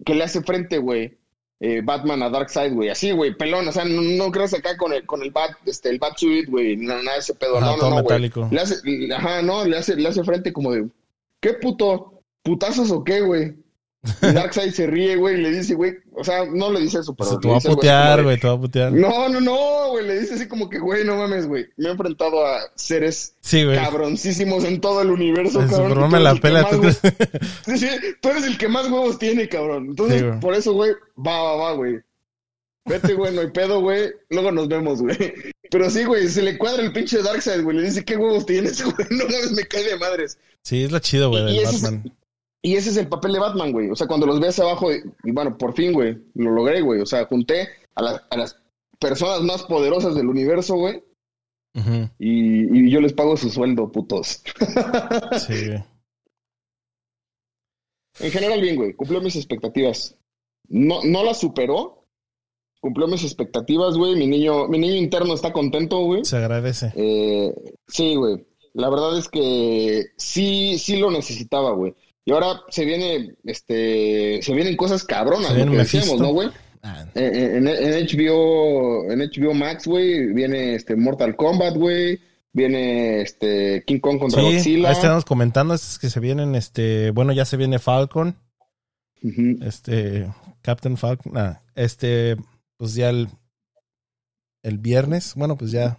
que 0.03 0.15
le 0.15 0.23
hace 0.23 0.41
frente, 0.41 0.79
güey, 0.79 1.19
eh, 1.63 1.81
Batman 1.83 2.23
a 2.23 2.29
Darkseid, 2.29 2.73
güey, 2.73 2.89
así, 2.89 3.11
güey, 3.11 3.35
pelón, 3.35 3.67
o 3.67 3.71
sea, 3.71 3.85
no, 3.85 4.01
no 4.01 4.31
creas 4.31 4.53
acá 4.55 4.75
con 4.77 4.91
el 4.93 5.05
con 5.05 5.21
el 5.21 5.29
bat, 5.29 5.51
este, 5.65 5.89
el 5.89 5.99
Batsuit, 5.99 6.49
güey, 6.49 6.75
no, 6.75 6.95
nada 7.03 7.13
de 7.13 7.19
ese 7.19 7.35
pedo, 7.35 7.57
Ajá, 7.57 7.67
no, 7.67 7.77
no, 7.77 7.83
no, 7.83 7.89
güey. 7.91 8.03
metálico. 8.03 8.47
Le 8.51 8.59
hace, 8.61 8.75
le- 8.83 9.13
ajá, 9.13 9.41
no, 9.43 9.63
le 9.63 9.77
hace, 9.77 9.95
le 9.95 10.09
hace 10.09 10.23
frente 10.23 10.51
como 10.51 10.71
de, 10.71 10.87
¿qué 11.39 11.53
puto? 11.53 12.23
¿Putazos 12.43 12.89
o 12.91 13.03
qué, 13.03 13.21
güey? 13.21 13.53
Y 14.03 14.31
Darkseid 14.33 14.71
se 14.73 14.87
ríe, 14.87 15.15
güey, 15.15 15.35
y 15.39 15.41
le 15.43 15.51
dice, 15.51 15.75
güey, 15.75 15.93
o 16.13 16.23
sea, 16.23 16.43
no 16.45 16.71
le 16.71 16.79
dice 16.79 16.99
eso, 16.99 17.13
pero 17.13 17.29
Se 17.29 17.35
le 17.35 17.41
te 17.41 17.47
va 17.49 17.57
a 17.57 17.59
putear, 17.59 18.23
güey, 18.23 18.39
te 18.39 18.47
va 18.47 18.53
a 18.53 18.59
putear. 18.59 18.91
No, 18.91 19.29
no, 19.29 19.39
no, 19.39 19.89
güey, 19.91 20.07
le 20.07 20.19
dice 20.21 20.33
así 20.33 20.47
como 20.47 20.69
que, 20.69 20.79
güey, 20.79 21.03
no 21.05 21.15
mames, 21.17 21.47
güey, 21.47 21.67
me 21.77 21.89
he 21.89 21.91
enfrentado 21.91 22.43
a 22.45 22.61
seres 22.75 23.35
Sí, 23.41 23.63
cabroncísimos 23.75 24.63
en 24.63 24.81
todo 24.81 25.01
el 25.03 25.11
universo, 25.11 25.61
El 25.61 25.69
cabrón. 25.69 25.99
Tú 25.99 26.07
me 26.07 26.19
la 26.19 26.33
pela. 26.35 26.63
más, 26.63 26.71
tú? 26.71 26.81
Sí, 27.65 27.77
sí, 27.77 27.87
tú 28.21 28.29
eres 28.29 28.43
el 28.45 28.57
que 28.57 28.67
más 28.67 28.85
huevos 28.89 29.19
tiene, 29.19 29.47
cabrón. 29.47 29.85
Entonces, 29.89 30.21
Sí, 30.21 30.27
por 30.41 30.55
eso, 30.55 30.73
güey, 30.73 30.91
va, 31.17 31.41
va, 31.43 31.55
va, 31.57 31.73
güey. 31.73 31.99
Vete, 32.85 33.13
güey, 33.13 33.31
no 33.35 33.41
hay 33.41 33.51
pedo, 33.51 33.81
güey. 33.81 34.09
Luego 34.31 34.51
nos 34.51 34.67
vemos, 34.67 34.99
güey. 35.03 35.15
Pero 35.69 35.89
sí, 35.91 36.03
güey, 36.05 36.27
se 36.27 36.41
le 36.41 36.57
cuadra 36.57 36.81
el 36.83 36.91
pinche 36.91 37.21
Darkseid, 37.21 37.61
güey. 37.63 37.77
Le 37.77 37.83
dice, 37.83 38.03
¿qué 38.03 38.17
huevos 38.17 38.47
tienes, 38.47 38.81
güey? 38.83 38.95
No 39.11 39.25
mames, 39.25 39.51
me 39.51 39.63
cae 39.67 39.83
de 39.83 39.97
madres. 39.97 40.39
Sí, 40.63 40.83
es 40.83 40.91
la 40.91 40.99
chido, 40.99 41.29
güey, 41.29 41.45
del 41.45 41.59
es- 41.59 41.81
Batman. 41.83 42.11
Y 42.63 42.75
ese 42.75 42.91
es 42.91 42.97
el 42.97 43.07
papel 43.07 43.33
de 43.33 43.39
Batman, 43.39 43.71
güey. 43.71 43.89
O 43.89 43.95
sea, 43.95 44.07
cuando 44.07 44.25
los 44.27 44.39
ves 44.39 44.59
abajo, 44.59 44.91
y 44.93 45.31
bueno, 45.31 45.57
por 45.57 45.73
fin, 45.73 45.93
güey, 45.93 46.17
lo 46.35 46.51
logré, 46.51 46.81
güey. 46.81 47.01
O 47.01 47.05
sea, 47.05 47.25
junté 47.25 47.67
a, 47.95 48.01
la- 48.03 48.23
a 48.29 48.37
las 48.37 48.55
personas 48.99 49.41
más 49.41 49.63
poderosas 49.63 50.13
del 50.15 50.27
universo, 50.27 50.75
güey. 50.75 51.03
Y, 52.19 52.79
y 52.85 52.91
yo 52.91 52.99
les 53.01 53.13
pago 53.13 53.35
su 53.37 53.49
sueldo, 53.49 53.91
putos. 53.91 54.43
Sí, 55.47 55.67
güey. 55.67 55.83
En 58.19 58.31
general, 58.31 58.61
bien, 58.61 58.75
güey. 58.75 58.93
Cumplió 58.93 59.21
mis 59.21 59.35
expectativas. 59.35 60.15
No, 60.67 61.03
no 61.03 61.23
las 61.23 61.39
superó. 61.39 62.05
Cumplió 62.79 63.07
mis 63.07 63.23
expectativas, 63.23 63.95
güey. 63.97 64.15
Mi 64.15 64.27
niño, 64.27 64.67
mi 64.67 64.77
niño 64.79 64.95
interno 64.95 65.33
está 65.33 65.51
contento, 65.53 65.99
güey. 66.03 66.25
Se 66.25 66.37
agradece. 66.37 66.91
Eh, 66.95 67.53
sí, 67.87 68.15
güey. 68.15 68.45
La 68.73 68.89
verdad 68.89 69.17
es 69.17 69.27
que 69.29 70.07
sí, 70.17 70.77
sí 70.77 70.97
lo 70.97 71.09
necesitaba, 71.11 71.71
güey. 71.71 71.95
Y 72.25 72.31
ahora 72.31 72.61
se 72.69 72.85
viene, 72.85 73.35
este, 73.43 74.39
se 74.41 74.53
vienen 74.53 74.77
cosas 74.77 75.03
cabronas, 75.03 75.55
lo 75.57 75.71
que 75.71 75.77
decíamos. 75.77 76.19
¿no, 76.19 76.31
güey? 76.33 76.49
Ah, 76.83 77.05
En, 77.15 77.67
en 77.67 78.05
HBO, 78.07 79.11
en 79.11 79.19
HBO 79.19 79.53
Max, 79.53 79.85
güey, 79.87 80.33
viene 80.33 80.75
este 80.75 80.95
Mortal 80.95 81.35
Kombat, 81.35 81.75
güey. 81.75 82.19
Viene 82.53 83.21
este 83.21 83.83
King 83.87 83.99
Kong 83.99 84.19
contra 84.19 84.41
Sí, 84.41 84.55
Godzilla. 84.57 84.89
ahí 84.89 84.93
estábamos 84.93 85.23
comentando 85.25 85.73
es 85.73 85.97
que 85.99 86.09
se 86.09 86.19
vienen, 86.19 86.53
este, 86.55 87.11
bueno, 87.11 87.31
ya 87.31 87.45
se 87.45 87.55
viene 87.55 87.79
Falcon, 87.79 88.35
este, 89.61 90.27
Captain 90.61 90.97
Falcon, 90.97 91.37
ah, 91.37 91.61
este, 91.75 92.35
pues 92.77 92.93
ya 92.95 93.09
el, 93.09 93.29
el 94.63 94.77
viernes, 94.79 95.33
bueno, 95.35 95.55
pues 95.55 95.71
ya 95.71 95.97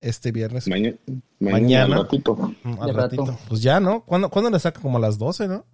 este 0.00 0.32
viernes, 0.32 0.66
Maña- 0.68 0.94
Mañana. 1.38 1.60
mañana. 1.60 1.96
al 1.96 2.02
ratito. 2.04 2.34
mm, 2.62 2.68
al 2.80 2.94
rato. 2.94 3.16
ratito, 3.24 3.38
pues 3.48 3.62
ya, 3.62 3.80
¿no? 3.80 4.04
¿Cuándo, 4.04 4.28
¿Cuándo 4.30 4.50
le 4.50 4.58
saca? 4.58 4.80
Como 4.80 4.98
a 4.98 5.00
las 5.00 5.18
12, 5.18 5.48
¿no? 5.48 5.64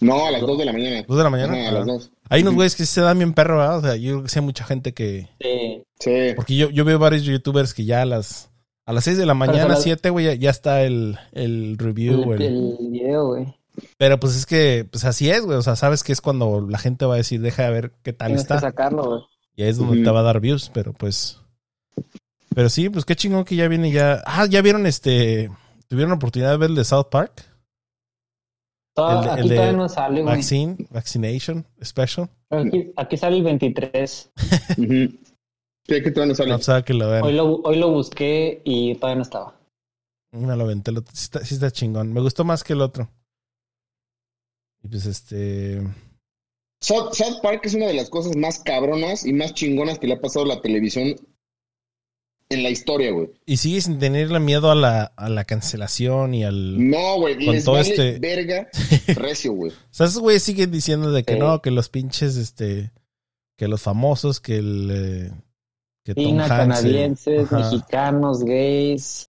No, 0.00 0.26
a 0.26 0.30
las 0.30 0.40
2 0.42 0.58
de 0.58 0.64
la 0.64 0.72
mañana. 0.72 1.04
¿2 1.06 1.16
de 1.16 1.24
la 1.24 1.30
mañana? 1.30 1.52
Ajá, 1.54 1.68
a 1.68 1.72
las 1.72 1.82
Ah. 1.82 1.92
2. 1.92 2.10
Hay 2.30 2.42
unos 2.42 2.54
güeyes 2.54 2.76
que 2.76 2.86
se 2.86 3.00
dan 3.00 3.18
bien 3.18 3.32
perro, 3.34 3.58
¿verdad? 3.58 3.78
O 3.78 3.80
sea, 3.82 3.96
yo 3.96 4.12
creo 4.12 4.22
que 4.22 4.28
sí 4.28 4.38
hay 4.38 4.44
mucha 4.44 4.64
gente 4.64 4.94
que... 4.94 5.28
Sí. 5.40 5.82
Sí. 5.98 6.32
Porque 6.36 6.54
yo, 6.54 6.70
yo 6.70 6.84
veo 6.84 6.98
varios 7.00 7.24
youtubers 7.24 7.74
que 7.74 7.84
ya 7.84 8.02
a 8.02 8.04
las... 8.04 8.50
A 8.86 8.92
las 8.92 9.04
6 9.04 9.18
de 9.18 9.26
la 9.26 9.34
mañana, 9.34 9.68
las- 9.68 9.82
7, 9.82 10.08
güey, 10.10 10.26
ya, 10.26 10.34
ya 10.34 10.50
está 10.50 10.82
el, 10.82 11.18
el 11.32 11.76
review, 11.78 12.32
El, 12.32 12.42
el- 12.42 12.76
el 12.80 12.88
video, 12.90 13.26
güey. 13.26 13.54
Pero 13.98 14.18
pues 14.18 14.34
es 14.36 14.46
que, 14.46 14.86
pues 14.90 15.04
así 15.04 15.28
es, 15.30 15.42
güey. 15.44 15.58
O 15.58 15.62
sea, 15.62 15.76
sabes 15.76 16.02
que 16.02 16.12
es 16.12 16.20
cuando 16.20 16.66
la 16.68 16.78
gente 16.78 17.04
va 17.04 17.14
a 17.14 17.18
decir, 17.18 17.40
deja 17.40 17.64
de 17.64 17.70
ver 17.70 17.92
qué 18.02 18.12
tal 18.12 18.28
Tienes 18.28 18.46
que 18.46 18.54
está. 18.54 18.60
sacarlo, 18.68 19.04
güey. 19.08 19.20
Y 19.56 19.62
ahí 19.64 19.68
es 19.68 19.76
donde 19.78 20.02
te 20.02 20.10
va 20.10 20.20
a 20.20 20.22
dar 20.24 20.40
views, 20.40 20.70
pero 20.72 20.92
pues. 20.92 21.38
Pero 22.54 22.68
sí, 22.68 22.88
pues 22.88 23.04
qué 23.04 23.14
chingón 23.14 23.44
que 23.44 23.56
ya 23.56 23.68
viene 23.68 23.90
ya. 23.90 24.22
Ah, 24.26 24.46
ya 24.46 24.62
vieron 24.62 24.86
este. 24.86 25.50
¿Tuvieron 25.88 26.12
oportunidad 26.12 26.50
de 26.52 26.56
ver 26.58 26.70
el 26.70 26.76
de 26.76 26.84
South 26.84 27.06
Park? 27.10 27.44
Todo- 28.94 29.22
El 29.22 29.30
aquí 29.30 29.40
el 29.42 29.48
de 29.48 29.54
todavía 29.54 29.76
no 29.78 29.88
sale, 29.88 30.22
güey. 30.22 30.34
Vaccine, 30.36 30.76
Vaccination 30.90 31.66
Special. 31.82 32.28
Aquí, 32.50 32.92
aquí 32.96 33.16
sale 33.16 33.36
el 33.36 33.44
23. 33.44 34.30
Ujú. 34.78 35.18
Sí, 35.86 36.02
que 36.02 36.10
todavía 36.10 36.32
no 36.32 36.34
sale. 36.34 36.50
No 36.50 36.58
sabe 36.58 36.84
que 36.84 36.94
lo 36.94 37.08
vean. 37.08 37.22
Hoy 37.22 37.32
lo, 37.34 37.56
hoy 37.62 37.76
lo 37.78 37.90
busqué 37.90 38.60
y 38.64 38.94
todavía 38.96 39.16
no 39.16 39.22
estaba. 39.22 39.54
Me 40.32 40.54
lo 40.56 40.64
aventé. 40.64 40.90
Sí 41.12 41.24
está, 41.24 41.44
sí 41.44 41.54
está 41.54 41.70
chingón. 41.70 42.12
Me 42.12 42.20
gustó 42.20 42.44
más 42.44 42.64
que 42.64 42.72
el 42.74 42.82
otro. 42.82 43.08
Y 44.82 44.88
pues 44.88 45.06
este. 45.06 45.80
South, 46.80 47.12
South 47.14 47.40
Park 47.42 47.62
es 47.64 47.74
una 47.74 47.86
de 47.86 47.94
las 47.94 48.10
cosas 48.10 48.36
más 48.36 48.58
cabronas 48.60 49.24
y 49.26 49.32
más 49.32 49.54
chingonas 49.54 49.98
que 49.98 50.06
le 50.06 50.14
ha 50.14 50.20
pasado 50.20 50.44
a 50.44 50.48
la 50.48 50.60
televisión 50.60 51.14
en 52.50 52.62
la 52.62 52.70
historia, 52.70 53.10
güey. 53.12 53.28
Y 53.46 53.58
sigue 53.58 53.80
sin 53.80 53.98
tenerle 53.98 54.40
miedo 54.40 54.70
a 54.70 54.74
la, 54.74 55.02
a 55.04 55.28
la 55.28 55.44
cancelación 55.44 56.32
y 56.34 56.44
al. 56.44 56.88
No, 56.90 57.18
güey, 57.20 57.34
Con 57.44 57.54
les 57.54 57.64
todo 57.64 57.74
vale 57.76 57.88
este- 57.90 58.18
verga 58.18 58.68
recio, 59.16 59.52
güey. 59.52 59.70
O 59.72 59.74
sea, 59.90 60.06
esos 60.06 60.20
güeyes 60.20 60.42
siguen 60.42 60.70
diciendo 60.70 61.10
de 61.12 61.24
que 61.24 61.36
no, 61.36 61.60
que 61.62 61.70
los 61.70 61.88
pinches, 61.88 62.36
este. 62.36 62.92
Que 63.56 63.68
los 63.68 63.82
famosos, 63.82 64.40
que 64.40 64.56
el. 64.56 64.90
eh, 64.92 65.30
que 66.04 66.14
Tom 66.14 66.24
China, 66.24 66.44
Hanks, 66.44 66.54
eh, 66.54 66.56
canadienses, 66.58 67.52
ajá. 67.52 67.58
mexicanos, 67.58 68.44
gays. 68.44 69.28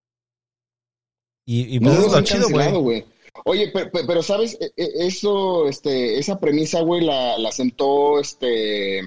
Y, 1.46 1.76
y 1.76 1.80
No 1.80 1.88
pues 1.90 1.98
eso 1.98 2.06
los 2.06 2.14
es 2.14 2.20
lo 2.20 2.24
chido, 2.26 2.42
güey. 2.44 2.52
cancelado, 2.54 2.80
güey. 2.82 3.04
Oye, 3.44 3.68
pe- 3.68 3.86
pe- 3.86 4.04
pero, 4.06 4.22
¿sabes? 4.22 4.56
E- 4.60 4.72
e- 4.76 5.06
Eso, 5.06 5.68
este, 5.68 6.18
esa 6.18 6.38
premisa, 6.38 6.80
güey, 6.82 7.02
la, 7.04 7.38
la 7.38 7.52
sentó 7.52 8.20
este 8.20 9.00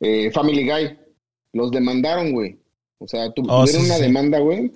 eh, 0.00 0.30
Family 0.32 0.64
Guy. 0.68 0.98
Los 1.52 1.70
demandaron, 1.70 2.32
güey. 2.32 2.58
O 3.00 3.06
sea, 3.08 3.30
tu- 3.32 3.42
Oh, 3.48 3.64
tuvieron 3.64 3.82
sí, 3.82 3.86
una 3.86 3.96
sí. 3.96 4.02
demanda, 4.02 4.38
güey. 4.40 4.72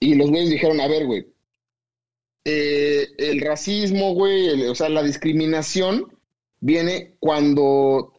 Y 0.00 0.14
los 0.14 0.30
güeyes 0.30 0.50
dijeron, 0.50 0.80
a 0.80 0.88
ver, 0.88 1.06
güey. 1.06 1.26
eh, 2.46 3.06
el 3.18 3.40
racismo, 3.42 4.14
güey, 4.14 4.46
el- 4.48 4.70
o 4.70 4.74
sea, 4.74 4.88
la 4.88 5.02
discriminación 5.02 6.06
viene 6.60 7.14
cuando, 7.20 8.14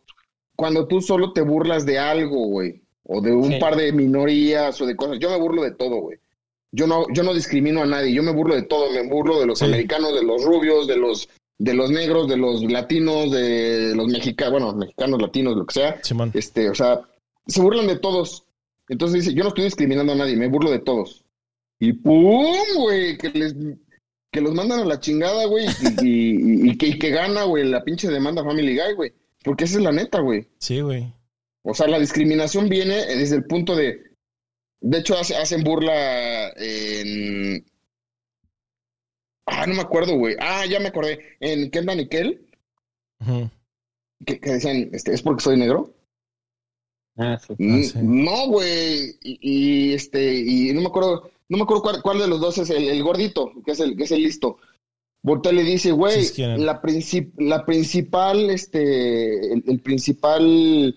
cuando 0.56 0.88
tú 0.88 1.02
solo 1.02 1.34
te 1.34 1.42
burlas 1.42 1.88
de 1.88 1.98
algo, 1.98 2.46
güey. 2.48 2.82
O 3.04 3.20
de 3.20 3.34
un 3.34 3.54
Sí. 3.54 3.60
par 3.60 3.76
de 3.76 3.92
minorías 3.92 4.80
o 4.80 4.86
de 4.86 4.96
cosas. 4.96 5.18
Yo 5.20 5.30
me 5.32 5.40
burlo 5.40 5.64
de 5.64 5.72
todo, 5.72 5.98
güey. 6.02 6.20
Yo 6.72 6.86
no, 6.88 7.06
yo 7.14 7.24
no 7.24 7.34
discrimino 7.34 7.82
a 7.82 7.86
nadie, 7.88 8.14
yo 8.14 8.22
me 8.24 8.32
burlo 8.32 8.54
de 8.56 8.62
todo, 8.62 8.92
me 8.92 9.06
burlo 9.08 9.40
de 9.40 9.48
los 9.48 9.58
Sí. 9.60 9.66
americanos, 9.66 10.14
de 10.14 10.24
los 10.24 10.44
rubios, 10.44 10.86
de 10.88 10.98
los, 10.98 11.28
de 11.58 11.74
los 11.74 11.90
negros, 11.92 12.28
de 12.30 12.38
los 12.38 12.64
latinos, 12.64 13.32
de 13.32 13.94
los 13.96 14.08
mexicanos, 14.08 14.52
bueno, 14.52 14.74
mexicanos, 14.78 15.20
latinos, 15.20 15.58
lo 15.58 15.66
que 15.66 15.74
sea. 15.74 16.00
Simón. 16.04 16.32
Este, 16.36 16.70
o 16.70 16.76
sea, 16.76 17.02
se 17.48 17.60
burlan 17.60 17.88
de 17.88 17.98
todos. 17.98 18.44
Entonces 18.92 19.24
dice, 19.24 19.34
yo 19.36 19.44
no 19.44 19.50
estoy 19.50 19.64
discriminando 19.64 20.12
a 20.12 20.16
nadie, 20.18 20.36
me 20.36 20.50
burlo 20.50 20.70
de 20.70 20.80
todos. 20.80 21.24
Y 21.80 21.94
pum, 21.94 22.54
güey, 22.76 23.18
que 23.18 23.30
les 23.30 23.56
que 24.34 24.42
los 24.42 24.54
mandan 24.54 24.82
a 24.82 24.86
la 24.86 25.00
chingada, 25.00 25.46
güey, 25.46 25.66
y, 26.02 26.08
y- 26.08 26.70
y 26.72 26.78
que, 26.78 26.88
y 26.88 27.00
que 27.00 27.10
gana, 27.10 27.44
güey, 27.44 27.64
la 27.68 27.84
pinche 27.84 28.08
demanda 28.10 28.44
Family 28.44 28.78
Guy, 28.78 28.94
güey. 28.96 29.14
Porque 29.44 29.64
esa 29.64 29.78
es 29.78 29.84
la 29.84 29.92
neta, 29.92 30.20
güey. 30.20 30.48
Sí, 30.60 30.82
güey. 30.82 31.14
O 31.64 31.74
sea, 31.74 31.88
la 31.88 32.00
discriminación 32.00 32.68
viene 32.70 33.06
desde 33.06 33.38
el 33.38 33.46
punto 33.46 33.76
de. 33.76 34.12
De 34.82 34.98
hecho, 35.00 35.18
hace- 35.18 35.36
hacen 35.38 35.64
burla 35.64 36.50
en. 36.58 37.66
Ah, 39.46 39.66
no 39.68 39.76
me 39.76 39.82
acuerdo, 39.82 40.16
güey. 40.18 40.36
Ah, 40.40 40.66
ya 40.66 40.80
me 40.80 40.88
acordé. 40.90 41.20
En 41.40 41.70
Kendall 41.72 42.00
y 42.02 42.08
Kel, 42.08 42.46
Ujú. 43.22 43.50
que, 44.26 44.40
que 44.40 44.52
decían, 44.52 44.90
este, 44.94 45.14
¿es 45.14 45.22
porque 45.22 45.44
soy 45.44 45.58
negro? 45.58 45.94
Ah, 47.22 47.40
sí. 47.40 47.54
Sí. 47.84 48.00
No, 48.02 48.48
güey. 48.48 49.16
Y, 49.24 49.40
y, 49.42 49.94
este, 49.94 50.36
y 50.36 50.74
no 50.74 50.82
me 50.82 50.88
acuerdo, 50.88 51.30
no 51.50 51.58
me 51.58 51.64
acuerdo 51.64 51.84
cuál, 51.84 52.02
cuál 52.02 52.20
de 52.20 52.28
los 52.28 52.40
dos 52.42 52.58
es 52.58 52.70
el, 52.70 52.88
el 52.88 53.04
gordito, 53.04 53.52
que 53.66 53.72
es 53.72 53.80
el, 53.80 53.96
que 53.96 54.04
es 54.04 54.12
el 54.12 54.24
listo. 54.24 54.58
Voltea 55.24 55.52
y 55.52 55.56
le 55.56 55.64
dice, 55.64 55.92
güey, 55.92 56.24
Sí, 56.24 56.42
la, 56.66 56.82
princip- 56.82 57.34
la 57.38 57.66
principal, 57.66 58.50
este, 58.50 59.54
el, 59.54 59.64
el 59.68 59.80
principal 59.80 60.96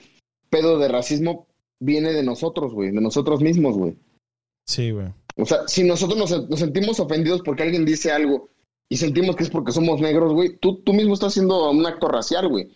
pedo 0.49 0.79
de 0.79 0.89
racismo 0.89 1.47
viene 1.81 2.13
de 2.13 2.23
nosotros, 2.23 2.73
güey, 2.73 2.91
de 2.91 3.01
nosotros 3.01 3.41
mismos, 3.43 3.77
güey. 3.77 3.97
Sí, 4.67 4.91
güey. 4.93 5.09
O 5.37 5.45
sea, 5.45 5.67
si 5.69 5.85
nosotros 5.85 6.19
nos, 6.19 6.49
nos 6.49 6.59
sentimos 6.61 7.01
ofendidos 7.01 7.43
porque 7.45 7.65
alguien 7.65 7.85
dice 7.85 8.13
algo 8.13 8.49
y 8.89 8.97
sentimos 8.97 9.37
que 9.37 9.43
es 9.43 9.51
porque 9.51 9.73
somos 9.73 10.01
negros, 10.01 10.33
güey, 10.33 10.57
tú, 10.59 10.77
tú 10.83 10.93
mismo 10.95 11.15
estás 11.15 11.33
haciendo 11.33 11.71
un 11.71 11.85
acto 11.85 12.09
racial, 12.09 12.49
güey. 12.49 12.69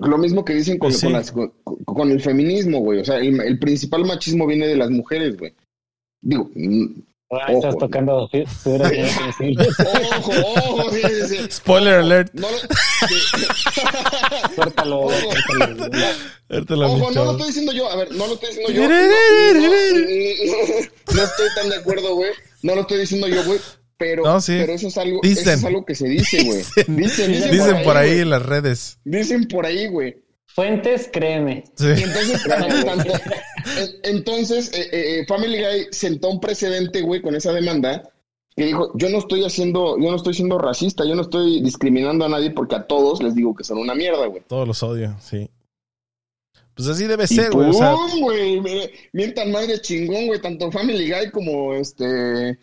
Lo 0.00 0.18
mismo 0.18 0.44
que 0.44 0.54
dicen 0.54 0.78
con, 0.78 0.88
Pues 0.90 1.00
sí. 1.00 1.06
con 1.06 1.12
las- 1.12 1.30
con- 1.32 1.52
con 1.84 2.10
el 2.10 2.20
feminismo, 2.20 2.80
güey. 2.80 3.00
O 3.00 3.04
sea, 3.04 3.18
el, 3.18 3.40
el 3.40 3.58
principal 3.58 4.04
machismo 4.04 4.46
viene 4.46 4.66
de 4.66 4.76
las 4.76 4.90
mujeres, 4.90 5.36
güey. 5.36 5.54
Digo, 6.22 6.50
mm, 6.54 7.02
Ah, 7.32 7.46
Ojo. 7.50 7.58
estás 7.58 7.78
tocando 7.78 8.28
sensibles. 8.32 9.76
ojo, 10.18 10.32
ojo, 10.56 10.90
sí, 10.90 11.00
sí, 11.28 11.36
sí. 11.36 11.46
Spoiler 11.48 11.94
alert. 12.00 12.34
No 12.34 12.50
lo, 12.50 12.58
sí. 12.58 12.66
Suéltalo, 14.56 15.00
Ojo. 15.02 15.12
suéltalo. 16.48 16.92
Ojo, 16.92 17.10
no 17.12 17.24
lo 17.24 17.30
estoy 17.32 17.46
diciendo 17.46 17.72
yo. 17.72 17.88
A 17.88 17.94
ver, 17.96 18.10
no 18.16 18.26
lo 18.26 18.34
estoy 18.34 18.48
diciendo 18.48 18.72
yo. 18.72 18.82
No, 18.82 18.88
no, 18.88 18.96
no 21.14 21.22
estoy 21.22 21.48
tan 21.54 21.68
de 21.68 21.76
acuerdo, 21.76 22.16
güey. 22.16 22.30
No 22.62 22.74
lo 22.74 22.80
estoy 22.80 22.98
diciendo 22.98 23.28
yo, 23.28 23.44
güey. 23.44 23.60
Pero, 24.00 24.24
No, 24.24 24.40
sí. 24.40 24.56
pero 24.58 24.72
eso 24.72 24.88
es 24.88 24.96
algo, 24.96 25.20
Dicen. 25.22 25.42
eso 25.42 25.52
es 25.58 25.64
algo 25.64 25.84
que 25.84 25.94
se 25.94 26.08
dice, 26.08 26.42
güey. 26.42 26.58
Dicen. 26.86 26.96
Dicen, 26.96 27.32
dicen, 27.32 27.50
Dicen 27.52 27.82
por 27.84 27.96
ahí 27.98 28.20
en 28.20 28.30
las 28.30 28.42
redes. 28.44 28.98
Dicen 29.04 29.46
por 29.46 29.66
ahí, 29.66 29.88
güey. 29.88 30.16
Fuentes, 30.46 31.10
créeme. 31.12 31.64
Sí. 31.76 31.86
Entonces, 31.86 32.42
tanto- 32.84 33.12
entonces 34.02 34.72
eh, 34.74 34.88
eh, 35.20 35.24
Family 35.28 35.58
Guy 35.58 35.86
sentó 35.92 36.30
un 36.30 36.40
precedente, 36.40 37.02
güey, 37.02 37.20
con 37.20 37.34
esa 37.36 37.52
demanda 37.52 38.10
que 38.56 38.64
dijo, 38.64 38.90
yo 38.96 39.10
no 39.10 39.18
estoy 39.18 39.44
haciendo, 39.44 39.96
yo 39.98 40.10
no 40.10 40.16
estoy 40.16 40.32
siendo 40.34 40.56
racista, 40.58 41.04
yo 41.04 41.14
no 41.14 41.22
estoy 41.22 41.62
discriminando 41.62 42.24
a 42.24 42.28
nadie 42.30 42.50
porque 42.50 42.76
a 42.76 42.86
todos 42.86 43.22
les 43.22 43.34
digo 43.34 43.54
que 43.54 43.64
son 43.64 43.78
una 43.78 43.94
mierda, 43.94 44.24
güey. 44.26 44.42
Todos 44.48 44.66
los 44.66 44.82
odio, 44.82 45.14
sí. 45.20 45.48
Pues 46.74 46.88
así 46.88 47.06
debe 47.06 47.24
Y 47.24 47.26
ser, 47.28 47.50
güey. 47.50 47.68
O 47.68 47.72
sea, 47.74 47.94
mientan 49.12 49.52
madre 49.52 49.78
chingón, 49.80 50.26
güey, 50.26 50.40
tanto 50.40 50.72
Family 50.72 51.10
Guy 51.10 51.30
como 51.30 51.74
este, 51.74 52.58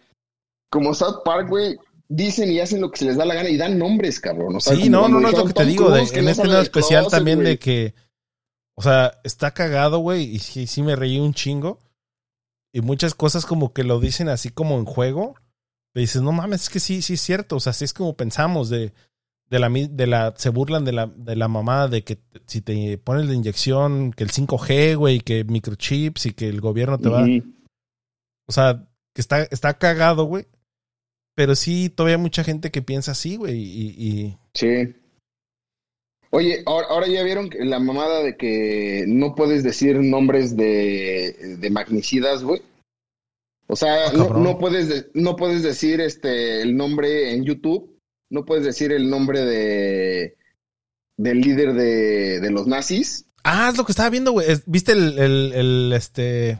como 0.77 0.93
South 0.93 1.21
Park, 1.25 1.49
güey, 1.49 1.75
dicen 2.07 2.51
y 2.51 2.59
hacen 2.59 2.79
lo 2.81 2.91
que 2.91 2.97
se 2.99 3.05
les 3.05 3.17
da 3.17 3.25
la 3.25 3.33
gana 3.35 3.49
y 3.49 3.57
dan 3.57 3.77
nombres, 3.79 4.19
cabrón. 4.19 4.55
O 4.55 4.59
sea, 4.59 4.75
sí, 4.75 4.89
no, 4.89 5.07
no, 5.09 5.19
no 5.19 5.29
es 5.29 5.37
lo 5.37 5.45
que 5.45 5.53
te 5.53 5.65
digo. 5.65 5.89
de- 5.89 6.07
que 6.07 6.19
en 6.19 6.25
no 6.25 6.31
este 6.31 6.47
lado 6.47 6.61
especial 6.61 7.03
closet, 7.03 7.17
también 7.17 7.43
de 7.43 7.57
que, 7.59 7.93
o 8.75 8.81
sea, 8.81 9.19
está 9.23 9.51
cagado, 9.53 9.99
güey, 9.99 10.23
y 10.23 10.39
sí, 10.39 10.67
sí 10.67 10.83
me 10.83 10.95
reí 10.95 11.19
un 11.19 11.33
chingo. 11.33 11.79
Y 12.71 12.81
muchas 12.81 13.15
cosas 13.15 13.45
como 13.45 13.73
que 13.73 13.83
lo 13.83 13.99
dicen 13.99 14.29
así 14.29 14.49
como 14.49 14.77
en 14.77 14.85
juego. 14.85 15.35
Le 15.95 16.01
dices, 16.01 16.21
no 16.21 16.31
mames, 16.31 16.63
es 16.63 16.69
que 16.69 16.79
sí, 16.79 17.01
sí 17.01 17.13
es 17.15 17.21
cierto. 17.21 17.55
O 17.55 17.59
sea, 17.59 17.71
así 17.71 17.85
es 17.85 17.93
como 17.93 18.15
pensamos 18.15 18.69
de, 18.69 18.93
de 19.49 19.57
la, 19.59 19.67
de 19.69 20.05
la, 20.07 20.33
se 20.37 20.49
burlan 20.49 20.85
de 20.85 20.91
la, 20.91 21.07
de 21.07 21.35
la 21.35 21.47
mamá 21.47 21.87
de 21.87 22.03
que 22.03 22.19
si 22.45 22.61
te 22.61 22.97
pones 22.99 23.25
la 23.25 23.33
inyección, 23.33 24.11
que 24.13 24.23
el 24.23 24.31
5G, 24.31 24.95
güey, 24.95 25.21
que 25.21 25.43
microchips 25.43 26.27
y 26.27 26.33
que 26.33 26.47
el 26.49 26.61
gobierno 26.61 26.99
te 26.99 27.09
va, 27.09 27.23
o 28.47 28.51
sea, 28.51 28.85
que 29.15 29.21
está, 29.21 29.41
está 29.43 29.73
cagado, 29.79 30.25
güey. 30.25 30.45
Pero 31.37 31.53
sí, 31.55 31.89
todavía 31.89 32.15
hay 32.15 32.21
mucha 32.21 32.43
gente 32.43 32.71
que 32.71 32.81
piensa 32.81 33.11
así, 33.11 33.35
güey, 33.35 33.55
y, 33.55 33.93
y, 33.95 34.37
Sí. 34.55 34.95
Oye, 36.31 36.63
ahora, 36.65 36.87
ahora 36.89 37.07
ya 37.07 37.21
vieron 37.21 37.51
la 37.59 37.79
mamada 37.79 38.23
de 38.23 38.35
que 38.37 39.05
no 39.07 39.35
puedes 39.35 39.63
decir 39.63 39.97
nombres 40.01 40.57
de, 40.57 41.57
de 41.59 41.69
magnicidas, 41.69 42.41
güey. 42.43 42.63
O 43.67 43.75
sea, 43.75 44.07
Ah, 44.07 44.13
no, 44.15 44.29
no 44.29 44.57
puedes 44.57 44.89
de- 44.89 45.11
no 45.13 45.35
puedes 45.35 45.61
decir 45.61 46.01
este 46.01 46.63
el 46.63 46.75
nombre 46.75 47.33
en 47.35 47.43
YouTube, 47.45 47.99
no 48.31 48.43
puedes 48.43 48.65
decir 48.65 48.91
el 48.91 49.07
nombre 49.07 49.41
de 49.45 50.37
del 51.17 51.41
líder 51.41 51.73
de, 51.75 52.39
de 52.39 52.49
los 52.49 52.65
nazis. 52.65 53.27
Ah, 53.43 53.69
es 53.71 53.77
lo 53.77 53.85
que 53.85 53.91
estaba 53.91 54.09
viendo, 54.09 54.31
güey. 54.31 54.47
¿Viste 54.65 54.93
el, 54.93 55.19
el, 55.19 55.53
el, 55.53 55.93
este. 55.95 56.57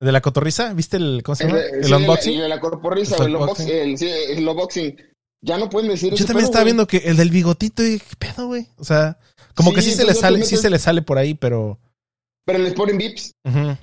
De 0.00 0.12
la 0.12 0.20
cotorriza? 0.20 0.72
¿Viste 0.74 0.96
el. 0.96 1.22
¿Cómo 1.24 1.36
se 1.36 1.46
llama? 1.46 1.60
El, 1.60 1.92
unboxing. 1.94 2.34
El, 2.34 2.40
de 2.42 2.48
la 2.48 2.60
corporiza, 2.60 3.16
El 3.16 3.34
el, 3.34 4.48
unboxing. 4.48 4.96
Ya 5.42 5.56
no 5.56 5.70
pueden 5.70 5.88
decir 5.90 6.12
Yo 6.14 6.26
también 6.26 6.44
estaba 6.44 6.62
güey. 6.64 6.72
viendo 6.74 6.86
que 6.86 6.98
el 6.98 7.16
del 7.16 7.30
bigotito, 7.30 7.82
y 7.82 7.98
qué 7.98 8.16
pedo, 8.18 8.48
güey. 8.48 8.66
O 8.76 8.84
sea, 8.84 9.18
como 9.54 9.70
Sí, 9.70 9.76
que 9.76 9.82
sí 9.82 9.90
se 9.92 10.04
le 10.04 10.12
sale, 10.14 10.44
sí 10.44 10.56
se 10.58 10.68
le 10.70 10.78
sale 10.78 11.02
por 11.02 11.16
ahí, 11.18 11.34
pero. 11.34 11.78
Pero 12.44 12.58
les 12.58 12.74
ponen 12.74 12.98
bips. 12.98 13.32
ujú. 13.44 13.76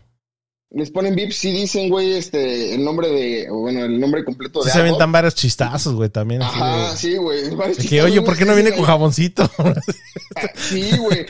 Les 0.70 0.92
ponen 0.92 1.16
bips 1.16 1.36
sí 1.38 1.52
dicen, 1.52 1.90
güey, 1.90 2.12
este, 2.14 2.76
el 2.76 2.84
nombre 2.84 3.08
de, 3.08 3.50
bueno, 3.50 3.86
el 3.86 4.00
nombre 4.02 4.26
completo 4.26 4.62
Sí 4.62 4.68
de 4.68 4.74
se 4.74 4.80
aventan 4.80 5.12
varios 5.14 5.34
chistazos, 5.34 5.96
güey, 5.96 6.10
también. 6.10 6.42
así 6.42 6.60
Ajá, 6.60 6.90
de- 6.92 6.98
sí, 6.98 7.16
güey. 7.16 7.44
de 7.50 7.76
que, 7.88 8.02
oye, 8.02 8.22
¿por 8.22 8.38
qué 8.38 8.44
no 8.44 8.54
viene 8.54 8.74
con 8.74 8.84
jaboncito? 8.84 9.50
Sí, 10.56 10.92
güey. 10.98 11.26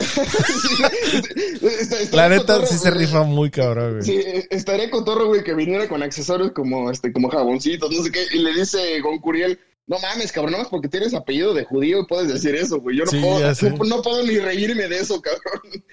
Sí, 0.00 1.64
está- 1.80 2.00
está 2.00 2.16
La 2.16 2.28
neta 2.28 2.54
cotorro, 2.54 2.66
sí 2.66 2.78
se 2.78 2.90
rifa 2.90 3.22
muy 3.22 3.50
cabrón, 3.50 3.92
güey. 3.98 4.02
Sí, 4.02 4.20
estaría 4.50 4.90
cotorro, 4.90 5.26
güey, 5.26 5.44
que 5.44 5.54
viniera 5.54 5.88
con 5.88 6.02
accesorios 6.02 6.52
como, 6.52 6.90
este, 6.90 7.12
como 7.12 7.28
jaboncitos, 7.28 7.90
no 7.90 8.02
sé 8.02 8.10
qué, 8.10 8.24
y 8.32 8.38
le 8.38 8.52
dice 8.54 9.00
Goncuriel, 9.00 9.58
no 9.86 9.98
mames, 9.98 10.32
cabrón, 10.32 10.52
nada 10.52 10.64
más 10.64 10.70
porque 10.70 10.88
tienes 10.88 11.14
apellido 11.14 11.52
de 11.54 11.64
judío 11.64 12.00
y 12.00 12.06
puedes 12.06 12.28
decir 12.32 12.54
eso, 12.54 12.80
güey. 12.80 12.96
Yo 12.96 13.04
no, 13.04 13.10
Sí, 13.10 13.20
puedo, 13.20 13.40
no, 13.78 13.84
no 13.96 14.02
puedo 14.02 14.22
ni 14.24 14.38
reírme 14.38 14.88
de 14.88 14.98
eso, 15.00 15.20
cabrón. 15.20 15.84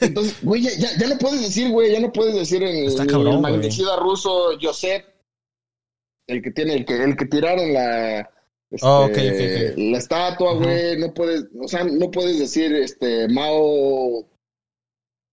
Entonces, 0.00 0.36
güey, 0.42 0.62
ya, 0.62 0.70
ya, 0.78 0.88
ya 0.98 1.06
no 1.08 1.16
puedes 1.18 1.40
decir, 1.42 1.70
güey, 1.70 1.92
ya 1.92 2.00
no 2.00 2.12
puedes 2.12 2.34
decir 2.34 2.62
en 2.62 2.86
Está 2.86 3.02
el, 3.04 3.08
cabrón, 3.08 3.34
el 3.34 3.40
güey. 3.40 3.52
magnicida 3.52 3.96
ruso 3.96 4.50
Josep, 4.60 5.04
el 6.26 6.42
que 6.42 6.50
tiene, 6.50 6.74
el 6.74 6.84
que, 6.84 7.02
el 7.02 7.16
que 7.16 7.24
tiraron 7.26 7.72
la, 7.72 8.28
este, 8.70 8.86
Oh, 8.86 9.04
ok, 9.06 9.10
ok, 9.10 9.72
ok. 9.72 9.78
la 9.78 9.98
estatua, 9.98 10.54
güey, 10.54 10.98
no 10.98 11.12
puedes, 11.12 11.44
o 11.60 11.66
sea, 11.68 11.84
no 11.84 12.10
puedes 12.10 12.38
decir 12.38 12.72
este 12.74 13.28
Mao, 13.28 14.26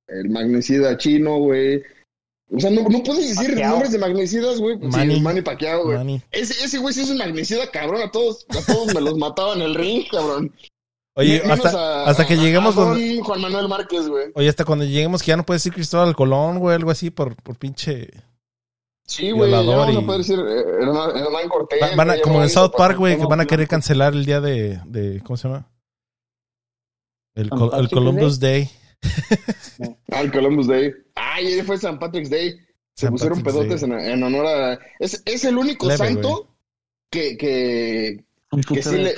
el 0.07 0.29
magnicida 0.29 0.97
chino, 0.97 1.37
güey. 1.39 1.81
O 2.49 2.59
sea, 2.61 2.69
no, 2.71 2.83
no 2.87 3.03
puedes 3.03 3.35
decir 3.35 3.57
nombres 3.59 3.91
de 3.91 3.97
magnicidas, 3.99 4.59
güey. 4.59 4.77
pues, 4.79 4.91
Manny. 4.95 5.15
Sí, 5.15 5.21
Manny 5.21 5.41
Pacquiao, 5.41 5.83
güey. 5.83 6.21
Ese, 6.31 6.63
ese 6.63 6.77
güey 6.77 6.93
sí 6.93 7.01
es 7.01 7.09
un 7.09 7.17
magnicida, 7.17 7.69
cabrón. 7.71 8.01
A 8.03 8.09
todos, 8.11 8.45
a 8.49 8.65
todos 8.71 8.93
me 8.95 9.01
los 9.01 9.17
mataba 9.17 9.53
en 9.53 9.61
el 9.63 9.75
ring, 9.75 10.05
cabrón. 10.09 10.53
Oye, 11.17 11.41
Menos 11.41 11.65
hasta, 11.65 12.03
a- 12.05 12.09
hasta 12.09 12.25
que 12.25 12.35
a- 12.35 12.37
lleguemos 12.37 12.77
a 12.77 12.81
don 12.81 13.19
Juan 13.19 13.41
Manuel 13.41 13.67
Márquez, 13.67 14.07
güey. 14.07 14.27
Oye, 14.35 14.47
hasta 14.47 14.63
cuando 14.63 14.85
lleguemos 14.85 15.21
que 15.23 15.27
ya 15.29 15.35
no 15.35 15.45
puedes 15.45 15.61
decir 15.61 15.73
Cristóbal 15.73 16.15
Colón, 16.15 16.59
güey, 16.59 16.75
algo 16.75 16.89
así 16.91 17.09
por, 17.09 17.35
por 17.35 17.57
pinche. 17.57 18.11
Sí, 19.07 19.31
güey, 19.31 19.49
ya 19.49 19.61
Violador 19.61 19.87
vamos 19.87 19.95
y- 20.01 20.03
a 20.03 20.05
poder 20.05 20.17
decir 20.19 20.39
eh, 20.39 20.81
Hernán, 20.81 21.09
Hernán 21.17 21.49
Cortés. 21.49 21.79
Va- 21.81 21.95
van 21.95 22.09
a- 22.11 22.21
como 22.21 22.43
en 22.43 22.49
South 22.49 22.71
Park, 22.77 22.97
güey, 22.97 23.17
que 23.17 23.25
van 23.25 23.39
a 23.39 23.45
querer 23.45 23.67
cancelar 23.67 24.13
el 24.13 24.25
día 24.25 24.41
de, 24.41 24.81
de 24.85 25.21
¿cómo 25.23 25.37
se 25.37 25.47
llama? 25.47 25.69
El, 27.35 27.49
el 27.77 27.89
Columbus 27.89 28.39
Day. 28.39 28.69
Ah, 30.11 30.21
el 30.21 30.31
Columbus 30.31 30.67
Day. 30.67 30.91
Ay, 31.15 31.47
ese 31.47 31.63
fue 31.63 31.77
San 31.77 31.99
Patrick's 31.99 32.29
Day. 32.31 32.57
Se 32.95 33.05
San 33.05 33.11
pusieron 33.11 33.43
Patrick's 33.43 33.57
pedotes 33.77 33.83
en, 33.83 33.93
en 33.93 34.23
honor 34.23 34.47
a... 34.47 34.79
Es, 34.99 35.21
es 35.25 35.45
el 35.45 35.55
único 35.57 35.85
Leve, 35.85 35.97
santo 35.99 36.55
que, 37.11 37.37
que... 37.37 38.25
Un 38.51 38.61
Que 38.61 38.81
sí 38.81 38.89
de 38.95 38.97
le-. 39.03 39.15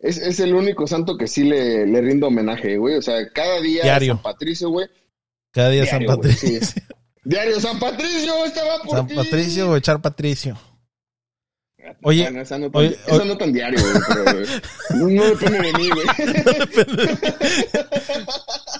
Es, 0.00 0.18
es 0.18 0.40
el 0.40 0.54
único 0.54 0.86
santo 0.88 1.16
que 1.16 1.28
sí 1.28 1.44
le, 1.44 1.86
le 1.86 2.00
rindo 2.00 2.26
homenaje, 2.26 2.76
güey. 2.78 2.96
O 2.96 3.02
sea, 3.02 3.30
cada 3.32 3.60
día 3.60 3.82
Diario. 3.84 4.14
San 4.14 4.22
Patricio, 4.22 4.70
güey. 4.70 4.88
Cada 5.52 5.70
día 5.70 5.86
San 5.86 6.00
Diario, 6.00 6.16
Patricio. 6.16 6.60
sí. 6.66 6.80
Diario, 7.24 7.60
San 7.60 7.78
Patricio, 7.78 8.44
estaba 8.44 8.82
por 8.82 8.96
San 8.96 9.06
ti. 9.06 9.14
Patricio 9.14 9.70
o 9.70 9.76
echar 9.76 10.00
Patricio. 10.00 10.56
Oye, 12.02 12.22
Bueno, 12.24 12.40
esa 12.40 12.58
no 12.58 12.70
tan, 12.70 12.80
oye, 12.80 12.96
esa 13.06 13.24
no 13.24 13.36
tan 13.36 13.52
diario, 13.52 13.80
güey, 13.80 13.92
pero 14.08 14.24
no, 14.96 15.08
no 15.08 15.24
depende 15.24 15.58
de 15.60 15.72
mí, 15.72 15.90
güey. 15.90 16.06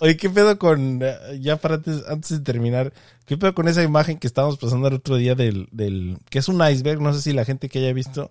Oye, 0.03 0.17
¿qué 0.17 0.31
pedo 0.31 0.59
con, 0.59 1.01
eh, 1.03 1.39
ya 1.41 1.57
para 1.57 1.77
antes, 1.77 2.03
antes 2.09 2.31
de 2.31 2.41
terminar, 2.41 2.93
qué 3.27 3.37
pedo 3.37 3.55
con 3.55 3.69
esa 3.69 3.83
imagen 3.83 4.19
que 4.19 4.27
estábamos 4.27 4.59
pasando 4.59 4.89
el 4.89 4.95
otro 4.95 5.17
día 5.17 5.35
del, 5.35 5.69
del, 5.73 6.19
que 6.31 6.39
es 6.39 6.49
un 6.49 6.67
iceberg, 6.67 7.01
no 7.01 7.12
sé 7.12 7.21
si 7.21 7.33
la 7.33 7.45
gente 7.45 7.69
que 7.69 7.81
haya 7.81 7.93
visto. 7.93 8.31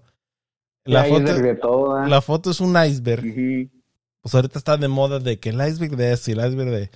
La 0.86 1.04
foto, 1.04 1.24
iceberg 1.24 1.44
de 1.44 1.56
todo, 1.56 2.06
la 2.06 2.22
foto 2.22 2.52
es 2.52 2.60
un 2.60 2.76
iceberg. 2.82 3.70
Pues 4.22 4.36
ahorita 4.36 4.58
está 4.58 4.78
de 4.78 4.88
moda 4.88 5.20
de 5.20 5.40
que 5.40 5.50
el 5.50 5.68
iceberg 5.68 5.96
de 5.96 6.14
esto 6.14 6.32
y 6.32 6.34
el 6.34 6.40
iceberg 6.40 6.72
de... 6.72 6.90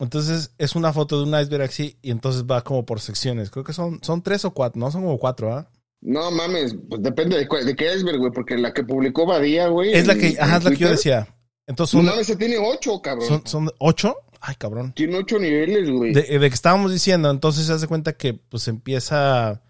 Entonces 0.00 0.54
es 0.58 0.74
una 0.74 0.92
foto 0.92 1.18
de 1.18 1.24
un 1.30 1.38
iceberg 1.38 1.64
así 1.64 1.96
y 2.00 2.10
entonces 2.10 2.44
va 2.44 2.62
como 2.62 2.86
por 2.86 3.00
secciones. 3.00 3.50
Creo 3.50 3.64
que 3.64 3.74
son, 3.74 4.02
son 4.02 4.22
tres 4.22 4.44
o 4.46 4.52
cuatro, 4.52 4.80
no 4.80 4.90
son 4.90 5.02
como 5.02 5.18
cuatro, 5.18 5.54
¿ah? 5.54 5.70
No 6.00 6.30
mames, 6.30 6.74
pues 6.88 7.02
depende 7.02 7.36
de, 7.36 7.64
de 7.64 7.76
qué 7.76 7.94
iceberg, 7.94 8.18
güey, 8.18 8.32
porque 8.32 8.56
la 8.56 8.72
que 8.72 8.82
publicó 8.82 9.26
Badía, 9.26 9.68
güey. 9.68 9.92
Es 9.92 10.06
la 10.06 10.14
que, 10.14 10.28
en 10.28 10.40
ajá, 10.40 10.56
es 10.56 10.64
la 10.64 10.70
que 10.70 10.76
yo 10.78 10.88
decía. 10.88 11.28
Entonces 11.66 11.94
No 11.94 12.00
son, 12.00 12.06
mames, 12.06 12.26
se 12.26 12.36
tiene 12.36 12.56
ocho, 12.58 13.00
cabrón. 13.02 13.28
son, 13.28 13.46
son 13.46 13.70
ocho. 13.78 14.16
Ay, 14.40 14.54
cabrón. 14.56 14.94
Tiene 14.94 15.18
ocho 15.18 15.38
niveles, 15.38 15.90
güey. 15.90 16.14
De, 16.14 16.22
de 16.22 16.48
que 16.48 16.54
estábamos 16.54 16.90
diciendo, 16.90 17.30
entonces 17.30 17.66
se 17.66 17.74
hace 17.74 17.86
cuenta 17.86 18.14
que 18.14 18.32
pues 18.32 18.66
empieza, 18.68 19.62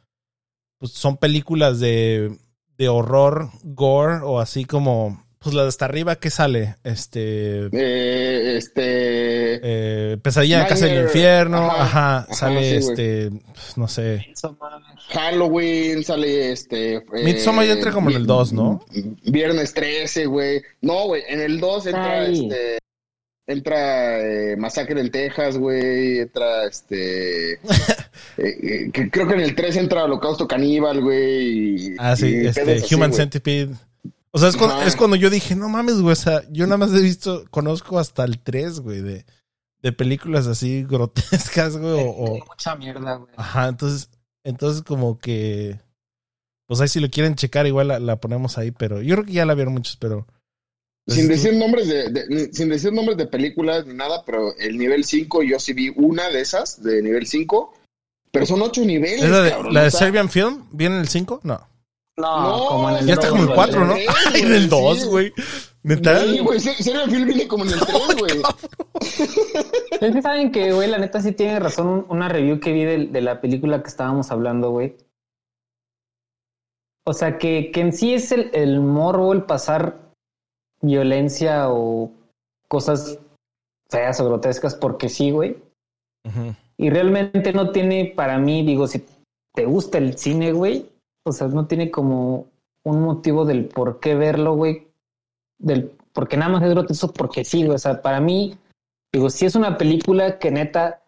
pues 0.79 0.93
son 0.93 1.17
películas 1.17 1.81
de, 1.81 2.39
de 2.79 2.89
horror, 2.89 3.51
gore 3.65 4.21
o 4.23 4.39
así 4.39 4.65
como, 4.65 5.27
pues 5.43 5.55
la 5.55 5.63
de 5.63 5.69
hasta 5.69 5.87
arriba 5.87 6.17
que 6.17 6.29
sale, 6.29 6.77
este, 6.85 7.69
Eh, 7.73 8.57
este. 8.59 8.83
eh, 9.63 10.17
pesadilla 10.23 10.61
en 10.61 10.67
casa 10.69 10.85
del 10.85 11.05
infierno, 11.05 11.71
ajá, 11.71 11.83
ajá, 11.83 12.17
ajá, 12.19 12.35
sale 12.35 12.61
sí, 12.83 12.87
este, 12.91 13.31
pues, 13.47 13.79
no 13.79 13.89
sé. 13.89 14.27
Halloween, 15.09 16.05
sale 16.05 16.53
este. 16.53 16.97
eh, 16.97 17.03
Midsommar 17.25 17.65
ya 17.67 17.73
entra 17.73 17.91
como 17.91 18.11
en 18.11 18.17
el 18.17 18.23
vi- 18.23 18.29
2, 18.29 18.53
¿no? 18.53 18.85
Viernes 19.25 19.73
13, 19.73 20.27
güey. 20.27 20.61
No, 20.83 21.07
güey, 21.07 21.23
en 21.27 21.41
el 21.41 21.59
2 21.59 21.87
entra 21.87 22.21
Ay. 22.21 22.43
este. 22.45 22.79
Entra 23.47 24.21
eh, 24.21 24.57
Masacre 24.59 25.01
en 25.01 25.11
Texas, 25.11 25.57
güey. 25.57 26.19
Entra 26.19 26.67
este. 26.67 27.53
eh, 27.55 27.59
eh, 28.37 28.91
que 28.93 29.11
creo 29.11 29.27
que 29.27 29.35
en 29.35 29.41
el 29.41 29.55
3 29.55 29.75
entra 29.77 30.05
Holocausto 30.05 30.47
Caníbal, 30.47 31.01
güey. 31.01 31.95
Ah, 31.99 32.15
sí, 32.15 32.29
y 32.43 32.47
este, 32.47 32.75
así, 32.75 32.95
Human 32.95 33.11
güey. 33.11 33.21
O 34.33 34.39
sea, 34.39 34.49
es 34.49 34.57
cuando, 34.57 34.81
es 34.83 34.95
cuando 34.97 35.17
yo 35.17 35.29
dije, 35.31 35.57
no 35.57 35.69
mames, 35.69 36.01
güey, 36.01 36.13
o 36.13 36.17
sea, 36.17 36.43
yo 36.51 36.67
nada 36.67 36.77
más 36.79 36.93
he 36.93 37.01
visto, 37.03 37.45
conozco 37.51 37.99
hasta 37.99 38.25
el 38.25 38.39
3, 38.39 38.79
güey, 38.81 39.01
de, 39.01 39.25
de 39.83 39.93
películas 39.93 40.47
así 40.47 40.85
grotescas, 40.89 41.77
güey, 41.77 42.05
o- 42.07 42.39
mucha 42.47 42.77
mierda, 42.77 43.17
güey. 43.17 43.33
Ajá, 43.37 43.67
entonces, 43.69 44.09
entonces 44.45 44.83
como 44.83 45.19
que, 45.19 45.81
pues 46.67 46.81
ahí 46.81 46.87
si 46.89 47.01
lo 47.01 47.11
quieren 47.11 47.35
checar, 47.35 47.67
igual 47.67 47.89
la, 47.89 47.99
la 47.99 48.21
ponemos 48.21 48.57
ahí, 48.57 48.71
pero 48.71 49.03
yo 49.03 49.17
creo 49.17 49.27
que 49.27 49.33
ya 49.33 49.45
la 49.47 49.55
vieron 49.55 49.75
muchos, 49.75 49.97
pero... 49.97 50.27
Sin 51.09 51.23
Entonces, 51.23 51.43
decir 51.45 51.59
nombres 51.59 51.89
de, 51.89 52.09
de- 52.11 52.53
sin 52.53 52.69
decir 52.69 52.93
nombres 52.93 53.17
de 53.19 53.27
películas 53.27 53.85
ni 53.85 53.95
nada, 53.95 54.23
pero 54.25 54.55
el 54.59 54.79
nivel 54.79 55.05
5 55.05 55.43
yo 55.43 55.59
sí 55.59 55.73
vi 55.73 55.89
una 55.97 56.29
de 56.29 56.41
esas 56.41 56.81
de 56.85 57.03
nivel 57.03 57.27
5, 57.27 57.75
pero 58.31 58.47
son 58.47 58.63
ocho 58.63 58.85
niveles, 58.85 59.23
¿Es 59.25 59.31
la 59.31 59.41
de, 59.43 59.51
cabrón, 59.51 59.75
la 59.75 59.83
de 59.85 59.91
Serbian 59.91 60.29
Film? 60.31 60.67
¿Viene 60.71 60.95
en 60.97 61.01
el 61.01 61.09
5? 61.09 61.41
No. 61.43 61.67
No, 62.21 62.43
No, 62.59 62.67
como 62.69 62.91
en 62.91 62.97
el 62.97 63.07
Ya 63.07 63.15
está 63.15 63.29
dos, 63.29 63.39
como 63.39 63.43
el 63.43 63.55
güey. 63.57 63.57
4, 63.71 63.85
¿no? 63.87 63.95
Ay, 63.95 64.41
en 64.43 64.53
el 64.55 64.69
2, 64.69 65.01
sí. 65.01 65.07
güey. 65.09 65.33
¿Neta? 65.83 66.21
Sí, 66.21 66.39
güey, 66.41 66.61
Film 66.61 67.25
viene 67.27 67.49
como 67.49 67.65
en 67.65 67.71
el 67.71 67.81
3, 67.87 67.99
güey. 68.19 68.43
Es 70.01 70.13
que 70.15 70.23
saben 70.23 70.53
que, 70.53 70.73
güey, 70.73 70.89
la 70.91 70.99
neta 70.99 71.21
sí 71.23 71.33
tiene 71.33 71.59
razón 71.59 71.87
un- 71.87 72.07
una 72.09 72.29
review 72.29 72.61
que 72.61 72.73
vi 72.73 72.85
de, 72.85 73.07
de 73.07 73.21
la 73.23 73.41
película 73.41 73.83
que 73.83 73.89
estábamos 73.89 74.31
hablando, 74.31 74.71
güey. 74.71 74.97
O 77.07 77.13
sea, 77.15 77.39
que, 77.39 77.71
que 77.73 77.81
en 77.81 77.93
sí 77.93 78.15
es 78.15 78.31
el, 78.33 78.51
el 78.53 78.81
morbo, 78.81 79.33
el 79.33 79.43
pasar 79.45 79.97
violencia 80.83 81.71
o 81.71 82.13
cosas 82.69 83.19
feas 83.91 84.21
o 84.21 84.27
grotescas 84.27 84.75
porque 84.75 85.09
sí, 85.09 85.31
güey. 85.31 85.57
Ujú. 86.27 86.55
Y 86.77 86.91
realmente 86.91 87.53
no 87.53 87.71
tiene 87.73 88.13
para 88.15 88.39
mí, 88.39 88.65
digo, 88.65 88.87
si 88.87 89.05
te 89.55 89.65
gusta 89.65 89.99
el 89.99 90.17
cine, 90.17 90.53
güey, 90.53 90.90
o 91.25 91.33
sea, 91.33 91.49
no 91.49 91.67
tiene 91.67 91.91
como 91.91 92.47
un 92.85 93.03
motivo 93.03 93.45
del 93.45 93.67
por 93.67 94.01
qué 94.01 94.15
verlo, 94.15 94.55
güey. 94.55 94.89
Del 95.59 95.93
porque 96.13 96.37
nada 96.37 96.53
más 96.53 96.63
es 96.63 96.71
grotesco 96.71 97.13
porque 97.13 97.45
sí, 97.45 97.65
güey. 97.65 97.77
O 97.77 97.79
sea, 97.79 98.03
para 98.03 98.21
mí, 98.21 98.57
digo, 99.13 99.31
si 99.31 99.47
es 99.47 99.55
una 99.55 99.79
película 99.79 100.39
que 100.39 100.51
neta 100.51 101.03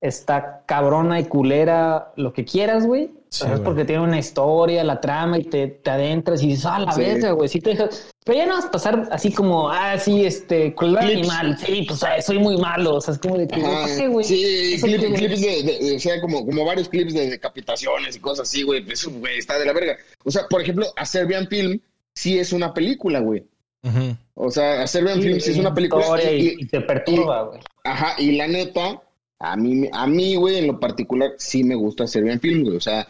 está 0.00 0.62
cabrona 0.66 1.20
y 1.20 1.24
culera, 1.24 2.12
lo 2.16 2.32
que 2.32 2.44
quieras, 2.44 2.86
güey. 2.86 3.12
Sí, 3.38 3.46
es 3.52 3.60
porque 3.60 3.84
tiene 3.84 4.02
una 4.02 4.18
historia, 4.18 4.82
la 4.84 5.00
trama 5.00 5.38
y 5.38 5.44
te, 5.44 5.66
te 5.68 5.90
adentras 5.90 6.42
y 6.42 6.48
dices, 6.48 6.64
ah, 6.66 6.78
la 6.80 6.92
Sí. 6.92 7.00
verga, 7.00 7.32
güey. 7.32 7.48
Sí 7.48 7.60
te 7.60 7.70
dejas. 7.70 8.08
Pero 8.24 8.38
ya 8.38 8.46
no 8.46 8.54
vas 8.54 8.64
a 8.66 8.70
pasar 8.70 9.08
así 9.12 9.32
como, 9.32 9.68
ah, 9.70 9.98
sí, 9.98 10.24
este, 10.24 10.74
Clips. 10.74 10.98
animal. 11.00 11.58
Sí, 11.58 11.84
pues 11.86 12.02
ah, 12.02 12.20
soy 12.20 12.38
muy 12.38 12.56
malo. 12.56 12.96
O 12.96 13.00
sea, 13.00 13.14
es 13.14 13.20
como 13.20 13.38
de 13.38 13.46
que, 13.46 13.60
Ajá, 13.60 13.82
¿para 13.82 13.96
qué, 13.96 14.08
güey? 14.08 14.24
Sí, 14.24 14.74
Eso 14.74 14.86
clip- 14.86 15.00
que, 15.00 15.06
güey. 15.08 15.18
clips 15.20 15.40
de, 15.40 15.62
de- 15.62 15.78
de- 15.90 15.96
o 15.96 16.00
sea, 16.00 16.20
como, 16.20 16.44
como 16.44 16.64
varios 16.64 16.88
clips 16.88 17.14
de 17.14 17.30
decapitaciones 17.30 18.16
y 18.16 18.20
cosas 18.20 18.48
así, 18.48 18.62
güey. 18.62 18.84
Eso, 18.90 19.10
güey, 19.10 19.38
está 19.38 19.58
de 19.58 19.66
la 19.66 19.72
verga. 19.72 19.96
O 20.24 20.30
sea, 20.30 20.46
por 20.48 20.60
ejemplo, 20.62 20.86
a 20.96 21.04
Serbian 21.06 21.46
Film 21.48 21.78
sí 22.14 22.38
es 22.38 22.52
una 22.52 22.72
película, 22.74 23.20
güey. 23.20 23.44
Ujú. 23.84 24.16
O 24.34 24.50
sea, 24.50 24.82
a 24.82 24.86
Serbian 24.86 25.20
Film 25.22 25.38
sí 25.40 25.52
es 25.52 25.58
una 25.58 25.72
película. 25.74 26.04
y- 26.32 26.56
y, 26.58 26.66
te 26.66 26.80
perturba, 26.80 27.42
güey. 27.42 27.60
Ajá, 27.84 28.14
y 28.18 28.32
la 28.32 28.48
neta, 28.48 29.00
a 29.38 29.56
mí, 29.56 29.74
me- 29.76 29.90
a 29.92 30.06
mí, 30.08 30.34
güey, 30.34 30.56
en 30.58 30.66
lo 30.66 30.80
particular, 30.80 31.30
sí 31.38 31.62
me 31.62 31.74
gusta 31.76 32.06
Serbian 32.08 32.40
Film, 32.40 32.64
güey. 32.64 32.76
O 32.76 32.80
sea, 32.80 33.06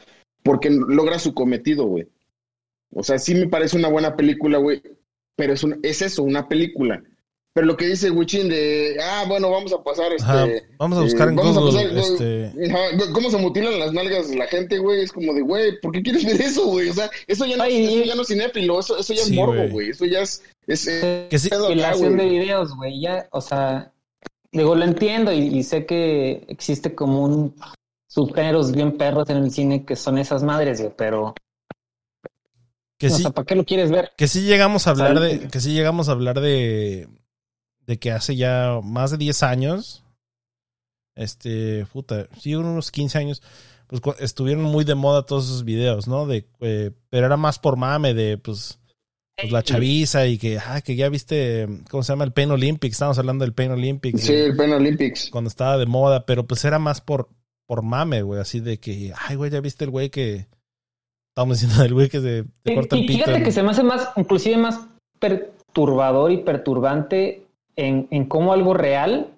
porque 0.47 0.70
logra 0.70 1.18
su 1.18 1.35
cometido, 1.35 1.85
güey. 1.86 2.06
O 2.94 3.02
sea, 3.02 3.18
sí 3.18 3.35
me 3.35 3.48
parece 3.48 3.77
una 3.77 3.89
buena 3.89 4.16
película, 4.16 4.59
güey. 4.59 4.81
Pero 5.35 5.52
es, 5.52 5.64
un, 5.64 5.81
es 5.82 6.01
eso, 6.01 6.23
una 6.23 6.48
película. 6.48 7.02
Pero 7.52 7.66
lo 7.66 7.77
que 7.77 7.86
dice 7.86 8.10
Wichin 8.10 8.48
de, 8.48 8.97
ah, 9.02 9.24
bueno, 9.27 9.51
vamos 9.51 9.73
a 9.73 9.82
pasar, 9.82 10.12
este... 10.12 10.24
Ajá, 10.24 10.47
vamos 10.78 10.98
a 10.98 11.02
buscar 11.02 11.27
eh, 11.27 11.31
en 11.31 11.36
vamos 11.36 11.56
a 11.56 11.60
Google, 11.60 11.89
pasar, 11.89 12.12
este... 12.12 13.12
¿Cómo 13.12 13.31
se 13.31 13.39
mutilan 13.39 13.78
las 13.78 13.93
nalgas 13.93 14.28
de 14.28 14.36
la 14.36 14.47
gente, 14.47 14.78
güey? 14.78 15.01
Es 15.02 15.10
como 15.10 15.35
de, 15.35 15.40
güey, 15.40 15.81
¿por 15.81 15.93
qué 15.93 16.02
quieres 16.02 16.24
ver 16.24 16.40
eso, 16.40 16.66
güey? 16.66 16.90
O 16.90 16.93
sea, 16.93 17.10
eso 17.27 17.44
ya 17.44 17.56
no, 17.56 17.64
Ay, 17.64 17.97
eso 17.97 18.05
ya 18.05 18.14
no 18.14 18.23
es 18.23 18.28
cinéfilo, 18.28 18.78
eso, 18.78 18.98
eso 18.98 19.14
ya 19.14 19.23
Sí, 19.23 19.32
es 19.32 19.36
morbo, 19.36 19.68
güey. 19.70 19.90
Eso 19.90 20.05
ya 20.05 20.20
es... 20.20 20.44
es 20.66 20.86
eh, 20.86 21.27
Que 21.28 21.39
sí, 21.39 21.51
Compilación 21.51 22.16
de 22.18 22.27
videos, 22.27 22.77
güey. 22.77 23.01
Ya, 23.01 23.27
o 23.32 23.40
sea, 23.40 23.90
digo, 24.52 24.74
lo 24.74 24.85
entiendo 24.85 25.32
y, 25.32 25.39
y 25.39 25.62
sé 25.64 25.86
que 25.86 26.44
existe 26.48 26.94
como 26.94 27.24
un 27.24 27.55
subgéneros 28.16 28.72
bien 28.72 28.97
perros 28.97 29.28
en 29.28 29.36
el 29.36 29.51
cine 29.51 29.84
que 29.84 29.94
son 29.94 30.16
esas 30.16 30.43
madres, 30.43 30.80
güey, 30.80 30.93
pero, 30.97 31.34
que 32.98 33.10
sí, 33.10 33.20
sea, 33.20 33.30
¿para 33.30 33.44
qué 33.44 33.55
lo 33.55 33.66
quieres 33.66 33.90
ver? 33.90 34.12
que 34.16 34.26
sí 34.26 34.40
llegamos 34.40 34.86
a 34.86 34.90
hablar 34.90 35.20
de, 35.20 35.48
que 35.48 35.60
sí 35.60 35.74
llegamos 35.74 36.09
a 36.09 36.12
hablar 36.12 36.40
de, 36.40 37.09
de 37.80 37.98
que 37.98 38.12
hace 38.12 38.34
ya 38.34 38.80
más 38.82 39.10
de 39.10 39.18
10 39.18 39.43
años, 39.43 40.02
este, 41.14 41.84
puta, 41.93 42.26
sí, 42.40 42.55
unos 42.55 42.90
15 42.90 43.18
años, 43.18 43.43
pues 43.86 44.01
estuvieron 44.20 44.64
muy 44.64 44.84
de 44.84 44.94
moda 44.94 45.26
todos 45.26 45.44
esos 45.44 45.64
videos, 45.64 46.09
¿no? 46.09 46.26
De, 46.26 46.48
eh, 46.60 46.93
pero 47.10 47.26
era 47.26 47.36
más 47.36 47.59
por 47.59 47.76
mame, 47.76 48.14
de, 48.14 48.38
pues, 48.38 48.78
pues, 49.36 49.52
la 49.52 49.62
chaviza 49.62 50.26
y 50.26 50.38
que, 50.38 50.59
ah, 50.59 50.80
que 50.80 50.97
ya 50.97 51.10
viste, 51.10 51.68
¿cómo 51.90 52.02
se 52.02 52.14
llama? 52.14 52.24
El 52.24 52.32
Pain 52.32 52.51
Olympics. 52.51 52.94
Estamos 52.94 53.18
hablando 53.18 53.44
del 53.44 53.52
Pain 53.52 53.72
Olympics. 53.72 54.22
Sí, 54.22 54.32
el 54.32 54.56
Pain 54.56 54.72
Olympics. 54.72 55.28
Cuando 55.28 55.48
estaba 55.48 55.76
de 55.76 55.84
moda, 55.84 56.24
pero 56.24 56.47
pues 56.47 56.64
era 56.64 56.78
más 56.78 57.02
por, 57.02 57.28
por 57.66 57.82
mame, 57.82 58.22
güey. 58.22 58.40
Así 58.40 58.60
de 58.60 58.78
que, 58.78 59.12
ay, 59.28 59.36
güey, 59.36 59.51
ya 59.51 59.60
viste 59.60 59.84
el 59.84 59.90
güey 59.90 60.10
que. 60.10 60.47
Estábamos 61.30 61.60
diciendo 61.60 61.82
del 61.82 61.93
güey 61.94 62.09
que 62.09 62.20
se, 62.20 62.44
se 62.64 62.74
corta 62.74 62.97
el 62.97 63.02
Y 63.02 63.06
pito. 63.09 63.18
fíjate 63.18 63.38
en- 63.38 63.44
que 63.44 63.52
se 63.52 63.62
me 63.62 63.70
hace 63.70 63.82
más, 63.82 64.09
inclusive 64.16 64.56
más 64.56 64.80
perturbador 65.18 66.32
y 66.32 66.38
perturbante 66.38 67.47
en, 67.76 68.09
en 68.10 68.24
cómo 68.26 68.52
algo 68.55 68.72
real 68.74 69.34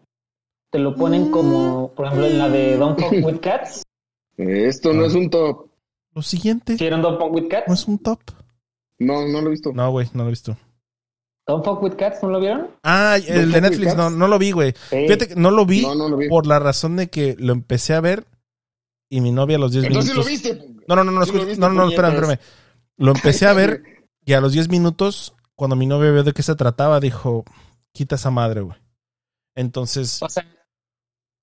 te 0.70 0.78
lo 0.78 0.94
ponen 0.94 1.30
como, 1.30 1.90
por 1.96 2.06
ejemplo, 2.06 2.26
en 2.26 2.38
la 2.38 2.48
de 2.48 2.76
Don't 2.76 3.00
Fuck 3.00 3.24
With 3.24 3.40
Cats. 3.40 3.82
Esto 4.36 4.92
no 4.92 5.02
Ah. 5.02 5.06
es 5.06 5.14
un 5.14 5.28
top. 5.30 5.66
Lo 6.14 6.22
siguiente, 6.22 6.74
¿Sí 6.76 6.84
vieron 6.84 7.02
Don't 7.02 7.18
Fuck 7.18 7.32
With 7.32 7.42
no 7.44 7.48
Cats? 7.48 7.72
es 7.72 7.88
un 7.88 7.98
top. 7.98 8.20
No, 9.00 9.26
no 9.26 9.40
lo 9.40 9.48
he 9.48 9.50
visto. 9.50 9.72
No, 9.72 9.90
güey, 9.90 10.08
no 10.14 10.22
lo 10.22 10.28
he 10.28 10.32
visto. 10.32 10.56
Don't 11.48 11.64
Fuck 11.64 11.82
With 11.82 11.94
Cats, 11.96 12.22
¿no 12.22 12.28
lo 12.28 12.38
vieron? 12.40 12.68
Ah, 12.84 13.16
el 13.16 13.50
¿Don't 13.50 13.54
de 13.54 13.60
Netflix, 13.62 13.96
no, 13.96 14.10
no 14.10 14.28
lo 14.28 14.38
vi, 14.38 14.50
güey. 14.52 14.72
Sí. 14.90 14.96
Fíjate 15.06 15.28
que 15.28 15.34
no 15.34 15.50
lo 15.50 15.64
vi 15.66 15.82
No, 15.82 15.94
no 15.94 16.08
lo 16.08 16.16
vi. 16.18 16.28
por 16.28 16.46
la 16.46 16.58
razón 16.58 16.96
de 16.96 17.08
que 17.08 17.34
lo 17.38 17.52
empecé 17.54 17.94
a 17.94 18.00
ver 18.00 18.26
y 19.10 19.20
mi 19.22 19.32
novia 19.32 19.56
a 19.56 19.60
los 19.60 19.72
10 19.72 19.86
Entonces 19.86 20.10
sí 20.12 20.16
lo 20.16 20.24
minutos. 20.24 20.54
viste. 20.54 20.74
No, 20.86 20.94
no, 20.96 21.04
no, 21.04 21.10
no, 21.12 21.22
escucha- 21.22 21.46
no, 21.58 21.68
no, 21.70 21.74
no, 21.74 21.88
espérame, 21.88 22.12
espérame. 22.14 22.38
Lo 22.98 23.12
empecé 23.12 23.46
a 23.46 23.54
ver 23.54 23.82
y 24.26 24.34
a 24.34 24.40
los 24.42 24.52
10 24.52 24.68
minutos, 24.68 25.32
cuando 25.56 25.74
mi 25.74 25.86
novia 25.86 26.10
vio 26.12 26.22
de 26.22 26.32
qué 26.32 26.42
se 26.42 26.54
trataba, 26.54 27.00
dijo, 27.00 27.44
quita 27.92 28.16
esa 28.16 28.30
madre, 28.30 28.60
güey. 28.60 28.76
Entonces, 29.56 30.22
O 30.22 30.28
sea, 30.28 30.44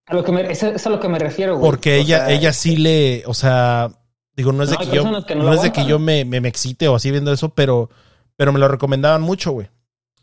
a 0.05 0.13
lo 0.15 0.23
que 0.23 0.31
me, 0.31 0.51
es, 0.51 0.61
es 0.61 0.85
a 0.85 0.89
lo 0.89 0.99
que 0.99 1.09
me 1.09 1.17
refiero, 1.19 1.57
güey. 1.57 1.69
porque 1.71 1.93
O 1.97 2.01
ella, 2.01 2.25
sea, 2.27 2.31
ella 2.31 2.53
sí 2.53 2.77
le, 2.77 3.23
o 3.25 3.33
sea, 3.33 3.89
digo, 4.35 4.51
no 4.51 4.61
es 4.63 4.69
de 4.69 4.77
que 4.77 4.85
yo, 4.85 5.25
que 5.25 5.35
no 5.35 5.51
es 5.53 5.61
de 5.63 5.71
que 5.71 5.85
yo 5.85 5.97
me, 5.99 6.23
me, 6.25 6.39
me 6.41 6.47
excite 6.47 6.87
o 6.87 6.95
así 6.95 7.09
viendo 7.11 7.33
eso, 7.33 7.49
pero, 7.49 7.89
pero 8.35 8.53
me 8.53 8.59
lo 8.59 8.67
recomendaban 8.67 9.21
mucho, 9.23 9.51
güey. 9.51 9.67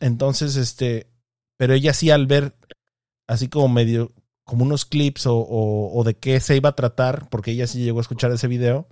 Entonces, 0.03 0.57
este, 0.57 1.07
pero 1.57 1.74
ella 1.74 1.93
sí 1.93 2.11
al 2.11 2.27
ver 2.27 2.55
así 3.29 3.49
como 3.49 3.69
medio, 3.69 4.12
como 4.45 4.65
unos 4.65 4.85
clips 4.85 5.27
o, 5.27 5.37
o, 5.39 5.97
o 5.97 6.05
de 6.05 6.15
qué 6.15 6.41
se 6.41 6.57
iba 6.57 6.70
a 6.70 6.77
tratar, 6.77 7.29
porque 7.31 7.53
ella 7.53 7.66
sí 7.66 7.83
llegó 7.83 7.99
a 7.99 8.03
escuchar 8.03 8.33
ese 8.33 8.49
video, 8.49 8.89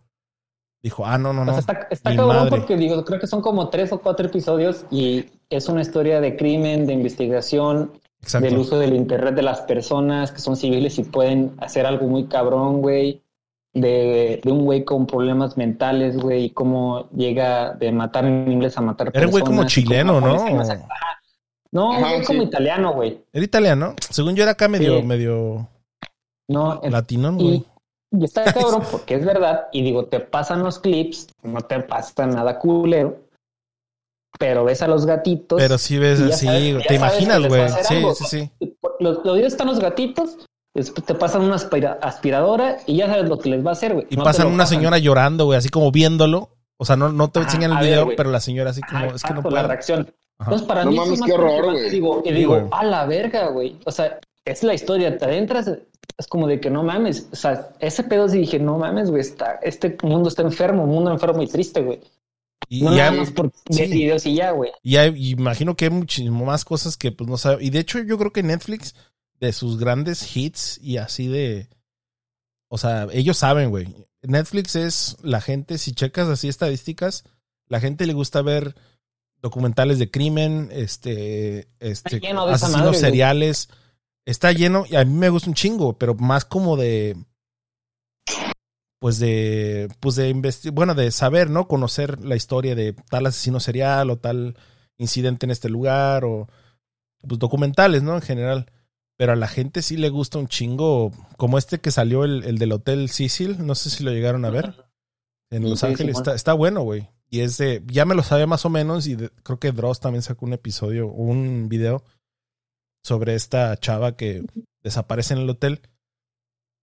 dijo, 0.82 1.04
ah, 1.04 1.18
no, 1.18 1.32
no, 1.32 1.44
no. 1.44 1.58
está, 1.58 1.88
está 1.90 2.14
cabrón 2.14 2.36
madre. 2.36 2.50
porque 2.50 2.76
digo, 2.76 3.04
creo 3.04 3.20
que 3.20 3.26
son 3.26 3.42
como 3.42 3.68
tres 3.68 3.92
o 3.92 4.00
cuatro 4.00 4.26
episodios 4.26 4.86
y 4.90 5.26
es 5.50 5.68
una 5.68 5.82
historia 5.82 6.20
de 6.20 6.36
crimen, 6.36 6.86
de 6.86 6.92
investigación, 6.92 7.92
Exacto. 8.22 8.46
del 8.48 8.58
uso 8.58 8.78
del 8.78 8.94
internet 8.94 9.34
de 9.34 9.42
las 9.42 9.62
personas 9.62 10.30
que 10.30 10.38
son 10.40 10.56
civiles 10.56 10.98
y 10.98 11.04
pueden 11.04 11.54
hacer 11.58 11.86
algo 11.86 12.06
muy 12.06 12.26
cabrón, 12.26 12.82
güey. 12.82 13.22
De, 13.72 14.40
de 14.42 14.50
un 14.50 14.64
güey 14.64 14.84
con 14.84 15.06
problemas 15.06 15.56
mentales, 15.56 16.16
güey, 16.16 16.46
y 16.46 16.50
cómo 16.50 17.08
llega 17.10 17.72
de 17.74 17.92
matar 17.92 18.24
en 18.24 18.50
inglés 18.50 18.76
a 18.76 18.80
matar 18.80 19.12
Era 19.14 19.26
un 19.26 19.30
güey 19.30 19.44
como 19.44 19.64
chileno, 19.64 20.20
¿no? 20.20 20.44
no 21.72 21.92
Ajá. 21.92 22.00
Güey 22.00 22.20
sí. 22.20 22.26
como 22.26 22.42
italiano, 22.42 22.92
güey. 22.94 23.24
Era 23.32 23.44
italiano. 23.44 23.94
Según 24.10 24.34
yo 24.34 24.42
era 24.42 24.52
acá 24.52 24.66
medio, 24.66 24.98
Sí. 25.00 25.06
medio 25.06 25.68
No, 26.48 26.80
latino, 26.82 27.32
güey. 27.34 27.64
y, 28.10 28.24
está 28.24 28.42
cabrón 28.52 28.82
porque 28.90 29.14
es 29.14 29.24
verdad. 29.24 29.68
Y 29.72 29.82
digo, 29.82 30.06
te 30.06 30.18
pasan 30.18 30.64
los 30.64 30.80
clips, 30.80 31.28
no 31.44 31.60
te 31.60 31.78
pasa 31.78 32.26
nada 32.26 32.58
culero, 32.58 33.20
pero 34.38 34.64
ves 34.64 34.82
a 34.82 34.88
los 34.88 35.06
gatitos. 35.06 35.60
Pero 35.60 35.78
sí 35.78 35.96
ves 35.98 36.20
así, 36.20 36.46
sabes- 36.46 36.86
te 36.88 36.94
imaginas, 36.96 37.46
güey. 37.46 37.68
Sí, 37.84 37.94
algo. 37.94 38.14
sí, 38.16 38.24
sí. 38.24 38.50
Los, 38.98 39.24
los 39.24 39.36
videos 39.36 39.52
están 39.52 39.68
los 39.68 39.78
gatitos, 39.78 40.38
te 40.72 41.14
pasan 41.14 41.42
una 41.42 41.56
aspira- 41.56 41.98
aspiradora 42.00 42.78
y 42.86 42.96
ya 42.96 43.06
sabes 43.08 43.28
lo 43.28 43.38
que 43.38 43.48
les 43.50 43.64
va 43.64 43.70
a 43.70 43.72
hacer, 43.72 43.92
güey. 43.94 44.06
Y 44.10 44.16
No 44.16 44.22
pasan 44.24 44.46
una 44.46 44.64
pasan. 44.64 44.78
señora 44.78 44.98
llorando, 44.98 45.44
güey, 45.46 45.58
así 45.58 45.68
como 45.68 45.90
viéndolo. 45.90 46.50
O 46.76 46.84
sea, 46.84 46.96
no, 46.96 47.10
no 47.12 47.28
te 47.28 47.40
enseñan 47.40 47.72
el 47.72 47.78
ver, 47.78 47.86
video, 48.04 48.16
pero 48.16 48.30
la 48.30 48.40
señora 48.40 48.70
así 48.70 48.80
como, 48.80 48.98
Ajá, 48.98 49.06
es 49.14 49.22
que 49.22 49.34
no 49.34 49.40
exacto, 49.40 49.50
la 49.50 49.62
reacción. 49.64 50.00
Ajá. 50.38 50.50
Entonces, 50.50 50.66
para 50.66 50.84
No 50.84 50.90
mí 50.92 50.96
mames, 50.96 51.12
es 51.14 51.20
más 51.20 51.26
qué 51.28 51.32
horror, 51.34 51.64
güey. 51.72 51.90
Digo, 51.90 52.22
y 52.24 52.32
digo, 52.32 52.68
a 52.72 52.84
la 52.84 53.04
verga, 53.04 53.48
güey. 53.48 53.76
O 53.84 53.90
sea, 53.92 54.18
es 54.46 54.62
la 54.62 54.72
historia, 54.72 55.18
te 55.18 55.24
adentras, 55.26 55.68
es 55.68 56.26
como 56.28 56.46
de 56.46 56.58
que 56.60 56.70
no 56.70 56.82
mames. 56.82 57.28
O 57.32 57.36
sea, 57.36 57.68
ese 57.80 58.02
pedo 58.04 58.28
sí 58.28 58.38
dije, 58.38 58.58
no 58.58 58.78
mames, 58.78 59.10
güey, 59.10 59.20
está, 59.20 59.58
este 59.62 59.98
mundo 60.02 60.28
está 60.30 60.40
enfermo, 60.42 60.84
un 60.84 60.90
mundo 60.90 61.10
enfermo 61.10 61.42
y 61.42 61.48
triste, 61.48 61.82
güey. 61.82 62.00
Y, 62.70 62.82
No 62.82 62.94
y 62.94 62.96
nada 62.96 63.10
más 63.10 63.30
por 63.32 63.50
sí. 63.68 63.86
videos 63.86 64.24
y 64.26 64.36
ya, 64.36 64.52
güey. 64.52 64.70
y 64.82 64.96
hay- 64.96 65.30
imagino 65.32 65.74
que 65.74 65.86
hay 65.86 65.90
muchísimo 65.90 66.44
más 66.46 66.64
cosas 66.64 66.96
que 66.96 67.10
pues 67.12 67.28
no 67.28 67.36
sabe. 67.36 67.62
Y 67.64 67.68
de 67.70 67.80
hecho, 67.80 67.98
yo 67.98 68.16
creo 68.16 68.32
que 68.32 68.42
Netflix, 68.42 68.94
de 69.40 69.52
sus 69.52 69.78
grandes 69.78 70.36
hits 70.36 70.78
y 70.82 70.98
así 70.98 71.26
de. 71.26 71.68
O 72.68 72.78
sea, 72.78 73.08
ellos 73.12 73.38
saben, 73.38 73.70
güey. 73.70 73.88
Netflix 74.22 74.76
es 74.76 75.16
la 75.22 75.40
gente, 75.40 75.78
si 75.78 75.92
checas 75.92 76.28
así 76.28 76.48
estadísticas, 76.48 77.24
la 77.66 77.80
gente 77.80 78.06
le 78.06 78.12
gusta 78.12 78.42
ver 78.42 78.76
documentales 79.40 79.98
de 79.98 80.10
crimen, 80.10 80.68
este, 80.70 81.68
este, 81.80 82.16
asesinos 82.16 82.70
madre, 82.72 82.88
güey. 82.88 83.00
seriales. 83.00 83.70
Está 84.26 84.52
lleno, 84.52 84.84
y 84.88 84.96
a 84.96 85.04
mí 85.04 85.14
me 85.14 85.30
gusta 85.30 85.48
un 85.48 85.54
chingo, 85.54 85.98
pero 85.98 86.14
más 86.14 86.44
como 86.44 86.76
de. 86.76 87.16
Pues 89.00 89.18
de. 89.18 89.88
Pues 89.98 90.16
de 90.16 90.28
investigar. 90.28 90.74
Bueno, 90.74 90.94
de 90.94 91.10
saber, 91.10 91.48
¿no? 91.48 91.66
Conocer 91.66 92.22
la 92.22 92.36
historia 92.36 92.74
de 92.74 92.92
tal 93.08 93.26
asesino 93.26 93.58
serial 93.58 94.10
o 94.10 94.18
tal 94.18 94.56
incidente 94.98 95.46
en 95.46 95.50
este 95.50 95.70
lugar 95.70 96.24
o. 96.26 96.48
Pues 97.26 97.38
documentales, 97.38 98.02
¿no? 98.02 98.14
En 98.14 98.22
general. 98.22 98.70
Pero 99.20 99.32
a 99.32 99.36
la 99.36 99.48
gente 99.48 99.82
sí 99.82 99.98
le 99.98 100.08
gusta 100.08 100.38
un 100.38 100.48
chingo. 100.48 101.12
Como 101.36 101.58
este 101.58 101.78
que 101.78 101.90
salió 101.90 102.24
el, 102.24 102.42
el 102.44 102.56
del 102.56 102.72
Hotel 102.72 103.10
Cecil. 103.10 103.66
No 103.66 103.74
sé 103.74 103.90
si 103.90 104.02
lo 104.02 104.12
llegaron 104.12 104.46
a 104.46 104.50
ver. 104.50 104.86
En 105.50 105.68
Los 105.68 105.80
Sí, 105.80 105.86
Ángeles. 105.88 106.16
Está, 106.16 106.34
está 106.34 106.54
bueno, 106.54 106.80
güey. 106.80 107.10
Y 107.28 107.40
es 107.40 107.58
de. 107.58 107.82
Ya 107.86 108.06
me 108.06 108.14
lo 108.14 108.22
sabía 108.22 108.46
más 108.46 108.64
o 108.64 108.70
menos. 108.70 109.06
Y 109.06 109.16
de- 109.16 109.28
creo 109.42 109.58
que 109.60 109.72
Dross 109.72 110.00
también 110.00 110.22
sacó 110.22 110.46
un 110.46 110.54
episodio, 110.54 111.06
un 111.08 111.68
video 111.68 112.02
sobre 113.04 113.34
esta 113.34 113.76
chava 113.76 114.16
que 114.16 114.42
desaparece 114.82 115.34
en 115.34 115.40
el 115.40 115.50
hotel. 115.50 115.82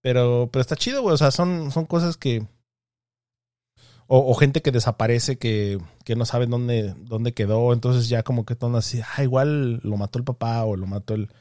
Pero, 0.03 0.47
pero 0.51 0.61
está 0.61 0.75
chido, 0.75 1.01
güey. 1.01 1.15
O 1.15 1.17
sea, 1.17 1.31
son, 1.31 1.71
son 1.71 1.87
cosas 1.87 2.17
que. 2.17 2.45
O, 4.05 4.19
o 4.31 4.35
gente 4.35 4.61
que 4.61 4.71
desaparece 4.71 5.39
que, 5.39 5.79
que 6.05 6.15
no 6.15 6.25
saben 6.25 6.51
dónde, 6.51 6.93
dónde 6.99 7.33
quedó. 7.33 7.73
Entonces 7.73 8.09
ya 8.09 8.21
como 8.21 8.45
que 8.45 8.55
todo 8.55 8.77
así, 8.77 9.01
ah, 9.17 9.23
igual 9.23 9.77
lo 9.83 9.97
mató 9.97 10.19
el 10.19 10.23
papá 10.25 10.63
o 10.65 10.75
lo 10.75 10.85
mató 10.85 11.15
el. 11.15 11.31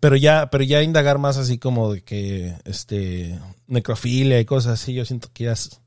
Pero 0.00 0.16
ya, 0.16 0.48
pero 0.50 0.64
ya 0.64 0.82
indagar 0.82 1.18
más 1.18 1.38
así 1.38 1.58
como 1.58 1.92
de 1.92 2.02
que 2.02 2.54
este 2.64 3.38
necrofilia 3.66 4.38
y 4.38 4.44
cosas 4.44 4.80
así, 4.80 4.94
yo 4.94 5.04
siento 5.04 5.28
que 5.32 5.44
ya 5.44 5.52
es, 5.52 5.80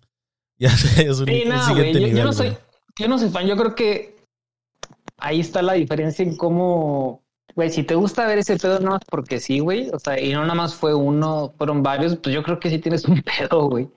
ya 0.58 0.70
es 0.98 1.20
un, 1.20 1.28
Sí, 1.28 1.44
no, 1.46 1.66
siguiente. 1.66 2.00
Yo, 2.00 2.08
nivel. 2.08 2.18
yo 2.18 2.24
no 2.26 2.34
soy, 2.34 2.58
yo 3.00 3.08
no 3.08 3.18
soy 3.18 3.30
fan. 3.30 3.48
Yo 3.48 3.56
creo 3.56 3.76
que 3.76 4.16
ahí 5.18 5.40
está 5.40 5.62
la 5.62 5.74
diferencia 5.74 6.24
en 6.24 6.36
cómo, 6.36 7.24
güey, 7.56 7.70
si 7.70 7.84
te 7.84 7.96
gusta 7.96 8.28
ver 8.28 8.40
ese 8.40 8.58
pedo 8.58 8.80
nada 8.80 8.92
más 8.92 9.02
porque 9.10 9.40
sí, 9.40 9.60
güey. 9.60 9.90
O 9.92 10.00
sea, 10.00 10.20
y 10.20 10.34
no 10.34 10.42
nada 10.42 10.56
más 10.56 10.76
fue 10.76 10.94
uno, 10.94 11.54
fueron 11.58 11.84
varios, 11.84 12.18
pues 12.18 12.36
yo 12.36 12.44
creo 12.44 12.60
que 12.60 12.70
sí 12.70 12.80
tienes 12.80 13.06
un 13.06 13.22
pedo, 13.38 13.70
güey. 13.70 13.90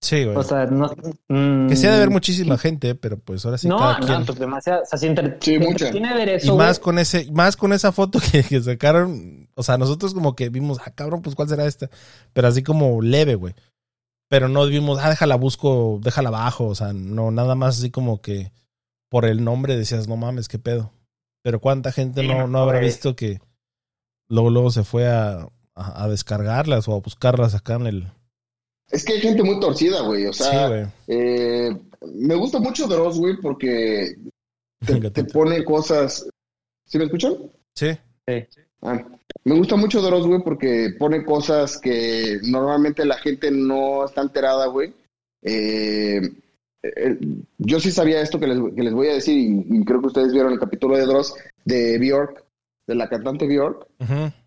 Sí, 0.00 0.24
güey. 0.24 0.36
O 0.36 0.42
sea, 0.44 0.66
no. 0.66 0.90
mm, 1.28 1.68
que 1.68 1.76
sea 1.76 1.92
de 1.92 1.98
ver 1.98 2.10
muchísima 2.10 2.56
gente, 2.56 2.94
pero 2.94 3.18
pues 3.18 3.44
ahora 3.44 3.58
sí 3.58 3.66
no, 3.66 3.78
cada 3.78 3.98
no, 3.98 4.06
quien. 4.06 4.26
pues 4.26 4.38
demasiado. 4.38 4.82
O 4.82 4.86
sea, 4.86 4.98
si 4.98 5.06
entre, 5.06 5.36
Sí, 5.40 5.58
mucha. 5.58 5.70
entretiene 5.86 6.14
ver 6.14 6.28
Y 6.28 6.32
eso. 6.32 6.56
más 6.56 6.78
güey. 6.78 6.84
con 6.84 6.98
ese, 7.00 7.30
más 7.32 7.56
con 7.56 7.72
esa 7.72 7.90
foto 7.90 8.20
que, 8.32 8.44
que 8.44 8.60
sacaron, 8.60 9.48
o 9.54 9.62
sea, 9.62 9.76
nosotros 9.76 10.14
como 10.14 10.36
que 10.36 10.50
vimos, 10.50 10.78
ah, 10.84 10.90
cabrón, 10.92 11.22
pues 11.22 11.34
cuál 11.34 11.48
será 11.48 11.66
esta, 11.66 11.90
pero 12.32 12.46
así 12.48 12.62
como 12.62 13.02
leve, 13.02 13.34
güey. 13.34 13.54
Pero 14.28 14.48
no 14.48 14.66
vimos, 14.66 14.98
ah, 15.02 15.08
déjala 15.10 15.34
busco, 15.36 15.98
déjala 16.02 16.28
abajo, 16.28 16.66
o 16.66 16.74
sea, 16.74 16.92
no, 16.92 17.30
nada 17.30 17.54
más 17.56 17.78
así 17.78 17.90
como 17.90 18.20
que 18.20 18.52
por 19.10 19.24
el 19.24 19.42
nombre 19.42 19.76
decías, 19.76 20.06
no 20.06 20.16
mames, 20.16 20.48
qué 20.48 20.58
pedo. 20.58 20.92
Pero 21.42 21.60
cuánta 21.60 21.92
gente 21.92 22.20
Sí, 22.20 22.28
no, 22.28 22.46
no, 22.46 22.58
habrá 22.60 22.78
visto 22.78 23.16
que 23.16 23.40
luego, 24.28 24.50
luego 24.50 24.70
se 24.70 24.84
fue 24.84 25.08
a, 25.08 25.48
a, 25.74 26.04
a 26.04 26.08
descargarlas 26.08 26.86
o 26.88 26.94
a 26.94 27.00
buscarlas 27.00 27.54
acá 27.54 27.74
en 27.74 27.86
el. 27.86 28.12
Es 28.90 29.04
que 29.04 29.14
hay 29.14 29.20
gente 29.20 29.42
muy 29.42 29.60
torcida, 29.60 30.00
güey. 30.02 30.26
O 30.26 30.32
Sí, 30.32 30.44
sea, 30.44 30.68
güey. 30.68 30.86
eh, 31.08 31.76
me 32.14 32.34
gusta 32.34 32.58
mucho 32.58 32.86
Dross, 32.86 33.18
güey, 33.18 33.36
porque 33.40 34.16
te, 35.12 35.24
pone 35.24 35.64
cosas. 35.64 36.28
¿Sí 36.86 36.98
me 36.98 37.04
escuchan? 37.04 37.34
Sí, 37.74 37.88
Ah, 38.82 39.02
me 39.44 39.56
gusta 39.56 39.74
mucho 39.76 40.00
Dross, 40.00 40.26
güey, 40.26 40.40
porque 40.42 40.94
pone 40.98 41.24
cosas 41.24 41.78
que 41.78 42.38
normalmente 42.44 43.04
la 43.04 43.18
gente 43.18 43.50
no 43.50 44.04
está 44.04 44.22
enterada, 44.22 44.66
güey. 44.68 44.92
Eh, 45.42 46.20
eh, 46.82 47.18
yo 47.58 47.80
sí 47.80 47.90
sabía 47.90 48.20
esto 48.20 48.38
que 48.38 48.46
les, 48.46 48.74
que 48.74 48.82
les 48.82 48.94
voy 48.94 49.08
a 49.08 49.14
decir, 49.14 49.36
y, 49.36 49.66
y 49.80 49.84
creo 49.84 50.00
que 50.00 50.06
ustedes 50.06 50.32
vieron 50.32 50.52
el 50.52 50.60
capítulo 50.60 50.96
de 50.96 51.06
Dross 51.06 51.34
de 51.64 51.98
Bjork, 51.98 52.44
de 52.86 52.94
la 52.94 53.08
cantante 53.08 53.46
Bjork, 53.46 53.86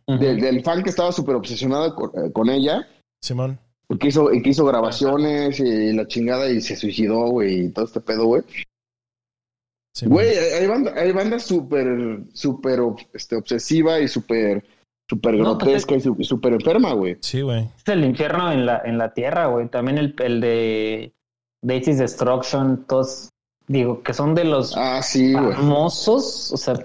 de- 0.07 0.35
del 0.35 0.63
fan 0.63 0.81
que 0.81 0.89
estaba 0.89 1.11
súper 1.11 1.35
obsesionado 1.35 1.93
con, 1.93 2.09
eh, 2.25 2.31
con 2.31 2.49
ella, 2.49 2.87
Simón. 3.21 3.59
Que 3.99 4.07
hizo, 4.07 4.27
que 4.27 4.49
hizo 4.49 4.65
grabaciones 4.65 5.59
y 5.59 5.93
la 5.93 6.07
chingada 6.07 6.49
y 6.49 6.61
se 6.61 6.75
suicidó, 6.75 7.27
güey, 7.29 7.65
y 7.65 7.69
todo 7.69 7.85
este 7.85 8.01
pedo, 8.01 8.25
güey. 8.25 8.43
Simón. 9.93 10.13
Güey, 10.13 10.37
hay, 10.37 10.67
banda, 10.67 10.93
hay 10.95 11.11
banda 11.11 11.39
súper, 11.39 11.87
súper 12.33 12.79
este, 13.13 13.35
obsesiva 13.35 13.99
y 13.99 14.07
súper, 14.07 14.63
súper 15.09 15.35
No, 15.35 15.57
pues 15.57 15.85
grotesca 15.85 15.95
y 16.19 16.23
súper 16.23 16.53
enferma, 16.53 16.93
güey. 16.93 17.17
Sí, 17.21 17.41
güey. 17.41 17.69
Es 17.77 17.87
el 17.87 18.05
infierno 18.05 18.51
en 18.51 18.65
la, 18.65 18.81
en 18.85 18.97
la 18.97 19.13
tierra, 19.13 19.47
güey. 19.47 19.67
También 19.67 19.97
el, 19.97 20.15
el 20.19 20.39
de 20.39 21.13
Daisy's 21.61 21.97
Destruction, 21.99 22.85
todos 22.85 23.29
digo, 23.67 24.01
que 24.01 24.13
son 24.13 24.33
de 24.35 24.45
los 24.45 24.75
Ah, 24.77 25.01
sí, 25.01 25.33
güey. 25.33 25.53
famosos, 25.53 26.51
o 26.53 26.57
sea, 26.57 26.75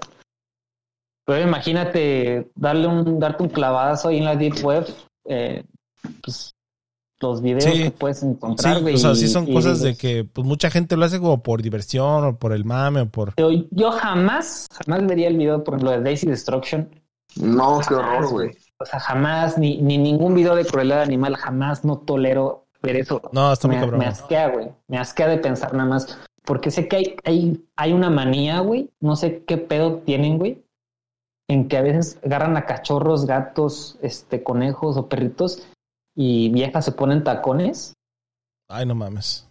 pero 1.25 1.43
imagínate 1.47 2.51
darle 2.55 2.87
un, 2.87 3.19
darte 3.19 3.43
un 3.43 3.49
clavadazo 3.49 4.09
ahí 4.09 4.19
en 4.19 4.25
la 4.25 4.37
Deep 4.37 4.65
Web, 4.65 4.87
eh, 5.25 5.65
pues 6.23 6.53
los 7.21 7.41
videos 7.43 7.65
Sí. 7.65 7.85
que 7.85 7.91
puedes 7.91 8.21
Sí, 8.21 8.27
encontrar, 8.27 8.83
güey. 8.83 8.95
o 8.95 8.99
sea, 8.99 9.15
sí 9.15 9.25
y- 9.25 9.29
son 9.29 9.49
y 9.49 9.55
cosas 9.55 9.81
de 9.81 9.97
que 9.97 10.25
pues 10.25 10.47
mucha 10.47 10.71
gente 10.71 10.97
lo 10.97 11.05
hace 11.07 11.19
como 11.19 11.43
por 11.43 11.63
diversión 11.63 12.25
o 12.25 12.37
por 12.39 12.53
el 12.53 12.65
mame 12.65 13.01
o 13.03 13.07
por... 13.09 13.35
Yo, 13.37 13.49
yo 13.71 13.91
jamás, 13.93 14.67
jamás 14.85 15.07
vería 15.07 15.29
el 15.29 15.37
video, 15.37 15.65
por 15.65 15.75
ejemplo, 15.75 15.93
de 15.93 16.01
Daisy 16.03 16.27
Destruction. 16.27 16.89
No, 17.37 17.81
qué 17.87 17.95
horror, 17.95 18.29
güey. 18.31 18.51
O 18.79 18.85
sea, 18.85 19.01
jamás, 19.01 19.57
ni, 19.59 19.79
ni 19.81 19.97
ningún 19.99 20.35
video 20.35 20.55
de 20.55 20.65
crueldad 20.67 21.01
animal, 21.03 21.37
jamás 21.37 21.85
no 21.85 21.99
tolero 21.99 22.67
ver 22.83 22.97
eso. 22.97 23.23
No, 23.33 23.53
está 23.53 23.67
muy 23.69 23.77
me, 23.77 23.83
cabrón. 23.83 23.99
me 24.01 24.07
asquea, 24.07 24.49
güey. 24.49 24.69
Me 24.89 24.99
asquea 24.99 25.29
de 25.29 25.39
pensar 25.39 25.73
nada 25.73 25.89
más. 25.89 26.19
Porque 26.45 26.71
sé 26.71 26.87
que 26.87 26.97
hay, 26.97 27.17
hay, 27.25 27.65
hay 27.77 27.93
una 27.95 28.11
manía, 28.11 28.61
güey. 28.61 28.91
No 29.01 29.17
sé 29.17 29.43
qué 29.47 29.57
pedo 29.57 29.97
tienen, 30.05 30.39
güey. 30.39 30.63
En 31.49 31.69
que 31.69 31.77
a 31.79 31.83
veces 31.83 32.19
agarran 32.25 32.57
a 32.57 32.67
cachorros, 32.67 33.25
gatos, 33.27 33.99
este, 34.03 34.43
conejos 34.43 34.97
o 34.97 35.09
perritos 35.09 35.67
y 36.17 36.49
viejas 36.49 36.85
se 36.87 36.93
ponen 36.93 37.23
tacones. 37.23 37.95
Ay, 38.69 38.87
no 38.87 38.95
mames. 38.97 39.47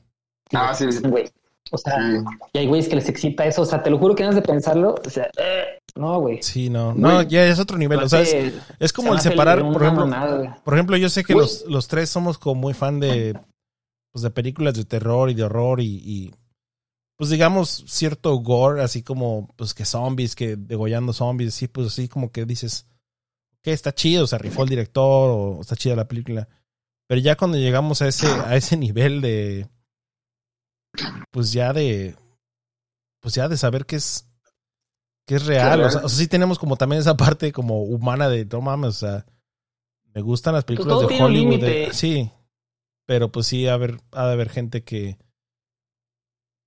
Ah, 0.53 0.73
sí. 0.73 0.85
Güey. 1.07 1.29
O 1.71 1.77
sea, 1.77 1.95
Sí. 1.97 2.17
y 2.53 2.57
hay 2.59 2.67
güeyes 2.67 2.89
que 2.89 2.95
les 2.95 3.07
excita 3.07 3.45
eso. 3.45 3.61
O 3.61 3.65
sea, 3.65 3.81
te 3.81 3.89
lo 3.89 3.97
juro 3.97 4.13
que 4.15 4.23
antes 4.23 4.35
de 4.35 4.41
pensarlo, 4.41 4.95
o 5.03 5.09
sea, 5.09 5.29
eh, 5.37 5.79
no, 5.95 6.19
güey. 6.19 6.41
Sí, 6.43 6.69
no. 6.69 6.93
No, 6.93 7.15
Güey. 7.15 7.27
ya 7.27 7.45
es 7.45 7.59
otro 7.59 7.77
nivel. 7.77 7.99
O 7.99 8.09
sea, 8.09 8.21
es, 8.21 8.93
como 8.93 9.13
el 9.13 9.19
separar, 9.21 9.61
por 9.61 9.81
ejemplo... 9.81 10.07
Por 10.63 10.73
ejemplo, 10.73 10.97
yo 10.97 11.09
sé 11.09 11.23
que 11.23 11.33
los, 11.33 11.65
los 11.67 11.87
tres 11.87 12.09
somos 12.09 12.37
como 12.37 12.55
muy 12.61 12.73
fan 12.73 12.99
de, 12.99 13.39
pues, 14.11 14.21
de 14.23 14.29
películas 14.31 14.73
de 14.75 14.85
terror 14.85 15.29
y 15.29 15.33
de 15.33 15.43
horror 15.43 15.79
y, 15.81 16.01
y, 16.03 16.33
pues 17.17 17.29
digamos 17.29 17.85
cierto 17.87 18.35
gore, 18.37 18.83
así 18.83 19.01
como 19.01 19.47
pues 19.55 19.73
que 19.73 19.85
zombies, 19.85 20.35
que 20.35 20.57
degollando 20.57 21.13
zombies, 21.13 21.53
sí, 21.53 21.67
pues 21.67 21.87
así 21.87 22.09
como 22.09 22.29
que 22.31 22.45
dices 22.45 22.87
que 23.65 23.73
está 23.73 23.93
chido, 23.93 24.25
o 24.25 24.27
sea, 24.27 24.37
rifó 24.37 24.61
el 24.61 24.69
director 24.69 25.29
o 25.31 25.61
está 25.61 25.75
chida 25.75 25.95
la 25.95 26.07
película. 26.07 26.47
Pero 27.07 27.19
ya 27.19 27.35
cuando 27.35 27.57
llegamos 27.57 28.01
a 28.03 28.07
ese, 28.07 28.27
a 28.27 28.55
ese 28.55 28.77
nivel 28.77 29.21
de, 29.21 29.67
pues 31.31 31.51
ya 31.51 31.73
de, 31.73 32.15
pues 33.21 33.33
ya 33.33 33.47
de 33.49 33.57
saber 33.57 33.87
que 33.87 33.95
es, 33.95 34.29
que 35.27 35.35
es 35.35 35.45
real, 35.47 35.81
o 35.81 35.89
sea, 35.89 36.01
o 36.05 36.09
sea, 36.09 36.17
sí 36.19 36.27
tenemos 36.27 36.59
como 36.59 36.77
también 36.77 36.99
esa 37.01 37.17
parte 37.17 37.51
como 37.51 37.81
humana 37.81 38.29
de, 38.29 38.45
no 38.45 38.61
mames, 38.61 38.89
o 38.89 39.07
sea, 39.07 39.25
me 40.13 40.21
gustan 40.21 40.53
las 40.53 40.63
películas 40.63 40.99
de 40.99 41.05
Hollywood. 41.05 41.59
de- 41.59 41.67
límite. 41.69 41.93
sí, 41.93 42.31
pero 43.07 43.31
pues 43.31 43.47
sí, 43.47 43.67
ha, 43.67 43.73
haber, 43.73 43.97
ha 44.11 44.27
de 44.27 44.33
haber 44.33 44.49
gente 44.49 44.83
que, 44.83 45.17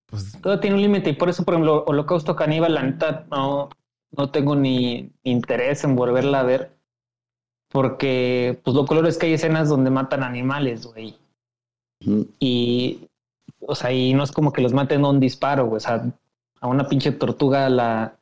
pues, 0.06 0.32
Todo 0.40 0.58
tiene 0.58 0.74
un 0.74 0.82
límite 0.82 1.10
y 1.10 1.14
por 1.14 1.28
eso, 1.28 1.44
por 1.44 1.54
ejemplo, 1.54 1.84
Holocausto 1.86 2.34
Caníbal, 2.34 2.74
la 2.74 2.82
neta, 2.82 3.26
no, 3.30 3.68
no 4.10 4.30
tengo 4.30 4.56
ni 4.56 5.12
interés 5.22 5.84
en 5.84 5.94
volverla 5.94 6.40
a 6.40 6.44
ver. 6.44 6.77
Porque, 7.70 8.60
pues 8.64 8.74
lo 8.74 8.86
color 8.86 9.06
es 9.06 9.18
que 9.18 9.26
hay 9.26 9.34
escenas 9.34 9.68
donde 9.68 9.90
matan 9.90 10.22
animales, 10.22 10.86
güey. 10.86 11.16
Y, 12.38 13.08
o 13.60 13.74
sea, 13.74 13.92
y 13.92 14.14
no 14.14 14.22
es 14.24 14.32
como 14.32 14.52
que 14.52 14.62
los 14.62 14.72
maten 14.72 15.04
a 15.04 15.10
un 15.10 15.20
disparo, 15.20 15.66
güey. 15.66 15.76
O 15.76 15.80
sea, 15.80 16.04
a 16.60 16.66
una 16.66 16.88
pinche 16.88 17.12
tortuga 17.12 17.68
la, 17.68 18.17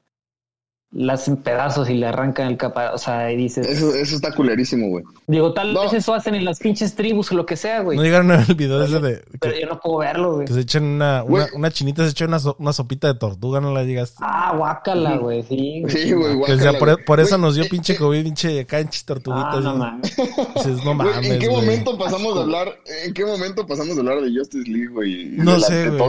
la 0.98 1.12
hacen 1.12 1.36
pedazos 1.36 1.90
y 1.90 1.94
le 1.94 2.06
arrancan 2.06 2.48
el 2.48 2.56
capa. 2.56 2.92
O 2.94 2.98
sea, 2.98 3.30
y 3.30 3.36
dices, 3.36 3.66
Eso, 3.66 3.94
eso 3.94 4.16
está 4.16 4.32
culerísimo, 4.32 4.88
güey. 4.88 5.04
digo, 5.26 5.52
tal 5.52 5.74
No. 5.74 5.82
vez 5.82 5.92
eso 5.92 6.14
hacen 6.14 6.34
en 6.34 6.44
las 6.46 6.58
pinches 6.58 6.94
tribus 6.94 7.30
o 7.32 7.34
lo 7.34 7.44
que 7.44 7.56
sea, 7.56 7.80
güey. 7.82 7.98
no 7.98 8.02
llegaron 8.02 8.30
a 8.30 8.38
ver 8.38 8.46
el 8.48 8.54
video 8.54 8.82
ese 8.82 8.98
de 9.00 9.22
Pero 9.40 9.54
que, 9.54 9.60
yo 9.60 9.66
no 9.68 9.78
puedo 9.78 9.98
verlo, 9.98 10.34
güey. 10.36 10.46
que 10.46 10.54
se 10.54 10.60
echan 10.60 10.84
una, 10.84 11.22
una, 11.24 11.48
una 11.54 11.70
chinita, 11.70 12.02
se 12.04 12.10
echa 12.12 12.24
una, 12.24 12.38
so- 12.38 12.56
una 12.58 12.72
sopita 12.72 13.08
de 13.08 13.14
tortuga, 13.18 13.60
no 13.60 13.74
la 13.74 13.82
digas. 13.82 14.14
Ah, 14.20 14.54
guácala, 14.56 15.16
güey, 15.18 15.42
sí. 15.42 15.82
güey. 15.82 15.92
Sí, 15.94 16.12
güey, 16.12 16.32
Que, 16.44 16.52
o 16.54 16.56
sea, 16.58 16.70
guácala, 16.72 16.78
por, 16.78 17.04
por 17.04 17.20
eso 17.20 17.36
Güey, 17.36 17.40
nos 17.42 17.54
dio 17.56 17.64
eh, 17.64 17.68
pinche 17.68 17.92
eh, 17.92 17.96
COVID, 17.96 18.22
pinche 18.24 18.64
canchis 18.64 19.04
tortuguitas. 19.04 19.54
Ah, 19.56 19.60
no 19.60 19.76
mames. 19.76 20.16
dices, 20.54 20.84
no 20.84 20.94
mames, 20.94 21.26
¿En 21.30 21.38
qué 21.38 21.50
momento 21.50 21.98
pasamos 21.98 22.34
de 22.36 22.40
hablar? 22.40 22.68
¿En 23.04 23.12
qué 23.12 23.24
momento 23.26 23.66
pasamos 23.66 23.94
de 23.96 24.00
hablar 24.00 24.20
de 24.22 24.34
Justice 24.34 24.70
League, 24.70 24.88
güey? 24.88 25.26
No 25.32 25.60
sé, 25.60 25.90
güey. 25.90 26.00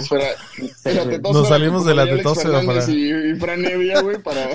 Nos 1.33 1.47
salimos 1.49 1.85
de 1.85 1.93
la 1.95 2.05
tetósfera 2.05 2.61
para- 2.61 2.89
Y, 2.89 3.31
y 3.31 3.35
Fran 3.35 3.65
Evia, 3.65 4.01
güey, 4.01 4.17
para, 4.21 4.47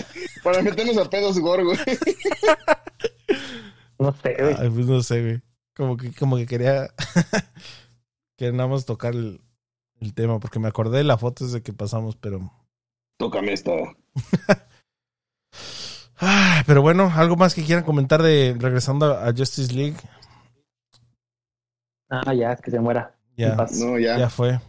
para 0.43 0.63
meternos 0.63 0.97
a 0.97 1.09
pedos 1.09 1.39
güey. 1.39 1.79
No 3.99 4.13
sé, 4.23 4.37
güey. 4.39 4.57
Ay, 4.59 4.71
pues 4.71 4.87
no 4.87 5.03
sé, 5.03 5.23
güey. 5.23 5.43
Como 5.75 5.97
que, 5.97 6.13
como 6.13 6.37
que 6.37 6.47
quería 6.47 6.91
que 8.37 8.53
nada 8.53 8.69
más 8.69 8.85
tocar 8.85 9.15
el, 9.15 9.41
el 10.01 10.15
tema, 10.15 10.41
porque 10.41 10.59
me 10.59 10.69
acordé 10.69 10.99
de 10.99 11.05
la 11.05 11.19
foto 11.19 11.45
desde 11.45 11.63
que 11.63 11.73
pasamos, 11.73 12.17
pero. 12.17 12.53
Tócame 13.19 13.53
esta. 13.53 13.73
Ah, 16.25 16.63
pero 16.69 16.83
bueno, 16.83 17.11
algo 17.17 17.35
más 17.35 17.53
que 17.53 17.65
quieran 17.65 17.83
comentar 17.83 18.23
de 18.23 18.55
regresando 18.57 19.07
a 19.13 19.33
Justice 19.37 19.75
League. 19.75 19.97
Ah, 22.09 22.33
ya, 22.33 22.55
que 22.55 22.71
se 22.71 22.79
muera. 22.79 23.17
Ya. 23.37 23.57
No, 23.81 23.99
ya. 23.99 24.19
ya 24.19 24.31
fue. 24.31 24.61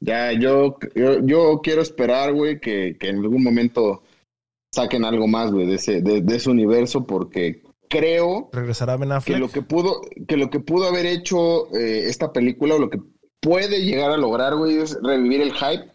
Ya, 0.00 0.32
yo, 0.32 0.76
yo, 0.96 1.24
yo 1.24 1.60
quiero 1.62 1.82
esperar, 1.82 2.32
güey, 2.32 2.60
que, 2.60 2.96
que 2.98 3.10
en 3.10 3.18
algún 3.18 3.44
momento 3.44 4.02
saquen 4.76 5.04
algo 5.04 5.26
más, 5.26 5.50
güey, 5.50 5.66
de 5.66 5.74
ese, 5.74 6.02
de, 6.02 6.20
de 6.20 6.36
ese 6.36 6.50
universo, 6.50 7.06
porque 7.06 7.62
creo 7.88 8.50
Regresará 8.52 8.96
Ben 8.96 9.10
que 9.24 9.38
lo 9.38 9.48
que 9.48 9.62
pudo, 9.62 10.02
que 10.28 10.36
lo 10.36 10.50
que 10.50 10.60
pudo 10.60 10.86
haber 10.86 11.06
hecho 11.06 11.74
eh, 11.74 12.04
esta 12.08 12.32
película, 12.32 12.74
o 12.74 12.78
lo 12.78 12.90
que 12.90 13.00
puede 13.40 13.84
llegar 13.84 14.10
a 14.10 14.16
lograr, 14.16 14.56
güey, 14.56 14.76
es 14.76 14.98
revivir 15.02 15.40
el 15.40 15.52
hype 15.52 15.90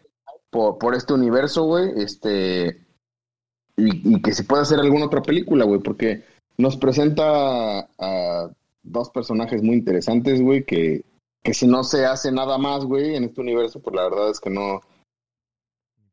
por, 0.49 0.77
por 0.79 0.95
este 0.95 1.13
universo, 1.13 1.63
güey, 1.63 1.91
este, 1.97 2.85
y, 3.77 4.15
y 4.15 4.21
que 4.21 4.33
se 4.33 4.43
pueda 4.43 4.63
hacer 4.63 4.79
alguna 4.79 5.05
otra 5.05 5.21
película, 5.21 5.63
güey, 5.65 5.79
porque 5.79 6.23
nos 6.57 6.75
presenta 6.77 7.79
a, 7.79 7.87
a 7.99 8.51
dos 8.83 9.09
personajes 9.11 9.61
muy 9.61 9.75
interesantes, 9.75 10.41
güey, 10.41 10.63
que, 10.65 11.05
que 11.43 11.53
si 11.53 11.67
no 11.67 11.83
se 11.83 12.05
hace 12.05 12.31
nada 12.31 12.57
más, 12.57 12.83
güey, 12.83 13.15
en 13.15 13.25
este 13.25 13.41
universo, 13.41 13.79
pues 13.79 13.95
la 13.95 14.03
verdad 14.03 14.31
es 14.31 14.39
que 14.39 14.49
no, 14.49 14.81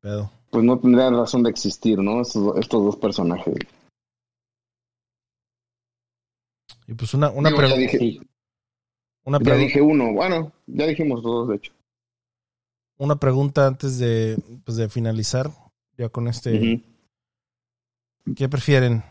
Pedo. 0.00 0.30
Pues 0.50 0.64
no 0.64 0.78
tendrían 0.78 1.14
razón 1.16 1.42
de 1.42 1.50
existir, 1.50 1.98
¿no? 1.98 2.20
Estos, 2.22 2.56
estos 2.58 2.84
dos 2.84 2.96
personajes. 2.96 3.54
Y 6.86 6.94
pues 6.94 7.12
una, 7.14 7.30
una, 7.30 7.50
Digo, 7.50 7.62
ya 7.66 7.76
dije, 7.76 7.98
Sí. 7.98 8.20
una, 9.24 9.38
ya 9.38 9.44
pregu- 9.44 9.58
dije 9.58 9.80
uno, 9.82 10.12
bueno, 10.12 10.52
ya 10.66 10.86
dijimos 10.86 11.22
dos, 11.22 11.48
de 11.48 11.56
hecho. 11.56 11.72
una 12.98 13.16
pregunta 13.16 13.66
antes 13.66 13.98
de, 13.98 14.36
pues 14.64 14.76
de 14.76 14.88
finalizar. 14.88 15.50
Ya 15.96 16.08
con 16.08 16.28
este. 16.28 16.82
¿Qué 18.36 18.48
prefieren? 18.48 19.02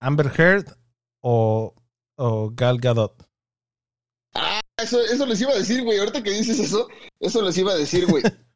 ¿Amber 0.00 0.30
Heard 0.38 0.66
o, 1.20 1.74
o 2.16 2.50
Gal 2.54 2.78
Gadot? 2.78 3.28
Eso, 4.78 5.00
eso 5.00 5.26
les 5.26 5.40
iba 5.40 5.50
a 5.52 5.56
decir, 5.58 5.82
güey. 5.84 5.98
Ahorita 5.98 6.22
que 6.22 6.30
dices 6.30 6.58
eso, 6.60 6.88
eso 7.20 7.42
les 7.42 7.58
iba 7.58 7.72
a 7.72 7.76
decir, 7.76 8.06
güey. 8.06 8.22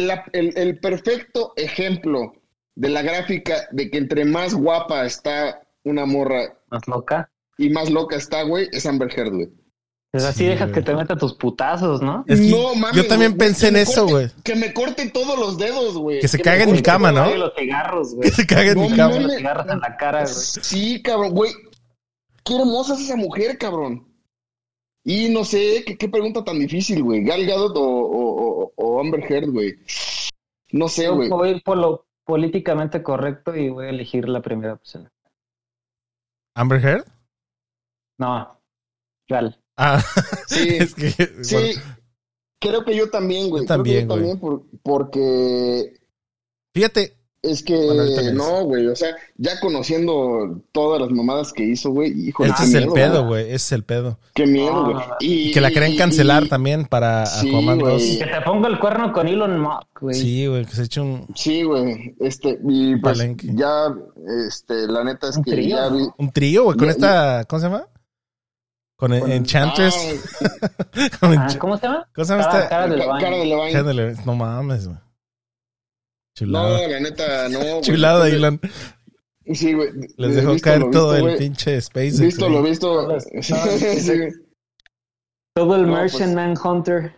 La- 0.00 0.24
el, 0.32 0.56
el 0.56 0.78
perfecto 0.80 1.52
ejemplo 1.56 2.32
de 2.74 2.88
la 2.88 3.02
gráfica 3.02 3.68
de 3.72 3.90
que 3.90 3.98
entre 3.98 4.24
más 4.24 4.54
guapa 4.54 5.04
está 5.04 5.62
una 5.84 6.06
morra 6.06 6.58
Más 6.70 6.86
loca. 6.86 7.30
y 7.58 7.70
más 7.70 7.90
loca 7.90 8.16
está, 8.16 8.42
güey, 8.42 8.68
es 8.72 8.86
Amber 8.86 9.08
Heard, 9.16 9.32
güey. 9.34 9.48
Pues 10.12 10.24
así 10.24 10.40
Sí, 10.40 10.46
dejas 10.46 10.70
güey. 10.70 10.74
que 10.74 10.90
te 10.90 10.96
meta 10.96 11.14
tus 11.16 11.34
putazos, 11.34 12.02
¿no? 12.02 12.24
Es 12.26 12.40
que 12.40 12.48
No, 12.48 12.74
mames, 12.74 12.96
yo 12.96 13.06
también 13.06 13.32
güey, 13.36 13.46
pensé 13.48 13.68
en 13.68 13.74
que 13.74 13.82
eso, 13.82 14.00
corte- 14.06 14.12
güey. 14.12 14.28
Que 14.42 14.54
me 14.56 14.72
corte 14.74 15.08
todos 15.10 15.38
los 15.38 15.56
dedos, 15.56 15.96
güey. 15.96 16.20
Que 16.20 16.26
se 16.28 16.38
me 16.38 16.42
cague 16.42 16.64
en 16.64 16.72
mi 16.72 16.82
cama, 16.82 17.12
¿no? 17.12 17.32
Los 17.34 17.52
cigarros, 17.56 18.14
güey. 18.16 18.28
Que 18.28 18.34
se 18.36 18.46
cague 18.46 18.70
en 18.70 18.78
No 18.78 18.88
mi 18.88 18.96
cama. 18.96 19.18
Los 19.20 19.36
cigarros 19.36 19.66
en 19.68 19.78
la 19.80 19.96
cara, 19.96 20.22
güey. 20.22 20.34
Sí, 20.34 21.00
cabrón, 21.02 21.30
güey. 21.32 21.52
Qué 22.44 22.56
hermosa 22.56 22.94
es 22.94 23.00
esa 23.02 23.16
mujer, 23.16 23.56
cabrón. 23.58 24.06
Y 25.04 25.28
no 25.30 25.44
sé, 25.44 25.82
qué, 25.86 25.96
qué 25.96 26.08
pregunta 26.08 26.42
tan 26.44 26.58
difícil, 26.58 27.02
güey. 27.02 27.22
Gal 27.24 27.46
Gadot 27.46 27.72
o 27.76 27.82
Amber 29.00 29.24
Heard, 29.32 29.50
güey. 29.50 29.78
No 30.72 30.88
sé, 30.88 31.08
güey. 31.08 31.28
voy 31.28 31.48
a 31.48 31.52
ir 31.52 31.62
por 31.62 31.76
lo 31.78 32.06
políticamente 32.24 33.02
correcto 33.02 33.56
y 33.56 33.68
voy 33.70 33.86
a 33.86 33.90
elegir 33.90 34.28
la 34.28 34.40
primera 34.40 34.74
opción. 34.74 35.10
¿Amber 36.54 36.84
Heard? 36.84 37.04
No, 38.18 38.60
Gal. 39.28 39.58
Ah, 39.76 40.02
Sí, 40.46 40.68
es 40.78 40.94
que. 40.94 41.10
sí. 41.42 41.54
bueno, 41.54 41.80
Creo 42.60 42.84
que 42.84 42.94
yo 42.94 43.08
también, 43.10 43.48
güey. 43.48 43.62
Yo 43.66 43.66
Creo 43.66 43.82
que 43.82 43.90
también, 43.90 44.08
yo 44.08 44.14
también 44.14 44.38
por- 44.38 44.62
porque 44.82 45.94
fíjate, 46.74 47.16
es 47.42 47.62
que 47.62 48.32
no, 48.34 48.64
güey. 48.64 48.86
O 48.88 48.94
sea, 48.96 49.16
ya 49.36 49.58
conociendo 49.60 50.60
todas 50.72 51.00
las 51.00 51.10
mamadas 51.10 51.52
que 51.52 51.64
hizo, 51.64 51.90
güey. 51.90 52.10
Híjole, 52.28 52.50
ese 52.50 52.64
es 52.64 52.74
el 52.74 52.80
miedo, 52.82 52.94
pedo, 52.94 53.26
güey. 53.26 53.44
Ese 53.46 53.54
es 53.54 53.72
el 53.72 53.84
pedo. 53.84 54.18
Qué 54.34 54.46
miedo, 54.46 54.84
güey. 54.84 54.96
Y 55.20 55.50
que 55.52 55.60
la 55.60 55.70
querían 55.70 55.92
y- 55.92 55.96
cancelar 55.96 56.44
y- 56.44 56.48
también 56.48 56.84
para 56.84 57.24
Sí, 57.26 57.48
Aquaman 57.48 57.78
2. 57.78 57.88
güey. 57.88 58.18
Que 58.18 58.26
te 58.26 58.40
ponga 58.42 58.68
el 58.68 58.78
cuerno 58.78 59.12
con 59.12 59.26
Elon 59.28 59.58
Musk, 59.60 60.00
güey. 60.00 60.14
Sí, 60.14 60.46
güey, 60.46 60.64
que 60.66 60.72
se 60.74 60.82
eche 60.82 61.00
un, 61.00 61.26
Sí, 61.34 61.62
güey. 61.62 62.14
Este, 62.20 62.58
y 62.68 62.96
pues 62.96 63.18
Palenque. 63.18 63.48
ya, 63.54 63.86
este, 64.46 64.86
la 64.86 65.02
neta 65.04 65.28
es 65.30 65.36
Un 65.38 65.44
que 65.44 65.50
trío, 65.52 65.76
ya 65.76 65.88
vi. 65.88 66.06
un 66.18 66.30
trío, 66.32 66.64
güey, 66.64 66.76
con 66.76 66.86
Ya- 66.88 66.92
esta. 66.92 67.44
¿Cómo 67.46 67.60
se 67.60 67.66
llama? 67.66 67.86
Con, 68.96 69.18
Con- 69.18 69.32
Enchantress. 69.32 69.94
Ah, 70.60 70.68
Con 71.20 71.38
Ah, 71.38 71.48
¿Cómo 71.58 71.78
se 71.78 71.86
llama? 71.86 72.06
¿Cómo 72.14 72.24
se 72.26 72.32
llama 72.34 72.44
Cara, 72.44 72.58
esta? 72.58 72.68
cara 72.68 72.86
de 72.88 72.96
Levine. 72.98 73.20
cara 73.22 73.36
de 73.38 73.44
Levine. 73.46 73.76
Ándale, 73.78 74.14
No 74.26 74.34
mames, 74.34 74.86
güey. 74.88 74.98
No, 76.40 76.58
Chulada. 76.62 76.88
la 76.88 77.00
neta, 77.00 77.48
no. 77.48 77.58
güey. 77.60 77.80
Chulada. 77.82 78.28
Sí, 79.52 79.72
güey. 79.72 79.88
Les 80.16 80.36
dejó 80.36 80.52
Visto 80.52 80.64
caer 80.64 80.80
todo 80.90 81.10
visto, 81.12 81.16
el 81.16 81.22
güey. 81.22 81.38
pinche 81.38 81.80
SpaceX. 81.80 82.20
Visto 82.20 82.44
güey. 82.46 82.56
lo 82.56 82.62
visto. 82.62 83.18
Sí. 83.42 83.54
Todo 85.54 85.76
el 85.76 85.82
No, 85.86 85.92
Merchant 85.94 86.34
pues- 86.34 86.34
Manhunter. 86.34 87.14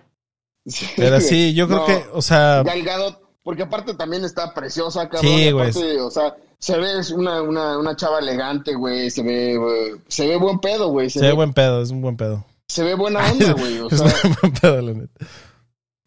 Sí, 0.65 0.87
Pero 0.97 1.21
sí, 1.21 1.55
yo 1.55 1.67
creo 1.67 1.81
No, 1.81 1.87
que, 1.87 2.05
o 2.13 2.23
sea, 2.23 2.63
Gal 2.63 2.83
Gadot, 2.85 3.21
porque 3.43 3.65
aparte 3.65 3.95
también 3.95 4.25
está 4.25 4.55
preciosa, 4.55 5.09
cabrón. 5.09 5.23
Sí, 5.33 5.43
y 5.49 5.51
güey. 5.51 5.71
aparte, 5.71 6.01
O 6.01 6.11
sea, 6.11 6.37
se 6.59 6.79
ve 6.79 7.01
es 7.01 7.11
una, 7.11 7.43
una, 7.43 7.77
una 7.79 7.97
chava 7.97 8.21
elegante, 8.21 8.75
güey. 8.75 9.11
Se 9.11 9.23
ve, 9.25 9.57
güey, 9.57 10.01
se 10.07 10.27
ve 10.29 10.37
buen 10.37 10.61
pedo, 10.61 10.89
güey. 10.91 11.11
Se, 11.11 11.19
se 11.19 11.25
ve 11.25 11.31
ve, 11.33 11.37
buen 11.37 11.53
pedo, 11.53 11.83
es 11.83 11.91
un 11.91 12.01
buen 12.01 12.17
pedo. 12.17 12.47
se 12.69 12.85
ve 12.85 12.95
buena 12.95 13.21
onda, 13.33 13.53
güey. 13.55 13.79
O 13.81 13.89
es 13.89 13.99
sea, 13.99 14.07
un 14.25 14.37
buen 14.41 14.53
pedo, 14.55 14.81
la 14.83 14.93
neta. 14.93 15.27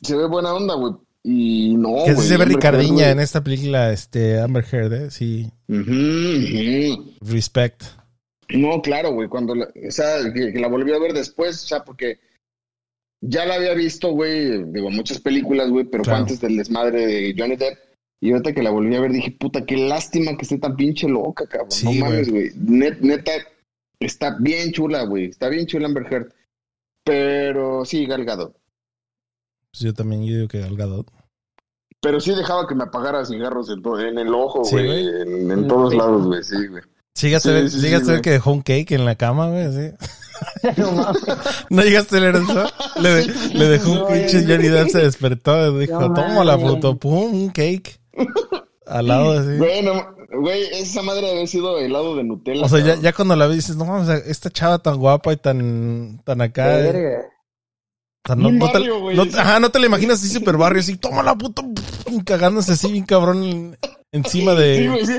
se 0.01 0.15
ve 0.15 0.25
buena 0.27 0.53
onda, 0.53 0.73
güey. 0.75 0.93
Y 1.27 1.75
no, 1.75 2.03
Que 2.05 2.15
se 2.15 2.37
ve 2.37 2.45
Ricardiña 2.45 3.09
en 3.09 3.19
esta 3.19 3.43
película, 3.43 3.91
este, 3.91 4.39
Amber 4.39 4.63
Heard, 4.71 4.93
¿eh? 4.93 5.09
Sí, 5.09 5.51
respect. 7.21 7.83
No, 8.49 8.79
claro, 8.81 9.11
güey, 9.11 9.27
cuando, 9.27 9.55
la, 9.55 9.65
o 9.65 9.91
sea, 9.91 10.31
que, 10.31 10.53
que 10.53 10.59
la 10.59 10.67
volví 10.67 10.93
a 10.93 10.99
ver 10.99 11.13
después, 11.13 11.63
o 11.63 11.67
sea, 11.67 11.83
porque 11.83 12.19
ya 13.21 13.45
la 13.45 13.55
había 13.55 13.73
visto, 13.73 14.11
güey, 14.11 14.63
digo, 14.71 14.91
muchas 14.91 15.19
películas, 15.19 15.69
güey, 15.71 15.85
pero 15.85 16.03
fue 16.03 16.11
Claro. 16.11 16.23
antes 16.25 16.39
del 16.41 16.57
desmadre 16.57 17.07
de 17.07 17.35
Johnny 17.35 17.55
Depp. 17.55 17.77
Y 18.21 18.31
ahorita 18.31 18.53
que 18.53 18.61
la 18.63 18.69
volví 18.69 18.95
a 18.95 19.01
ver 19.01 19.11
dije, 19.11 19.31
puta, 19.31 19.65
qué 19.65 19.77
lástima 19.77 20.37
que 20.37 20.43
esté 20.43 20.57
tan 20.59 20.75
pinche 20.75 21.07
loca, 21.07 21.47
cabrón. 21.47 21.71
Sí, 21.71 21.85
no 21.85 22.05
mames, 22.05 22.29
güey. 22.29 22.51
Net- 22.55 22.99
neta, 23.01 23.31
está 23.99 24.37
bien 24.39 24.71
chula, 24.71 25.03
güey. 25.05 25.25
Está 25.25 25.49
bien 25.49 25.65
chula 25.65 25.87
Amber 25.87 26.05
Heard. 26.11 26.31
Pero 27.03 27.83
sí, 27.83 28.05
Galgado. 28.05 28.55
Pues 29.75 29.83
yo 29.83 29.93
también, 29.93 30.23
yo 30.25 30.35
digo 30.35 30.47
que 30.47 30.61
Gal 30.61 30.77
Gadot. 30.77 31.07
Pero 32.01 32.19
sí 32.21 32.33
dejaba 32.33 32.65
que 32.65 32.75
me 32.75 32.83
apagara 32.85 33.25
cigarros 33.25 33.69
en, 33.69 33.81
en 34.07 34.17
el 34.19 34.33
ojo, 34.33 34.63
Sí, 34.63 34.75
güey. 34.75 34.85
güey. 34.87 35.21
en, 35.23 35.51
en 35.51 35.67
todos 35.67 35.91
Sí. 35.91 35.97
lados, 35.97 36.25
güey. 36.27 36.43
Sí, 36.43 36.55
güey. 36.67 36.81
Sí, 37.13 37.27
llegaste, 37.27 37.49
Sí, 37.49 37.55
a 37.55 37.59
ver, 37.59 37.69
sí, 37.69 37.75
sí 37.77 37.81
llegaste 37.85 38.05
sí, 38.05 38.09
a 38.09 38.13
ver 38.13 38.19
güey. 38.19 38.23
que 38.23 38.31
dejó 38.31 38.51
un 38.53 38.61
cake 38.61 38.91
en 38.91 39.05
la 39.05 39.15
cama, 39.15 39.49
güey, 39.49 39.71
sí. 39.73 39.91
no 40.77 40.91
mames. 40.93 41.23
¿No 41.69 41.81
llegaste 41.83 42.17
a 42.17 42.19
leer 42.21 42.35
eso? 42.37 42.65
Le, 43.01 43.09
de- 43.09 43.53
le 43.53 43.65
dejó 43.69 43.91
un 43.91 44.07
pinche 44.07 44.45
Johnny 44.47 44.67
Depp, 44.69 44.89
se 44.89 44.99
despertó 44.99 45.75
y 45.75 45.79
dijo, 45.87 45.99
No 45.99 46.13
toma 46.13 46.43
la 46.45 46.57
puto, 46.57 46.97
pum, 46.97 47.33
un 47.33 47.49
cake. 47.49 47.99
Al 48.85 49.07
lado 49.07 49.31
así. 49.39 49.57
Güey, 49.57 49.81
no, 49.81 49.93
güey, 50.41 50.61
esa 50.73 51.01
madre 51.01 51.31
había 51.31 51.47
sido 51.47 51.79
helado 51.79 52.15
de 52.15 52.23
Nutella. 52.23 52.65
O 52.65 52.69
sea, 52.69 52.79
ya, 52.79 52.95
ya 52.95 53.13
cuando 53.13 53.35
la 53.35 53.47
ves 53.47 53.55
dices, 53.57 53.75
no 53.77 53.85
mames, 53.85 54.09
esta 54.27 54.49
chava 54.51 54.77
tan 54.79 54.97
guapa 54.97 55.33
y 55.33 55.37
tan, 55.37 56.21
tan 56.23 56.39
acá. 56.41 56.79
eh, 56.79 56.83
Verga. 56.91 57.25
O 58.25 58.27
sea, 58.27 58.35
no, 58.35 58.71
te, 58.71 58.89
güey. 58.89 59.15
no- 59.15 59.23
ajá, 59.39 59.59
no 59.59 59.69
te 59.69 59.79
la 59.79 59.85
imaginas 59.85 60.19
así 60.19 60.29
super 60.33 60.57
barrio, 60.57 60.79
así, 60.81 60.97
toma 60.97 61.21
la 61.23 61.35
puta, 61.35 61.61
cagándose 62.25 62.73
así 62.73 62.91
bien 62.91 63.05
cabrón 63.05 63.43
en- 63.43 63.77
encima 64.11 64.53
Sí, 64.53 64.57
de... 64.59 64.87
güey, 64.89 65.05
sí. 65.05 65.13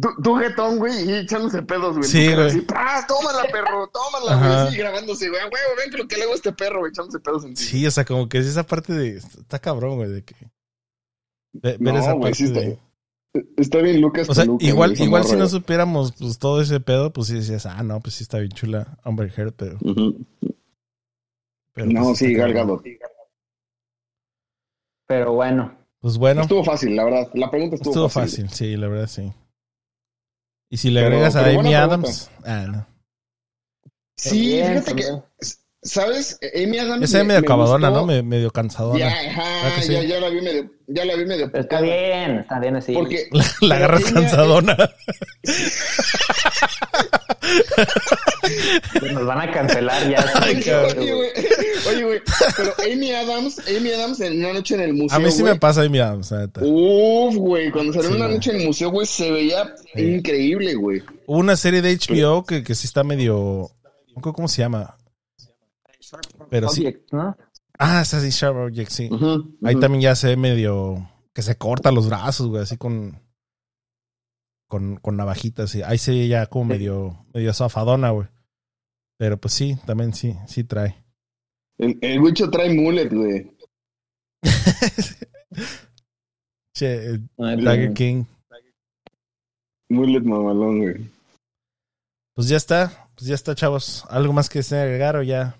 Tú, 0.00 0.08
tú 0.24 0.36
jetón, 0.36 0.78
güey, 0.78 1.04
y 1.06 1.12
echándose 1.16 1.60
pedos, 1.62 1.98
güey. 1.98 2.08
Sí, 2.08 2.32
güey. 2.32 2.46
así, 2.46 2.62
tómala, 2.62 3.44
perro, 3.52 3.90
tómala, 3.92 4.32
Ajá. 4.32 4.62
güey. 4.62 4.72
Sí, 4.72 4.78
grabándose, 4.78 5.28
güey. 5.28 5.40
Güey, 5.42 5.62
ven 5.90 5.98
lo 6.00 6.08
que 6.08 6.16
le 6.16 6.22
hago 6.22 6.32
a 6.32 6.36
este 6.36 6.52
perro, 6.52 6.78
güey, 6.78 6.90
echándose 6.92 7.20
pedos 7.20 7.44
en 7.44 7.54
Sí, 7.56 7.86
o 7.86 7.90
sea, 7.90 8.06
como 8.06 8.26
que 8.28 8.38
es 8.38 8.46
esa 8.46 8.62
parte 8.62 8.94
de... 8.94 9.18
Está 9.18 9.58
cabrón, 9.58 9.96
güey, 9.96 10.08
de 10.08 10.24
que... 10.24 10.34
ve- 11.52 11.76
ver 11.78 11.96
esa 11.96 12.12
güey, 12.12 12.22
parte 12.22 12.36
sí 12.38 12.44
está- 12.44 12.60
de... 12.60 12.78
Está 13.56 13.78
bien 13.78 14.00
Lucas 14.02 14.28
O 14.28 14.34
sea, 14.34 14.44
Peluca, 14.44 14.64
igual, 14.66 14.90
güey, 14.92 15.04
igual 15.04 15.24
si 15.24 15.32
no 15.32 15.38
güey. 15.38 15.48
supiéramos 15.50 16.12
pues 16.12 16.38
todo 16.38 16.60
ese 16.62 16.80
pedo, 16.80 17.12
pues 17.12 17.28
sí 17.28 17.34
decías, 17.34 17.64
ah, 17.66 17.82
no, 17.82 17.98
pues 18.00 18.14
sí 18.14 18.24
está 18.24 18.38
bien 18.38 18.52
chula 18.52 18.98
Amber 19.04 19.30
Heard, 19.36 19.52
pero... 19.56 19.76
Ujú. 19.82 20.24
Pero 21.74 21.86
No, 21.88 22.02
pues, 22.04 22.18
sí. 22.18 22.34
Gadot. 22.34 22.82
Pero 25.06 25.32
bueno. 25.32 25.78
Pues 26.00 26.18
bueno, 26.18 26.42
Estuvo 26.42 26.64
fácil, 26.64 26.96
la 26.96 27.04
verdad. 27.04 27.28
La 27.34 27.50
pregunta 27.50 27.76
estuvo, 27.76 27.92
estuvo 27.92 28.08
fácil. 28.08 28.48
fácil, 28.48 28.56
sí, 28.70 28.76
la 28.76 28.88
verdad 28.88 29.06
sí. 29.06 29.32
Y 30.70 30.76
si 30.78 30.90
le 30.90 31.00
Pero- 31.00 31.14
agregas 31.16 31.36
a 31.36 31.46
Amy 31.46 31.74
Adams, 31.74 32.30
ah, 32.44 32.66
no. 32.68 32.86
Sí, 34.16 34.60
fíjate 34.60 34.94
que. 34.96 35.04
¿sabes? 35.84 36.38
Amy 36.54 36.78
Adams. 36.78 37.04
Esa 37.04 37.18
es 37.18 37.24
me- 37.24 37.28
medio 37.28 37.40
me 37.42 37.46
acabadona, 37.46 37.88
gustó. 37.90 38.00
¿no? 38.00 38.06
Me- 38.06 38.22
medio 38.22 38.50
cansadona. 38.50 38.98
Ya, 38.98 39.80
ya, 39.82 40.02
ya 40.02 40.20
la 40.20 40.28
vi 40.30 40.40
medio, 40.40 40.70
ya 40.88 41.04
la 41.04 41.14
vi 41.16 41.24
medio 41.26 41.50
Pero 41.50 41.62
está 41.64 41.80
bien, 41.80 42.38
está 42.38 42.58
bien 42.58 42.76
así. 42.76 42.94
Porque 42.94 43.28
La, 43.32 43.44
la 43.60 43.74
agarras 43.76 44.04
cansadona. 44.12 44.76
Nos 49.12 49.26
van 49.26 49.40
a 49.40 49.50
cancelar 49.52 50.08
ya. 50.10 50.24
Ay, 50.36 50.56
Oye, 50.98 51.12
güey, 51.14 51.30
oye, 51.88 52.04
güey, 52.04 52.20
pero 52.56 52.72
Amy 52.92 53.12
Adams, 53.12 53.60
Amy 53.68 53.90
Adams 53.92 54.20
en 54.20 54.38
una 54.38 54.52
noche 54.54 54.74
en 54.74 54.80
el 54.82 54.94
museo. 54.94 55.16
A 55.16 55.20
mí 55.20 55.30
sí 55.30 55.42
güey, 55.42 55.54
me 55.54 55.58
pasa 55.60 55.82
Amy 55.82 55.98
Adams, 55.98 56.30
la 56.30 56.38
neta. 56.40 56.60
Uf, 56.64 57.36
güey, 57.36 57.70
cuando 57.70 57.92
salió 57.92 58.10
Sí, 58.10 58.16
una 58.16 58.26
güey. 58.26 58.36
noche 58.36 58.50
en 58.50 58.60
el 58.60 58.66
museo, 58.66 58.90
güey, 58.90 59.06
se 59.06 59.30
veía 59.30 59.74
Sí. 59.94 60.00
increíble, 60.02 60.74
güey. 60.74 61.02
Hubo 61.26 61.38
una 61.38 61.56
serie 61.56 61.82
de 61.82 61.92
HBO 61.96 62.44
que, 62.44 62.62
que 62.62 62.74
sí 62.74 62.86
está 62.86 63.04
medio... 63.04 63.70
No 64.14 64.32
¿Cómo 64.32 64.48
se 64.48 64.62
llama? 64.62 64.96
Pero 66.50 66.68
sí. 66.68 66.82
Object, 66.82 67.12
¿no? 67.12 67.36
Ah, 67.78 68.02
esa 68.02 68.20
sí, 68.20 68.28
Sharp 68.30 68.56
Object, 68.56 68.90
sí. 68.90 69.08
Ahí 69.64 69.78
también 69.80 70.02
ya 70.02 70.14
se 70.14 70.28
ve 70.28 70.36
medio... 70.36 71.08
Que 71.34 71.40
se 71.40 71.56
corta 71.56 71.90
los 71.90 72.08
brazos, 72.08 72.48
güey, 72.48 72.62
así 72.62 72.76
con... 72.76 73.21
Con, 74.72 74.96
con 74.96 75.18
navajitas, 75.18 75.70
sí. 75.70 75.82
Ahí 75.82 75.98
se 75.98 76.26
ya 76.28 76.46
como 76.46 76.64
medio... 76.64 77.26
Medio 77.34 77.52
zafadona, 77.52 78.08
güey. 78.08 78.26
Pero 79.18 79.38
pues 79.38 79.52
sí, 79.52 79.76
también 79.84 80.14
sí, 80.14 80.34
sí 80.46 80.64
trae. 80.64 80.96
El, 81.76 81.98
el 82.00 82.22
bicho 82.22 82.48
trae 82.48 82.72
mullet, 82.72 83.10
güey. 83.12 83.52
che, 86.74 87.20
Tiger 87.36 87.92
King. 87.92 88.24
Mullet 89.90 90.22
mamalón, 90.22 90.78
güey. 90.78 91.10
Pues 92.34 92.48
ya 92.48 92.56
está, 92.56 93.10
pues 93.14 93.26
ya 93.26 93.34
está, 93.34 93.54
chavos. 93.54 94.06
¿Algo 94.08 94.32
más 94.32 94.48
que 94.48 94.60
deseen 94.60 94.80
agregar 94.80 95.16
o 95.16 95.22
ya? 95.22 95.54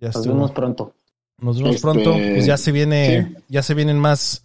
Ya 0.00 0.10
Nos 0.10 0.16
estuvo. 0.18 0.34
vemos 0.34 0.52
pronto. 0.52 0.94
Nos 1.38 1.58
vemos 1.58 1.74
Este, 1.74 1.82
pronto. 1.82 2.12
Pues 2.12 2.46
ya 2.46 2.56
se 2.56 2.70
viene, 2.70 3.34
sí. 3.36 3.44
ya 3.48 3.64
se 3.64 3.74
vienen 3.74 3.98
más, 3.98 4.43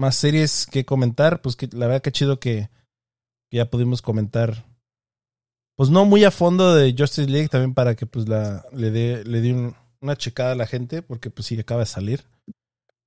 más 0.00 0.16
series 0.16 0.66
que 0.66 0.84
comentar. 0.84 1.42
Pues 1.42 1.54
que 1.56 1.68
la 1.72 1.86
verdad 1.86 2.02
que 2.02 2.10
chido 2.12 2.40
que, 2.40 2.70
ya 3.52 3.68
pudimos 3.70 4.02
comentar. 4.02 4.64
Pues 5.76 5.90
no 5.90 6.04
muy 6.04 6.24
a 6.24 6.30
fondo 6.30 6.74
de 6.74 6.94
Justice 6.96 7.28
League, 7.30 7.48
también 7.48 7.74
para 7.74 7.94
que 7.94 8.06
pues 8.06 8.28
la 8.28 8.64
le 8.72 8.90
dé 8.90 9.24
le 9.24 9.40
dé 9.40 9.52
un- 9.52 9.74
una 10.00 10.16
checada 10.16 10.52
a 10.52 10.54
la 10.54 10.66
gente, 10.66 11.02
porque 11.02 11.30
pues 11.30 11.46
sí 11.46 11.58
acaba 11.58 11.80
de 11.80 11.86
salir. 11.86 12.24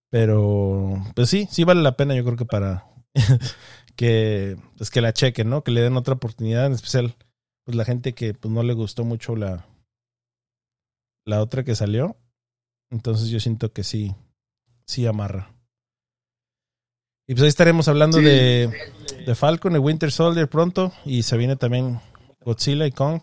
Pero 0.09 1.01
pues 1.15 1.29
sí, 1.29 1.47
sí 1.51 1.63
vale 1.63 1.81
la 1.81 1.97
pena, 1.97 2.15
yo 2.15 2.23
creo 2.23 2.37
que 2.37 2.45
para 2.45 2.85
que 3.95 4.57
pues 4.77 4.89
que 4.91 5.01
la 5.01 5.13
chequen, 5.13 5.49
¿no? 5.49 5.63
Que 5.63 5.71
le 5.71 5.81
den 5.81 5.97
otra 5.97 6.15
oportunidad, 6.15 6.65
en 6.67 6.73
especial 6.73 7.15
pues 7.65 7.75
la 7.77 7.85
gente 7.85 8.13
que 8.13 8.33
pues 8.33 8.53
no 8.53 8.61
le 8.63 8.73
gustó 8.73 9.05
mucho 9.05 9.35
la 9.35 9.65
la 11.25 11.41
otra 11.41 11.63
que 11.63 11.75
salió. 11.75 12.17
Entonces 12.91 13.29
yo 13.29 13.39
siento 13.39 13.71
que 13.71 13.83
sí, 13.83 14.15
sí 14.85 15.05
amarra. 15.07 15.52
Y 17.27 17.33
pues 17.33 17.43
ahí 17.43 17.47
estaremos 17.49 17.87
hablando 17.87 18.17
Sí. 18.17 18.23
de, 18.25 18.69
de 19.25 19.35
Falcon 19.35 19.75
y 19.75 19.79
Winter 19.79 20.11
Soldier 20.11 20.49
pronto. 20.49 20.91
Y 21.05 21.23
se 21.23 21.37
viene 21.37 21.55
también 21.55 21.99
Godzilla 22.41 22.85
y 22.85 22.91
Kong. 22.91 23.21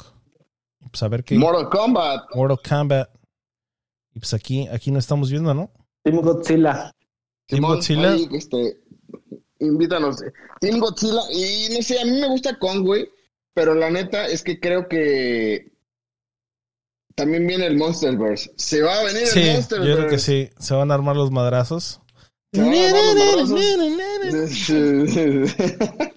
Y 0.81 0.89
pues 0.89 1.03
a 1.03 1.09
ver 1.09 1.23
qué. 1.25 1.37
Mortal 1.37 1.69
Kombat. 1.69 2.25
Mortal 2.35 2.59
Kombat. 2.67 3.11
Y 4.15 4.19
pues 4.21 4.33
aquí, 4.35 4.67
aquí 4.69 4.91
no 4.91 4.99
estamos 4.99 5.31
viendo, 5.31 5.53
¿no? 5.55 5.71
Team 6.03 6.21
Godzilla. 6.23 6.93
Team 7.47 7.59
Simón, 7.59 7.77
Godzilla. 7.77 8.13
ahí, 8.13 8.29
este, 8.33 8.81
invítanos. 9.59 10.17
Team 10.61 10.79
Godzilla. 10.81 11.21
Y 11.33 11.75
no 11.75 11.83
sé, 11.83 12.01
a 12.01 12.05
mí 12.05 12.13
me 12.13 12.29
gusta 12.29 12.59
Kong, 12.59 12.83
güey. 12.85 13.09
Pero 13.53 13.75
la 13.75 13.91
neta 13.91 14.27
es 14.27 14.43
que 14.43 14.59
creo 14.59 14.89
que 14.89 15.73
también 17.15 17.47
viene 17.47 17.67
el 17.67 17.77
Monsterverse. 17.77 18.53
Se 18.57 18.81
va 18.81 18.95
a 19.01 19.05
venir 19.05 19.27
Sí, 19.27 19.41
el 19.41 19.47
yo 19.47 19.53
Monsterverse. 19.55 19.97
creo 19.97 20.09
que 20.09 20.19
sí. 20.19 20.51
Se 20.59 20.75
van 20.75 20.91
a 20.91 20.95
armar 20.95 21.17
los 21.17 21.31
madrazos. 21.31 22.01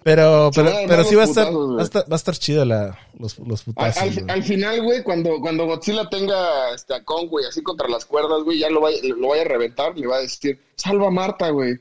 Pero, 0.04 0.50
pero, 0.54 0.72
pero 0.88 1.04
sí 1.04 1.16
va 1.16 1.22
a 1.24 1.26
estar, 1.26 1.48
putazos, 1.48 1.78
va 1.78 1.82
a 1.82 1.84
estar, 1.84 2.04
va 2.04 2.14
a 2.14 2.16
estar 2.16 2.36
chida 2.36 2.66
la, 2.66 2.98
los, 3.20 3.38
los 3.40 3.60
Al, 3.62 3.66
putazos. 3.66 4.02
al- 4.02 4.14
güey. 4.14 4.26
al 4.30 4.44
final, 4.44 4.82
güey, 4.84 5.04
cuando, 5.04 5.40
cuando 5.40 5.66
Godzilla 5.66 6.10
tenga 6.10 6.74
este, 6.74 6.96
a 6.96 7.04
Kong, 7.04 7.30
güey, 7.30 7.46
así 7.46 7.62
contra 7.62 7.88
las 7.88 8.06
cuerdas, 8.06 8.44
güey, 8.44 8.60
ya 8.60 8.70
lo 8.70 8.82
vaya, 8.82 8.98
lo 9.16 9.30
vaya 9.30 9.44
a 9.44 9.46
reventar, 9.46 9.96
le 9.98 10.08
va 10.08 10.18
a 10.18 10.22
decir, 10.22 10.60
salva 10.76 11.08
a 11.08 11.12
Marta, 11.12 11.50
güey. 11.50 11.76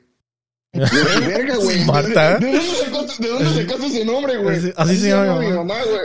Verga, 0.73 1.57
güey. 1.57 1.85
¿Marta? 1.85 2.39
¿De, 2.39 2.47
de 2.47 2.53
dónde 2.53 2.75
sacaste, 2.77 3.23
de 3.23 3.29
dónde 3.31 3.63
sacaste 3.63 3.87
ese 3.87 4.05
nombre, 4.05 4.37
güey? 4.39 4.57
Así- 4.59 4.73
así 4.77 4.97
se 4.97 5.09
llama 5.09 5.39
mi 5.39 5.47
mamá. 5.49 5.65
mamá, 5.65 5.81
güey. 5.85 6.01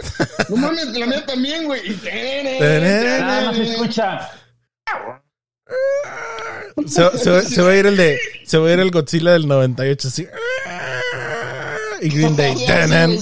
No 0.50 0.56
mames, 0.58 0.86
la 0.98 1.06
mía 1.06 1.26
también, 1.26 1.66
güey. 1.66 1.82
Y 1.92 2.00
Nada 3.20 3.46
más 3.52 3.60
escucha. 3.60 4.30
Se, 6.88 7.18
se 7.18 7.30
va- 7.32 7.42
se 7.42 7.62
va 7.62 7.72
a 7.72 7.76
ir 7.76 7.86
el 7.88 7.98
de. 7.98 8.20
Se 8.46 8.58
va 8.58 8.70
a 8.70 8.74
ir 8.74 8.80
el 8.80 8.92
Godzilla 8.92 9.32
del 9.34 9.48
98, 9.48 10.08
así. 10.08 10.28
Y 12.02 12.10
Green 12.10 12.36
Day. 12.36 12.56
Tanan. 12.68 13.18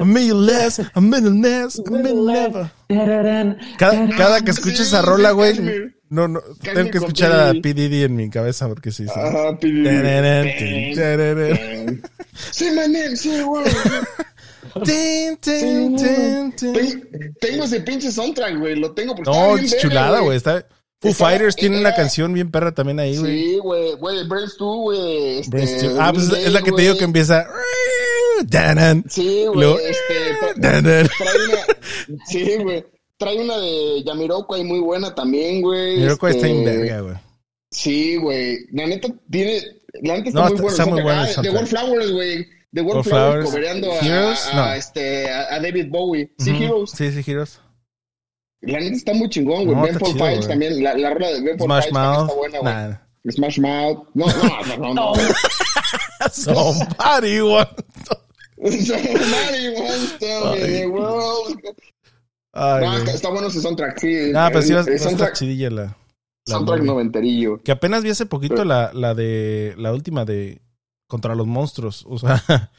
A 0.00 0.04
million 0.04 0.46
less, 0.46 0.80
a 0.94 1.00
million 1.00 1.40
less, 1.42 1.80
a 1.84 1.90
million 1.90 2.26
never. 2.26 2.70
Cada, 3.78 4.08
cada 4.16 4.40
que 4.42 4.50
escucho 4.50 4.82
esa 4.82 5.02
rola, 5.02 5.32
güey, 5.32 5.92
no, 6.10 6.28
no, 6.28 6.40
tengo 6.62 6.90
que 6.90 6.98
escuchar 6.98 7.32
a 7.32 7.52
P. 7.52 7.60
P. 7.60 7.74
Diddy 7.74 8.04
en 8.04 8.16
mi 8.16 8.30
cabeza 8.30 8.68
porque 8.68 8.92
sí, 8.92 9.04
sí. 9.04 9.12
Ajá, 9.14 9.58
tararán. 10.94 12.02
Sí, 12.50 12.66
my 12.70 12.82
name, 12.88 13.16
sí, 13.16 13.30
Ten- 14.84 16.54
Tengo 17.40 17.64
ese 17.64 17.80
pinche 17.80 18.10
soundtrack, 18.10 18.58
güey. 18.58 18.76
Lo 18.76 18.92
tengo 18.92 19.14
porque 19.14 19.30
No, 19.30 19.54
bien 19.54 19.64
es 19.66 19.76
chulada, 19.78 20.20
güey. 20.20 20.36
Está... 20.36 20.66
Foo 21.00 21.12
Fighters 21.12 21.54
tiene 21.56 21.78
una 21.78 21.94
canción 21.94 22.32
bien 22.32 22.50
perra 22.50 22.72
también 22.72 22.98
ahí, 22.98 23.18
güey. 23.18 23.32
Sí, 23.44 23.58
güey. 23.58 23.92
Güey, 23.96 24.26
Brains 24.26 24.56
2, 24.58 24.76
güey. 24.78 25.38
este. 25.40 25.90
Ah, 26.00 26.10
pues 26.14 26.30
es 26.32 26.50
la- 26.52 26.62
que 26.62 26.72
te 26.72 26.80
digo 26.82 26.96
que 26.96 27.04
empieza. 27.04 27.46
Sí, 29.08 29.44
güey. 29.52 29.74
Este. 29.84 31.08
Sí, 32.26 32.56
güey. 32.62 32.84
Trae 33.16 33.38
una 33.38 33.56
de 33.58 34.02
Yamiroquai 34.04 34.64
muy 34.64 34.80
buena 34.80 35.14
también, 35.14 35.60
güey. 35.62 35.96
Jamiroquai 35.96 36.34
está 36.36 36.46
este, 36.46 36.58
en 36.58 36.64
verga, 36.64 37.00
güey. 37.00 37.14
Sí, 37.70 38.16
güey. 38.16 38.58
La 38.72 38.86
neta 38.86 39.08
tiene. 39.30 39.62
La 40.02 40.16
neta 40.16 40.28
está 40.30 40.42
muy 40.48 40.60
bueno. 40.60 40.68
está 40.70 40.86
muy 40.86 41.02
bueno 41.02 41.24
el 41.24 41.28
Ah. 41.48 41.52
Wallflowers, 41.52 42.12
güey. 42.12 42.46
The 42.74 42.82
Wallflowers. 42.82 43.06
Wallflowers 43.12 43.50
cobereando 43.50 43.92
a, 43.92 43.98
a, 44.00 44.54
no. 44.54 44.62
a 44.64 44.76
este, 44.76 45.30
a, 45.30 45.60
David 45.60 45.86
Bowie. 45.90 46.32
Sí, 46.38 46.50
Ujú. 46.52 46.62
Heroes. 46.64 46.90
Sí, 46.90 47.12
sí, 47.12 47.30
Heroes. 47.30 47.60
La 48.62 48.80
neta 48.80 48.96
está 48.96 49.14
muy 49.14 49.28
chingón, 49.28 49.64
güey. 49.66 49.76
No, 49.76 49.82
Ben 49.82 49.98
chido, 49.98 50.18
güey. 50.18 50.40
también. 50.40 50.82
La, 50.82 50.94
la 50.96 51.10
rola 51.14 51.28
de 51.28 51.40
Ben 51.42 51.56
también 51.58 51.92
Mouth. 51.92 52.22
está 52.22 52.34
buena, 52.34 52.58
güey. 52.60 52.74
Nah. 52.74 52.96
Smash 53.30 53.58
Mouth. 53.60 54.08
No, 54.14 54.26
no, 54.26 54.76
no, 54.76 54.94
no. 54.94 54.94
no. 54.94 55.12
Somebody 56.30 57.40
want. 57.40 57.68
Somebody 58.56 59.68
wants 59.76 60.18
to 60.18 60.52
be 60.54 60.66
the 60.80 60.86
world. 60.86 61.58
Ay, 62.52 62.80
No, 62.84 62.86
güey. 62.90 62.98
está, 63.00 63.12
está 63.12 63.28
bueno 63.30 63.48
ese 63.48 63.60
soundtrack, 63.60 63.98
sí. 63.98 64.32
Ah, 64.34 64.48
pero 64.52 64.62
sí 64.62 64.72
va, 64.72 64.80
El- 64.80 64.88
el 64.92 65.00
soundtrack, 65.00 65.34
chidilla 65.34 65.70
la. 65.70 65.82
la 65.84 65.96
soundtrack 66.46 66.82
noventerillo. 66.82 67.60
Que 67.62 67.72
apenas 67.72 68.02
vi 68.02 68.10
hace 68.10 68.26
poquito 68.26 68.54
Pero- 68.56 68.66
la, 68.66 68.90
la 68.94 69.14
de. 69.14 69.74
La 69.76 69.92
última 69.92 70.24
de. 70.24 70.60
Contra 71.06 71.34
los 71.34 71.46
monstruos. 71.46 72.04
O 72.08 72.18
sea. 72.18 72.42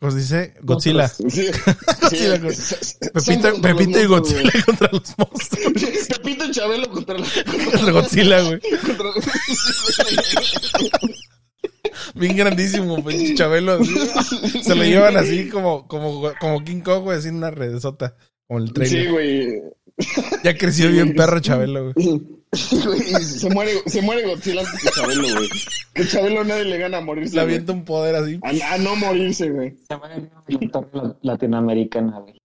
¿Cómo 0.00 0.10
se 0.10 0.18
dice? 0.18 0.54
Godzilla. 0.62 1.06
Sí. 1.08 1.22
Sí, 2.10 2.26
Godzilla, 2.28 3.52
Pepito, 3.52 3.62
Pepito 3.62 4.00
y 4.00 4.06
Godzilla 4.06 4.50
contra 4.66 4.88
los 4.92 5.14
monstruos. 5.16 5.72
Pepito 6.08 6.44
y 6.44 6.50
Chabelo 6.50 6.90
contra 6.90 7.16
los 7.18 7.28
Contra 7.32 7.92
Godzilla, 7.92 8.40
güey. 8.42 8.60
contra 8.84 9.06
Bien 12.14 12.36
grandísimo, 12.36 13.02
pinche 13.04 13.34
Chabelo. 13.34 13.74
así. 13.80 14.62
Se 14.62 14.74
lo 14.74 14.82
llevan 14.84 15.16
así 15.16 15.48
como, 15.48 15.86
como, 15.86 16.32
como 16.40 16.64
King 16.64 16.80
Kong, 16.80 17.02
güey, 17.04 17.18
así 17.18 17.28
en 17.28 17.36
una 17.36 17.50
redesota. 17.50 18.16
Como 18.48 18.60
el 18.60 18.66
Sí, 18.68 18.72
trailer. 18.74 19.10
güey. 19.12 19.48
Ya 20.42 20.56
creció 20.56 20.86
sí, 20.88 20.92
bien 20.94 21.14
perro 21.14 21.40
Chabelo, 21.40 21.92
güey. 21.92 22.20
Se 22.52 23.48
muere, 23.48 23.72
se 23.86 24.02
muere 24.02 24.26
Godzilla 24.26 24.60
antes 24.60 24.82
que 24.82 24.90
Chabelo, 24.90 25.22
güey. 25.22 25.48
Que 25.94 26.06
Chabelo 26.06 26.44
nadie 26.44 26.64
le 26.66 26.76
gana 26.78 26.98
a 26.98 27.00
morirse. 27.00 27.34
Le 27.34 27.40
avienta 27.40 27.72
un 27.72 27.84
poder 27.84 28.14
así. 28.14 28.38
A, 28.42 28.74
a 28.74 28.78
no 28.78 28.94
morirse, 28.96 29.48
güey. 29.50 29.74
Se 29.88 29.96
muere 29.96 30.14
en 30.16 30.30
la 30.92 31.16
latinoamericana, 31.22 32.18
güey. 32.20 32.38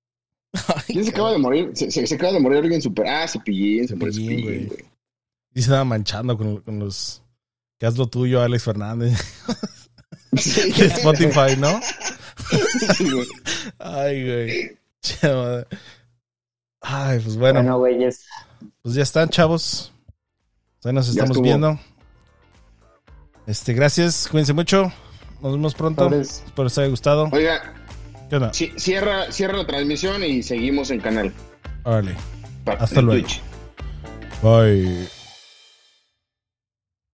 ¿Quién 0.88 1.04
se 1.04 1.12
acaba 1.12 1.34
de 1.34 1.38
morir? 1.40 1.72
Se, 1.74 1.92
se, 1.92 2.08
se 2.08 2.16
acaba 2.16 2.32
de 2.34 2.40
morir 2.40 2.60
alguien 2.60 2.82
super. 2.82 3.06
Ah, 3.06 3.28
Cepillín, 3.28 3.88
se 3.88 3.96
muere 3.96 4.14
Cepillín, 4.14 4.42
güey. 4.44 4.66
Y 5.54 5.56
se 5.56 5.60
estaba 5.62 5.84
manchando 5.84 6.38
con, 6.38 6.62
con 6.62 6.80
los. 6.80 7.22
Que 7.78 7.86
haz 7.86 7.98
lo 7.98 8.08
tuyo, 8.08 8.42
Alex 8.42 8.64
Fernández. 8.64 9.20
Sí. 10.38 10.72
De 10.78 10.86
Spotify, 10.88 11.56
¿no? 11.58 11.80
Sí, 12.96 13.10
güey. 13.10 13.28
Ay, 13.80 14.24
güey. 14.26 14.78
Ay, 16.82 17.20
pues 17.20 17.38
bueno, 17.38 17.60
Bueno, 17.60 17.80
güeyes. 17.80 18.26
pues 18.84 18.94
ya 18.96 19.04
están, 19.04 19.30
chavos. 19.30 19.92
Ahí 20.88 20.94
nos 20.94 21.10
estamos 21.10 21.42
viendo. 21.42 21.80
Este, 23.46 23.74
gracias, 23.74 24.28
cuídense 24.30 24.54
mucho. 24.54 24.92
Nos 25.42 25.52
vemos 25.54 25.76
pronto. 25.76 26.10
Espero 26.14 26.64
les 26.64 26.78
haya 26.78 26.88
gustado. 26.88 27.30
Oiga, 27.32 27.74
¿Qué 28.30 28.36
onda? 28.36 28.52
ci- 28.52 28.78
cierra, 28.78 29.32
cierra 29.32 29.58
la 29.58 29.68
transmisión 29.68 30.24
y 30.24 30.44
seguimos 30.44 30.90
en 30.92 31.00
canal. 31.00 31.34
Órale. 31.84 32.16
Hasta 32.80 33.02
luego. 33.02 33.22
Twitch. 33.22 33.42
Bye. 34.42 35.17